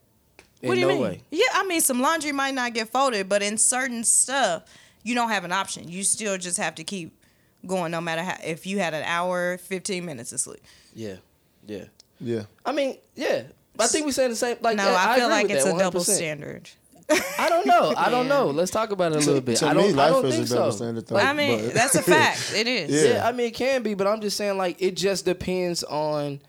In 0.66 0.68
what 0.68 0.74
do 0.74 0.80
you 0.80 0.86
no 0.86 0.92
mean? 0.94 1.02
way. 1.02 1.22
Yeah, 1.30 1.46
I 1.54 1.66
mean, 1.66 1.80
some 1.80 2.00
laundry 2.00 2.32
might 2.32 2.54
not 2.54 2.74
get 2.74 2.88
folded, 2.90 3.28
but 3.28 3.42
in 3.42 3.56
certain 3.58 4.04
stuff, 4.04 4.64
you 5.02 5.14
don't 5.14 5.28
have 5.30 5.44
an 5.44 5.52
option. 5.52 5.88
You 5.88 6.02
still 6.04 6.36
just 6.38 6.58
have 6.58 6.74
to 6.76 6.84
keep 6.84 7.16
going, 7.66 7.90
no 7.92 8.00
matter 8.00 8.22
how. 8.22 8.36
If 8.44 8.66
you 8.66 8.78
had 8.78 8.94
an 8.94 9.04
hour, 9.04 9.58
fifteen 9.58 10.04
minutes 10.04 10.32
of 10.32 10.40
sleep. 10.40 10.60
Yeah. 10.94 11.16
Yeah. 11.66 11.84
yeah. 12.20 12.42
I 12.64 12.72
mean, 12.72 12.96
yeah. 13.14 13.42
I 13.78 13.86
think 13.88 14.06
we 14.06 14.12
saying 14.12 14.30
the 14.30 14.36
same. 14.36 14.56
Like, 14.60 14.76
No, 14.76 14.84
yeah, 14.90 15.10
I, 15.10 15.16
feel 15.18 15.28
like 15.28 15.48
with 15.48 15.56
it's 15.56 15.64
that 15.64 15.74
a 15.74 15.78
double 15.78 16.00
100%. 16.00 16.04
standard. 16.04 16.70
I 17.38 17.48
don't 17.48 17.66
know. 17.66 17.92
I 17.96 18.08
don't 18.08 18.26
know. 18.34 18.46
Let's 18.46 18.70
talk 18.70 18.90
about 18.90 19.12
it 19.12 19.16
a 19.16 19.26
little 19.26 19.40
bit. 19.42 19.58
to 19.58 19.66
I 19.68 19.74
don't. 19.74 19.94
me, 19.94 20.00
I 20.00 20.08
don't 20.08 20.24
is 20.24 20.34
a 20.34 20.36
think 20.38 20.48
double 20.48 20.70
so. 20.72 20.76
standard, 20.76 21.06
though. 21.06 21.16
I 21.16 21.32
mean, 21.34 21.66
but- 21.66 21.74
that's 21.74 21.94
a 21.94 22.02
fact. 22.14 22.52
It 22.54 22.66
is. 22.66 23.04
Yeah. 23.04 23.14
Yeah, 23.14 23.28
I 23.28 23.32
mean 23.32 23.48
it 23.48 23.54
can 23.54 23.82
be, 23.82 23.94
but 23.94 24.06
I'm 24.06 24.20
just 24.20 24.36
saying 24.36 24.56
like 24.58 24.80
it 24.80 24.96
just 24.96 25.24
depends 25.24 25.84
on 25.84 26.40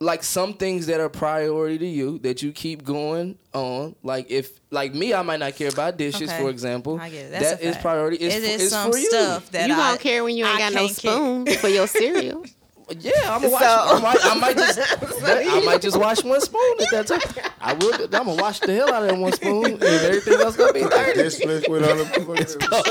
like 0.00 0.22
some 0.22 0.54
things 0.54 0.86
that 0.86 1.00
are 1.00 1.08
priority 1.08 1.78
to 1.78 1.86
you 1.86 2.18
that 2.20 2.40
you 2.42 2.52
keep 2.52 2.84
going 2.84 3.36
on. 3.52 3.96
Like 4.02 4.30
if 4.30 4.60
like 4.70 4.94
me, 4.94 5.12
I 5.12 5.22
might 5.22 5.40
not 5.40 5.56
care 5.56 5.68
about 5.70 5.96
dishes, 5.96 6.30
Okay. 6.30 6.40
for 6.40 6.50
example. 6.50 7.00
I 7.00 7.08
get 7.10 7.26
it. 7.26 7.30
That's 7.32 7.50
That 7.50 7.60
a 7.62 7.64
is 7.66 7.72
fact. 7.74 7.82
priority. 7.84 8.16
It's, 8.18 8.34
It 8.36 8.40
for, 8.42 8.46
is 8.46 8.62
it's 8.62 8.70
some 8.70 8.92
for 8.92 8.98
you. 8.98 9.08
stuff 9.10 9.50
that 9.50 9.68
you 9.68 9.74
I, 9.74 9.88
don't 9.90 10.00
care 10.00 10.22
when 10.22 10.36
you 10.36 10.46
ain't 10.46 10.56
I 10.56 10.58
got 10.58 10.72
no 10.72 10.86
spoon 10.86 11.46
for 11.46 11.68
your 11.68 11.86
cereal. 11.88 12.44
Yeah, 13.00 13.12
I'm 13.26 13.42
gonna 13.42 13.50
watch. 13.52 13.62
So- 13.62 13.68
I, 13.68 14.00
might, 14.00 14.16
I 14.22 14.34
might 14.38 14.56
just. 14.56 14.78
I 15.24 15.60
might 15.64 15.80
just 15.82 15.96
wash 15.98 16.24
one 16.24 16.40
spoon 16.40 16.76
at 16.80 16.90
that 16.90 17.06
time. 17.06 17.52
I 17.60 17.74
will. 17.74 17.94
I'm 18.04 18.10
gonna 18.10 18.34
wash 18.42 18.60
the 18.60 18.72
hell 18.74 18.92
out 18.92 19.02
of 19.02 19.08
that 19.10 19.18
one 19.18 19.32
spoon, 19.32 19.64
and 19.72 19.82
everything 19.82 20.40
else 20.40 20.56
gonna 20.56 20.72
be 20.72 20.80
dirty. 20.80 21.22
This 21.22 21.44
liquid 21.44 21.82
on 21.82 21.98
the 21.98 22.04
I 22.04 22.40
It's 22.40 22.56
got 22.56 22.84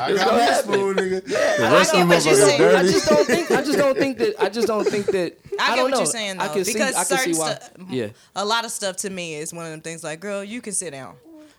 gonna 0.00 0.32
my 0.32 0.42
happen. 0.42 0.72
spoon, 0.72 0.96
nigga. 0.96 1.24
The 1.24 1.66
I 1.66 1.72
rest 1.72 1.92
get 1.92 2.02
of 2.02 2.08
them 2.08 2.08
what 2.08 2.24
you're 2.24 2.34
motherfuckers 2.34 2.56
saying. 2.58 2.76
I 2.76 2.82
just 2.82 3.08
don't 3.08 3.26
think. 3.26 3.50
I 3.50 3.62
just 3.62 3.78
don't 3.78 3.98
think 3.98 4.18
that. 4.18 4.42
I 4.42 4.48
just 4.48 4.66
don't 4.66 4.84
think 4.88 5.06
that. 5.06 5.38
I 5.60 5.68
get 5.70 5.76
don't 5.76 5.82
what 5.84 5.90
know. 5.92 5.96
you're 5.98 6.06
saying 6.06 6.38
though, 6.38 6.44
I 6.44 6.48
can 6.48 6.64
see. 6.64 6.72
because 6.72 6.94
I 6.94 7.04
can 7.04 7.18
certain 7.18 7.34
see 7.34 7.40
why. 7.40 7.54
stuff, 7.54 7.74
mm, 7.74 7.86
Yeah. 7.90 8.08
a 8.34 8.44
lot 8.44 8.64
of 8.64 8.70
stuff 8.72 8.96
to 8.98 9.10
me 9.10 9.34
is 9.36 9.52
one 9.54 9.64
of 9.66 9.70
them 9.70 9.80
things 9.80 10.02
like, 10.02 10.18
girl, 10.20 10.42
you 10.42 10.60
can 10.60 10.72
sit 10.72 10.90
down, 10.90 11.14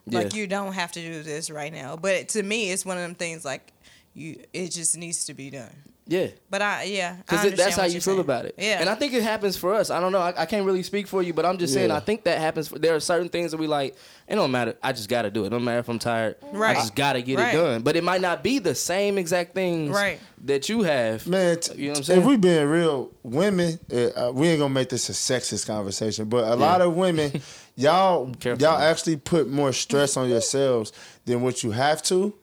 like 0.06 0.34
Yeah. 0.34 0.39
you 0.41 0.47
don't 0.47 0.74
have 0.74 0.91
to 0.93 0.99
do 1.01 1.24
this 1.24 1.49
right 1.49 1.72
now. 1.72 1.95
But 1.95 2.28
to 2.30 2.43
me, 2.43 2.72
it's 2.72 2.86
one 2.86 2.97
of 2.97 3.03
them 3.03 3.16
things 3.16 3.45
like, 3.45 3.72
you, 4.14 4.43
it 4.51 4.72
just 4.72 4.97
needs 4.97 5.26
to 5.26 5.34
be 5.34 5.49
done. 5.49 5.72
Yeah. 6.08 6.28
But 6.51 6.62
I, 6.62 6.84
yeah, 6.84 7.16
Because 7.18 7.51
that's 7.56 7.76
how 7.76 7.86
you 7.86 7.93
feel 7.93 8.01
saying. 8.01 8.20
about 8.20 8.45
it. 8.45 8.56
Yeah, 8.60 8.80
And 8.80 8.88
I 8.89 8.95
think 8.95 9.14
it 9.14 9.24
happens 9.24 9.58
for 9.58 9.74
us. 9.74 9.89
I 9.89 9.99
don't 9.99 10.12
know. 10.12 10.20
I, 10.20 10.41
I 10.41 10.45
can't 10.45 10.64
really 10.66 10.84
speak 10.84 11.08
for 11.08 11.24
you, 11.24 11.34
but 11.34 11.45
I'm 11.45 11.58
just 11.58 11.74
saying 11.74 11.89
I 11.89 11.99
think 11.99 12.26
that 12.26 12.38
happens. 12.39 12.68
For, 12.68 12.78
there 12.78 12.93
are 12.95 12.99
certain 12.99 13.28
things 13.30 13.51
that 13.51 13.58
we 13.58 13.66
like. 13.66 13.95
It 14.28 14.36
don't 14.36 14.51
matter. 14.51 14.76
I 14.84 14.91
just 14.91 15.10
got 15.10 15.24
to 15.24 15.32
do 15.32 15.43
it. 15.43 15.47
It 15.47 15.49
don't 15.49 15.64
matter 15.64 15.80
if 15.80 15.89
I'm 15.89 15.97
tired. 15.99 16.36
Right. 16.51 16.78
I 16.78 16.80
just 16.80 16.95
got 16.95 17.14
to 17.14 17.22
get 17.24 17.39
Right. 17.39 17.56
it 17.56 17.58
done. 17.58 17.82
But 17.82 17.95
it 17.95 18.03
might 18.03 18.22
not 18.22 18.43
be 18.43 18.60
the 18.60 18.76
same 18.76 19.18
exact 19.18 19.56
things 19.56 19.89
Right. 19.91 20.20
that 20.45 20.70
you 20.70 20.84
have. 20.84 21.26
Man, 21.28 21.60
t- 21.60 21.74
You 21.76 21.86
know 21.86 21.89
what 21.93 21.97
I'm 21.97 22.03
saying? 22.03 22.22
if 22.22 22.26
we 22.28 22.38
being 22.38 22.68
real, 22.68 23.12
women, 23.24 23.80
uh, 23.91 23.95
uh, 24.28 24.32
we 24.32 24.47
ain't 24.49 24.60
gonna 24.60 24.74
make 24.74 24.89
this 24.89 25.10
a 25.10 25.12
sexist 25.14 25.66
conversation, 25.66 26.26
but 26.30 26.43
a 26.45 26.56
lot 26.56 26.82
of 26.82 26.93
women, 26.95 27.41
y'all, 27.76 28.32
Careful. 28.39 28.62
y'all 28.64 28.80
actually 28.80 29.18
put 29.18 29.49
more 29.49 29.74
stress 29.74 30.18
on 30.18 30.30
yourselves 30.30 30.91
than 31.26 31.41
what 31.41 31.64
you 31.64 31.72
have 31.72 32.03
to. 32.03 32.34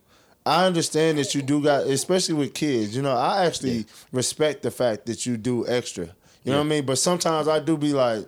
I 0.45 0.67
understand 0.67 1.19
that 1.19 1.35
you 1.35 1.43
do 1.43 1.63
got, 1.63 1.87
especially 1.87 2.35
with 2.35 2.55
kids. 2.55 2.97
You 2.97 3.03
know, 3.03 3.17
I 3.17 3.47
actually 3.47 3.87
respect 4.11 4.63
the 4.63 4.71
fact 4.71 5.07
that 5.07 5.25
you 5.27 5.37
do 5.37 5.67
extra. 5.69 6.07
You 6.45 6.51
know 6.53 6.59
what 6.59 6.65
I 6.67 6.69
mean? 6.69 6.85
But 6.85 6.99
sometimes 6.99 7.47
I 7.47 7.61
do 7.61 7.77
be 7.77 7.93
like, 7.93 8.27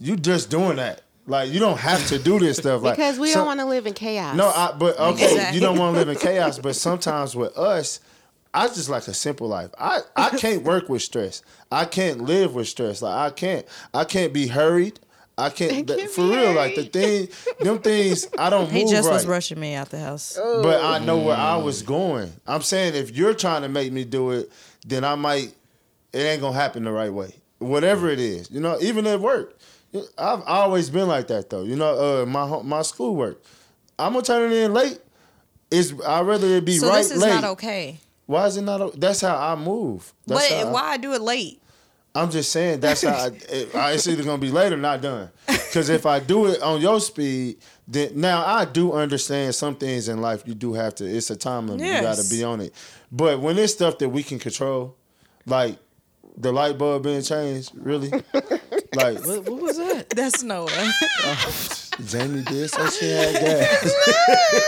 you 0.00 0.16
just 0.16 0.50
doing 0.50 0.76
that. 0.76 1.02
Like 1.26 1.50
you 1.50 1.60
don't 1.60 1.78
have 1.78 2.06
to 2.08 2.18
do 2.18 2.38
this 2.38 2.58
stuff. 2.58 2.82
Like 2.82 2.96
Because 2.96 3.18
we 3.18 3.28
some- 3.30 3.40
don't 3.40 3.46
want 3.46 3.60
to 3.60 3.66
live 3.66 3.86
in 3.86 3.94
chaos. 3.94 4.36
no, 4.36 4.48
I, 4.48 4.74
but 4.78 4.98
okay, 4.98 5.24
Exactly. 5.32 5.54
you 5.58 5.60
don't 5.64 5.78
want 5.78 5.94
to 5.94 5.98
live 6.00 6.08
in 6.08 6.16
chaos. 6.20 6.58
But 6.58 6.74
sometimes 6.76 7.34
with 7.36 7.56
us, 7.56 8.00
I 8.52 8.66
just 8.68 8.88
like 8.90 9.08
a 9.08 9.14
simple 9.14 9.48
life. 9.48 9.70
I, 9.78 10.00
I 10.16 10.30
can't 10.30 10.64
work 10.64 10.88
with 10.88 11.02
stress. 11.02 11.42
I 11.72 11.86
can't 11.86 12.20
live 12.22 12.54
with 12.54 12.68
stress. 12.68 13.00
Like 13.00 13.14
I 13.14 13.30
can't. 13.34 13.66
I 13.94 14.04
can't 14.04 14.32
be 14.34 14.48
hurried. 14.48 15.00
I 15.36 15.50
can't. 15.50 15.86
can't 15.88 16.10
for 16.10 16.22
be 16.22 16.36
real, 16.36 16.52
like 16.52 16.76
the 16.76 16.84
thing, 16.84 17.28
them 17.60 17.80
things. 17.80 18.28
I 18.38 18.50
don't 18.50 18.70
he 18.70 18.82
move 18.84 18.90
just 18.92 19.08
right. 19.08 19.14
was 19.14 19.26
rushing 19.26 19.58
me 19.58 19.74
out 19.74 19.90
the 19.90 19.98
house. 19.98 20.38
But 20.40 20.82
I 20.84 20.98
know 21.00 21.18
where 21.18 21.36
I 21.36 21.56
was 21.56 21.82
going. 21.82 22.32
I'm 22.46 22.62
saying 22.62 22.94
if 22.94 23.10
you're 23.16 23.34
trying 23.34 23.62
to 23.62 23.68
make 23.68 23.92
me 23.92 24.04
do 24.04 24.30
it, 24.30 24.50
then 24.86 25.02
I 25.04 25.14
might. 25.16 25.54
It 26.12 26.18
ain't 26.18 26.40
gonna 26.40 26.56
happen 26.56 26.84
the 26.84 26.92
right 26.92 27.12
way. 27.12 27.34
Whatever 27.58 28.08
it 28.10 28.20
is, 28.20 28.48
you 28.50 28.60
know. 28.60 28.78
Even 28.80 29.06
at 29.08 29.18
work, 29.20 29.58
I've 30.16 30.42
always 30.46 30.88
been 30.90 31.08
like 31.08 31.26
that 31.28 31.50
though. 31.50 31.64
You 31.64 31.74
know, 31.76 32.22
uh, 32.22 32.26
my 32.26 32.46
ho- 32.46 32.62
my 32.62 32.82
schoolwork. 32.82 33.42
I'm 33.98 34.12
gonna 34.12 34.24
turn 34.24 34.52
it 34.52 34.56
in 34.56 34.72
late. 34.72 35.00
It's 35.70 35.92
I'd 36.06 36.26
rather 36.26 36.46
it 36.46 36.64
be 36.64 36.74
right. 36.74 36.80
So 36.80 36.88
right 36.88 36.98
this 36.98 37.10
is 37.10 37.20
late. 37.22 37.30
not 37.30 37.44
okay. 37.44 37.98
Why 38.26 38.46
is 38.46 38.56
it 38.56 38.62
not? 38.62 38.98
That's 39.00 39.20
how 39.20 39.36
I 39.36 39.56
move. 39.56 40.12
That's 40.26 40.48
But 40.48 40.56
how 40.58 40.68
I- 40.68 40.70
why 40.72 40.82
I 40.92 40.96
do 40.96 41.12
it 41.12 41.20
late? 41.20 41.60
I'm 42.14 42.30
just 42.30 42.52
saying 42.52 42.80
that's 42.80 43.02
how 43.02 43.10
I, 43.14 43.26
it, 43.48 43.70
it's 43.74 44.06
either 44.06 44.22
gonna 44.22 44.38
be 44.38 44.50
late 44.50 44.72
or 44.72 44.76
not 44.76 45.00
done. 45.02 45.30
Because 45.46 45.88
if 45.88 46.06
I 46.06 46.20
do 46.20 46.46
it 46.46 46.62
on 46.62 46.80
your 46.80 47.00
speed, 47.00 47.56
then 47.88 48.12
now 48.20 48.44
I 48.46 48.64
do 48.64 48.92
understand 48.92 49.54
some 49.54 49.74
things 49.74 50.08
in 50.08 50.20
life 50.20 50.44
you 50.46 50.54
do 50.54 50.72
have 50.74 50.94
to. 50.96 51.04
It's 51.04 51.30
a 51.30 51.36
time 51.36 51.66
limit. 51.66 51.84
You 51.86 52.00
got 52.00 52.16
to 52.18 52.28
be 52.30 52.44
on 52.44 52.60
it. 52.60 52.72
But 53.10 53.40
when 53.40 53.58
it's 53.58 53.72
stuff 53.72 53.98
that 53.98 54.08
we 54.10 54.22
can 54.22 54.38
control, 54.38 54.96
like 55.46 55.76
the 56.36 56.52
light 56.52 56.78
bulb 56.78 57.02
being 57.02 57.22
changed, 57.22 57.72
really, 57.74 58.10
like 58.94 59.18
What, 59.26 59.48
what 59.48 59.60
was 59.62 59.76
that? 59.78 60.10
That's 60.10 60.42
Noah. 60.44 60.68
Jamie 62.06 62.42
did 62.42 62.70
so 62.70 62.88
she 62.90 63.10
had 63.10 63.34
gas. 63.34 63.94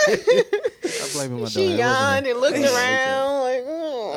I'm 0.08 1.12
blaming 1.12 1.40
my 1.42 1.48
She 1.48 1.76
daughter. 1.76 1.76
It 1.76 1.78
wasn't 1.78 1.78
yawned 1.78 2.26
and 2.26 2.40
looked 2.40 2.58
around 2.58 3.40
like, 3.42 3.64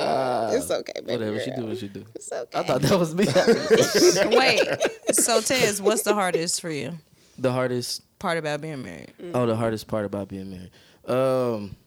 mm, 0.09 0.57
it's 0.57 0.71
okay, 0.71 0.93
baby. 1.05 1.11
Whatever 1.11 1.39
she 1.39 1.51
do, 1.51 1.65
what 1.65 1.77
she 1.77 1.87
do. 1.87 2.05
It's 2.15 2.31
okay. 2.31 2.59
I 2.59 2.63
thought 2.63 2.81
that 2.81 2.99
was 2.99 3.13
me. 3.15 3.25
Wait. 4.37 5.15
So 5.15 5.41
Tez, 5.41 5.81
what's 5.81 6.03
the 6.03 6.13
hardest 6.13 6.61
for 6.61 6.69
you? 6.69 6.93
the 7.37 7.51
hardest 7.53 8.03
Part 8.19 8.37
about 8.37 8.59
being 8.59 8.81
married. 8.83 9.13
Oh, 9.33 9.45
the 9.45 9.55
hardest 9.55 9.87
part 9.87 10.03
about 10.03 10.27
being 10.27 10.49
married. 10.49 10.71
Um, 11.07 11.77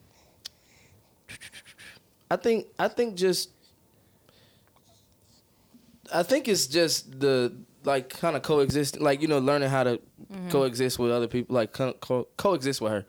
I 2.30 2.36
think 2.36 2.68
I 2.78 2.88
think 2.88 3.16
just 3.16 3.50
I 6.12 6.22
think 6.22 6.48
it's 6.48 6.66
just 6.66 7.20
the 7.20 7.52
like 7.84 8.08
kind 8.08 8.34
of 8.34 8.40
coexisting, 8.42 9.02
like 9.02 9.20
you 9.20 9.28
know, 9.28 9.40
learning 9.40 9.68
how 9.68 9.84
to 9.84 10.00
coexist 10.48 10.98
with 10.98 11.10
other 11.12 11.28
people, 11.28 11.54
like 11.54 11.72
co- 11.72 11.92
co- 11.94 12.28
coexist 12.38 12.80
with 12.80 12.92
her. 12.92 13.04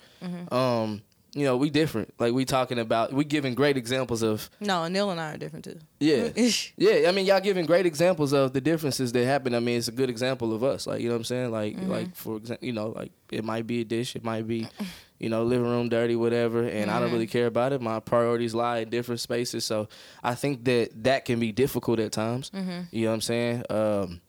Um, 0.53 1.01
you 1.36 1.44
know, 1.46 1.58
we 1.58 1.70
different. 1.72 2.14
Like 2.20 2.34
we 2.34 2.46
talking 2.46 2.78
about, 2.78 3.12
we 3.12 3.26
giving 3.26 3.56
great 3.56 3.76
examples 3.76 4.22
of 4.22 4.50
No, 4.60 4.88
Neil 4.88 5.10
and 5.10 5.20
I 5.20 5.34
are 5.34 5.38
different 5.38 5.66
too. 5.66 5.80
yeah. 6.00 6.30
Yeah, 6.78 7.10
I 7.10 7.12
mean, 7.12 7.26
y'all 7.26 7.40
giving 7.42 7.66
great 7.66 7.86
examples 7.86 8.34
of 8.34 8.54
the 8.54 8.62
differences 8.62 9.12
that 9.14 9.26
happen. 9.26 9.56
I 9.56 9.60
mean, 9.60 9.78
it's 9.78 9.88
a 9.88 9.92
good 9.92 10.10
example 10.10 10.54
of 10.54 10.64
us. 10.64 10.86
Like, 10.86 11.02
you 11.02 11.08
know 11.08 11.16
what 11.16 11.20
I'm 11.20 11.24
saying? 11.26 11.52
Like, 11.52 11.76
like 11.82 12.16
for 12.16 12.38
example, 12.38 12.66
you 12.68 12.74
know, 12.74 12.88
like 12.90 13.12
it 13.32 13.44
might 13.44 13.66
be 13.66 13.82
a 13.82 13.84
dish, 13.86 14.16
it 14.16 14.24
might 14.24 14.48
be, 14.48 14.68
you 15.20 15.30
know, 15.30 15.44
living 15.44 15.66
room 15.68 15.90
dirty, 15.90 16.16
whatever, 16.16 16.64
and 16.64 16.92
I 16.92 17.00
don't 17.00 17.12
really 17.12 17.28
care 17.28 17.48
about 17.48 17.74
it. 17.74 17.82
My 17.82 18.00
priorities 18.00 18.54
lie 18.54 18.80
in 18.80 18.90
different 18.90 19.20
spaces, 19.22 19.66
so 19.66 19.88
I 20.24 20.36
think 20.36 20.66
that 20.66 21.04
that 21.04 21.26
can 21.26 21.40
be 21.40 21.52
difficult 21.52 22.00
at 22.00 22.12
times. 22.12 22.52
You 22.92 23.06
know 23.06 23.10
what 23.10 23.14
I'm 23.16 23.22
saying? 23.22 23.64
Um, 23.72 24.22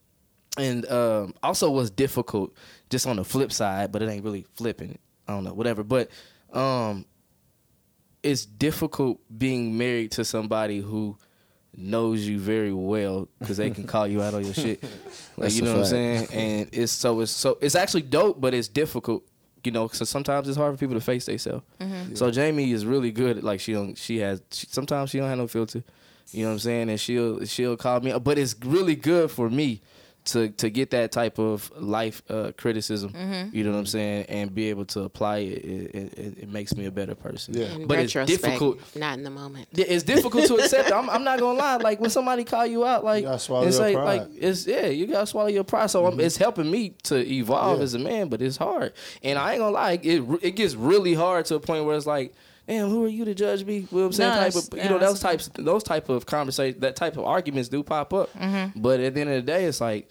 and 0.57 0.89
um, 0.91 1.35
also 1.43 1.71
was 1.71 1.91
difficult 1.91 2.55
just 2.89 3.07
on 3.07 3.17
the 3.17 3.25
flip 3.25 3.51
side, 3.53 3.91
but 3.93 4.01
it 4.03 4.09
ain't 4.09 4.25
really 4.25 4.47
flipping. 4.55 4.99
I 5.27 5.33
don't 5.33 5.45
know, 5.45 5.53
whatever. 5.55 5.83
But 5.83 6.11
um, 6.55 7.05
it's 8.23 8.47
difficult 8.47 9.21
being 9.37 9.77
married 9.77 10.13
to 10.13 10.25
somebody 10.25 10.81
who 10.81 11.17
knows 11.77 12.27
you 12.27 12.39
very 12.39 12.73
well 12.73 13.29
because 13.39 13.57
they 13.57 13.71
can 13.71 13.85
call 13.85 14.07
you 14.07 14.23
out 14.23 14.35
on 14.35 14.45
your 14.45 14.55
shit. 14.55 14.83
Like 15.37 15.53
you 15.53 15.63
a 15.63 15.65
know 15.65 15.73
what 15.73 15.79
I'm 15.81 15.87
saying? 15.87 16.29
And 16.33 16.69
it's 16.73 16.93
so 16.93 17.19
it's 17.21 17.33
so 17.33 17.59
it's 17.61 17.75
actually 17.75 18.03
dope, 18.03 18.41
but 18.41 18.55
it's 18.55 18.69
difficult. 18.69 19.25
You 19.65 19.73
know, 19.73 19.89
so 19.89 20.05
sometimes 20.05 20.49
it's 20.49 20.57
hard 20.57 20.73
for 20.73 20.79
people 20.79 20.95
to 20.95 21.01
face 21.01 21.27
themselves. 21.27 21.65
So 22.15 22.31
Jamie 22.31 22.71
is 22.71 22.87
really 22.87 23.11
good. 23.11 23.39
At, 23.39 23.43
like 23.43 23.59
she 23.59 23.73
don't, 23.73 23.99
she 23.99 24.19
has. 24.19 24.43
She, 24.53 24.69
sometimes 24.69 25.11
she 25.11 25.19
don't 25.19 25.29
have 25.29 25.39
no 25.39 25.49
filter. 25.49 25.83
You 26.31 26.43
know 26.43 26.51
what 26.51 26.53
I'm 26.53 26.59
saying? 26.61 26.89
And 26.91 27.01
she'll 27.01 27.45
she'll 27.47 27.77
call 27.77 27.99
me. 28.01 28.17
But 28.17 28.39
it's 28.39 28.55
really 28.65 28.95
good 28.95 29.29
for 29.29 29.51
me 29.51 29.81
to 30.27 30.49
to 30.49 30.71
get 30.71 30.91
that 30.91 31.13
type 31.13 31.39
of 31.39 31.71
life 31.77 32.23
uh, 32.31 32.53
criticism. 32.57 33.11
Mm-hmm. 33.13 33.55
You 33.57 33.65
know 33.65 33.73
what 33.73 33.79
I'm 33.79 33.87
saying? 33.87 34.25
And 34.29 34.55
be 34.55 34.71
able 34.71 34.87
to 34.87 35.01
apply 35.03 35.39
it. 35.39 35.65
It, 35.65 35.95
it, 36.19 36.39
it 36.45 36.49
makes 36.49 36.75
me 36.77 36.87
a 36.87 36.91
better 36.91 37.15
person. 37.15 37.55
Yeah. 37.55 37.67
In 37.75 37.87
But 37.87 37.99
it's 37.99 38.15
retrospect, 38.15 38.43
difficult. 38.43 38.97
Not 38.97 39.19
in 39.19 39.25
the 39.25 39.31
moment. 39.31 39.69
It's 39.73 40.03
difficult 40.03 40.47
to 40.47 40.55
accept. 40.57 40.93
I'm, 40.93 41.11
I'm 41.11 41.25
not 41.25 41.39
gonna 41.41 41.59
lie. 41.59 41.77
Like 41.77 42.01
when 42.01 42.11
somebody 42.11 42.45
call 42.45 42.67
you 42.67 42.85
out, 42.87 43.05
like 43.05 43.25
You 43.25 43.39
swallow 43.39 43.67
it's 43.67 43.77
your 43.79 43.87
like, 43.87 43.97
pride. 43.97 44.21
like 44.23 44.29
it's 44.39 44.67
yeah, 44.67 44.87
you 44.87 45.07
gotta 45.07 45.27
swallow 45.27 45.49
your 45.49 45.65
pride. 45.65 45.91
So 45.91 46.07
I'm, 46.07 46.19
it's 46.21 46.37
helping 46.37 46.71
me 46.71 46.91
to 47.05 47.17
evolve 47.17 47.79
Yeah. 47.79 47.85
as 47.85 47.95
a 47.95 47.99
man, 47.99 48.29
but 48.29 48.41
it's 48.41 48.57
hard. 48.57 48.93
And 49.23 49.39
I 49.39 49.53
ain't 49.53 49.61
gonna 49.61 49.73
lie, 49.73 49.99
it 50.03 50.23
it 50.43 50.51
gets 50.53 50.75
really 50.75 51.15
hard 51.15 51.45
to 51.47 51.57
a 51.57 51.61
point 51.61 51.85
where 51.85 51.97
it's 51.97 52.07
like. 52.07 52.35
Damn, 52.67 52.89
who 52.89 53.05
are 53.05 53.09
you 53.09 53.25
to 53.27 53.35
judge 53.35 53.65
me? 53.65 53.77
You 53.77 53.89
know 53.91 53.99
what 53.99 54.05
I'm 54.07 54.13
saying? 54.13 54.31
No, 54.31 54.37
type 54.37 54.55
of, 54.55 54.69
yeah, 54.75 54.85
you 54.85 54.91
know, 54.91 54.99
those 54.99 55.21
types, 55.21 55.51
those 55.55 55.83
type 55.83 56.09
of 56.09 56.25
conversation, 56.25 56.81
that 56.81 56.97
type 56.97 57.17
of 57.17 57.25
arguments 57.25 57.69
do 57.69 57.83
pop 57.83 58.15
up. 58.15 58.33
Mm-hmm. 58.35 58.81
But 58.81 59.01
at 59.01 59.15
the 59.15 59.21
end 59.21 59.31
of 59.31 59.37
the 59.37 59.53
day, 59.53 59.67
it's 59.67 59.81
like, 59.81 60.09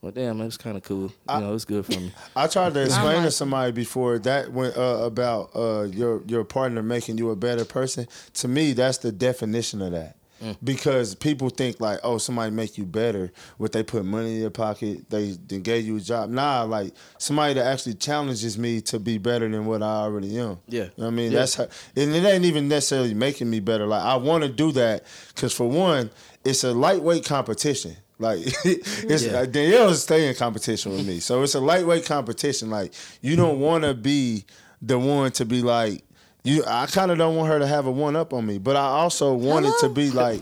well, 0.00 0.12
damn, 0.12 0.40
it's 0.42 0.56
kind 0.56 0.76
of 0.76 0.84
cool. 0.84 1.12
You 1.28 1.40
know, 1.40 1.54
it's 1.54 1.64
good 1.64 1.84
for 1.84 1.92
me. 1.92 2.12
I 2.36 2.46
tried 2.46 2.74
to 2.74 2.82
explain 2.84 3.22
to 3.24 3.30
somebody 3.32 3.72
before 3.72 4.20
that 4.20 4.52
went 4.52 4.76
uh, 4.76 5.00
about 5.02 5.50
uh, 5.56 5.82
your 5.82 6.22
your 6.26 6.44
partner 6.44 6.82
making 6.82 7.18
you 7.18 7.30
a 7.30 7.36
better 7.36 7.64
person. 7.64 8.06
To 8.34 8.46
me, 8.46 8.72
that's 8.72 8.98
the 8.98 9.10
definition 9.10 9.82
of 9.82 9.92
that. 9.92 10.16
Because 10.62 11.14
people 11.14 11.48
think 11.48 11.80
like, 11.80 11.98
oh, 12.02 12.18
somebody 12.18 12.50
make 12.50 12.76
you 12.78 12.84
better. 12.84 13.32
What 13.56 13.72
they 13.72 13.82
put 13.82 14.04
money 14.04 14.34
in 14.36 14.40
your 14.42 14.50
pocket, 14.50 15.08
they 15.10 15.30
then 15.46 15.62
gave 15.62 15.86
you 15.86 15.96
a 15.96 16.00
job. 16.00 16.30
Nah, 16.30 16.62
like 16.64 16.92
somebody 17.18 17.54
that 17.54 17.66
actually 17.66 17.94
challenges 17.94 18.58
me 18.58 18.80
to 18.82 18.98
be 18.98 19.18
better 19.18 19.48
than 19.48 19.64
what 19.66 19.82
I 19.82 19.86
already 20.02 20.38
am. 20.38 20.58
Yeah. 20.68 20.82
You 20.84 20.86
know 20.86 20.90
what 20.96 21.06
I 21.06 21.10
mean, 21.10 21.32
Yeah. 21.32 21.38
that's 21.40 21.54
how, 21.54 21.64
and 21.96 22.14
it 22.14 22.24
ain't 22.24 22.44
even 22.44 22.68
necessarily 22.68 23.14
making 23.14 23.48
me 23.50 23.60
better. 23.60 23.86
Like 23.86 24.02
I 24.02 24.16
want 24.16 24.44
to 24.44 24.48
do 24.50 24.72
that 24.72 25.04
because 25.34 25.52
for 25.52 25.68
one, 25.68 26.10
it's 26.44 26.64
a 26.64 26.72
lightweight 26.72 27.24
competition. 27.24 27.96
Like 28.18 28.40
it's 28.64 29.24
Yeah. 29.24 29.38
uh, 29.40 29.46
Danielle's 29.46 30.02
stay 30.02 30.28
in 30.28 30.34
competition 30.34 30.92
with 30.92 31.06
me, 31.06 31.20
so 31.20 31.42
it's 31.42 31.54
a 31.54 31.60
lightweight 31.60 32.04
competition. 32.06 32.70
Like 32.70 32.92
you 33.20 33.36
don't 33.36 33.58
want 33.60 33.84
to 33.84 33.94
be 33.94 34.44
the 34.82 34.98
one 34.98 35.32
to 35.32 35.44
be 35.44 35.62
like. 35.62 36.02
You, 36.46 36.64
I 36.66 36.86
kind 36.86 37.10
of 37.10 37.18
don't 37.18 37.34
want 37.36 37.50
her 37.50 37.58
to 37.58 37.66
have 37.66 37.86
a 37.86 37.90
one 37.90 38.14
up 38.16 38.32
on 38.32 38.46
me, 38.46 38.58
but 38.58 38.76
I 38.76 38.86
also 38.86 39.34
want 39.34 39.66
it 39.66 39.72
to 39.80 39.88
be 39.88 40.10
like, 40.22 40.40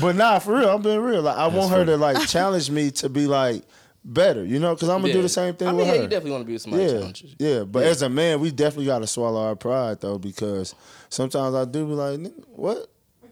but 0.00 0.16
nah, 0.16 0.38
for 0.40 0.56
real, 0.58 0.70
I'm 0.70 0.82
being 0.82 1.00
real. 1.00 1.22
Like 1.22 1.36
I 1.36 1.46
want 1.46 1.70
her 1.70 1.76
funny. 1.78 1.92
to 1.92 1.96
like 1.96 2.26
challenge 2.28 2.70
me 2.70 2.90
to 2.92 3.08
be 3.08 3.26
like 3.26 3.62
better, 4.04 4.44
you 4.44 4.58
know, 4.58 4.74
because 4.74 4.88
I'm 4.88 5.00
gonna 5.00 5.12
do 5.12 5.22
the 5.22 5.28
same 5.28 5.54
thing 5.54 5.68
I 5.68 5.70
mean, 5.70 5.78
with 5.78 5.86
yeah, 5.86 5.94
her. 5.94 6.02
you 6.02 6.08
definitely 6.08 6.30
want 6.32 6.42
to 6.42 6.46
be 6.46 6.52
with 6.54 6.62
somebody 6.62 6.84
Yeah, 6.84 6.92
challenges. 6.98 7.36
yeah, 7.38 7.62
but 7.64 7.84
as 7.84 8.02
a 8.02 8.08
man, 8.08 8.40
we 8.40 8.50
definitely 8.50 8.86
got 8.86 8.98
to 8.98 9.06
swallow 9.06 9.40
our 9.42 9.56
pride 9.56 10.00
though, 10.00 10.18
because 10.18 10.74
sometimes 11.08 11.54
I 11.54 11.64
do 11.64 11.86
be 11.86 11.92
like, 11.92 12.20
"What? 12.48 12.88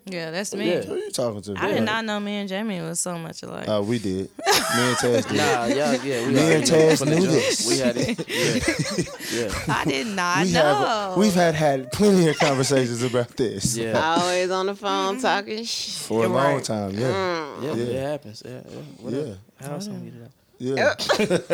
Yeah, 0.07 0.32
that's 0.32 0.53
me. 0.55 0.84
Who 0.84 0.96
you 0.96 1.11
talking 1.12 1.42
to?" 1.42 1.55
I 1.57 1.72
did 1.72 1.82
not 1.84 2.05
know 2.05 2.18
me 2.18 2.36
and 2.38 2.48
Jamie 2.48 2.80
was 2.80 2.98
so 2.98 3.16
much 3.18 3.42
alike. 3.44 3.68
Uh, 3.68 3.82
we 3.82 3.98
did. 4.00 4.28
Me 4.36 4.82
and 4.88 4.96
Tez 4.98 5.24
did. 5.26 5.36
Nah, 5.36 5.66
yeah, 5.66 5.92
yeah. 6.03 6.26
We 6.26 6.32
Me 6.34 6.53
and 6.55 6.66
Tez 6.66 7.05
knew 7.05 7.26
this. 7.26 7.68
We 7.68 7.78
had 7.78 7.96
it. 7.96 8.18
Yeah, 9.32 9.48
yeah. 9.48 9.74
I 9.74 9.84
did 9.86 10.07
not 10.09 10.44
we 10.44 10.53
know. 10.53 10.61
have 10.61 11.16
we've 11.16 11.32
had 11.34 11.55
had 11.55 11.90
plenty 11.92 12.28
of 12.28 12.38
conversations 12.38 13.03
about 13.03 13.28
this 13.36 13.76
Yeah, 13.76 13.98
Always 14.18 14.50
on 14.50 14.66
the 14.66 14.74
phone 14.74 15.18
talking 15.20 15.64
shit. 15.64 15.94
for 16.07 16.18
a 16.18 16.28
You're 16.28 16.36
long 16.36 16.55
right. 16.57 16.64
time. 16.64 16.90
Yeah, 16.90 17.61
yeah, 17.62 17.74
Yeah. 17.74 17.82
it 17.84 18.03
happens. 18.11 18.42
Yeah, 18.44 18.50
yeah. 18.68 18.80
Whatever. 18.98 19.26
Yeah. 19.28 19.34
How 19.66 19.72
else 19.74 19.86
I'm 19.86 19.92
gonna 19.94 20.11
get 20.11 20.20
it 20.20 21.28
out? 21.30 21.53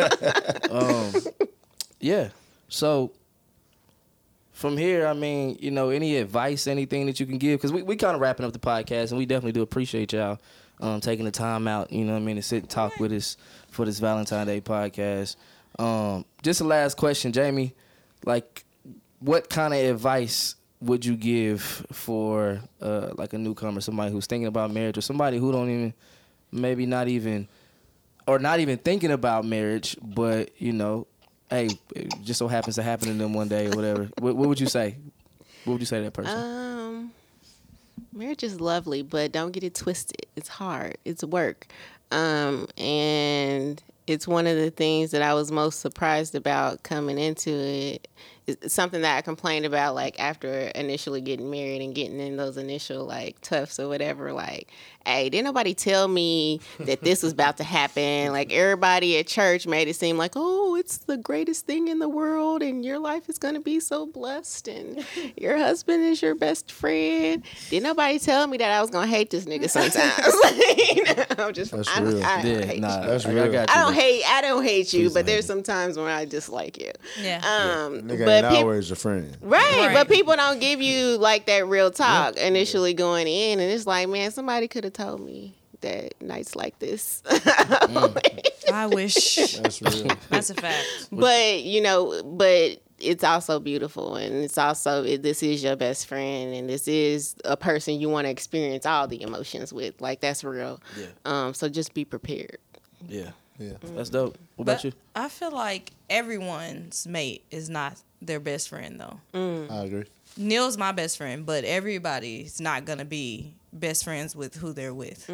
yeah. 0.69 0.69
Um, 0.71 1.13
yeah. 2.01 2.29
So 2.67 3.11
from 4.59 4.75
here, 4.75 5.07
I 5.07 5.13
mean, 5.13 5.57
you 5.61 5.71
know, 5.71 5.89
any 5.89 6.17
advice, 6.17 6.67
anything 6.67 7.05
that 7.05 7.17
you 7.17 7.25
can 7.25 7.37
give? 7.37 7.59
Because 7.59 7.71
we, 7.71 7.81
we 7.81 7.95
kind 7.95 8.13
of 8.13 8.19
wrapping 8.19 8.45
up 8.45 8.51
the 8.51 8.59
podcast, 8.59 9.11
and 9.11 9.17
we 9.17 9.25
definitely 9.25 9.53
do 9.53 9.61
appreciate 9.61 10.11
y'all 10.11 10.37
um, 10.81 10.99
taking 10.99 11.23
the 11.23 11.31
time 11.31 11.65
out, 11.65 11.93
you 11.93 12.03
know 12.03 12.17
I 12.17 12.19
mean, 12.19 12.35
to 12.35 12.41
sit 12.41 12.63
and 12.63 12.69
talk 12.69 12.99
with 12.99 13.13
us 13.13 13.37
for 13.69 13.85
this 13.85 13.99
Valentine's 13.99 14.47
Day 14.47 14.59
podcast. 14.59 15.37
Um, 15.79 16.25
just 16.43 16.59
a 16.59 16.65
last 16.65 16.97
question, 16.97 17.31
Jamie. 17.31 17.73
Like, 18.25 18.65
what 19.19 19.49
kind 19.49 19.73
of 19.73 19.79
advice 19.79 20.55
would 20.81 21.05
you 21.05 21.15
give 21.15 21.61
for 21.93 22.59
uh, 22.81 23.11
like 23.15 23.31
a 23.31 23.37
newcomer, 23.37 23.79
somebody 23.79 24.11
who's 24.11 24.27
thinking 24.27 24.47
about 24.47 24.71
marriage, 24.71 24.97
or 24.97 25.01
somebody 25.01 25.37
who 25.37 25.53
don't 25.53 25.69
even, 25.69 25.93
maybe 26.51 26.85
not 26.85 27.07
even 27.07 27.47
or 28.27 28.37
not 28.37 28.59
even 28.59 28.77
thinking 28.77 29.11
about 29.11 29.43
marriage, 29.45 29.97
but 30.03 30.51
you 30.61 30.73
know, 30.73 31.07
hey, 31.49 31.69
it 31.95 32.13
just 32.23 32.39
so 32.39 32.47
happens 32.47 32.75
to 32.75 32.83
happen 32.83 33.07
to 33.07 33.13
them 33.13 33.33
one 33.33 33.47
day 33.47 33.67
or 33.67 33.71
whatever. 33.71 34.09
what, 34.19 34.35
what 34.35 34.49
would 34.49 34.59
you 34.59 34.67
say? 34.67 34.95
What 35.65 35.73
would 35.73 35.81
you 35.81 35.85
say 35.85 35.97
to 35.97 36.03
that 36.05 36.13
person? 36.13 36.37
Um, 36.37 37.11
marriage 38.13 38.43
is 38.43 38.61
lovely, 38.61 39.01
but 39.01 39.31
don't 39.31 39.51
get 39.51 39.63
it 39.63 39.75
twisted. 39.75 40.25
It's 40.35 40.49
hard. 40.49 40.97
It's 41.05 41.23
work. 41.23 41.67
Um, 42.11 42.67
and 42.77 43.81
it's 44.07 44.27
one 44.27 44.47
of 44.47 44.57
the 44.57 44.71
things 44.71 45.11
that 45.11 45.21
I 45.21 45.35
was 45.35 45.51
most 45.51 45.81
surprised 45.81 46.33
about 46.33 46.81
coming 46.81 47.19
into 47.19 47.51
it. 47.51 48.07
It's 48.47 48.73
something 48.73 49.03
that 49.03 49.17
I 49.17 49.21
complained 49.21 49.67
about, 49.67 49.93
like 49.93 50.19
after 50.19 50.71
initially 50.73 51.21
getting 51.21 51.51
married 51.51 51.83
and 51.83 51.93
getting 51.93 52.19
in 52.19 52.35
those 52.35 52.57
initial 52.57 53.05
like 53.05 53.39
toughs 53.41 53.79
or 53.79 53.87
whatever. 53.87 54.33
Like, 54.33 54.69
hey, 55.05 55.29
didn't 55.29 55.45
nobody 55.45 55.73
tell 55.73 56.07
me 56.07 56.59
that 56.79 57.01
this 57.01 57.23
was 57.23 57.33
about 57.33 57.57
to 57.57 57.63
happen? 57.63 58.31
Like 58.39 58.53
everybody 58.53 59.17
at 59.17 59.27
church 59.27 59.65
made 59.67 59.87
it 59.87 59.95
seem 59.95 60.17
like, 60.17 60.33
oh, 60.35 60.75
it's 60.75 60.99
the 60.99 61.17
greatest 61.17 61.65
thing 61.65 61.87
in 61.87 61.99
the 61.99 62.07
world, 62.09 62.61
and 62.61 62.85
your 62.85 62.99
life 62.99 63.27
is 63.29 63.37
gonna 63.37 63.59
be 63.59 63.79
so 63.79 64.05
blessed, 64.05 64.67
and 64.67 65.05
your 65.37 65.57
husband 65.57 66.03
is 66.03 66.21
your 66.21 66.35
best 66.35 66.71
friend. 66.71 67.43
Did 67.69 67.83
nobody 67.83 68.19
tell 68.19 68.47
me 68.47 68.57
that 68.57 68.71
I 68.71 68.81
was 68.81 68.89
gonna 68.89 69.07
hate 69.07 69.29
this 69.31 69.45
nigga 69.45 69.69
sometimes? 69.69 71.37
I'm 71.39 71.53
just, 71.53 71.71
That's 71.71 71.89
I, 71.89 71.99
don't- 71.99 72.13
real. 72.13 72.23
I 72.23 72.41
don't 72.41 72.51
yeah, 72.59 72.65
hate 72.65 72.81
nah, 72.81 73.01
you. 73.01 73.07
That's 73.07 73.25
I, 73.25 73.29
I 73.31 73.47
got 73.47 73.69
you. 73.69 73.75
I 73.75 73.83
don't 73.83 73.93
hate. 73.93 74.23
I 74.27 74.41
don't 74.41 74.63
hate 74.63 74.93
you, 74.93 75.01
Please 75.09 75.13
but 75.13 75.25
there's 75.25 75.45
some 75.45 75.63
times 75.63 75.97
when 75.97 76.07
I 76.07 76.25
dislike 76.25 76.77
you. 76.79 76.91
Yeah. 77.21 77.37
Um, 77.37 78.01
Nigga 78.03 78.25
but 78.25 78.43
ain't 78.45 78.53
peop- 78.55 78.63
always 78.63 78.91
a 78.91 78.95
friend. 78.95 79.37
Right, 79.41 79.61
Right. 79.87 79.93
but 79.93 80.07
people 80.09 80.35
don't 80.35 80.59
give 80.59 80.81
you 80.81 81.17
like 81.17 81.45
that 81.47 81.67
real 81.67 81.91
talk 81.91 82.37
initially 82.37 82.93
going 82.93 83.27
in, 83.27 83.59
and 83.59 83.71
it's 83.71 83.87
like, 83.87 84.07
man, 84.09 84.31
somebody 84.31 84.67
could 84.67 84.83
have 84.83 84.93
told 84.99 85.21
me 85.21 85.55
that 85.81 86.21
nights 86.21 86.55
like 86.55 86.77
this. 86.79 87.21
Mm. 87.25 88.49
I 88.73 88.85
wish. 88.87 89.35
That's 89.57 89.81
real. 89.81 90.15
That's 90.29 90.49
a 90.49 90.53
fact. 90.55 90.85
but 91.11 91.63
you 91.63 91.81
know, 91.81 92.21
but 92.23 92.81
it's 92.99 93.23
also 93.23 93.59
beautiful, 93.59 94.15
and 94.15 94.35
it's 94.35 94.57
also 94.57 95.03
it, 95.03 95.23
this 95.23 95.41
is 95.41 95.63
your 95.63 95.75
best 95.75 96.07
friend, 96.07 96.53
and 96.53 96.69
this 96.69 96.87
is 96.87 97.35
a 97.45 97.55
person 97.55 97.99
you 97.99 98.09
want 98.09 98.25
to 98.25 98.31
experience 98.31 98.85
all 98.85 99.07
the 99.07 99.21
emotions 99.21 99.71
with. 99.71 99.99
Like 100.01 100.19
that's 100.19 100.43
real. 100.43 100.81
Yeah. 100.97 101.07
Um, 101.25 101.53
so 101.53 101.69
just 101.69 101.93
be 101.93 102.05
prepared. 102.05 102.57
Yeah. 103.07 103.31
Yeah. 103.57 103.73
Mm. 103.73 103.95
That's 103.95 104.09
dope. 104.09 104.37
What 104.55 104.63
about 104.63 104.83
you? 104.83 104.91
I 105.15 105.29
feel 105.29 105.51
like 105.51 105.91
everyone's 106.09 107.07
mate 107.07 107.43
is 107.51 107.69
not 107.69 108.01
their 108.21 108.39
best 108.39 108.69
friend 108.69 108.99
though. 108.99 109.19
Mm. 109.33 109.71
I 109.71 109.83
agree. 109.85 110.05
Neil's 110.37 110.77
my 110.77 110.91
best 110.91 111.17
friend, 111.17 111.45
but 111.45 111.63
everybody's 111.63 112.61
not 112.61 112.85
gonna 112.85 113.05
be 113.05 113.55
best 113.73 114.03
friends 114.03 114.35
with 114.35 114.55
who 114.55 114.73
they're 114.73 114.93
with. 114.93 115.29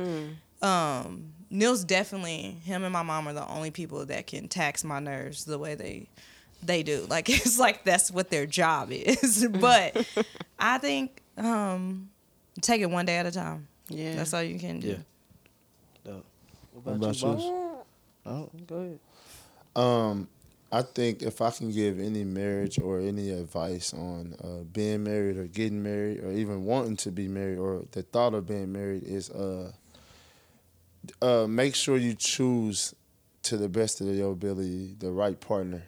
Um, 0.61 1.33
Neil's 1.49 1.83
definitely 1.83 2.57
him 2.63 2.83
and 2.83 2.91
my 2.93 3.03
mom 3.03 3.27
are 3.27 3.33
the 3.33 3.47
only 3.47 3.71
people 3.71 4.05
that 4.05 4.27
can 4.27 4.47
tax 4.47 4.83
my 4.83 4.99
nerves 4.99 5.45
the 5.45 5.57
way 5.59 5.75
they 5.75 6.07
they 6.63 6.81
do. 6.83 7.05
Like 7.09 7.29
it's 7.29 7.59
like 7.59 7.83
that's 7.83 8.09
what 8.11 8.29
their 8.29 8.45
job 8.45 8.89
is. 8.91 9.47
but 9.59 10.05
I 10.59 10.77
think 10.79 11.21
um, 11.37 12.09
take 12.61 12.81
it 12.81 12.89
one 12.89 13.05
day 13.05 13.17
at 13.17 13.25
a 13.25 13.31
time. 13.31 13.67
Yeah. 13.89 14.15
That's 14.15 14.33
all 14.33 14.41
you 14.41 14.57
can 14.57 14.79
do. 14.79 14.87
Yeah. 14.87 14.95
Dope. 16.03 16.25
What 16.73 16.85
What 16.85 16.95
about, 16.95 17.21
about 17.21 17.21
you, 17.21 17.27
yours? 17.29 17.43
boss? 17.43 17.85
Oh, 18.25 18.49
go 18.65 18.75
ahead. 18.77 18.99
Um, 19.75 20.27
I 20.71 20.81
think 20.81 21.21
if 21.21 21.41
I 21.41 21.51
can 21.51 21.71
give 21.71 21.99
any 21.99 22.23
marriage 22.23 22.79
or 22.79 22.99
any 22.99 23.29
advice 23.29 23.93
on 23.93 24.35
uh, 24.43 24.63
being 24.71 25.03
married 25.03 25.37
or 25.37 25.45
getting 25.45 25.81
married 25.81 26.23
or 26.23 26.31
even 26.31 26.65
wanting 26.65 26.97
to 26.97 27.11
be 27.11 27.27
married 27.27 27.59
or 27.59 27.83
the 27.91 28.01
thought 28.01 28.33
of 28.33 28.47
being 28.47 28.71
married 28.71 29.03
is 29.03 29.29
uh, 29.29 29.71
uh, 31.21 31.45
make 31.47 31.75
sure 31.75 31.97
you 31.97 32.13
choose 32.15 32.93
to 33.43 33.57
the 33.57 33.69
best 33.69 34.01
of 34.01 34.07
your 34.07 34.31
ability 34.31 34.95
the 34.99 35.11
right 35.11 35.39
partner, 35.39 35.83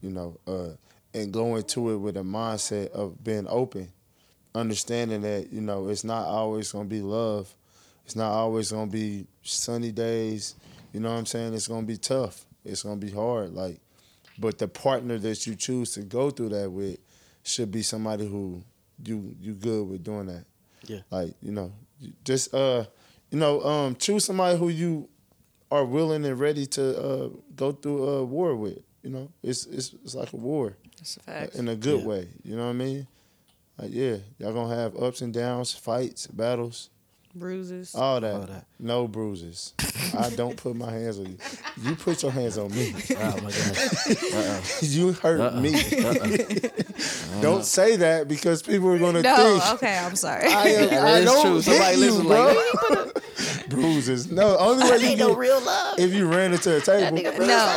you 0.00 0.10
know, 0.10 0.38
uh, 0.46 0.68
and 1.12 1.32
go 1.32 1.56
into 1.56 1.90
it 1.90 1.96
with 1.96 2.16
a 2.16 2.22
mindset 2.22 2.90
of 2.90 3.22
being 3.22 3.46
open, 3.48 3.90
understanding 4.54 5.22
that 5.22 5.52
you 5.52 5.60
know 5.60 5.88
it's 5.88 6.04
not 6.04 6.24
always 6.26 6.70
gonna 6.70 6.84
be 6.84 7.02
love, 7.02 7.52
it's 8.04 8.16
not 8.16 8.30
always 8.30 8.70
gonna 8.70 8.90
be 8.90 9.26
sunny 9.42 9.90
days. 9.90 10.54
You 10.92 11.00
know 11.00 11.10
what 11.10 11.18
I'm 11.18 11.26
saying? 11.26 11.54
It's 11.54 11.66
gonna 11.66 11.86
be 11.86 11.96
tough. 11.96 12.46
It's 12.64 12.82
gonna 12.84 12.96
be 12.96 13.10
hard. 13.10 13.52
Like, 13.52 13.80
but 14.38 14.58
the 14.58 14.68
partner 14.68 15.18
that 15.18 15.46
you 15.46 15.54
choose 15.54 15.92
to 15.94 16.00
go 16.02 16.30
through 16.30 16.50
that 16.50 16.70
with 16.70 16.98
should 17.42 17.70
be 17.70 17.82
somebody 17.82 18.26
who 18.28 18.62
you 19.04 19.34
you 19.40 19.54
good 19.54 19.88
with 19.88 20.02
doing 20.04 20.26
that. 20.26 20.44
Yeah. 20.86 21.00
Like 21.10 21.34
you 21.42 21.52
know, 21.52 21.72
just 22.24 22.54
uh, 22.54 22.84
you 23.30 23.38
know, 23.38 23.62
um, 23.62 23.96
choose 23.96 24.24
somebody 24.24 24.58
who 24.58 24.68
you 24.68 25.08
are 25.70 25.84
willing 25.84 26.24
and 26.24 26.38
ready 26.38 26.66
to 26.66 26.98
uh 26.98 27.28
go 27.56 27.72
through 27.72 28.04
a 28.08 28.24
war 28.24 28.54
with. 28.54 28.78
You 29.02 29.10
know, 29.10 29.30
it's 29.42 29.66
it's 29.66 29.94
it's 30.04 30.14
like 30.14 30.32
a 30.32 30.36
war 30.36 30.76
That's 30.98 31.16
a 31.18 31.20
fact. 31.20 31.54
in 31.56 31.68
a 31.68 31.76
good 31.76 32.00
Yeah. 32.00 32.06
way. 32.06 32.28
You 32.42 32.56
know 32.56 32.64
what 32.64 32.70
I 32.70 32.74
mean? 32.74 33.06
Like 33.78 33.90
yeah, 33.92 34.16
y'all 34.38 34.52
gonna 34.54 34.74
have 34.74 34.96
ups 34.96 35.20
and 35.20 35.32
downs, 35.34 35.72
fights, 35.72 36.26
battles, 36.28 36.90
Bruises. 37.36 37.94
all 37.94 38.20
that. 38.20 38.34
All 38.34 38.40
that. 38.42 38.66
No 38.78 39.08
bruises. 39.08 39.74
I 40.16 40.30
don't 40.30 40.56
put 40.56 40.76
my 40.76 40.90
hands 40.92 41.18
on 41.18 41.26
you. 41.26 41.38
You 41.82 41.96
put 41.96 42.22
your 42.22 42.30
hands 42.32 42.58
on 42.58 42.70
me. 42.70 42.94
Oh 43.18 43.40
my 43.42 43.50
god. 43.50 44.62
you 44.82 45.12
hurt 45.12 45.40
Uh-uh. 45.40 45.60
me. 45.60 45.74
Uh-uh. 45.74 47.40
don't 47.40 47.64
say 47.64 47.96
that 47.96 48.28
because 48.28 48.62
people 48.62 48.88
are 48.92 48.98
gonna 48.98 49.22
no, 49.22 49.58
think 49.58 49.74
okay, 49.74 49.98
I'm 49.98 50.14
sorry. 50.16 50.46
I 50.48 50.66
am. 50.68 51.04
I 51.06 51.20
don't 51.24 51.42
true. 51.42 51.54
hit 51.56 51.64
Somebody 51.64 51.96
you, 51.96 52.10
listen 52.12 52.26
bro. 52.26 52.64
like, 52.90 53.68
bruises. 53.68 54.30
No, 54.30 54.56
only 54.58 54.88
way 54.90 54.98
you 54.98 55.06
Ain't 55.08 55.18
no 55.18 55.28
get 55.30 55.38
real 55.38 55.60
love. 55.60 55.98
if 55.98 56.12
you 56.12 56.26
ran 56.28 56.52
into 56.52 56.76
a 56.76 56.80
table. 56.80 57.16
no, 57.46 57.76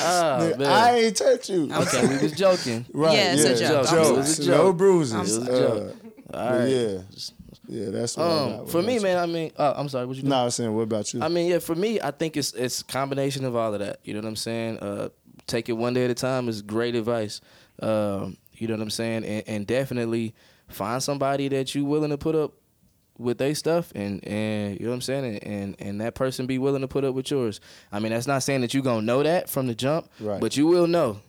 Oh, 0.00 0.56
I 0.66 0.98
ain't 0.98 1.16
touch 1.16 1.48
you. 1.48 1.70
okay, 1.72 2.06
we 2.06 2.18
was 2.22 2.32
joking. 2.32 2.84
Right? 2.92 3.14
Yeah, 3.16 3.34
it's 3.34 3.44
a 3.44 3.56
joke. 3.58 3.86
I'm 3.88 3.94
Jokes. 3.94 3.98
sorry. 3.98 4.08
It 4.08 4.16
was 4.18 4.38
a 4.40 4.50
No 4.50 4.72
bruises. 4.72 5.14
I'm 5.14 5.20
It 5.20 5.22
was 5.22 5.36
a 5.48 5.52
Uh, 5.52 5.58
joke. 5.58 5.96
All 6.34 6.50
but 6.50 6.58
right. 6.60 6.68
Yeah, 6.68 6.98
yeah. 7.68 7.90
That's 7.90 8.16
what 8.16 8.24
Um, 8.26 8.66
for 8.66 8.82
me, 8.82 8.98
man. 8.98 9.18
I 9.18 9.26
mean, 9.26 9.52
uh, 9.56 9.74
I'm 9.76 9.88
sorry. 9.88 10.06
What 10.06 10.16
you? 10.16 10.22
No, 10.24 10.36
I 10.36 10.44
was 10.44 10.54
saying. 10.54 10.74
What 10.74 10.82
about 10.82 11.12
you? 11.12 11.22
I 11.22 11.28
mean, 11.28 11.48
yeah, 11.50 11.58
for 11.58 11.74
me, 11.74 12.00
I 12.00 12.10
think 12.10 12.36
it's 12.36 12.52
it's 12.54 12.80
a 12.80 12.84
combination 12.84 13.44
of 13.44 13.54
all 13.56 13.72
of 13.74 13.80
that. 13.80 14.00
You 14.04 14.14
know 14.14 14.20
what 14.20 14.28
I'm 14.28 14.36
saying? 14.36 14.78
Uh, 14.78 15.08
take 15.46 15.68
it 15.68 15.72
one 15.72 15.94
day 15.94 16.04
at 16.04 16.10
a 16.10 16.14
time 16.14 16.48
is 16.48 16.62
great 16.62 16.94
advice. 16.94 17.40
Um, 17.80 18.36
you 18.54 18.66
know 18.68 18.74
what 18.74 18.82
I'm 18.82 18.90
saying? 18.90 19.24
And, 19.24 19.44
and 19.46 19.66
definitely 19.66 20.34
find 20.68 21.02
somebody 21.02 21.48
that 21.48 21.74
you're 21.74 21.84
willing 21.84 22.10
to 22.10 22.18
put 22.18 22.34
up 22.34 22.52
with 23.18 23.38
their 23.38 23.54
stuff 23.54 23.92
and 23.94 24.22
and 24.26 24.78
you 24.78 24.84
know 24.84 24.90
what 24.90 24.96
I'm 24.96 25.00
saying 25.00 25.24
and, 25.24 25.44
and 25.44 25.76
and 25.78 26.00
that 26.02 26.14
person 26.14 26.46
be 26.46 26.58
willing 26.58 26.82
to 26.82 26.88
put 26.88 27.04
up 27.04 27.14
with 27.14 27.30
yours. 27.30 27.60
I 27.92 27.98
mean, 27.98 28.12
that's 28.12 28.26
not 28.26 28.42
saying 28.42 28.60
that 28.62 28.74
you 28.74 28.82
going 28.82 29.00
to 29.00 29.06
know 29.06 29.22
that 29.22 29.48
from 29.48 29.66
the 29.68 29.74
jump, 29.74 30.08
Right. 30.20 30.40
but 30.40 30.56
you 30.56 30.66
will 30.66 30.86
know. 30.86 31.20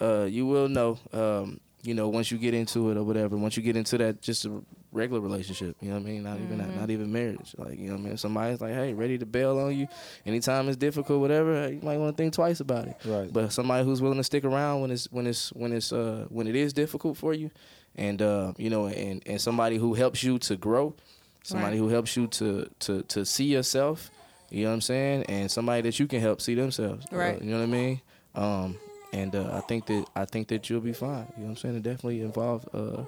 Uh, 0.00 0.24
you 0.24 0.46
will 0.46 0.68
know 0.68 0.98
um, 1.12 1.60
you 1.82 1.92
know, 1.94 2.08
once 2.08 2.30
you 2.30 2.38
get 2.38 2.54
into 2.54 2.90
it 2.90 2.96
or 2.96 3.04
whatever, 3.04 3.36
once 3.36 3.56
you 3.58 3.62
get 3.62 3.76
into 3.76 3.98
that 3.98 4.22
just 4.22 4.46
a 4.46 4.62
regular 4.94 5.20
relationship, 5.20 5.76
you 5.80 5.88
know 5.90 5.96
what 5.96 6.02
I 6.08 6.10
mean? 6.10 6.22
Not 6.22 6.38
even 6.40 6.58
not, 6.58 6.74
not 6.74 6.90
even 6.90 7.12
marriage. 7.12 7.54
Like, 7.58 7.78
you 7.78 7.88
know 7.88 7.94
what 7.96 8.00
I 8.00 8.08
mean? 8.08 8.16
Somebody's 8.16 8.60
like, 8.60 8.72
hey, 8.72 8.94
ready 8.94 9.18
to 9.18 9.26
bail 9.26 9.58
on 9.58 9.76
you 9.76 9.86
anytime 10.24 10.68
it's 10.68 10.76
difficult, 10.78 11.20
whatever, 11.20 11.68
you 11.70 11.80
might 11.82 11.98
want 11.98 12.16
to 12.16 12.22
think 12.22 12.32
twice 12.32 12.60
about 12.60 12.86
it. 12.88 12.96
Right. 13.04 13.30
But 13.32 13.52
somebody 13.52 13.84
who's 13.84 14.00
willing 14.00 14.18
to 14.18 14.24
stick 14.24 14.44
around 14.44 14.80
when 14.80 14.90
it's 14.90 15.10
when 15.12 15.26
it's 15.26 15.52
when 15.52 15.72
it's 15.72 15.92
uh 15.92 16.26
when 16.30 16.46
it 16.46 16.56
is 16.56 16.72
difficult 16.72 17.16
for 17.18 17.34
you 17.34 17.50
and 17.96 18.22
uh, 18.22 18.52
you 18.56 18.70
know, 18.70 18.86
and, 18.86 19.22
and 19.26 19.40
somebody 19.40 19.76
who 19.76 19.94
helps 19.94 20.22
you 20.22 20.38
to 20.40 20.56
grow, 20.56 20.94
somebody 21.42 21.76
Right. 21.76 21.78
who 21.84 21.88
helps 21.88 22.16
you 22.16 22.26
to 22.28 22.68
to 22.80 23.02
to 23.02 23.24
see 23.26 23.44
yourself, 23.46 24.10
you 24.50 24.62
know 24.64 24.70
what 24.70 24.74
I'm 24.74 24.80
saying? 24.80 25.24
And 25.24 25.50
somebody 25.50 25.82
that 25.82 25.98
you 26.00 26.06
can 26.06 26.20
help 26.20 26.40
see 26.40 26.54
themselves. 26.54 27.04
uh, 27.12 27.16
Right. 27.16 27.42
you 27.42 27.50
know 27.50 27.58
what 27.58 27.64
I 27.64 27.66
mean? 27.66 28.00
Um 28.34 28.78
and 29.12 29.36
uh, 29.36 29.48
I 29.58 29.60
think 29.60 29.86
that 29.86 30.06
I 30.16 30.24
think 30.24 30.48
that 30.48 30.68
you'll 30.68 30.80
be 30.80 30.92
fine. 30.92 31.26
You 31.36 31.42
know 31.42 31.44
what 31.44 31.48
I'm 31.50 31.56
saying? 31.56 31.76
It 31.76 31.82
definitely 31.84 32.20
involve 32.22 32.68
uh, 32.74 33.04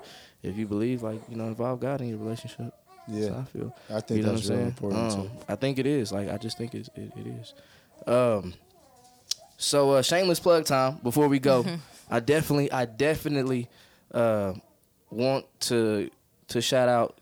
if 0.47 0.57
you 0.57 0.67
believe 0.67 1.03
like 1.03 1.21
you 1.29 1.37
know 1.37 1.45
involve 1.47 1.81
God 1.81 2.01
in 2.01 2.09
your 2.09 2.19
relationship. 2.19 2.73
That's 3.09 3.21
yeah, 3.27 3.35
how 3.35 3.41
I 3.41 3.45
feel. 3.45 3.77
I 3.89 4.01
think 4.01 4.19
you 4.19 4.27
know 4.27 4.33
that's 4.33 4.49
what 4.49 4.55
I'm 4.55 4.59
really 4.59 4.65
saying? 4.65 4.67
important 4.69 5.13
Um, 5.13 5.23
too. 5.23 5.31
I 5.49 5.55
think 5.57 5.79
it 5.79 5.87
is. 5.87 6.13
Like 6.13 6.29
I 6.29 6.37
just 6.39 6.59
think 6.59 6.75
it's, 6.75 6.89
it, 6.97 7.13
it 7.17 7.27
is. 7.27 7.55
Um. 8.07 8.55
So 9.59 9.93
uh, 9.93 10.03
shameless 10.03 10.41
plug 10.41 10.65
time. 10.65 10.99
Before 11.03 11.29
we 11.29 11.39
go, 11.39 11.65
I 12.11 12.21
definitely, 12.21 12.71
I 12.71 12.85
definitely 12.85 13.69
uh, 14.13 14.55
want 15.11 15.47
to 15.61 16.11
to 16.49 16.61
shout 16.61 16.89
out 16.89 17.19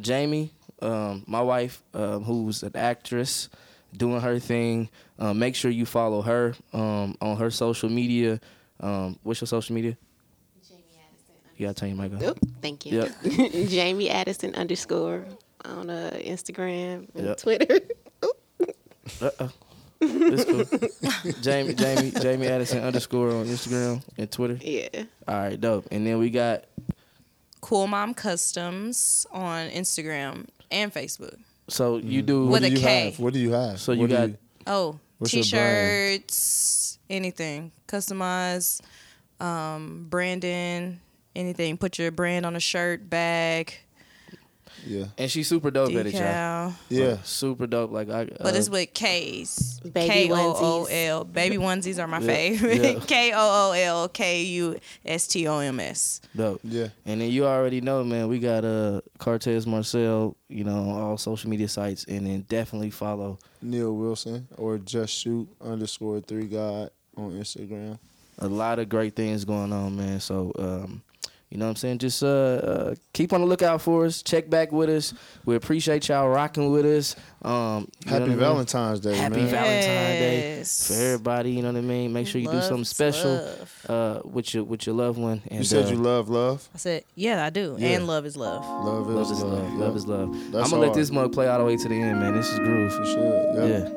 Jamie, 0.00 0.52
um, 0.82 1.24
my 1.26 1.40
wife, 1.40 1.82
um, 1.94 2.24
who's 2.24 2.62
an 2.62 2.72
actress, 2.74 3.48
doing 3.96 4.20
her 4.20 4.38
thing. 4.38 4.88
Um, 5.18 5.38
make 5.38 5.54
sure 5.54 5.70
you 5.70 5.86
follow 5.86 6.22
her 6.22 6.54
um, 6.72 7.16
on 7.20 7.36
her 7.38 7.50
social 7.50 7.88
media. 7.88 8.40
Um, 8.80 9.18
what's 9.22 9.40
your 9.40 9.46
social 9.48 9.74
media? 9.74 9.96
You 11.56 11.66
gotta 11.66 11.74
turn 11.80 11.88
your 11.90 11.98
mic 11.98 12.12
on. 12.12 12.22
Oop, 12.24 12.38
thank 12.60 12.84
you. 12.86 13.08
Jamie 13.68 14.10
Addison 14.10 14.54
underscore 14.54 15.24
on 15.64 15.88
uh, 15.90 16.10
Instagram 16.20 17.08
and 17.14 17.26
Yep. 17.26 17.36
Twitter. 17.38 17.80
Uh-uh. 19.22 19.48
It's 20.00 20.44
cool. 20.44 21.32
Jamie, 21.42 21.74
Jamie, 21.74 22.10
Jamie 22.10 22.46
Addison 22.48 22.82
underscore 22.82 23.30
on 23.30 23.46
Instagram 23.46 24.02
and 24.18 24.30
Twitter. 24.30 24.58
yeah. 24.60 25.04
All 25.26 25.34
right, 25.36 25.58
dope. 25.60 25.86
And 25.90 26.06
then 26.06 26.18
we 26.18 26.28
got 26.30 26.64
Kool 27.60 27.86
Mom 27.86 28.14
Kustoms 28.14 29.24
on 29.32 29.68
Instagram 29.70 30.46
and 30.70 30.92
Facebook. 30.92 31.36
so 31.68 31.96
you 31.98 32.20
do 32.22 32.42
With 32.46 32.50
What 32.50 32.62
a 32.64 32.68
do 32.68 32.74
you 32.74 32.80
K. 32.80 33.04
have? 33.10 33.20
What 33.20 33.32
do 33.32 33.38
you 33.38 33.52
have? 33.52 33.80
So 33.80 33.92
you 33.92 34.00
What 34.02 34.10
do 34.10 34.16
got- 34.16 34.30
Oh, 34.66 34.98
What's 35.18 35.32
your 35.32 35.44
brand? 35.44 36.26
t-shirts, 36.28 36.98
anything, 37.08 37.70
customize, 37.88 38.80
um, 39.40 40.06
branding, 40.10 41.00
anything. 41.36 41.76
Put 41.76 41.98
your 41.98 42.10
brand 42.10 42.44
on 42.46 42.56
a 42.56 42.60
shirt, 42.60 43.08
bag, 43.10 43.74
yeah, 44.86 45.06
and 45.18 45.28
she's 45.30 45.48
super 45.48 45.70
dope 45.70 45.92
at 45.94 46.06
it, 46.06 46.12
y'all. 46.14 46.72
yeah. 46.88 47.06
Like, 47.12 47.18
super 47.24 47.66
dope. 47.66 47.90
Like 47.90 48.08
I, 48.10 48.24
But 48.26 48.54
uh, 48.54 48.58
it's 48.58 48.68
with 48.68 48.92
K's. 48.94 49.80
Baby 49.80 50.08
K 50.08 50.30
O 50.32 50.54
O 50.56 50.84
L. 50.88 51.24
Baby 51.24 51.56
onesies 51.56 51.98
are 51.98 52.06
my 52.06 52.18
Yeah, 52.20 52.26
yeah. 52.32 52.58
favorite. 52.58 53.04
K 53.08 53.32
O 53.34 53.70
O 53.70 53.72
L 53.72 54.08
K 54.08 54.42
U 54.42 54.78
S 55.04 55.26
T 55.26 55.46
O 55.48 55.58
M 55.58 55.80
S. 55.80 56.20
dope. 56.36 56.60
Yeah. 56.62 56.88
And 57.04 57.20
then 57.20 57.30
you 57.30 57.46
already 57.46 57.80
know, 57.80 58.04
man. 58.04 58.28
We 58.28 58.38
got 58.38 58.64
uh 58.64 59.00
Cartez 59.18 59.66
Marcel, 59.66 60.36
you 60.48 60.62
know, 60.64 60.90
on 60.90 61.00
all 61.00 61.18
social 61.18 61.50
media 61.50 61.68
sites, 61.68 62.04
and 62.04 62.26
then 62.26 62.42
definitely 62.48 62.90
follow 62.90 63.38
Neil 63.62 63.92
Wilson 63.96 64.46
or 64.56 64.78
just 64.78 65.12
shoot 65.14 65.48
underscore 65.60 66.20
three 66.20 66.46
God 66.46 66.90
on 67.16 67.32
Instagram. 67.32 67.98
a 68.38 68.46
lot 68.46 68.78
of 68.78 68.88
great 68.88 69.16
things 69.16 69.44
going 69.44 69.72
on, 69.72 69.96
man. 69.96 70.20
So, 70.20 70.52
um, 70.58 71.02
you 71.50 71.58
know 71.58 71.66
what 71.66 71.70
I'm 71.70 71.76
saying? 71.76 71.98
Just 71.98 72.22
uh, 72.22 72.26
uh, 72.26 72.94
keep 73.12 73.32
on 73.32 73.40
the 73.40 73.46
lookout 73.46 73.80
for 73.80 74.04
us. 74.04 74.20
Check 74.22 74.50
back 74.50 74.72
with 74.72 74.90
us. 74.90 75.14
We 75.44 75.54
appreciate 75.54 76.08
y'all 76.08 76.28
rocking 76.28 76.70
with 76.72 76.84
us. 76.84 77.14
Um, 77.42 77.88
Happy 78.04 78.12
what 78.20 78.22
I 78.22 78.26
mean? 78.26 78.38
Valentine's 78.38 79.00
Day, 79.00 79.16
Happy 79.16 79.36
man. 79.36 79.48
Valentine's 79.48 80.88
Day 80.88 80.94
for 80.94 81.00
everybody. 81.02 81.52
You 81.52 81.62
know 81.62 81.68
what 81.72 81.78
I 81.78 81.82
mean? 81.82 82.12
Make 82.12 82.26
sure 82.26 82.40
you 82.40 82.50
do 82.50 82.60
something 82.62 82.84
special 82.84 83.48
uh, 83.88 84.20
with 84.24 84.54
your 84.54 84.64
with 84.64 84.86
your 84.86 84.96
loved 84.96 85.18
one. 85.18 85.40
And, 85.48 85.58
you 85.60 85.64
said 85.64 85.86
uh, 85.86 85.90
you 85.90 85.96
love 85.96 86.28
love. 86.28 86.68
I 86.74 86.78
said, 86.78 87.04
yeah, 87.14 87.44
I 87.44 87.50
do. 87.50 87.76
Yeah. 87.78 87.88
And 87.90 88.06
love 88.08 88.26
is 88.26 88.36
love. 88.36 88.62
Love 88.84 89.06
Love 89.06 89.22
is 89.22 89.30
is 89.30 89.42
love. 89.44 89.70
yeah. 89.72 89.78
Love 89.78 89.96
is 89.96 90.06
love. 90.06 90.32
That's 90.50 90.64
I'm 90.64 90.70
gonna 90.70 90.86
let 90.88 90.94
this 90.94 91.10
mug 91.12 91.32
play 91.32 91.46
all 91.46 91.58
the 91.58 91.64
way 91.64 91.76
to 91.76 91.88
the 91.88 91.94
end, 91.94 92.18
man. 92.18 92.34
This 92.34 92.50
is 92.50 92.58
groove. 92.58 92.92
For 92.92 93.04
sure. 93.06 93.54
Yeah. 93.54 93.66
Yeah. 93.66 93.88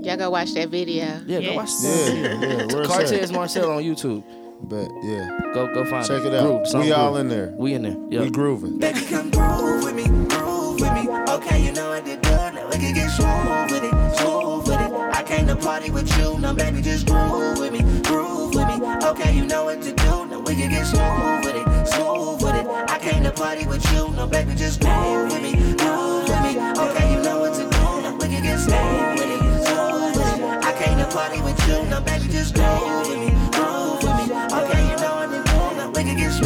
Yeah, 0.00 0.12
Y'all 0.12 0.16
go 0.16 0.30
watch 0.30 0.54
that 0.54 0.68
video. 0.70 1.04
Yeah, 1.26 1.40
go 1.40 1.52
Yes. 1.52 1.56
watch 1.56 1.70
Yeah. 1.82 2.36
the 2.38 2.66
Yeah. 2.78 2.86
Cartez? 2.86 3.32
Marcel 3.32 3.70
on 3.72 3.82
YouTube. 3.82 4.24
Bet. 4.60 4.90
Yeah. 5.02 5.38
Go 5.54 5.72
go 5.72 5.84
find 5.86 6.06
Check 6.06 6.22
it. 6.24 6.26
it 6.26 6.34
out. 6.34 6.42
Groove, 6.46 6.66
song 6.68 6.80
we 6.82 6.92
all 6.92 7.12
groove. 7.12 7.20
in 7.20 7.28
there. 7.28 7.54
We 7.56 7.74
in 7.74 7.82
there. 7.82 7.96
Yeah. 8.10 8.22
We 8.22 8.30
grooving. 8.30 8.78
Baby, 8.78 9.00
come 9.08 9.30
groove 9.30 9.84
with 9.84 9.94
me, 9.94 10.04
groove 10.28 10.80
with 10.80 10.92
me. 10.92 11.08
Okay, 11.30 11.64
you 11.64 11.72
know 11.72 11.90
what 11.90 12.04
to 12.04 12.16
do. 12.16 12.30
Now 12.30 12.66
we 12.68 12.76
can 12.76 12.94
get 12.94 13.10
smooth 13.10 13.70
with 13.72 13.84
it, 13.84 14.16
smooth 14.18 14.68
with 14.68 14.80
it. 14.80 14.92
I 15.16 15.22
came 15.22 15.46
to 15.46 15.56
party 15.56 15.90
with 15.90 16.08
you. 16.18 16.38
Now, 16.38 16.52
baby, 16.52 16.82
just 16.82 17.06
groove 17.06 17.58
with 17.58 17.72
me, 17.72 17.80
groove 18.02 18.54
with 18.54 18.66
me. 18.68 18.84
Okay, 19.06 19.34
you 19.34 19.46
know 19.46 19.64
what 19.64 19.80
to 19.82 19.92
do. 19.92 20.26
Now 20.26 20.40
we 20.40 20.54
can 20.54 20.70
get 20.70 20.86
smooth 20.86 21.44
with 21.44 21.56
it, 21.56 21.86
smooth 21.88 22.42
with 22.42 22.54
it. 22.56 22.66
I 22.90 22.98
came 22.98 23.22
to 23.24 23.30
party 23.32 23.66
with 23.66 23.84
you. 23.92 24.10
Now, 24.10 24.26
baby, 24.26 24.54
just 24.54 24.80
groove 24.80 25.32
with 25.32 25.42
me, 25.42 25.52
groove 25.76 26.28
with 26.28 26.42
me. 26.42 26.58
Okay, 26.82 27.12
you 27.14 27.22
know 27.22 27.40
what 27.40 27.54
to 27.54 27.62
do. 27.64 27.70
Now 28.02 28.16
we 28.20 28.26
can 28.28 28.42
get 28.42 28.58
smooth 28.58 29.18
with 29.18 29.30
it, 29.30 29.66
smooth 29.66 30.16
with 30.16 30.34
it. 30.34 30.64
I 30.64 30.72
came 30.82 30.98
to 30.98 31.06
party 31.06 31.40
with 31.42 31.58
you. 31.68 31.84
Now, 31.88 32.00
baby, 32.00 32.28
just 32.28 32.54
groove 32.54 33.08
with 33.08 33.18
me, 33.18 33.27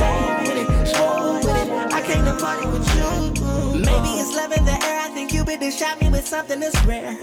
I 0.00 2.02
came 2.06 2.24
to 2.24 2.34
party 2.38 2.66
with 2.66 2.88
you. 2.96 3.80
Maybe 3.80 4.08
it's 4.20 4.34
love 4.34 4.52
in 4.52 4.64
the 4.64 4.72
air. 4.72 5.00
I 5.00 5.10
think 5.12 5.32
you 5.32 5.44
been 5.44 5.70
shot 5.70 6.00
me 6.00 6.08
with 6.08 6.26
something 6.26 6.60
that's 6.60 6.82
rare. 6.84 7.16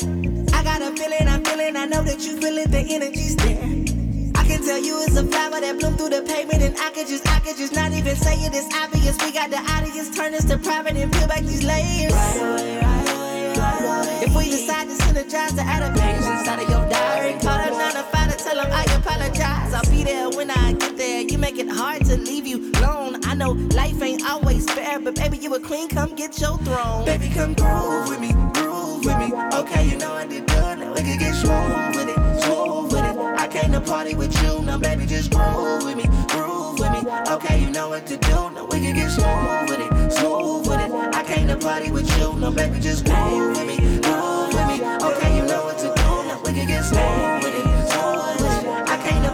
I 0.53 0.63
got 0.63 0.81
a 0.81 0.91
feeling, 0.95 1.27
I'm 1.27 1.43
feeling, 1.43 1.75
I 1.75 1.85
know 1.85 2.03
that 2.03 2.25
you 2.25 2.39
feel 2.39 2.57
it, 2.57 2.71
the 2.71 2.79
energy's 2.79 3.35
there. 3.37 3.63
I 4.35 4.43
can 4.47 4.63
tell 4.63 4.77
you 4.77 5.01
it's 5.03 5.15
a 5.15 5.25
flower 5.25 5.59
that 5.61 5.79
bloomed 5.79 5.97
through 5.97 6.09
the 6.09 6.21
pavement, 6.21 6.61
and 6.61 6.77
I 6.79 6.91
could 6.91 7.07
just, 7.07 7.27
I 7.27 7.39
could 7.39 7.57
just 7.57 7.73
not 7.73 7.91
even 7.91 8.15
say 8.15 8.35
it. 8.35 8.53
It's 8.53 8.73
obvious 8.75 9.17
we 9.23 9.31
got 9.31 9.49
the 9.49 9.57
audience 9.57 10.15
turn 10.15 10.33
this 10.33 10.45
to 10.45 10.57
private 10.57 10.95
and 10.95 11.11
peel 11.11 11.27
back 11.27 11.41
these 11.41 11.63
layers. 11.63 12.88
If 14.23 14.35
we 14.35 14.49
decide 14.49 14.87
to 14.87 14.95
synergize 14.95 15.55
to 15.55 15.61
add 15.61 15.79
inside 16.39 16.63
of 16.63 16.69
your 16.69 16.89
diary, 16.89 17.33
call 17.33 17.57
that 17.57 17.71
nine 17.73 17.93
to 17.93 18.37
tell 18.43 18.55
them 18.55 18.71
I 18.71 18.83
apologize. 18.95 19.73
I'll 19.73 19.91
be 19.91 20.03
there 20.03 20.29
when 20.29 20.49
I 20.49 20.73
get 20.73 20.97
there. 20.97 21.21
You 21.21 21.37
make 21.37 21.57
it 21.57 21.69
hard 21.69 22.05
to 22.05 22.17
leave 22.17 22.47
you 22.47 22.71
alone. 22.75 23.19
I 23.25 23.35
know 23.35 23.51
life 23.51 24.01
ain't 24.01 24.25
always 24.25 24.69
fair, 24.71 24.99
but 24.99 25.15
baby, 25.15 25.37
you 25.37 25.53
a 25.55 25.59
queen. 25.59 25.89
Come 25.89 26.15
get 26.15 26.39
your 26.39 26.57
throne. 26.59 27.05
Baby, 27.05 27.29
come 27.29 27.53
groove 27.53 28.09
with 28.09 28.19
me, 28.19 28.31
groove 28.53 29.05
with 29.05 29.17
me. 29.17 29.33
Okay, 29.53 29.87
you 29.89 29.97
know 29.97 30.13
I 30.13 30.25
did 30.25 30.47
good. 30.47 30.79
Now 30.79 30.93
we 30.93 31.01
can 31.01 31.19
get 31.19 31.35
smooth 31.35 31.95
with 31.95 32.09
it, 32.09 32.43
smooth 32.43 32.93
with 32.93 33.05
it. 33.05 33.17
I 33.39 33.47
came 33.47 33.71
to 33.71 33.81
party 33.81 34.15
with 34.15 34.33
you. 34.43 34.61
Now, 34.63 34.77
baby, 34.77 35.05
just 35.05 35.31
groove 35.31 35.83
with 35.83 35.97
me, 35.97 36.05
groove 36.29 36.79
with 36.79 36.91
me. 36.91 37.11
Okay, 37.29 37.61
you 37.61 37.71
know 37.71 37.89
what 37.89 38.05
to 38.07 38.17
do. 38.17 38.29
Now 38.55 38.65
we 38.65 38.79
can 38.79 38.95
get 38.95 39.09
smooth 39.11 39.69
with 39.69 39.79
it, 39.79 40.13
smooth 40.13 40.67
with 40.67 40.67
it. 40.67 40.68
Came 41.39 41.47
to 41.47 41.55
party 41.55 41.89
with 41.89 42.19
you. 42.19 42.33
Now, 42.35 42.51
baby, 42.51 42.81
just 42.81 43.05
groove 43.05 43.57
with 43.57 43.65
me, 43.65 43.77
groove 44.01 44.53
with 44.53 44.67
me. 44.67 44.83
Okay, 45.07 45.37
you 45.37 45.45
know 45.45 45.63
what 45.63 45.77
to 45.77 45.87
do. 45.87 46.03
Now 46.27 46.41
we 46.43 46.51
can 46.51 46.67
get 46.67 46.83
smooth 46.83 47.39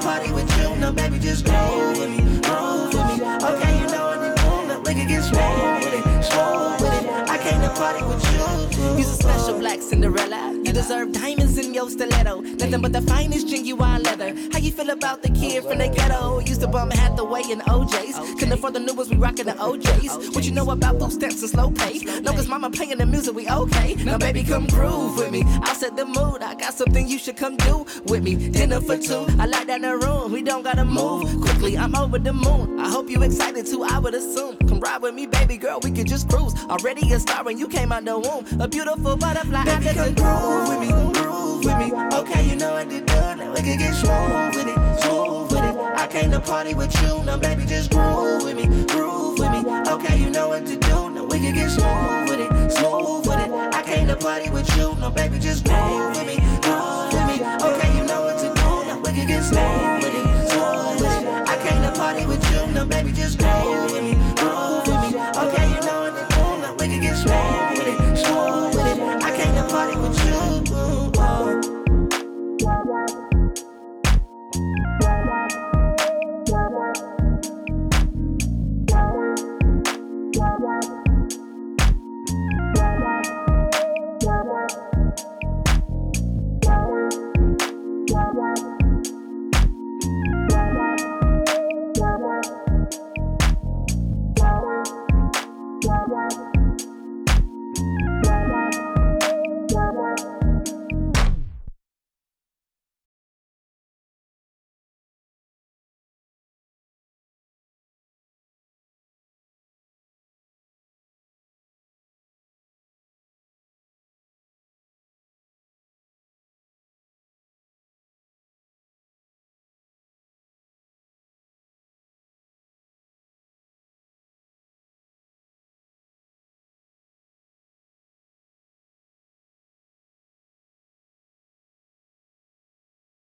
party 0.05 0.31
with 0.31 0.57
you. 0.59 0.75
Now, 0.75 0.91
baby, 0.91 1.17
just 1.17 1.45
groove 1.45 1.97
with 1.97 2.11
me, 2.11 2.21
groove 2.41 2.93
with 2.93 3.07
me. 3.09 3.25
Okay, 3.49 3.79
you 3.79 3.87
know 3.87 4.05
what 4.09 4.19
to 4.21 4.29
do. 4.37 4.67
Now 4.67 4.79
we 4.85 4.93
can 4.93 5.07
get 5.07 5.23
smooth 5.23 5.83
with 5.83 5.95
it, 5.97 6.23
smooth 6.29 6.81
with 6.81 6.93
it. 6.93 7.29
I 7.29 7.37
came 7.39 7.59
to 7.61 7.69
party 7.69 8.03
with 8.05 8.23
you. 8.31 8.97
You's 8.97 9.09
a 9.09 9.15
special 9.15 9.57
black 9.57 9.81
Cinderella. 9.81 10.53
You 10.63 10.71
deserve 10.73 11.11
diamonds 11.11 11.54
in 11.85 11.91
stiletto. 11.91 12.41
Nothing 12.41 12.81
but 12.81 12.93
the 12.93 13.01
finest 13.01 13.47
genuine 13.47 14.03
leather. 14.03 14.33
How 14.51 14.59
you 14.59 14.71
feel 14.71 14.89
about 14.89 15.21
the 15.21 15.29
kid 15.29 15.63
from 15.63 15.77
the 15.77 15.87
ghetto? 15.87 16.39
Used 16.39 16.61
to 16.61 16.67
bum 16.67 16.89
Hathaway 16.91 17.43
and 17.51 17.61
OJ's. 17.63 18.17
Couldn't 18.39 18.53
afford 18.53 18.73
the 18.73 18.79
new 18.79 18.93
ones, 18.93 19.09
we 19.09 19.17
rockin' 19.17 19.45
the 19.45 19.53
OJ's. 19.53 20.35
What 20.35 20.43
you 20.45 20.51
know 20.51 20.69
about 20.71 20.99
food 20.99 21.11
stamps 21.11 21.41
and 21.41 21.49
slow 21.51 21.71
pace? 21.71 22.03
No, 22.21 22.31
cause 22.31 22.47
mama 22.47 22.69
playin' 22.69 22.97
the 22.97 23.05
music, 23.05 23.35
we 23.35 23.47
okay. 23.49 23.95
Now, 23.95 24.17
baby, 24.17 24.43
come 24.43 24.67
groove 24.67 25.17
with 25.17 25.31
me. 25.31 25.43
I'll 25.45 25.75
set 25.75 25.95
the 25.95 26.05
mood. 26.05 26.41
I 26.41 26.55
got 26.55 26.73
something 26.73 27.07
you 27.07 27.17
should 27.17 27.37
come 27.37 27.57
do 27.57 27.85
with 28.05 28.23
me. 28.23 28.49
Dinner 28.49 28.81
for 28.81 28.97
two. 28.97 29.25
I 29.39 29.45
like 29.45 29.67
down 29.67 29.81
the 29.81 29.97
room. 29.97 30.31
We 30.31 30.41
don't 30.41 30.63
gotta 30.63 30.85
move 30.85 31.41
quickly. 31.41 31.77
I'm 31.77 31.95
over 31.95 32.19
the 32.19 32.33
moon. 32.33 32.79
I 32.79 32.89
hope 32.89 33.09
you 33.09 33.21
excited 33.23 33.65
too. 33.65 33.83
I 33.83 33.99
would 33.99 34.13
assume. 34.13 34.57
Come 34.67 34.79
ride 34.79 35.01
with 35.01 35.13
me, 35.13 35.27
baby 35.27 35.57
girl. 35.57 35.79
We 35.83 35.91
could 35.91 36.07
just 36.07 36.29
cruise. 36.29 36.53
Already 36.69 37.11
a 37.13 37.19
star 37.19 37.43
when 37.43 37.57
you 37.57 37.67
came 37.67 37.91
out 37.91 38.05
the 38.05 38.17
womb. 38.17 38.45
A 38.59 38.67
beautiful 38.67 39.15
butterfly. 39.17 39.63
Baby, 39.65 39.93
come 39.93 40.13
groove 40.15 40.69
with 40.69 40.79
me, 40.79 40.87
groove 41.13 41.44
with 41.65 41.77
me. 41.79 41.91
Okay, 42.13 42.47
you 42.47 42.55
know 42.55 42.73
what 42.73 42.89
to 42.89 43.01
do. 43.01 43.15
Now 43.35 43.51
we 43.53 43.61
can 43.61 43.77
get 43.77 43.93
smooth 43.95 44.55
with 44.55 44.67
it, 44.67 45.01
smooth 45.01 45.51
with 45.51 45.63
it. 45.63 45.75
I 45.97 46.07
came 46.07 46.31
to 46.31 46.39
party 46.39 46.73
with 46.75 46.93
you. 47.01 47.23
Now, 47.23 47.37
baby, 47.37 47.65
just 47.65 47.91
groove 47.91 48.43
with 48.43 48.55
me, 48.55 48.65
groove 48.85 49.39
with 49.39 49.51
me. 49.51 49.61
Okay, 49.89 50.17
you 50.19 50.29
know 50.29 50.49
what 50.49 50.65
to 50.67 50.75
do. 50.77 51.09
Now 51.09 51.23
we 51.25 51.39
can 51.39 51.55
get 51.55 51.71
smooth 51.71 52.29
with 52.29 52.39
it, 52.39 52.71
smooth 52.71 53.27
with 53.27 53.39
it. 53.39 53.51
I 53.73 53.81
came 53.83 54.07
to 54.07 54.15
party 54.15 54.49
with 54.49 54.69
you. 54.77 54.95
Now, 54.95 55.09
baby, 55.09 55.39
just 55.39 55.65
groove 55.65 56.15
with 56.15 56.27
me, 56.27 56.37
groove 56.61 57.13
with 57.13 57.27
me. 57.27 57.37
Okay, 57.67 57.97
you 57.97 58.03
know 58.05 58.21
what 58.25 58.37
to 58.37 58.47
do. 58.47 58.69
Now 58.87 58.99
we 58.99 59.11
can 59.11 59.27
get 59.27 59.43
smooth 59.43 60.03
with 60.03 60.15
it. 60.15 60.24